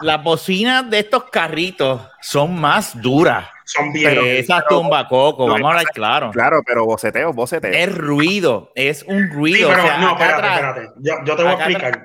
las 0.00 0.22
bocinas 0.22 0.88
de 0.90 0.98
estos 1.00 1.24
carritos 1.24 2.00
son 2.20 2.58
más 2.60 3.00
duras 3.00 3.46
Son 3.64 3.92
bien. 3.92 4.18
esas 4.24 4.64
pero- 4.68 4.80
tumbacoco. 4.80 5.46
lo 5.48 5.54
que 5.54 5.60
Vamos 5.62 5.74
a 5.74 5.78
hablar 5.78 5.92
claro. 5.92 6.30
Claro, 6.30 6.62
pero 6.66 6.84
boceteo, 6.84 7.32
boceteo. 7.32 7.72
Es 7.72 7.94
ruido, 7.94 8.70
es 8.74 9.02
un 9.04 9.28
Sí, 9.28 9.34
ruido. 9.34 9.68
pero 9.68 9.82
o 9.82 9.86
sea, 9.86 9.98
no, 9.98 10.08
acá 10.10 10.24
espérate, 10.24 10.46
atrás, 10.46 10.76
espérate. 10.78 10.92
Yo, 11.02 11.14
yo 11.24 11.36
te 11.36 11.42
voy 11.42 11.52
a 11.52 11.54
explicar. 11.54 12.02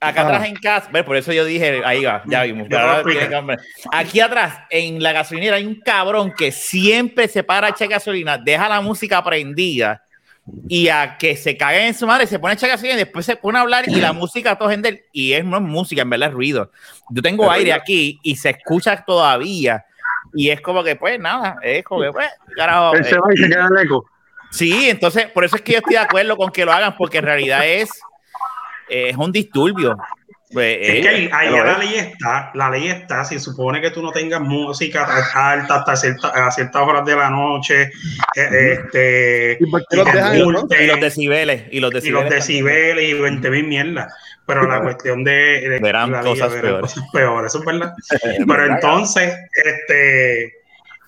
acá 0.00 0.20
Ah. 0.20 0.24
atrás 0.26 0.44
en 0.48 0.54
casa, 0.56 0.88
ve, 0.92 1.02
por 1.04 1.16
eso 1.16 1.32
yo 1.32 1.44
dije, 1.46 1.80
ahí 1.84 2.04
va, 2.04 2.22
ya 2.26 2.42
vimos. 2.42 2.68
Aquí 3.92 4.20
atrás, 4.20 4.58
en 4.70 5.02
la 5.02 5.12
gasolinera, 5.12 5.56
hay 5.56 5.64
un 5.66 5.80
cabrón 5.80 6.32
que 6.36 6.52
siempre 6.52 7.26
se 7.28 7.42
para 7.42 7.68
a 7.68 7.70
echar 7.70 7.88
gasolina, 7.88 8.36
deja 8.36 8.68
la 8.68 8.80
música 8.82 9.22
prendida 9.24 10.02
y 10.68 10.88
a 10.88 11.16
que 11.16 11.36
se 11.36 11.56
cague 11.56 11.86
en 11.86 11.94
su 11.94 12.06
madre, 12.06 12.26
se 12.26 12.38
pone 12.38 12.52
a 12.52 12.54
echar 12.54 12.68
gasolina 12.68 12.94
y 12.94 12.98
después 12.98 13.24
se 13.24 13.36
pone 13.36 13.58
a 13.58 13.62
hablar 13.62 13.88
y 13.88 14.00
la 14.00 14.12
música 14.12 14.52
a 14.52 14.58
todo 14.58 14.68
gente, 14.68 15.08
y 15.12 15.32
es, 15.32 15.44
no 15.44 15.56
es 15.56 15.62
música, 15.62 16.02
en 16.02 16.10
verdad 16.10 16.28
es 16.28 16.34
ruido. 16.34 16.70
Yo 17.10 17.22
tengo 17.22 17.50
aire 17.50 17.72
aquí 17.72 18.18
y 18.22 18.36
se 18.36 18.50
escucha 18.50 19.04
todavía. 19.04 19.84
Y 20.34 20.50
es 20.50 20.60
como 20.60 20.82
que, 20.82 20.96
pues 20.96 21.18
nada, 21.20 21.56
es 21.62 21.84
como 21.84 22.02
que, 22.02 22.10
pues, 22.10 22.28
carajo. 22.56 22.94
Él 22.94 23.04
se 23.04 23.14
eh, 23.14 23.18
va 23.18 23.32
y 23.32 23.36
se 23.36 23.48
queda 23.48 23.68
el 23.70 23.86
eco. 23.86 24.04
Sí, 24.50 24.88
entonces, 24.88 25.26
por 25.26 25.44
eso 25.44 25.56
es 25.56 25.62
que 25.62 25.72
yo 25.72 25.78
estoy 25.78 25.94
de 25.94 26.00
acuerdo 26.00 26.36
con 26.36 26.50
que 26.50 26.64
lo 26.64 26.72
hagan, 26.72 26.96
porque 26.96 27.18
en 27.18 27.24
realidad 27.24 27.66
es, 27.66 27.90
es 28.88 29.16
un 29.16 29.32
disturbio. 29.32 29.96
Pues, 30.52 30.76
Es 30.80 30.88
eh, 30.90 31.00
que 31.00 31.08
ahí, 31.08 31.30
ahí 31.32 31.50
la 31.50 31.78
ley 31.78 31.94
está, 31.96 32.50
la 32.54 32.70
ley 32.70 32.88
está, 32.88 33.24
si 33.24 33.40
supone 33.40 33.80
que 33.80 33.90
tú 33.90 34.02
no 34.02 34.12
tengas 34.12 34.40
música 34.40 35.04
alta 35.34 35.76
hasta 35.76 35.96
cierta- 35.96 36.28
a 36.46 36.50
ciertas 36.50 36.82
horas 36.82 37.04
de 37.04 37.16
la 37.16 37.30
noche, 37.30 37.90
eh, 38.36 38.72
este, 38.78 39.58
¿Y 39.60 39.96
los 39.96 40.14
no? 40.14 40.44
multen, 40.60 40.82
y 40.84 40.86
los 40.86 41.00
decibeles, 41.00 41.62
y 41.70 41.80
los 41.80 41.90
y 41.90 41.94
decibeles. 41.94 42.22
los 42.24 42.30
decibeles 42.30 43.04
y 43.10 43.14
20 43.14 43.50
mil 43.50 43.66
mierdas. 43.66 44.12
Pero 44.46 44.68
la 44.68 44.80
cuestión 44.82 45.24
de, 45.24 45.32
de- 45.68 45.78
Verán 45.80 46.12
la 46.12 46.22
ley, 46.22 46.32
cosas 46.32 46.50
verán 46.52 46.62
peores. 46.70 46.92
cosas 46.94 47.04
peores, 47.12 47.46
eso 47.54 47.58
es 47.60 47.64
verdad. 47.64 47.92
Pero 48.46 48.66
entonces, 48.66 49.34
este, 49.64 50.44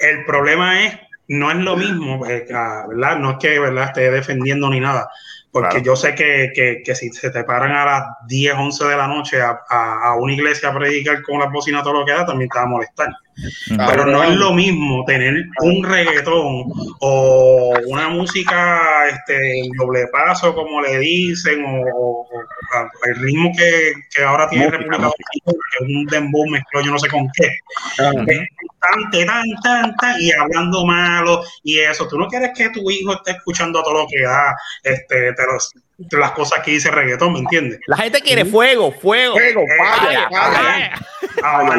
el 0.00 0.24
problema 0.26 0.82
es, 0.84 0.94
no 1.28 1.50
es 1.50 1.56
lo 1.58 1.76
mismo, 1.76 2.26
eh, 2.26 2.46
ah, 2.54 2.84
¿verdad? 2.88 3.18
No 3.18 3.32
es 3.32 3.36
que, 3.38 3.58
¿verdad? 3.58 3.84
Esté 3.84 4.10
defendiendo 4.10 4.70
ni 4.70 4.80
nada, 4.80 5.08
porque 5.56 5.76
Claro. 5.76 5.84
yo 5.86 5.96
sé 5.96 6.14
que, 6.14 6.52
que, 6.54 6.82
que 6.84 6.94
si 6.94 7.08
se 7.08 7.30
te 7.30 7.42
paran 7.44 7.72
a 7.72 7.86
las 7.86 8.04
10, 8.26 8.54
11 8.58 8.84
de 8.84 8.96
la 8.98 9.06
noche 9.06 9.40
a, 9.40 9.58
a, 9.70 10.10
a 10.10 10.14
una 10.16 10.34
iglesia 10.34 10.68
a 10.68 10.74
predicar 10.74 11.22
con 11.22 11.38
las 11.40 11.50
bocinas 11.50 11.82
todo 11.82 11.94
lo 11.94 12.04
que 12.04 12.12
da, 12.12 12.26
también 12.26 12.50
te 12.50 12.58
va 12.58 12.64
a 12.66 12.68
molestar. 12.68 13.08
Pero 13.76 14.06
no 14.06 14.22
es 14.22 14.34
lo 14.36 14.52
mismo 14.52 15.04
tener 15.04 15.34
un 15.60 15.84
reggaetón 15.84 16.64
o 17.00 17.74
una 17.88 18.08
música 18.08 19.08
este, 19.08 19.60
en 19.60 19.72
doble 19.72 20.06
paso, 20.12 20.54
como 20.54 20.80
le 20.80 20.98
dicen, 20.98 21.64
o, 21.64 21.80
o- 21.92 22.26
el 23.06 23.16
ritmo 23.16 23.52
que, 23.56 23.92
que 24.14 24.22
ahora 24.22 24.48
tiene 24.48 24.66
Música, 24.66 24.78
República 24.78 25.02
Dominicana, 25.02 25.62
que 25.78 25.84
es 25.84 25.96
un 25.96 26.06
dembow 26.06 26.46
mezclado 26.48 26.86
yo 26.86 26.92
no 26.92 26.98
sé 26.98 27.08
con 27.08 27.28
qué. 27.34 27.58
Ah, 28.00 28.12
Tan, 28.12 29.26
tan, 29.26 29.44
tan, 29.62 29.96
tan, 29.96 30.20
y 30.20 30.30
hablando 30.32 30.84
malo 30.86 31.42
y 31.62 31.78
eso. 31.78 32.06
Tú 32.08 32.18
no 32.18 32.28
quieres 32.28 32.50
que 32.56 32.70
tu 32.70 32.88
hijo 32.90 33.14
esté 33.14 33.32
escuchando 33.32 33.82
todo 33.82 34.02
lo 34.02 34.06
que 34.06 34.22
da, 34.22 34.54
este, 34.82 35.32
los- 35.32 35.72
de 35.74 35.80
las 36.10 36.32
cosas 36.32 36.60
que 36.64 36.72
dice 36.72 36.90
reggaetón, 36.90 37.32
¿me 37.32 37.38
entiendes? 37.40 37.80
La 37.86 37.96
gente 37.96 38.20
quiere 38.20 38.44
fuego, 38.44 38.92
fuego. 38.92 39.34
Fuego, 39.34 39.62
Eh, 39.62 40.90
ahora, 41.42 41.76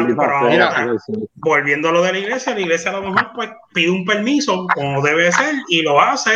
sí, 1.06 1.12
sí. 1.12 1.12
volviendo 1.36 1.88
a 1.88 1.92
lo 1.92 2.02
de 2.02 2.12
la 2.12 2.18
iglesia, 2.18 2.54
la 2.54 2.60
iglesia 2.60 2.90
a 2.90 2.94
lo 2.94 3.10
mejor 3.10 3.30
pues 3.34 3.50
pide 3.72 3.90
un 3.90 4.04
permiso 4.04 4.66
como 4.74 5.02
debe 5.02 5.30
ser 5.32 5.54
y 5.68 5.82
lo 5.82 6.00
hace, 6.00 6.30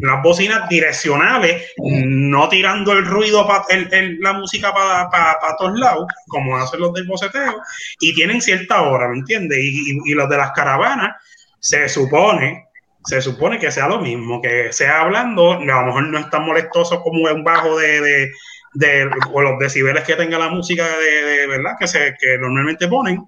unas 0.00 0.22
bocinas 0.22 0.68
direccionales, 0.68 1.72
no 1.78 2.48
tirando 2.48 2.92
el 2.92 3.04
ruido, 3.04 3.46
pa- 3.46 3.64
el- 3.68 3.92
el- 3.92 4.20
la 4.20 4.32
música 4.34 4.72
para 4.72 5.56
todos 5.58 5.78
lados, 5.78 6.06
como 6.28 6.56
hacen 6.56 6.80
los 6.80 6.92
del 6.94 7.06
boceteo, 7.06 7.54
y 8.00 8.14
tienen 8.14 8.40
cierta 8.40 8.82
hora, 8.82 9.08
¿me 9.08 9.18
entiendes? 9.18 9.58
Y, 9.60 9.92
y- 9.92 10.12
y 10.12 10.14
los 10.14 10.28
de 10.28 10.36
las 10.36 10.52
caravanas, 10.52 11.16
se 11.60 11.88
supone, 11.88 12.66
se 13.04 13.20
supone 13.20 13.58
que 13.58 13.70
sea 13.70 13.88
lo 13.88 14.00
mismo, 14.00 14.40
que 14.40 14.72
sea 14.72 15.02
hablando, 15.02 15.52
a 15.52 15.58
lo 15.58 15.86
mejor 15.86 16.08
no 16.08 16.18
es 16.18 16.30
tan 16.30 16.44
molestoso 16.44 17.00
como 17.02 17.24
un 17.24 17.44
bajo 17.44 17.76
de... 17.78 18.00
de 18.00 18.32
de 18.74 19.08
o 19.32 19.40
los 19.40 19.56
decibeles 19.60 20.02
que 20.02 20.16
tenga 20.16 20.36
la 20.36 20.48
música 20.48 20.84
de, 20.98 21.22
de 21.38 21.46
verdad 21.46 21.76
que 21.78 21.86
se 21.86 22.16
que 22.18 22.36
normalmente 22.38 22.88
ponen. 22.88 23.22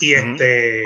Y 0.00 0.14
este 0.14 0.82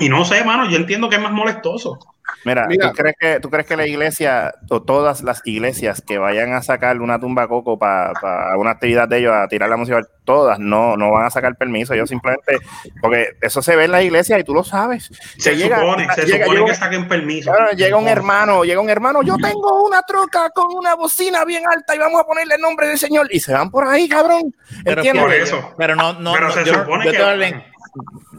y 0.00 0.08
no 0.08 0.24
sé, 0.24 0.44
mano, 0.44 0.68
yo 0.68 0.76
entiendo 0.76 1.08
que 1.08 1.16
es 1.16 1.22
más 1.22 1.32
molestoso. 1.32 1.98
Mira, 2.44 2.66
Mira. 2.66 2.88
¿tú, 2.90 2.96
crees 2.96 3.16
que, 3.18 3.40
¿tú 3.40 3.50
crees 3.50 3.66
que 3.66 3.76
la 3.76 3.86
iglesia 3.86 4.54
o 4.70 4.82
todas 4.82 5.22
las 5.22 5.42
iglesias 5.44 6.02
que 6.06 6.18
vayan 6.18 6.52
a 6.52 6.62
sacar 6.62 7.00
una 7.00 7.18
tumba 7.20 7.48
coco 7.48 7.78
para 7.78 8.12
una 8.58 8.70
actividad 8.72 9.08
de 9.08 9.18
ellos, 9.18 9.32
a 9.34 9.48
tirar 9.48 9.68
la 9.70 9.76
música, 9.76 10.00
todas 10.24 10.58
no, 10.58 10.96
no 10.96 11.10
van 11.10 11.26
a 11.26 11.30
sacar 11.30 11.56
permiso? 11.56 11.94
Ellos 11.94 12.08
simplemente, 12.08 12.58
porque 13.00 13.28
eso 13.40 13.62
se 13.62 13.76
ve 13.76 13.84
en 13.84 13.92
las 13.92 14.02
iglesias 14.02 14.40
y 14.40 14.44
tú 14.44 14.54
lo 14.54 14.64
sabes. 14.64 15.10
Se 15.38 15.50
Que 15.50 15.56
llega- 15.56 15.80
supone, 15.80 16.06
se 16.14 16.26
llega- 16.26 16.44
supone 16.44 16.60
llega- 16.60 16.72
que 16.72 16.78
saquen 16.78 17.08
permiso. 17.08 17.50
Claro, 17.52 17.72
llega 17.72 17.96
un 17.96 18.08
hermano, 18.08 18.64
llega 18.64 18.80
un 18.80 18.90
hermano, 18.90 19.22
yo 19.22 19.36
tengo 19.36 19.84
una 19.84 20.02
troca 20.02 20.50
con 20.50 20.66
una 20.74 20.94
bocina 20.94 21.44
bien 21.44 21.64
alta 21.70 21.94
y 21.94 21.98
vamos 21.98 22.20
a 22.20 22.24
ponerle 22.24 22.54
el 22.56 22.60
nombre 22.60 22.88
del 22.88 22.98
Señor 22.98 23.28
y 23.30 23.40
se 23.40 23.52
van 23.52 23.70
por 23.70 23.86
ahí, 23.86 24.08
cabrón. 24.08 24.54
Pero, 24.84 25.00
¿Entiendes? 25.02 25.24
Por 25.24 25.34
eso. 25.34 25.74
pero 25.78 25.94
no, 25.96 26.12
no, 26.14 26.32
Pero 26.32 26.48
no, 26.48 26.52
se 26.54 26.64
yo, 26.64 26.74
supone 26.74 27.04
yo 27.06 27.10
que- 27.12 27.16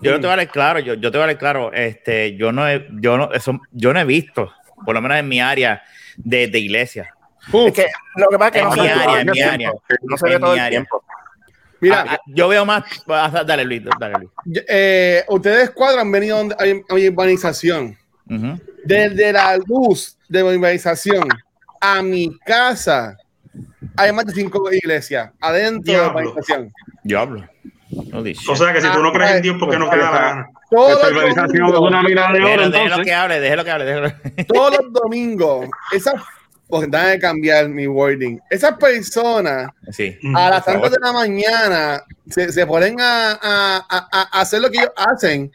yo 0.02 0.12
no 0.12 0.18
te 0.18 0.22
voy 0.22 0.30
a 0.30 0.32
hablar 0.34 0.50
claro, 0.52 0.80
yo, 0.80 0.94
yo 0.96 1.12
te 1.12 1.18
voy 1.18 1.22
a 1.22 1.24
hablar 1.24 1.38
claro, 1.38 1.74
este, 1.74 2.36
yo 2.38 2.52
no 2.52 2.68
he, 2.68 2.88
yo 3.00 3.18
no, 3.18 3.32
eso, 3.32 3.60
yo 3.72 3.94
no 3.94 4.00
he 4.00 4.06
visto, 4.06 4.52
por 4.86 4.94
lo 4.96 5.02
menos 5.02 5.18
en 5.18 5.28
mi 5.28 5.40
área 5.40 5.82
de, 6.18 6.48
de 6.48 6.60
iglesia. 6.60 7.14
Es 7.54 7.74
que 7.74 7.88
lo 8.16 8.28
que 8.30 8.38
pasa 8.38 8.48
es 8.48 8.52
que 8.54 8.60
En 8.60 8.66
no 8.66 8.72
mi 8.76 8.88
área, 8.88 9.22
en 9.22 9.28
mi 9.28 9.34
tiempo. 9.34 9.54
área. 9.54 9.72
No 10.04 10.18
se 10.18 10.30
ve 10.30 10.40
todo 10.40 10.52
mi 10.54 10.54
el 10.54 10.60
área. 10.60 10.70
tiempo. 10.80 11.04
Mira, 11.82 12.06
Ah, 12.08 12.18
yo 12.28 12.48
veo 12.48 12.66
más, 12.66 12.84
ah, 13.08 13.44
dale 13.46 13.64
Luis, 13.66 13.84
dale 14.00 14.16
Luis. 14.20 14.30
eh, 14.68 15.24
ustedes 15.28 15.70
cuatro 15.72 16.02
han 16.02 16.12
venido 16.12 16.38
a 16.40 16.94
mi- 16.94 17.08
urbanización. 17.10 17.98
Desde 18.84 19.34
la 19.34 19.58
luz 19.58 20.18
de 20.30 20.44
mi 20.44 20.56
urbanización 20.56 21.28
a 21.82 22.02
mi 22.02 22.38
casa 22.40 23.16
hay 23.98 24.12
más 24.12 24.26
de 24.26 24.34
cinco 24.34 24.72
iglesias 24.72 25.32
adentro 25.40 25.92
de 25.94 25.98
la 26.00 26.04
Diablo. 26.06 26.20
urbanización. 26.30 26.72
Yo 27.04 27.20
hablo. 27.20 27.40
Holy 27.40 27.48
shit. 27.48 27.75
O 28.48 28.56
sea 28.56 28.74
que 28.74 28.82
si 28.82 28.88
tú 28.92 29.00
no 29.02 29.12
crees 29.14 29.32
en 29.36 29.42
Dios, 29.42 29.58
¿por 29.60 29.70
qué 29.70 29.78
no 29.78 29.90
te 29.90 29.98
da 29.98 30.12
la 30.12 30.20
gana? 30.20 30.50
Todos 30.70 31.12
los 31.12 31.36
domingos, 31.36 31.80
una 31.80 32.02
mina 32.02 32.32
de 32.32 32.40
oro, 32.40 32.48
Déjelo, 32.48 32.64
déjelo 32.70 32.86
entonces. 32.86 33.06
que 33.06 33.14
hable, 33.14 33.40
déjelo 33.40 33.64
que 33.64 33.72
hable, 33.72 33.86
déjelo. 33.86 34.12
todos 34.48 34.78
los 34.82 34.94
domingos, 34.94 35.68
esas, 35.92 36.16
pues 36.68 36.90
déjame 36.90 37.20
cambiar 37.20 37.70
mi 37.70 37.86
wording. 37.88 38.40
Esas 38.50 38.74
personas 38.78 39.70
Sí. 39.92 40.18
Mm, 40.24 40.36
a 40.36 40.50
las 40.50 40.66
tantas 40.66 40.92
de 40.92 40.98
la 41.00 41.14
mañana 41.14 42.04
se, 42.30 42.52
se 42.52 42.66
ponen 42.66 43.00
a, 43.00 43.32
a- 43.34 43.86
a- 43.90 44.08
a 44.32 44.42
hacer 44.42 44.62
lo 44.62 44.70
que 44.72 44.80
ellos 44.80 44.92
hacen. 44.98 45.52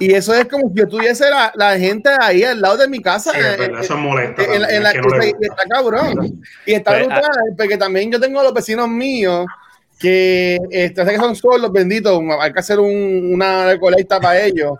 Y 0.00 0.12
eso 0.14 0.32
es 0.34 0.46
como 0.46 0.68
si 0.68 0.74
yo 0.76 0.86
tuviese 0.88 1.28
la, 1.30 1.52
la 1.56 1.76
gente 1.78 2.08
ahí 2.20 2.42
al 2.44 2.60
lado 2.60 2.76
de 2.76 2.88
mi 2.88 3.00
casa. 3.00 3.32
Sí, 3.32 3.38
es 3.38 3.44
eh, 3.46 3.56
verdad, 3.58 3.80
eh, 3.80 3.84
eso 3.84 3.96
molesta. 3.96 4.42
en 4.42 4.62
la- 4.62 4.68
en 4.70 4.82
la- 4.82 4.88
es 4.90 4.94
que 4.96 5.00
no 5.00 5.08
gusta. 5.08 5.26
está 5.26 5.62
cabrón. 5.68 6.42
Y 6.66 6.74
está 6.74 6.90
Pues, 6.92 7.06
brutal, 7.06 7.30
porque 7.56 7.76
también 7.76 8.10
yo 8.12 8.20
tengo 8.20 8.40
a 8.40 8.44
los 8.44 8.52
vecinos 8.54 8.88
míos 8.88 9.46
que, 9.98 10.58
este, 10.70 11.04
que 11.04 11.16
son 11.16 11.34
solos, 11.34 11.72
benditos, 11.72 12.20
hay 12.40 12.52
que 12.52 12.60
hacer 12.60 12.78
un- 12.78 13.30
una 13.34 13.66
recolecta 13.66 14.20
para 14.20 14.40
ellos, 14.40 14.72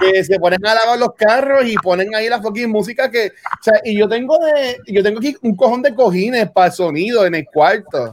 que 0.00 0.24
se 0.24 0.38
ponen 0.38 0.64
a 0.66 0.74
lavar 0.74 0.98
los 0.98 1.14
carros 1.14 1.64
y 1.66 1.74
ponen 1.76 2.14
ahí 2.14 2.28
la 2.28 2.40
fucking 2.40 2.70
música 2.70 3.10
que, 3.10 3.26
o 3.28 3.62
sea, 3.62 3.74
y 3.84 3.98
yo 3.98 4.08
tengo 4.08 4.38
de, 4.38 4.78
yo 4.86 5.02
tengo 5.02 5.18
aquí 5.18 5.36
un 5.42 5.54
cojón 5.56 5.82
de 5.82 5.94
cojines 5.94 6.50
para 6.50 6.68
el 6.68 6.72
sonido 6.72 7.26
en 7.26 7.34
el 7.34 7.44
cuarto. 7.46 8.10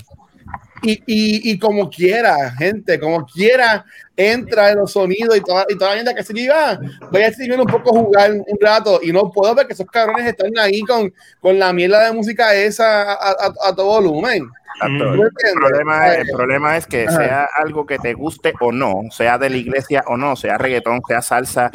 Y, 0.82 0.94
y, 1.06 1.52
y 1.52 1.60
como 1.60 1.90
quiera, 1.90 2.52
gente, 2.52 2.98
como 3.02 3.26
quiera, 3.26 3.84
entra 4.16 4.70
en 4.72 4.78
los 4.78 4.94
sonidos 4.94 5.36
y 5.36 5.42
toda, 5.42 5.66
y 5.68 5.78
toda 5.78 5.92
la 5.92 5.98
gente 5.98 6.16
que 6.16 6.24
se 6.24 6.32
diga, 6.32 6.80
voy 7.12 7.22
a 7.22 7.28
escribir 7.28 7.60
un 7.60 7.66
poco 7.68 7.92
jugar 7.92 8.32
un 8.32 8.58
rato 8.62 9.02
y 9.04 9.12
no 9.12 9.30
puedo 9.30 9.54
porque 9.58 9.74
esos 9.74 9.86
cabrones 9.88 10.26
están 10.28 10.58
ahí 10.58 10.80
con, 10.84 11.14
con 11.42 11.60
la 11.60 11.74
mierda 11.74 12.06
de 12.06 12.14
música 12.14 12.56
esa 12.56 13.12
a, 13.12 13.30
a- 13.32 13.54
a 13.70 13.76
todo 13.76 13.88
volumen. 14.02 14.50
Exacto. 14.82 15.06
Mm. 15.12 15.16
¿Tú 15.16 15.24
El 15.24 15.54
problema, 15.60 16.08
es, 16.08 16.18
el 16.20 16.28
problema 16.36 16.78
es 16.78 16.88
que 16.88 17.04
Ajá. 17.08 17.18
sea 17.18 17.48
algo 17.58 17.86
que 17.86 17.98
te 18.00 18.14
guste 18.14 18.54
o 18.60 18.72
no, 18.72 19.02
sea 19.12 19.38
de 19.38 19.50
la 19.50 19.58
iglesia 19.58 20.04
o 20.08 20.16
no, 20.18 20.36
sea 20.36 20.58
reggaetón, 20.58 21.02
sea 21.08 21.22
salsa. 21.22 21.70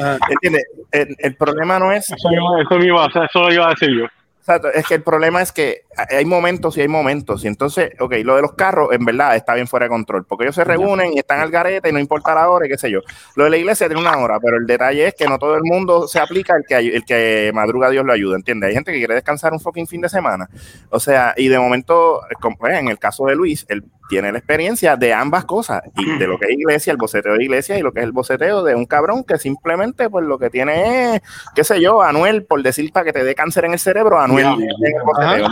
El, 0.91 1.15
el 1.19 1.37
problema 1.37 1.79
no 1.79 1.93
es, 1.93 2.11
Eso, 2.11 2.29
iba- 2.31 2.63
eso 2.63 2.79
me 2.79 2.87
iba, 2.87 3.07
eso 3.07 3.41
lo 3.41 3.53
iba 3.53 3.67
a 3.67 3.71
decir 3.71 3.91
yo. 3.99 4.07
Exacto, 4.45 4.69
es 4.69 4.87
que 4.87 4.95
el 4.95 5.03
problema 5.03 5.41
es 5.41 5.53
que 5.53 5.85
hay 6.11 6.27
momentos 6.27 6.77
y 6.77 6.83
hay 6.83 6.89
momentos. 6.89 7.45
Y 7.45 7.49
entonces, 7.49 7.93
ok, 7.99 8.17
lo 8.23 8.37
de 8.37 8.43
los 8.43 8.53
carros 8.53 8.93
en 8.93 9.03
verdad 9.03 9.37
está 9.37 9.55
bien 9.55 9.67
fuera 9.67 9.87
de 9.87 9.91
control, 9.91 10.27
porque 10.27 10.45
ellos 10.45 10.55
se 10.55 10.65
reúnen 10.65 11.15
y 11.15 11.19
están 11.19 11.41
al 11.41 11.51
garete 11.51 11.89
y 11.89 11.93
no 11.93 11.99
importa 11.99 12.35
la 12.35 12.51
hora 12.51 12.67
y 12.67 12.69
qué 12.69 12.77
sé 12.77 12.91
yo. 12.91 13.01
Lo 13.37 13.45
de 13.45 13.51
la 13.51 13.57
iglesia 13.57 13.87
tiene 13.87 14.03
una 14.03 14.19
hora, 14.19 14.39
pero 14.41 14.59
el 14.59 14.67
detalle 14.67 15.09
es 15.09 15.15
que 15.15 15.27
no 15.27 15.39
todo 15.39 15.55
el 15.57 15.63
mundo 15.65 16.07
se 16.07 16.21
aplica 16.21 16.55
el 16.57 16.65
que, 16.69 16.77
el 16.77 17.05
que 17.07 17.53
madruga 17.55 17.89
Dios 17.89 18.05
lo 18.05 18.13
ayuda, 18.13 18.37
¿entiendes? 18.37 18.69
Hay 18.69 18.75
gente 18.75 18.93
que 18.93 18.99
quiere 18.99 19.15
descansar 19.15 19.55
un 19.55 19.61
fucking 19.61 19.87
fin 19.87 20.03
de 20.03 20.11
semana. 20.11 20.49
O 20.91 21.01
sea, 21.01 21.33
y 21.39 21.49
de 21.49 21.59
momento, 21.59 22.21
como, 22.41 22.59
pues, 22.59 22.79
en 22.79 22.89
el 22.89 22.99
caso 22.99 23.25
de 23.25 23.37
Luis, 23.37 23.65
él 23.71 23.83
tiene 24.09 24.31
la 24.33 24.39
experiencia 24.39 24.97
de 24.97 25.13
ambas 25.15 25.45
cosas, 25.45 25.83
y 25.97 26.19
de 26.19 26.27
lo 26.27 26.39
que 26.39 26.47
es 26.47 26.59
iglesia, 26.59 26.91
el 26.91 26.97
boceteo 26.97 27.35
de 27.35 27.45
iglesia, 27.45 27.79
y 27.79 27.83
lo 27.83 27.93
que 27.93 28.01
es 28.01 28.05
el 28.05 28.13
boceteo 28.13 28.63
de 28.63 28.75
un 28.75 28.85
cabrón 28.87 29.25
que 29.25 29.39
simplemente, 29.39 30.11
pues 30.11 30.25
lo 30.27 30.39
que 30.39 30.51
tiene 30.51 31.15
es, 31.17 31.23
qué 31.55 31.65
sé 31.65 31.81
yo, 31.81 32.03
Anuel, 32.03 32.45
por 32.45 32.63
decir 32.63 32.93
para 32.93 33.05
que 33.05 33.13
te 33.13 33.25
dé 33.25 33.35
cáncer 33.35 33.65
en 33.65 33.73
el 33.73 33.79
cerebro, 33.79 34.21
Anuel 34.21 34.45
Ya. 34.45 34.53
en 34.53 34.97
el 34.97 35.03
boceteo. 35.05 35.49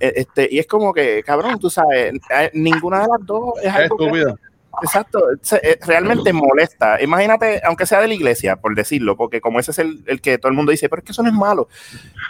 Eh, 0.00 0.12
Este, 0.16 0.48
y 0.50 0.58
es 0.58 0.66
como 0.66 0.92
que, 0.94 1.22
cabrón, 1.22 1.58
tú 1.58 1.68
sabes, 1.68 2.14
eh, 2.30 2.50
ninguna 2.54 3.00
de 3.02 3.08
las 3.08 3.26
dos 3.26 3.52
es 3.62 3.72
algo 3.72 3.96
que- 3.98 4.04
Estúpido. 4.06 4.38
Exacto, 4.82 5.20
se- 5.42 5.60
eh, 5.62 5.78
realmente 5.86 6.32
molesta. 6.32 7.00
Imagínate, 7.02 7.60
aunque 7.64 7.86
sea 7.86 8.00
de 8.00 8.08
la 8.08 8.14
iglesia, 8.14 8.56
por 8.56 8.74
decirlo, 8.74 9.16
porque 9.16 9.40
como 9.40 9.58
ese 9.58 9.70
es 9.70 9.78
el, 9.78 10.02
el 10.06 10.20
que 10.20 10.38
todo 10.38 10.48
el 10.50 10.54
mundo 10.56 10.70
dice, 10.72 10.88
pero 10.88 11.00
es 11.00 11.06
que 11.06 11.12
eso 11.12 11.22
no 11.22 11.28
es 11.28 11.34
malo. 11.34 11.68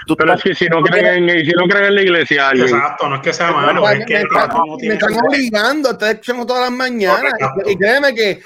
Tú 0.06 0.16
Pero 0.16 0.34
es 0.34 0.42
que 0.42 0.54
si 0.54 0.66
no 0.68 0.82
creen 0.82 1.28
en, 1.28 1.44
si 1.44 1.52
no 1.52 1.66
creen 1.68 1.86
en 1.86 1.94
la 1.96 2.02
iglesia, 2.02 2.48
alguien, 2.50 2.68
Exacto, 2.68 3.08
no 3.08 3.16
es 3.16 3.22
que 3.22 3.32
sea 3.32 3.50
malo, 3.52 3.82
me, 3.82 3.92
es 3.98 4.06
que 4.06 4.14
me 4.14 4.88
me 4.88 4.94
están 4.94 5.14
obligando 5.26 5.88
a 5.88 5.92
estar 5.92 6.10
escuchando 6.10 6.46
todas 6.46 6.62
las 6.62 6.72
mañanas. 6.72 7.32
Correcto. 7.38 7.70
Y, 7.70 7.76
créeme 7.76 8.14
que 8.14 8.30
en, 8.30 8.40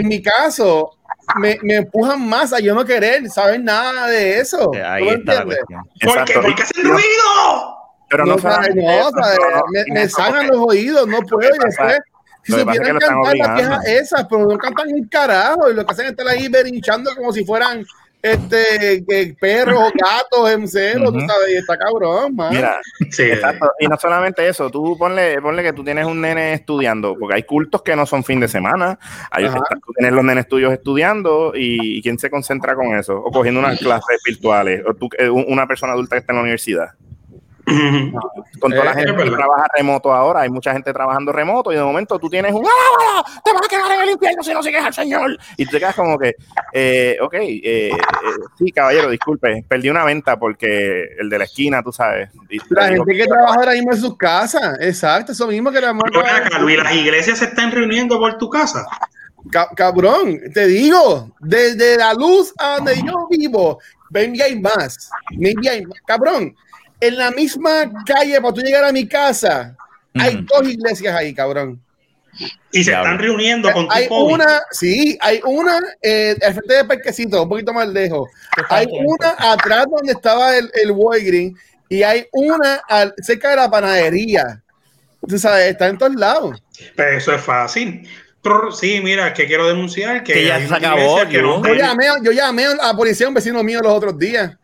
en 0.00 0.08
mi 0.08 0.20
caso 0.22 0.96
me, 1.36 1.58
me 1.62 1.76
empujan 1.76 2.26
más 2.28 2.52
a 2.52 2.58
yo 2.60 2.74
no 2.74 2.84
querer 2.84 3.28
saber 3.30 3.60
nada 3.62 4.08
de 4.08 4.40
eso. 4.40 4.70
Ahí 4.84 5.04
¿Tú 5.04 5.10
me 5.10 5.16
está 5.16 5.34
la 5.34 5.40
entiendes? 5.42 5.58
cuestión. 5.66 5.82
¿Por 5.84 5.98
qué? 6.00 6.32
Exacto. 6.32 6.42
Porque 6.42 6.62
hacen 6.62 6.82
ruido. 6.84 7.76
Pero 8.10 8.26
no, 8.26 8.36
No, 8.36 9.10
no, 9.10 9.64
me, 9.72 9.84
me 9.92 10.08
sanan 10.08 10.46
los 10.48 10.58
oídos, 10.58 11.06
no 11.08 11.20
puedo. 11.22 11.48
Y 11.48 11.58
después, 11.64 11.98
si 12.44 12.52
lo 12.52 12.58
que 12.58 12.64
pasa 12.64 12.82
es 12.82 12.86
que 12.88 12.92
supieran 12.92 12.94
lo 12.94 12.98
están 12.98 13.22
cantar 13.22 13.36
las 13.36 13.56
viejas 13.56 13.86
esas, 13.86 14.26
pero 14.28 14.46
no 14.46 14.58
cantan 14.58 14.88
un 14.92 15.08
carajo. 15.08 15.70
Y 15.70 15.74
lo 15.74 15.84
que 15.86 15.92
hacen 15.92 16.04
es 16.06 16.10
estar 16.12 16.28
ahí 16.28 16.48
berinchando 16.48 17.10
como 17.16 17.32
si 17.32 17.44
fueran 17.44 17.84
este 18.22 19.04
perros 19.38 19.78
o 19.78 19.92
gatos 19.94 20.50
en 20.50 20.66
cero, 20.66 21.10
tú 21.12 21.18
Ujú. 21.18 21.26
sabes, 21.28 21.50
y 21.50 21.56
está 21.56 21.76
cabrón, 21.76 22.34
man. 22.34 22.54
Mira, 22.54 22.80
Sí, 23.10 23.22
exacto. 23.24 23.70
Y 23.78 23.86
no 23.86 23.98
solamente 23.98 24.48
eso, 24.48 24.70
tú 24.70 24.96
ponle, 24.96 25.42
ponle 25.42 25.62
que 25.62 25.74
tú 25.74 25.84
tienes 25.84 26.06
un 26.06 26.22
nene 26.22 26.54
estudiando, 26.54 27.14
porque 27.20 27.34
hay 27.34 27.42
cultos 27.42 27.82
que 27.82 27.94
no 27.94 28.06
son 28.06 28.24
fin 28.24 28.40
de 28.40 28.48
semana. 28.48 28.98
Hay, 29.30 29.44
tú 29.46 29.92
tienes 29.94 30.14
los 30.14 30.24
nenes 30.24 30.48
tuyos 30.48 30.72
estudiando 30.72 31.52
y, 31.54 32.00
¿quién 32.00 32.18
se 32.18 32.30
concentra 32.30 32.74
con 32.74 32.96
eso? 32.96 33.18
O 33.18 33.30
cogiendo 33.30 33.60
unas 33.60 33.78
clases 33.78 34.18
virtuales, 34.24 34.82
o 34.88 34.94
tú, 34.94 35.10
eh, 35.18 35.28
un- 35.28 35.44
una 35.48 35.66
persona 35.66 35.92
adulta 35.92 36.16
que 36.16 36.20
está 36.20 36.32
en 36.32 36.36
la 36.36 36.42
universidad. 36.44 36.88
Con 38.60 38.70
toda 38.72 38.82
Eh, 38.82 38.84
la 38.84 38.94
gente 38.94 39.12
que 39.12 39.16
verdad. 39.18 39.36
trabaja 39.36 39.66
remoto 39.76 40.12
ahora, 40.12 40.40
hay 40.42 40.50
mucha 40.50 40.72
gente 40.72 40.92
trabajando 40.92 41.32
remoto 41.32 41.72
y 41.72 41.76
de 41.76 41.82
momento 41.82 42.18
tú 42.18 42.28
tienes 42.28 42.52
un 42.52 42.64
¡Ah, 42.66 43.24
te 43.44 43.52
vas 43.52 43.62
a 43.64 43.68
quedar 43.68 43.92
en 43.92 44.02
el 44.02 44.10
infierno 44.10 44.42
si 44.42 44.52
no 44.52 44.62
sigues 44.62 44.84
al 44.84 44.92
Señor. 44.92 45.38
Y 45.56 45.64
tú 45.64 45.72
te 45.72 45.78
quedas 45.78 45.94
como 45.94 46.18
que, 46.18 46.34
eh, 46.72 47.16
ok, 47.20 47.34
eh, 47.34 47.62
eh, 47.64 47.90
sí, 48.58 48.70
caballero, 48.70 49.08
disculpe, 49.10 49.64
perdí 49.66 49.88
una 49.88 50.04
venta 50.04 50.38
porque 50.38 51.04
el 51.18 51.28
de 51.30 51.38
la 51.38 51.44
esquina, 51.44 51.82
tú 51.82 51.92
sabes. 51.92 52.30
y- 52.50 52.58
La 52.70 52.88
gente 52.88 53.14
que 53.14 53.26
trabaja 53.26 53.54
ahora 53.54 53.72
mismo 53.72 53.92
en 53.92 54.00
sus 54.00 54.16
casas, 54.16 54.76
exacto, 54.80 55.32
eso 55.32 55.46
mismo 55.46 55.70
que 55.70 55.80
la 55.80 55.92
Luis, 56.60 56.76
las 56.78 56.94
iglesias 56.94 57.38
se 57.38 57.46
están 57.46 57.70
reuniendo 57.72 58.18
por 58.18 58.36
tu 58.38 58.48
casa. 58.50 58.86
Ca- 59.50 59.68
cabrón, 59.76 60.40
te 60.52 60.66
digo, 60.66 61.30
desde 61.40 61.96
la 61.98 62.14
luz 62.14 62.52
a 62.58 62.76
donde 62.76 62.96
yo 63.02 63.26
vivo, 63.30 63.78
maybe 64.10 64.42
hay 64.42 64.58
más, 64.60 65.10
maybe 65.36 65.68
hay 65.68 65.84
más. 65.84 65.98
Cabrón, 66.06 66.54
en 67.06 67.16
la 67.16 67.30
misma 67.30 67.90
calle 68.06 68.40
para 68.40 68.54
tú 68.54 68.60
llegar 68.60 68.84
a 68.84 68.92
mi 68.92 69.06
casa, 69.06 69.76
hay 70.14 70.36
Ujú. 70.36 70.44
dos 70.46 70.68
iglesias 70.68 71.14
ahí, 71.14 71.34
cabrón. 71.34 71.80
Y 72.72 72.82
se 72.82 72.90
están 72.92 73.18
reuniendo 73.18 73.70
con 73.72 73.86
Hay 73.90 74.04
tu 74.04 74.08
COVID. 74.10 74.34
una, 74.34 74.60
sí, 74.72 75.16
hay 75.20 75.40
una 75.44 75.78
eh, 76.02 76.36
al 76.44 76.54
frente 76.54 76.74
de 76.74 76.84
Parquecito, 76.84 77.42
un 77.44 77.48
poquito 77.48 77.72
más 77.72 77.86
lejos. 77.88 78.28
Hay 78.68 78.86
una 78.90 79.36
atrás 79.38 79.86
donde 79.88 80.12
estaba 80.12 80.56
el, 80.56 80.68
el 80.82 80.90
Walgreens 80.90 81.56
y 81.88 82.02
hay 82.02 82.26
una 82.32 82.80
al- 82.88 83.14
cerca 83.18 83.50
de 83.50 83.56
la 83.56 83.70
panadería. 83.70 84.60
Tú 85.28 85.38
sabes, 85.38 85.70
está 85.70 85.86
en 85.86 85.96
todos 85.96 86.16
lados. 86.16 86.60
Pero 86.96 87.16
eso 87.16 87.32
es 87.32 87.40
fácil. 87.40 88.08
Sí, 88.72 89.00
mira, 89.02 89.32
que 89.32 89.46
quiero 89.46 89.68
denunciar 89.68 90.22
que, 90.22 90.34
Que 90.34 90.44
ya 90.46 90.56
hay 90.56 90.68
se 90.68 90.74
acabó, 90.74 91.26
que 91.28 91.40
no. 91.40 91.64
Yo 91.64 91.74
llamé, 91.74 92.06
yo 92.22 92.32
llamé 92.32 92.66
a 92.66 92.74
la 92.74 92.94
policía, 92.94 93.24
a 93.26 93.28
un 93.28 93.34
vecino 93.34 93.62
mío 93.62 93.80
los 93.80 93.92
otros 93.92 94.18
días. 94.18 94.54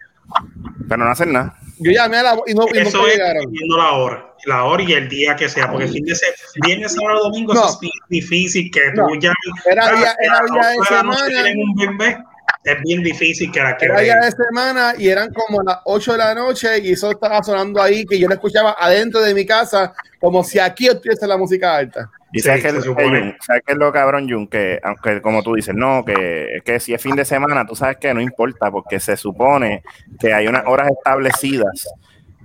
Pero 0.88 1.05
no 1.05 1.11
hacen 1.11 1.32
nada. 1.32 1.57
Yo 1.81 1.91
llamé 1.93 2.18
a 2.18 2.22
la 2.22 2.35
y 2.47 2.55
no, 2.55 2.66
y 2.72 2.78
Eso 2.78 2.99
nunca 2.99 3.11
es 3.11 3.16
llegaron. 3.16 3.37
dependiendo 3.41 3.76
la 3.78 3.93
hora, 3.93 4.35
la 4.47 4.64
hora 4.64 4.83
y 4.83 4.93
el 4.93 5.09
día 5.09 5.35
que 5.37 5.49
sea, 5.49 5.68
porque 5.70 5.85
el 5.87 5.93
fin 5.93 6.05
de 6.05 6.14
semana, 6.14 6.37
viernes, 6.66 6.95
sábado, 6.95 7.24
domingo, 7.24 7.55
No. 7.55 7.61
eso 7.64 7.72
es 7.74 7.81
bien 7.81 7.93
difícil 8.09 8.70
que 8.70 8.81
tú 8.95 9.01
No. 9.03 9.14
llames. 9.14 9.37
Era 9.70 9.87
ah, 9.87 9.93
día- 9.97 10.16
era 10.20 10.41
día 10.53 10.68
de 10.68 10.87
semana. 10.87 11.51
un 11.57 11.74
bebé, 11.99 12.18
es 12.64 12.76
bien 12.83 13.03
difícil 13.03 13.51
que 13.51 13.61
la 13.61 13.76
que 13.76 13.87
Era 13.87 14.01
día 14.01 14.16
de 14.16 14.31
semana 14.33 14.95
y 14.99 15.09
eran 15.09 15.33
como 15.33 15.62
las 15.62 15.78
8 15.85 16.12
de 16.12 16.18
la 16.18 16.35
noche 16.35 16.78
y 16.81 16.93
eso 16.93 17.11
estaba 17.11 17.43
sonando 17.43 17.81
ahí 17.83 18.05
que 18.05 18.18
yo 18.18 18.28
lo 18.28 18.35
escuchaba 18.35 18.76
adentro 18.78 19.20
de 19.20 19.33
mi 19.35 19.47
casa 19.47 19.93
como 20.20 20.45
si 20.45 20.59
aquí 20.59 20.87
estuviese 20.89 21.26
la 21.26 21.37
música 21.39 21.74
alta. 21.76 22.11
Y 22.33 22.41
Sí, 22.41 22.47
sabes 22.47 22.62
que. 22.62 22.70
Jun, 22.81 23.37
sabes 23.41 23.62
es 23.66 23.76
lo 23.76 23.93
cabrón, 23.93 24.28
Jun, 24.31 24.47
que 24.47 24.78
aunque 24.83 25.20
como 25.20 25.43
tú 25.43 25.55
dices, 25.55 25.74
no, 25.74 26.05
que, 26.05 26.61
que 26.64 26.78
si 26.81 26.95
es 26.95 27.03
fin 27.03 27.16
de 27.16 27.24
semana, 27.24 27.66
tú 27.66 27.74
sabes 27.74 27.97
que 27.97 28.14
no 28.14 28.20
importa, 28.20 28.70
porque 28.70 29.01
se 29.01 29.16
supone 29.16 29.83
que 30.18 30.33
hay 30.33 30.47
unas 30.47 30.64
horas 30.66 30.89
establecidas 30.91 31.89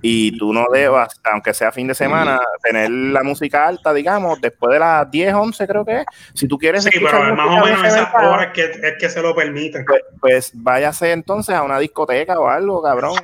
y 0.02 0.36
tú 0.38 0.52
no 0.52 0.66
debas, 0.72 1.20
aunque 1.24 1.54
sea 1.54 1.72
fin 1.72 1.86
de 1.86 1.94
semana, 1.94 2.38
tener 2.62 2.90
la 2.90 3.22
música 3.22 3.66
alta, 3.66 3.92
digamos, 3.94 4.40
después 4.40 4.72
de 4.74 4.78
las 4.78 5.10
10, 5.10 5.34
11 5.34 5.66
creo 5.66 5.84
que 5.84 6.00
es. 6.00 6.04
Si 6.34 6.46
tú 6.46 6.58
quieres 6.58 6.84
Sí, 6.84 6.90
pero 6.92 7.34
más 7.34 7.46
o 7.62 7.64
menos 7.64 7.84
esas 7.84 8.12
horas 8.14 8.48
que, 8.52 8.64
es 8.64 8.94
que 8.98 9.08
se 9.08 9.22
lo 9.22 9.34
permiten. 9.34 9.84
pues, 9.86 10.02
pues 10.20 10.50
váyase 10.54 11.12
entonces 11.12 11.54
a 11.54 11.62
una 11.62 11.78
discoteca 11.78 12.38
o 12.38 12.48
algo, 12.48 12.82
cabrón. 12.82 13.14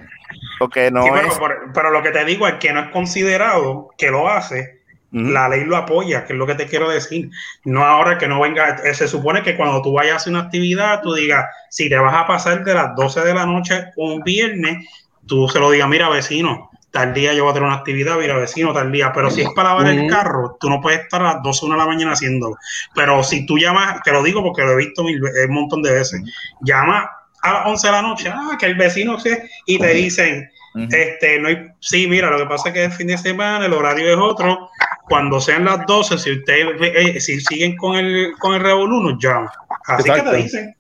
Porque 0.59 0.91
no 0.91 1.03
Sí, 1.05 1.11
pero, 1.13 1.29
es... 1.29 1.39
por- 1.39 1.73
pero 1.75 1.91
lo 1.91 2.03
que 2.03 2.11
te 2.11 2.25
digo 2.25 2.47
es 2.49 2.55
que 2.55 2.73
no 2.73 2.81
es 2.81 2.91
considerado 2.91 3.91
que 3.99 4.11
lo 4.11 4.29
hace. 4.29 4.82
La 5.13 5.49
ley 5.49 5.65
lo 5.65 5.77
apoya, 5.77 6.25
que 6.25 6.33
es 6.33 6.39
lo 6.39 6.47
que 6.47 6.55
te 6.55 6.67
quiero 6.67 6.89
decir. 6.89 7.31
No 7.65 7.85
ahora 7.85 8.19
que 8.19 8.27
no 8.29 8.41
venga, 8.41 8.77
eh, 8.85 8.95
se 8.95 9.07
supone 9.07 9.43
que 9.43 9.57
cuando 9.57 9.83
tú 9.83 9.93
vayas 9.93 10.15
a 10.15 10.17
hacer 10.17 10.33
una 10.33 10.41
actividad, 10.43 11.01
tú 11.03 11.13
digas, 11.15 11.47
si 11.71 11.89
te 11.89 11.99
vas 11.99 12.15
a 12.15 12.27
pasar 12.27 12.65
de 12.65 12.75
las 12.75 12.95
12 12.97 13.21
de 13.21 13.35
la 13.35 13.45
noche 13.47 13.85
un 13.97 14.23
viernes, 14.23 14.89
tú 15.27 15.49
se 15.49 15.61
lo 15.61 15.71
digas, 15.71 15.89
mira 15.89 16.09
vecino, 16.09 16.71
tal 16.91 17.15
día 17.15 17.33
yo 17.35 17.45
voy 17.45 17.51
a 17.53 17.55
tener 17.55 17.67
una 17.69 17.77
actividad, 17.79 18.17
mira 18.19 18.37
vecino, 18.37 18.73
tal 18.73 18.91
día, 18.93 19.13
pero 19.15 19.31
si 19.31 19.43
es 19.43 19.49
para 19.55 19.71
lavar 19.71 19.87
el 19.89 20.01
carro, 20.11 20.57
tú 20.61 20.69
no 20.69 20.81
puedes 20.81 21.01
estar 21.01 21.21
a 21.23 21.35
las 21.35 21.43
12 21.43 21.65
una 21.67 21.75
de 21.77 21.81
la 21.81 21.87
mañana 21.87 22.13
haciéndolo. 22.13 22.57
Pero 22.95 23.23
si 23.23 23.47
tú 23.47 23.59
llamas, 23.59 24.03
te 24.03 24.13
lo 24.13 24.23
digo 24.23 24.43
porque 24.43 24.63
lo 24.63 24.73
he 24.73 24.77
visto 24.77 25.05
mil 25.05 25.21
ve- 25.21 25.47
un 25.49 25.55
montón 25.55 25.83
de 25.83 25.93
veces, 25.93 26.23
llama 26.63 27.11
a 27.43 27.53
las 27.53 27.67
11 27.67 27.87
de 27.89 27.93
la 27.93 28.03
noche, 28.03 28.29
ah, 28.33 28.57
que 28.59 28.67
el 28.67 28.75
vecino 28.77 29.19
se, 29.19 29.49
y 29.67 29.79
te 29.79 29.89
dicen, 29.95 30.49
este, 30.91 31.39
no 31.39 31.49
hay, 31.49 31.67
sí, 31.81 32.07
mira, 32.07 32.31
lo 32.31 32.39
que 32.39 32.47
pasa 32.47 32.69
es 32.69 32.75
que 32.75 32.85
es 32.85 32.97
fin 32.97 33.07
de 33.09 33.19
semana, 33.19 33.67
el 33.67 33.73
horario 33.75 34.11
es 34.11 34.17
otro. 34.19 34.71
Cuando 35.09 35.41
sean 35.41 35.65
las 35.65 35.85
12, 35.87 36.19
si 36.19 36.33
ustedes 36.33 36.69
eh, 36.81 37.21
si 37.21 37.41
siguen 37.41 37.77
con 37.77 37.97
el 37.97 38.33
con 38.39 38.55
el 38.55 38.61
Revolú, 38.61 39.03
nos 39.03 39.23
llaman. 39.23 39.49
Así 39.87 40.09
Exacto. 40.09 40.31
que 40.31 40.37
te 40.37 40.43
dicen. 40.43 40.77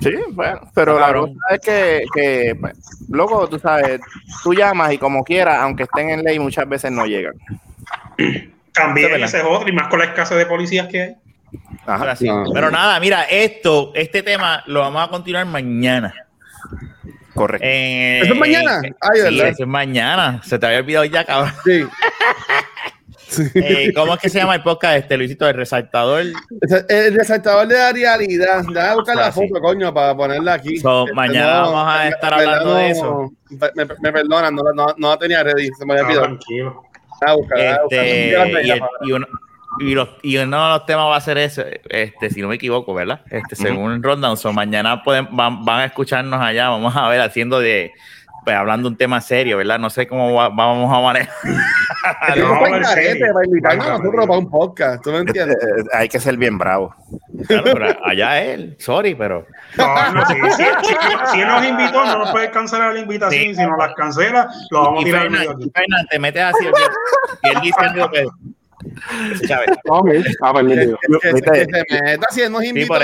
Sí, 0.00 0.14
bueno, 0.30 0.60
pero 0.74 0.94
Está 0.94 1.06
la 1.08 1.18
cosa 1.18 1.32
es 1.50 1.60
que, 1.60 2.04
que, 2.14 2.56
pues, 2.60 2.74
loco, 3.08 3.48
tú 3.48 3.58
sabes, 3.58 4.00
tú 4.44 4.54
llamas 4.54 4.92
y 4.92 4.98
como 4.98 5.24
quieras, 5.24 5.58
aunque 5.60 5.84
estén 5.84 6.10
en 6.10 6.22
ley, 6.22 6.38
muchas 6.38 6.68
veces 6.68 6.92
no 6.92 7.04
llegan. 7.06 7.34
También 8.72 9.14
es 9.14 9.22
ese 9.34 9.38
es 9.38 9.44
otro, 9.44 9.68
y 9.68 9.72
más 9.72 9.88
con 9.88 9.98
la 9.98 10.06
escasez 10.06 10.38
de 10.38 10.46
policías 10.46 10.86
que 10.86 11.02
hay. 11.02 11.16
Ajá. 11.86 11.96
Ahora 11.96 12.16
sí. 12.16 12.26
No. 12.26 12.44
Pero 12.52 12.70
nada, 12.70 13.00
mira, 13.00 13.24
esto, 13.24 13.92
este 13.94 14.22
tema 14.22 14.62
lo 14.66 14.80
vamos 14.80 15.02
a 15.02 15.10
continuar 15.10 15.46
mañana. 15.46 16.14
Correcto. 17.34 17.66
Eh, 17.66 18.20
¿Eso 18.22 18.34
es 18.34 18.38
mañana? 18.38 18.80
Ay, 18.82 18.90
sí, 19.14 19.22
¿verdad? 19.22 19.48
eso 19.48 19.62
es 19.62 19.68
mañana. 19.68 20.40
Se 20.44 20.58
te 20.58 20.66
había 20.66 20.80
olvidado 20.80 21.04
ya, 21.06 21.24
cabrón. 21.24 21.52
Sí. 21.64 21.86
Eh, 23.54 23.92
¿Cómo 23.94 24.14
es 24.14 24.20
que 24.20 24.28
se 24.28 24.38
llama 24.38 24.54
el 24.54 24.62
podcast 24.62 24.98
este, 24.98 25.16
Luisito? 25.16 25.46
El 25.48 25.54
resaltador. 25.54 26.24
El 26.88 27.14
resaltador 27.14 27.66
de 27.68 27.74
la 27.76 27.92
realidad. 27.92 28.62
Déjame 28.68 28.94
buscar 28.96 29.16
la 29.16 29.32
foto, 29.32 29.60
coño, 29.60 29.92
para 29.92 30.16
ponerla 30.16 30.54
aquí. 30.54 30.78
So, 30.78 31.04
Este, 31.04 31.14
mañana 31.14 31.60
vamos 31.62 31.84
a 31.88 32.08
estar 32.08 32.34
me- 32.36 32.42
hablando 32.42 32.74
de 32.74 32.90
eso. 32.90 33.32
Me, 33.50 33.84
me- 33.84 34.12
perdonan, 34.12 34.54
no, 34.54 34.62
no, 34.74 34.86
no 34.96 35.10
la 35.10 35.16
tenía 35.18 35.42
ready. 35.42 35.68
Se 35.78 35.84
me 35.84 35.94
había 35.94 36.04
olvidado. 36.04 36.24
tranquilo. 36.26 36.82
Buscar. 37.36 37.80
Este, 37.90 38.28
y, 38.64 38.70
el- 38.70 38.82
uno, 39.12 39.26
y, 39.80 39.94
los- 39.94 40.08
y 40.22 40.36
uno 40.38 40.64
de 40.64 40.68
los 40.74 40.86
temas 40.86 41.06
va 41.06 41.16
a 41.16 41.20
ser 41.20 41.36
ese, 41.38 41.80
este, 41.88 42.30
si 42.30 42.40
no 42.40 42.48
me 42.48 42.54
equivoco, 42.54 42.94
¿verdad? 42.94 43.20
Este, 43.30 43.56
según 43.56 44.02
Rundown, 44.02 44.36
so, 44.36 44.52
mañana 44.52 45.02
pueden, 45.02 45.28
van, 45.32 45.64
van 45.64 45.80
a 45.80 45.84
escucharnos 45.84 46.40
allá, 46.40 46.68
vamos 46.70 46.94
a 46.96 47.08
ver, 47.08 47.20
haciendo 47.20 47.58
de, 47.60 47.92
pues 48.48 48.56
hablando 48.56 48.88
un 48.88 48.96
tema 48.96 49.20
serio, 49.20 49.58
¿verdad? 49.58 49.78
No 49.78 49.90
sé 49.90 50.06
cómo 50.06 50.32
va- 50.32 50.48
vamos 50.48 50.90
a 50.90 51.00
manejar. 51.02 51.34
No, 52.36 52.84
serio. 52.84 53.26
para 53.34 53.44
invitarnos 53.46 53.86
a 53.86 53.90
nosotros 53.98 54.26
para 54.26 54.38
un 54.38 54.48
podcast. 54.48 55.02
¿Tú 55.04 55.10
me 55.10 55.18
entiendes? 55.18 55.56
Eh, 55.56 55.84
hay 55.92 56.08
que 56.08 56.18
ser 56.18 56.36
bien 56.38 56.56
bravo. 56.56 56.94
Claro, 57.46 57.64
pero 57.64 57.86
allá 58.04 58.40
él, 58.42 58.76
sorry, 58.78 59.14
pero 59.14 59.44
No, 59.76 60.12
no, 60.14 60.24
si, 60.26 60.34
si- 60.34 60.62
si- 60.62 61.32
si 61.32 61.40
él 61.40 61.48
nos 61.48 61.64
invitó, 61.66 62.04
no 62.06 62.18
nos 62.20 62.30
puede 62.30 62.50
cancelar 62.50 62.94
la 62.94 63.00
invitación. 63.00 63.42
Sí. 63.42 63.54
Si 63.54 63.62
nos 63.66 63.76
las 63.78 63.92
cancela, 63.94 64.48
lo 64.70 64.82
vamos 64.82 64.98
a 64.98 65.02
y 65.02 65.04
tirar 65.04 65.28
medio 65.30 65.50
aquí. 65.50 65.64
y 65.64 65.70
Fernan, 65.70 66.06
te 66.08 66.18
metes 66.18 66.42
así, 66.42 66.64
y 67.42 67.48
él 67.48 67.60
dice 67.62 67.80
algo 67.80 68.10
que... 68.10 68.26
¿sabes? 69.46 69.70
Ok, 69.88 70.10
ah, 70.42 70.52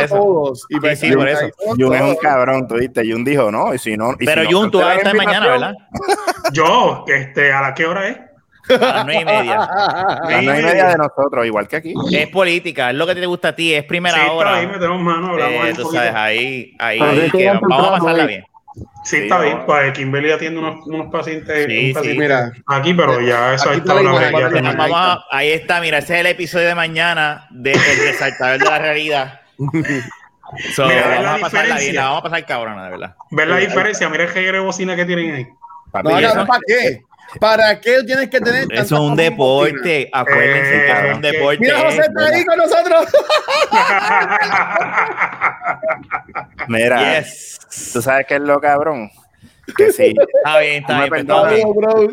eso. 0.05 0.17
todos. 0.17 0.67
Y 0.69 0.81
pues, 0.81 1.01
Sí, 1.01 1.09
sí, 1.09 1.15
por 1.15 1.29
eso. 1.29 1.47
Jun 1.79 1.95
es 1.95 2.03
un 2.03 2.17
cabrón, 2.17 2.69
tú 2.69 2.77
viste. 2.77 3.03
Jun 3.11 3.25
dijo, 3.25 3.51
no, 3.51 3.75
y 3.75 3.79
si 3.79 3.97
no. 3.97 4.13
y 4.19 4.27
Pero 4.27 4.43
si 4.43 4.51
no 4.51 4.59
Jun, 4.59 4.71
tú 4.71 4.79
vas 4.79 4.89
a 4.89 4.95
estar 4.97 5.15
mañana, 5.15 5.47
¿verdad? 5.47 5.75
Yo, 6.53 7.05
este, 7.09 7.53
¿a 7.53 7.61
la 7.61 7.75
qué 7.75 7.87
hora 7.87 8.09
es? 8.09 8.19
A 8.69 8.79
las 8.79 9.05
nueve 9.07 9.21
y 9.21 9.25
media. 9.25 9.63
A 9.65 10.31
las 10.31 10.43
nueve 10.43 10.61
y 10.61 10.65
media 10.65 10.87
de 10.89 10.97
nosotros, 10.97 11.45
igual 11.47 11.69
que 11.69 11.77
aquí. 11.77 11.95
Es 12.13 12.29
política, 12.29 12.91
es 12.91 12.97
lo 12.97 13.07
que 13.07 13.15
te 13.15 13.27
gusta 13.27 13.49
a 13.49 13.55
ti, 13.55 13.75
es 13.75 13.85
primera 13.85 14.33
hora. 14.33 14.57
ahí, 14.57 14.67
metemos 14.67 15.03
mano, 15.03 15.33
hablamos 15.33 15.67
Eh, 15.67 15.73
tú 15.75 15.83
poquito. 15.83 15.93
sabes, 16.03 16.15
ahí, 16.15 16.75
ahí, 16.79 17.31
que 17.31 17.47
vamos 17.47 17.89
a 17.89 17.91
pasarla 17.99 18.25
eh. 18.25 18.27
bien. 18.27 18.45
Sí, 19.05 19.17
está 19.19 19.39
bien. 19.41 19.61
Pues 19.67 19.93
Kimberly 19.93 20.33
atiende 20.33 20.59
unos, 20.59 20.85
unos 20.87 21.13
pacientes, 21.13 21.67
Sí, 21.67 21.89
un 21.89 21.95
paciente 21.95 22.13
sí. 22.15 22.19
Mira. 22.19 22.53
aquí, 22.67 22.95
pero 22.95 23.21
ya 23.21 23.55
eso 23.55 23.71
está 23.73 23.95
una 23.95 24.13
vez, 24.19 24.33
a- 24.93 25.21
ahí 25.31 25.53
está, 25.53 25.81
mira, 25.81 25.99
ese 25.99 26.15
es 26.15 26.21
el 26.21 26.27
episodio 26.27 26.67
de 26.69 26.75
mañana 26.75 27.47
de 27.51 27.73
El 27.73 27.79
Resaltador 28.07 28.59
de 28.59 28.65
la 28.65 28.79
Realidad. 28.79 29.41
So, 30.77 30.87
Mira, 30.87 31.09
vamos 31.09 31.23
la 31.25 31.35
a 31.35 31.39
pasarla 31.39 31.77
bien, 31.77 31.87
diferencia. 31.91 32.01
la 32.03 32.07
vamos 32.09 32.21
a 32.21 32.23
pasar 32.25 32.47
cabrona, 32.47 32.85
de 32.85 32.91
verdad. 32.91 33.17
¿Ves 33.31 33.49
la 33.49 33.57
diferencia? 33.57 34.09
Mira 34.11 34.25
el 34.25 34.31
reggae 34.33 34.53
de 34.53 34.59
bocina 34.61 34.95
que 34.95 35.05
tienen 35.07 35.35
ahí. 35.35 35.47
Papi, 35.91 36.09
No, 36.09 36.21
¿Y 36.21 36.23
cabrón, 36.23 36.43
eso? 36.43 36.47
¿para 36.47 36.61
qué? 36.67 37.03
¿Para 37.41 37.81
qué 37.81 38.03
tienes 38.05 38.29
que 38.29 38.41
tener 38.41 38.67
Eso 38.71 38.95
es 38.95 39.01
un 39.01 39.17
deporte, 39.17 40.09
acuérdense 40.13 40.77
Eh, 40.77 40.87
que 40.87 40.93
es 41.11 41.17
un 41.17 41.23
deporte. 41.23 41.59
Mira, 41.61 41.81
José 41.81 42.03
está 42.03 42.27
ahí 42.27 42.45
con 42.45 42.59
nosotros. 42.59 43.05
Mira, 46.69 47.21
Yes. 47.21 47.59
tú 47.93 48.03
sabes 48.03 48.27
qué 48.27 48.35
es 48.37 48.41
lo 48.41 48.61
cabrón. 48.61 49.11
Que 49.77 49.93
si, 49.93 50.15
Está 50.45 50.59
bien, 50.59 50.83
está 50.83 50.97
bien, 50.99 51.09
pues, 51.09 51.21
está 51.23 51.49
bien. 51.49 51.73
Bro. 51.75 52.09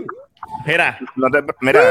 Mira, 0.66 0.98
no 1.16 1.28
te- 1.30 1.44
mira, 1.62 1.82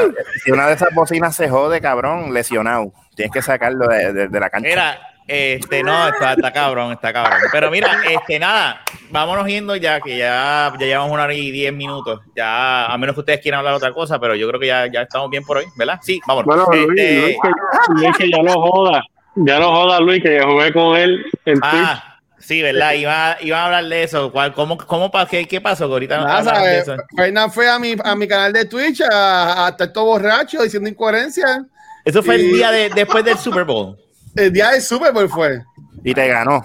si 0.44 0.50
una 0.52 0.66
de 0.68 0.74
esas 0.74 0.94
bocinas 0.94 1.34
se 1.34 1.48
jode, 1.48 1.80
cabrón, 1.80 2.32
lesionado, 2.32 2.92
tienes 3.16 3.32
que 3.32 3.42
sacarlo 3.42 3.86
de, 3.88 4.12
de- 4.12 4.28
de 4.28 4.40
la 4.40 4.48
cancha. 4.50 4.68
mira, 4.68 5.00
este, 5.26 5.82
no, 5.82 6.08
está, 6.08 6.32
está 6.32 6.52
cabrón, 6.52 6.92
está 6.92 7.12
cabrón. 7.12 7.38
Pero 7.52 7.70
mira, 7.70 7.88
este, 8.08 8.38
nada, 8.38 8.80
vámonos 9.10 9.46
yendo 9.46 9.74
ya, 9.76 10.00
que 10.00 10.16
ya, 10.16 10.72
ya 10.78 10.86
llevamos 10.86 11.12
una 11.12 11.24
hora 11.24 11.34
y 11.34 11.50
diez 11.50 11.72
minutos. 11.72 12.20
Ya, 12.36 12.86
a 12.86 12.98
menos 12.98 13.14
que 13.14 13.20
ustedes 13.20 13.40
quieran 13.40 13.58
hablar 13.60 13.74
otra 13.74 13.92
cosa, 13.92 14.18
pero 14.20 14.34
yo 14.34 14.46
creo 14.48 14.60
que 14.60 14.66
ya, 14.66 14.86
ya 14.86 15.02
estamos 15.02 15.30
bien 15.30 15.44
por 15.44 15.58
hoy, 15.58 15.64
¿verdad? 15.76 15.98
Sí, 16.02 16.20
vámonos. 16.26 16.46
Bueno, 16.46 16.66
Luis, 16.88 17.00
Este, 17.00 17.20
Luis, 17.22 17.36
que, 17.42 17.92
Luis, 17.94 18.16
que 18.16 18.30
ya 18.30 18.42
no 18.42 18.52
joda. 18.54 19.02
Ya 19.36 19.58
no 19.60 19.70
joda, 19.70 20.00
Luis, 20.00 20.22
que 20.22 20.36
yo 20.36 20.44
jugué 20.48 20.72
con 20.72 20.96
él 20.96 21.24
en 21.44 21.60
Twitch. 21.60 22.02
Sí, 22.40 22.62
¿verdad? 22.62 22.94
Iba, 22.94 23.36
iba 23.40 23.58
a 23.60 23.66
hablar 23.66 23.84
de 23.84 24.02
eso. 24.02 24.32
¿Cuál, 24.32 24.52
cómo, 24.54 24.76
cómo, 24.78 25.10
qué, 25.30 25.46
¿Qué 25.46 25.60
pasó? 25.60 25.86
Que 25.86 25.92
ahorita 25.92 26.16
no 26.18 26.24
Nada, 26.24 26.40
de 26.40 26.44
¿sabes? 26.58 26.82
eso. 26.88 26.96
Fernán 27.14 27.52
fue 27.52 27.68
a 27.68 27.78
mi, 27.78 27.94
a 28.02 28.16
mi 28.16 28.26
canal 28.26 28.52
de 28.52 28.64
Twitch 28.64 29.02
a, 29.02 29.66
a 29.66 29.68
estar 29.70 29.92
todo 29.92 30.06
borracho 30.06 30.62
diciendo 30.62 30.88
incoherencia. 30.88 31.64
Eso 32.04 32.22
fue 32.22 32.36
el 32.36 32.52
día 32.52 32.70
de, 32.70 32.90
después 32.90 33.24
del 33.24 33.36
Super 33.38 33.64
Bowl. 33.64 33.96
El 34.34 34.52
día 34.52 34.70
del 34.70 34.80
Super 34.82 35.12
Bowl 35.12 35.28
fue. 35.28 35.62
Y 36.02 36.14
te 36.14 36.26
ganó. 36.28 36.62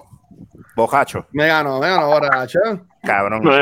Bojacho, 0.75 1.25
Me 1.31 1.47
ganó, 1.47 1.79
me 1.79 1.87
ganó 1.87 2.07
borracho. 2.07 2.59
cabrón. 3.03 3.41
Pues, 3.43 3.59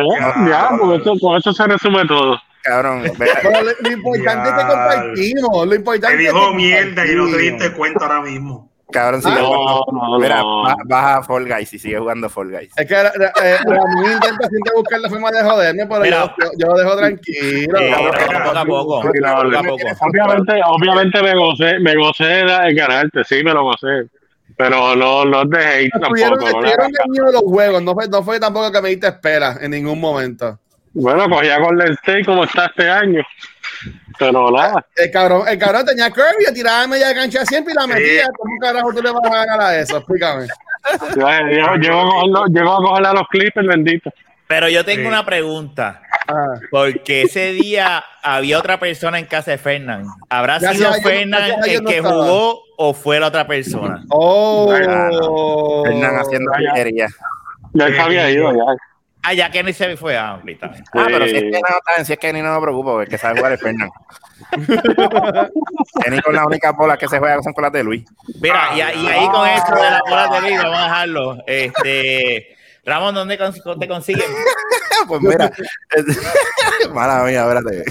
ya, 0.49 0.69
con 0.79 0.99
eso, 0.99 1.13
con 1.19 1.37
eso 1.37 1.53
se 1.53 1.67
resume 1.67 2.07
todo. 2.07 2.39
Cabrón, 2.63 3.03
Pero 3.17 3.61
lo, 3.61 3.71
lo 3.81 3.91
importante 3.91 4.49
es 4.49 4.55
que 4.55 4.61
compartimos. 4.67 5.67
Lo 5.67 5.75
importante 5.75 6.17
Te 6.17 6.23
es 6.27 6.33
dijo 6.33 6.49
que 6.49 6.55
mierda 6.55 7.05
y 7.05 7.15
no 7.15 7.27
te 7.29 7.37
diste 7.37 7.73
cuenta 7.73 8.05
ahora 8.05 8.21
mismo. 8.21 8.71
Cabrón, 8.93 9.21
sigue 9.21 9.35
No, 9.35 9.47
jugando. 9.47 9.85
no, 9.91 10.19
Mira, 10.19 10.37
no. 10.37 10.63
ba- 10.63 10.75
baja 10.85 11.17
a 11.17 11.23
Fall 11.23 11.45
Guys 11.47 11.73
y 11.73 11.79
sigue 11.79 11.97
jugando 11.99 12.29
Fall 12.29 12.49
Guys. 12.51 12.71
Es 12.77 12.87
que 12.87 12.93
eh, 12.93 13.57
Ramón 13.65 14.11
intenta 14.13 14.47
siempre 14.47 14.73
buscar 14.75 14.99
la 15.01 15.09
forma 15.09 15.31
de 15.31 15.43
joderme, 15.43 15.85
pero 15.85 16.01
Mira. 16.01 16.35
yo, 16.39 16.51
yo, 16.57 16.67
lo 16.67 16.77
dejo 16.77 16.95
tranquilo. 16.97 17.79
Eh, 17.79 17.91
no, 17.91 17.97
poco 17.97 18.57
a 18.57 18.65
poco. 18.65 19.03
No, 19.21 19.43
no. 19.43 19.59
Obviamente, 19.99 20.61
obviamente 20.65 21.21
me 21.21 21.35
gocé, 21.35 21.79
me 21.79 21.95
gocé 21.97 22.23
de 22.23 22.73
ganarte, 22.73 23.23
sí, 23.25 23.43
me 23.43 23.53
lo 23.53 23.63
gocé. 23.63 24.07
Pero 24.55 24.95
no, 24.95 25.25
no 25.25 25.45
de 25.45 25.65
hate 25.65 25.91
tampoco. 25.91 26.35
¿no? 26.35 26.47
estuvieron 26.47 26.91
miedo 27.09 27.31
los 27.31 27.41
juegos, 27.41 27.81
no 27.81 27.93
fue, 27.95 28.07
no 28.07 28.21
fue 28.23 28.39
tampoco 28.39 28.71
que 28.71 28.81
me 28.81 28.89
diste 28.89 29.07
espera 29.07 29.57
en 29.59 29.71
ningún 29.71 29.99
momento. 29.99 30.59
Bueno, 30.93 31.27
cogía 31.27 31.57
Golden 31.57 31.93
State 31.93 32.23
como 32.23 32.43
está 32.43 32.67
este 32.67 32.87
año. 32.87 33.23
Pero 34.19 34.51
nada. 34.51 34.85
El 34.95 35.11
cabrón, 35.11 35.47
el 35.47 35.57
cabrón 35.57 35.85
tenía 35.85 36.09
Kirby, 36.09 36.53
tiraba 36.53 36.87
media 36.87 37.13
cancha 37.13 37.45
siempre 37.45 37.73
y 37.73 37.75
la 37.75 37.87
metía. 37.87 38.25
¿Cómo 38.37 38.57
carajo 38.59 38.93
tú 38.93 39.01
le 39.01 39.11
vas 39.11 39.25
a 39.25 39.45
ganar 39.45 39.61
a 39.61 39.79
eso? 39.79 39.97
Explícame. 39.97 40.47
Llego, 41.15 42.73
a 42.73 42.77
cogerle 42.77 43.07
a 43.07 43.13
los 43.13 43.27
Clippers, 43.29 43.67
bendito. 43.67 44.09
Pero 44.47 44.69
yo 44.69 44.83
tengo 44.85 45.03
Sí. 45.03 45.07
una 45.07 45.25
pregunta. 45.25 46.01
Ajá. 46.27 46.59
Porque 46.69 47.23
ese 47.23 47.51
día 47.53 48.03
había 48.21 48.59
otra 48.59 48.79
persona 48.79 49.17
en 49.19 49.25
casa 49.25 49.51
de 49.51 49.57
Fernán. 49.57 50.05
¿Habrá 50.29 50.59
Gracias 50.59 50.77
sido 50.77 50.93
Fernán 51.01 51.51
el 51.65 51.83
que 51.85 52.01
jugó 52.01 52.61
o 52.77 52.93
fue 52.93 53.19
la 53.19 53.27
otra 53.27 53.47
persona? 53.47 54.03
Oh. 54.09 54.71
Fernán 55.85 56.15
haciendo 56.17 56.51
Vaya. 56.51 56.69
porquería. 56.69 57.07
Ya 57.73 57.87
él 57.87 57.95
se 57.95 58.01
había 58.01 58.29
ido, 58.29 58.51
ya. 58.53 58.59
Ah, 59.25 59.33
ya 59.33 59.49
Kenny 59.49 59.71
se 59.73 59.95
fue. 59.95 60.17
Ah, 60.17 60.31
ahorita. 60.31 60.71
Ah, 60.93 61.05
pero 61.07 61.25
si 61.27 61.35
es 61.37 61.43
Eh, 61.43 61.51
que 61.51 61.59
no, 61.61 61.67
está 61.67 61.91
bien, 61.95 62.05
si 62.05 62.13
es 62.13 62.19
que 62.19 62.33
ni 62.33 62.41
no 62.41 62.53
me 62.55 62.61
preocupo, 62.61 63.01
el 63.01 63.07
que 63.07 63.17
sabe 63.17 63.37
jugar 63.37 63.53
es 63.53 63.61
Fernan. 63.61 63.89
Kenny 66.03 66.21
con 66.21 66.35
las 66.35 66.45
únicas 66.45 66.75
bolas 66.75 66.97
que 66.97 67.07
se 67.07 67.19
juega 67.19 67.41
son 67.41 67.53
con 67.53 67.61
las 67.63 67.71
de 67.71 67.83
Luis. 67.83 68.03
Mira, 68.41 68.69
y, 68.73 68.77
y 68.79 68.81
ahí 69.07 69.27
con 69.29 69.47
esto 69.47 69.75
de 69.75 69.81
la 69.81 70.01
bola 70.07 70.27
de 70.27 70.41
Luis, 70.41 70.57
vamos 70.61 70.77
a 70.79 70.83
dejarlo. 70.83 71.37
Este, 71.47 72.57
Ramón, 72.85 73.15
¿dónde 73.15 73.39
cons- 73.39 73.79
te 73.79 73.87
consiguen? 73.87 74.29
pues 75.07 75.21
mira, 75.21 75.51
mala 76.93 77.23
mía, 77.23 77.41
espérate. 77.43 77.83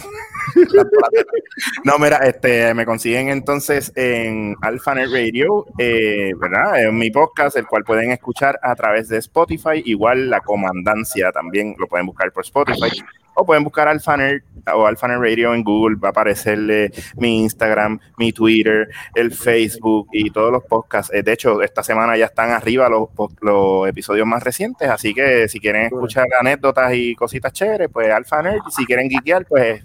No, 1.84 1.98
mira, 1.98 2.18
este, 2.18 2.72
me 2.74 2.86
consiguen 2.86 3.28
entonces 3.28 3.92
en 3.94 4.56
Alphanet 4.62 5.10
Radio, 5.10 5.66
eh, 5.78 6.32
¿verdad? 6.38 6.84
En 6.84 6.96
mi 6.96 7.10
podcast, 7.10 7.56
el 7.56 7.66
cual 7.66 7.84
pueden 7.84 8.12
escuchar 8.12 8.58
a 8.62 8.74
través 8.74 9.08
de 9.08 9.18
Spotify. 9.18 9.82
Igual 9.84 10.30
la 10.30 10.40
comandancia 10.40 11.30
también 11.32 11.74
lo 11.78 11.86
pueden 11.86 12.06
buscar 12.06 12.32
por 12.32 12.44
Spotify. 12.44 13.02
O 13.34 13.46
pueden 13.46 13.64
buscar 13.64 13.88
Alphanet 13.88 14.44
o 14.74 14.86
Alphanet 14.86 15.18
Radio 15.18 15.54
en 15.54 15.64
Google. 15.64 15.96
Va 15.96 16.08
a 16.08 16.10
aparecerle 16.10 16.90
mi 17.16 17.42
Instagram, 17.42 17.98
mi 18.18 18.32
Twitter, 18.32 18.88
el 19.14 19.32
Facebook 19.32 20.08
y 20.12 20.30
todos 20.30 20.52
los 20.52 20.62
podcasts. 20.64 21.12
Eh, 21.14 21.22
de 21.22 21.32
hecho, 21.32 21.62
esta 21.62 21.82
semana 21.82 22.16
ya 22.16 22.26
están 22.26 22.50
arriba 22.50 22.90
los, 22.90 23.88
episodios 23.88 24.26
más 24.26 24.42
recientes. 24.42 24.88
Así 24.88 25.14
que 25.14 25.48
si 25.48 25.60
quieren 25.60 25.86
escuchar 25.86 26.26
anécdotas 26.38 26.92
y 26.94 27.14
cositas 27.14 27.52
chéveres, 27.52 27.88
pues 27.90 28.10
Alphanet. 28.10 28.60
Si 28.70 28.84
quieren 28.84 29.08
geekear, 29.08 29.46
pues 29.46 29.82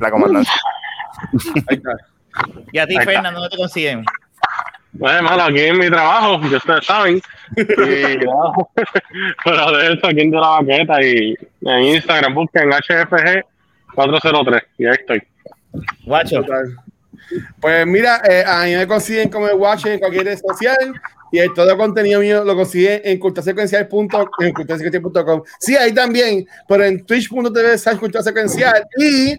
la 0.00 0.10
comandancia. 0.10 0.54
Ahí 1.68 1.76
está. 1.76 1.96
Y 2.72 2.78
a 2.78 2.86
ti. 2.86 2.96
Fernando, 2.96 3.40
¿dónde 3.40 3.56
te 3.56 3.56
consiguen? 3.56 4.04
Pues, 4.98 5.14
hermano, 5.14 5.44
aquí 5.44 5.60
en 5.60 5.78
mi 5.78 5.88
trabajo, 5.88 6.40
ya 6.48 6.56
ustedes 6.56 6.86
saben. 6.86 7.20
Y, 7.56 7.60
no, 8.24 8.70
pero 9.44 9.72
de 9.72 9.94
eso, 9.94 10.06
aquí 10.06 10.20
en 10.20 10.30
de 10.30 10.36
la 10.36 10.48
baqueta 10.48 11.02
y 11.02 11.36
en 11.62 11.82
Instagram 11.82 12.34
busquen 12.34 12.70
HFG 12.70 13.44
403 13.94 14.62
y 14.78 14.86
ahí 14.86 14.92
estoy. 14.92 15.22
Guacho. 16.04 16.44
Pues 17.60 17.86
mira, 17.86 18.22
eh, 18.28 18.44
a 18.46 18.64
mí 18.64 18.76
me 18.76 18.86
consiguen 18.86 19.28
como 19.28 19.48
el 19.48 19.56
Watch 19.56 19.86
en 19.86 19.98
cualquier 19.98 20.26
red 20.26 20.38
social 20.38 20.94
y 21.32 21.40
el 21.40 21.52
todo 21.52 21.68
el 21.70 21.76
contenido 21.76 22.20
mío 22.20 22.44
lo 22.44 22.54
consiguen 22.54 23.00
en 23.04 23.18
culturasecuencial.com. 23.18 25.42
Sí, 25.58 25.76
ahí 25.76 25.92
también, 25.92 26.46
pero 26.68 26.84
en 26.84 27.04
twitch.tv 27.04 27.78
slash. 27.78 27.98
Y 28.98 29.36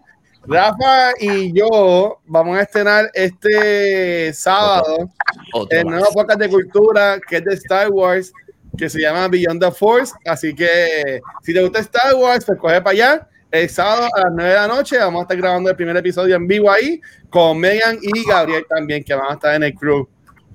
Rafa 0.47 1.11
y 1.19 1.51
yo 1.53 2.19
vamos 2.25 2.57
a 2.57 2.61
estrenar 2.61 3.09
este 3.13 4.33
sábado 4.33 5.09
Otro 5.53 5.77
el 5.77 5.85
más. 5.85 5.95
nuevo 5.95 6.13
podcast 6.13 6.39
de 6.39 6.49
cultura 6.49 7.19
que 7.27 7.37
es 7.37 7.43
de 7.45 7.53
Star 7.55 7.89
Wars, 7.89 8.31
que 8.77 8.89
se 8.89 9.01
llama 9.01 9.27
Beyond 9.27 9.61
the 9.61 9.71
Force. 9.71 10.13
Así 10.25 10.55
que 10.55 11.19
si 11.43 11.53
te 11.53 11.61
gusta 11.61 11.79
Star 11.79 12.15
Wars, 12.15 12.45
pues 12.45 12.57
coge 12.59 12.81
para 12.81 12.91
allá. 12.91 13.27
El 13.51 13.69
sábado 13.69 14.07
a 14.13 14.21
las 14.21 14.31
9 14.33 14.49
de 14.49 14.55
la 14.55 14.67
noche 14.67 14.97
vamos 14.97 15.19
a 15.19 15.23
estar 15.23 15.37
grabando 15.37 15.69
el 15.69 15.75
primer 15.75 15.95
episodio 15.97 16.35
en 16.35 16.47
vivo 16.47 16.69
ahí 16.71 16.99
con 17.29 17.57
Megan 17.59 17.97
y 18.01 18.25
Gabriel 18.25 18.65
también, 18.69 19.03
que 19.03 19.13
van 19.15 19.31
a 19.31 19.33
estar 19.33 19.55
en 19.55 19.63
el 19.63 19.73
crew 19.73 20.07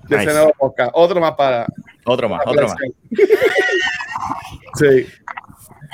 de 0.09 0.17
Nice. 0.17 0.29
ese 0.31 0.39
nuevo 0.39 0.53
podcast. 0.59 0.91
Otro 0.95 1.21
más 1.21 1.33
para. 1.33 1.67
Otro 2.05 2.29
más, 2.29 2.41
otro 2.47 2.69
más. 2.69 2.77
Sí. 4.79 5.07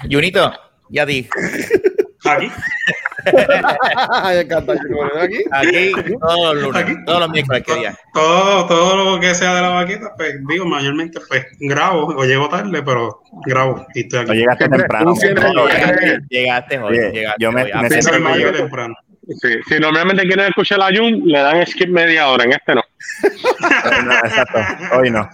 Junito, 0.08 0.52
ya 0.88 1.04
di. 1.04 1.28
Aquí. 2.32 2.50
Aquí. 5.50 5.92
Aquí 5.96 6.14
todos 6.20 6.54
los 6.54 6.62
lunes, 6.62 6.82
Aquí. 6.82 7.04
todos 7.04 7.20
los 7.20 7.30
miércoles 7.30 7.62
que 7.64 7.74
día. 7.74 7.94
Todo, 8.14 8.66
todo 8.66 9.14
lo 9.14 9.20
que 9.20 9.34
sea 9.34 9.54
de 9.54 9.60
la 9.62 9.68
vaqueta, 9.70 10.12
pues 10.16 10.34
digo, 10.48 10.64
mayormente 10.64 11.20
pues 11.28 11.46
grabo 11.60 12.06
o 12.06 12.24
llego 12.24 12.48
tarde, 12.48 12.82
pero 12.82 13.22
grabo 13.46 13.86
y 13.94 14.00
estoy 14.00 14.20
aquí. 14.20 14.32
llegaste 14.34 14.68
temprano. 14.68 15.14
Llegaste, 16.28 16.78
hoy, 16.78 16.98
Oye, 16.98 17.10
llegaste 17.12 17.42
yo 17.42 17.52
me- 17.52 17.64
me 17.64 17.90
siento 18.02 18.52
temprano. 18.52 18.94
Sí, 19.28 19.48
si 19.68 19.78
normalmente 19.78 20.26
quieren 20.26 20.46
escuchar 20.46 20.80
a 20.80 20.86
Jun, 20.86 21.22
le 21.26 21.38
dan 21.38 21.66
skip 21.66 21.90
media 21.90 22.28
hora, 22.28 22.44
en 22.44 22.52
este 22.52 22.74
no. 22.74 22.82
No, 24.04 24.12
exacto. 24.24 24.58
Hoy 24.96 25.10
no. 25.10 25.28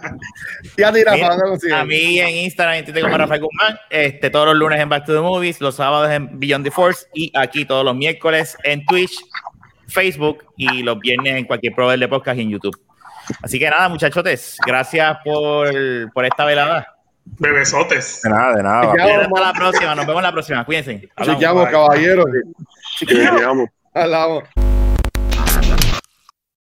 A 1.75 1.85
mí 1.85 2.19
en 2.19 2.29
Instagram 2.29 2.75
en 2.79 2.85
Twitter 2.87 3.03
como 3.05 3.17
Rafael 3.17 3.41
Guzmán, 3.41 3.79
este, 3.91 4.31
todos 4.31 4.47
los 4.47 4.57
lunes 4.57 4.81
en 4.81 4.89
Back 4.89 5.05
to 5.05 5.15
the 5.15 5.21
Movies, 5.21 5.61
los 5.61 5.77
sábados 5.77 6.11
en 6.11 6.41
Beyond 6.41 6.65
the 6.65 6.71
Force 6.73 7.07
y 7.15 7.31
aquí 7.37 7.65
todos 7.65 7.85
los 7.85 7.95
miércoles 7.95 8.57
en 8.65 8.85
Twitch, 8.85 9.17
Facebook 9.87 10.45
y 10.57 10.83
los 10.83 10.99
viernes 10.99 11.37
en 11.37 11.45
cualquier 11.45 11.73
proveedor 11.73 12.01
de 12.01 12.09
podcast 12.09 12.39
y 12.39 12.43
en 12.43 12.51
YouTube. 12.51 12.77
Así 13.43 13.61
que 13.61 13.71
nada, 13.71 13.89
muchachotes, 13.89 14.57
gracias 14.67 15.19
por, 15.25 15.73
por 16.13 16.25
esta 16.25 16.45
velada. 16.45 16.97
Bebesotes. 17.25 18.21
De 18.23 18.31
nada, 18.31 18.57
de 18.57 18.63
nada. 18.63 18.83
Papi. 18.89 19.01
Hasta 19.01 19.41
la 19.41 19.53
próxima, 19.53 19.95
nos 19.95 20.05
vemos 20.05 20.23
la 20.23 20.33
próxima, 20.33 20.65
cuídense. 20.65 21.09
Hablamos. 21.15 21.41
Chequeamos, 21.41 21.69
caballeros. 21.69 22.27
Olha 23.97 24.07
lá, 24.07 24.27
ó. 24.29 24.74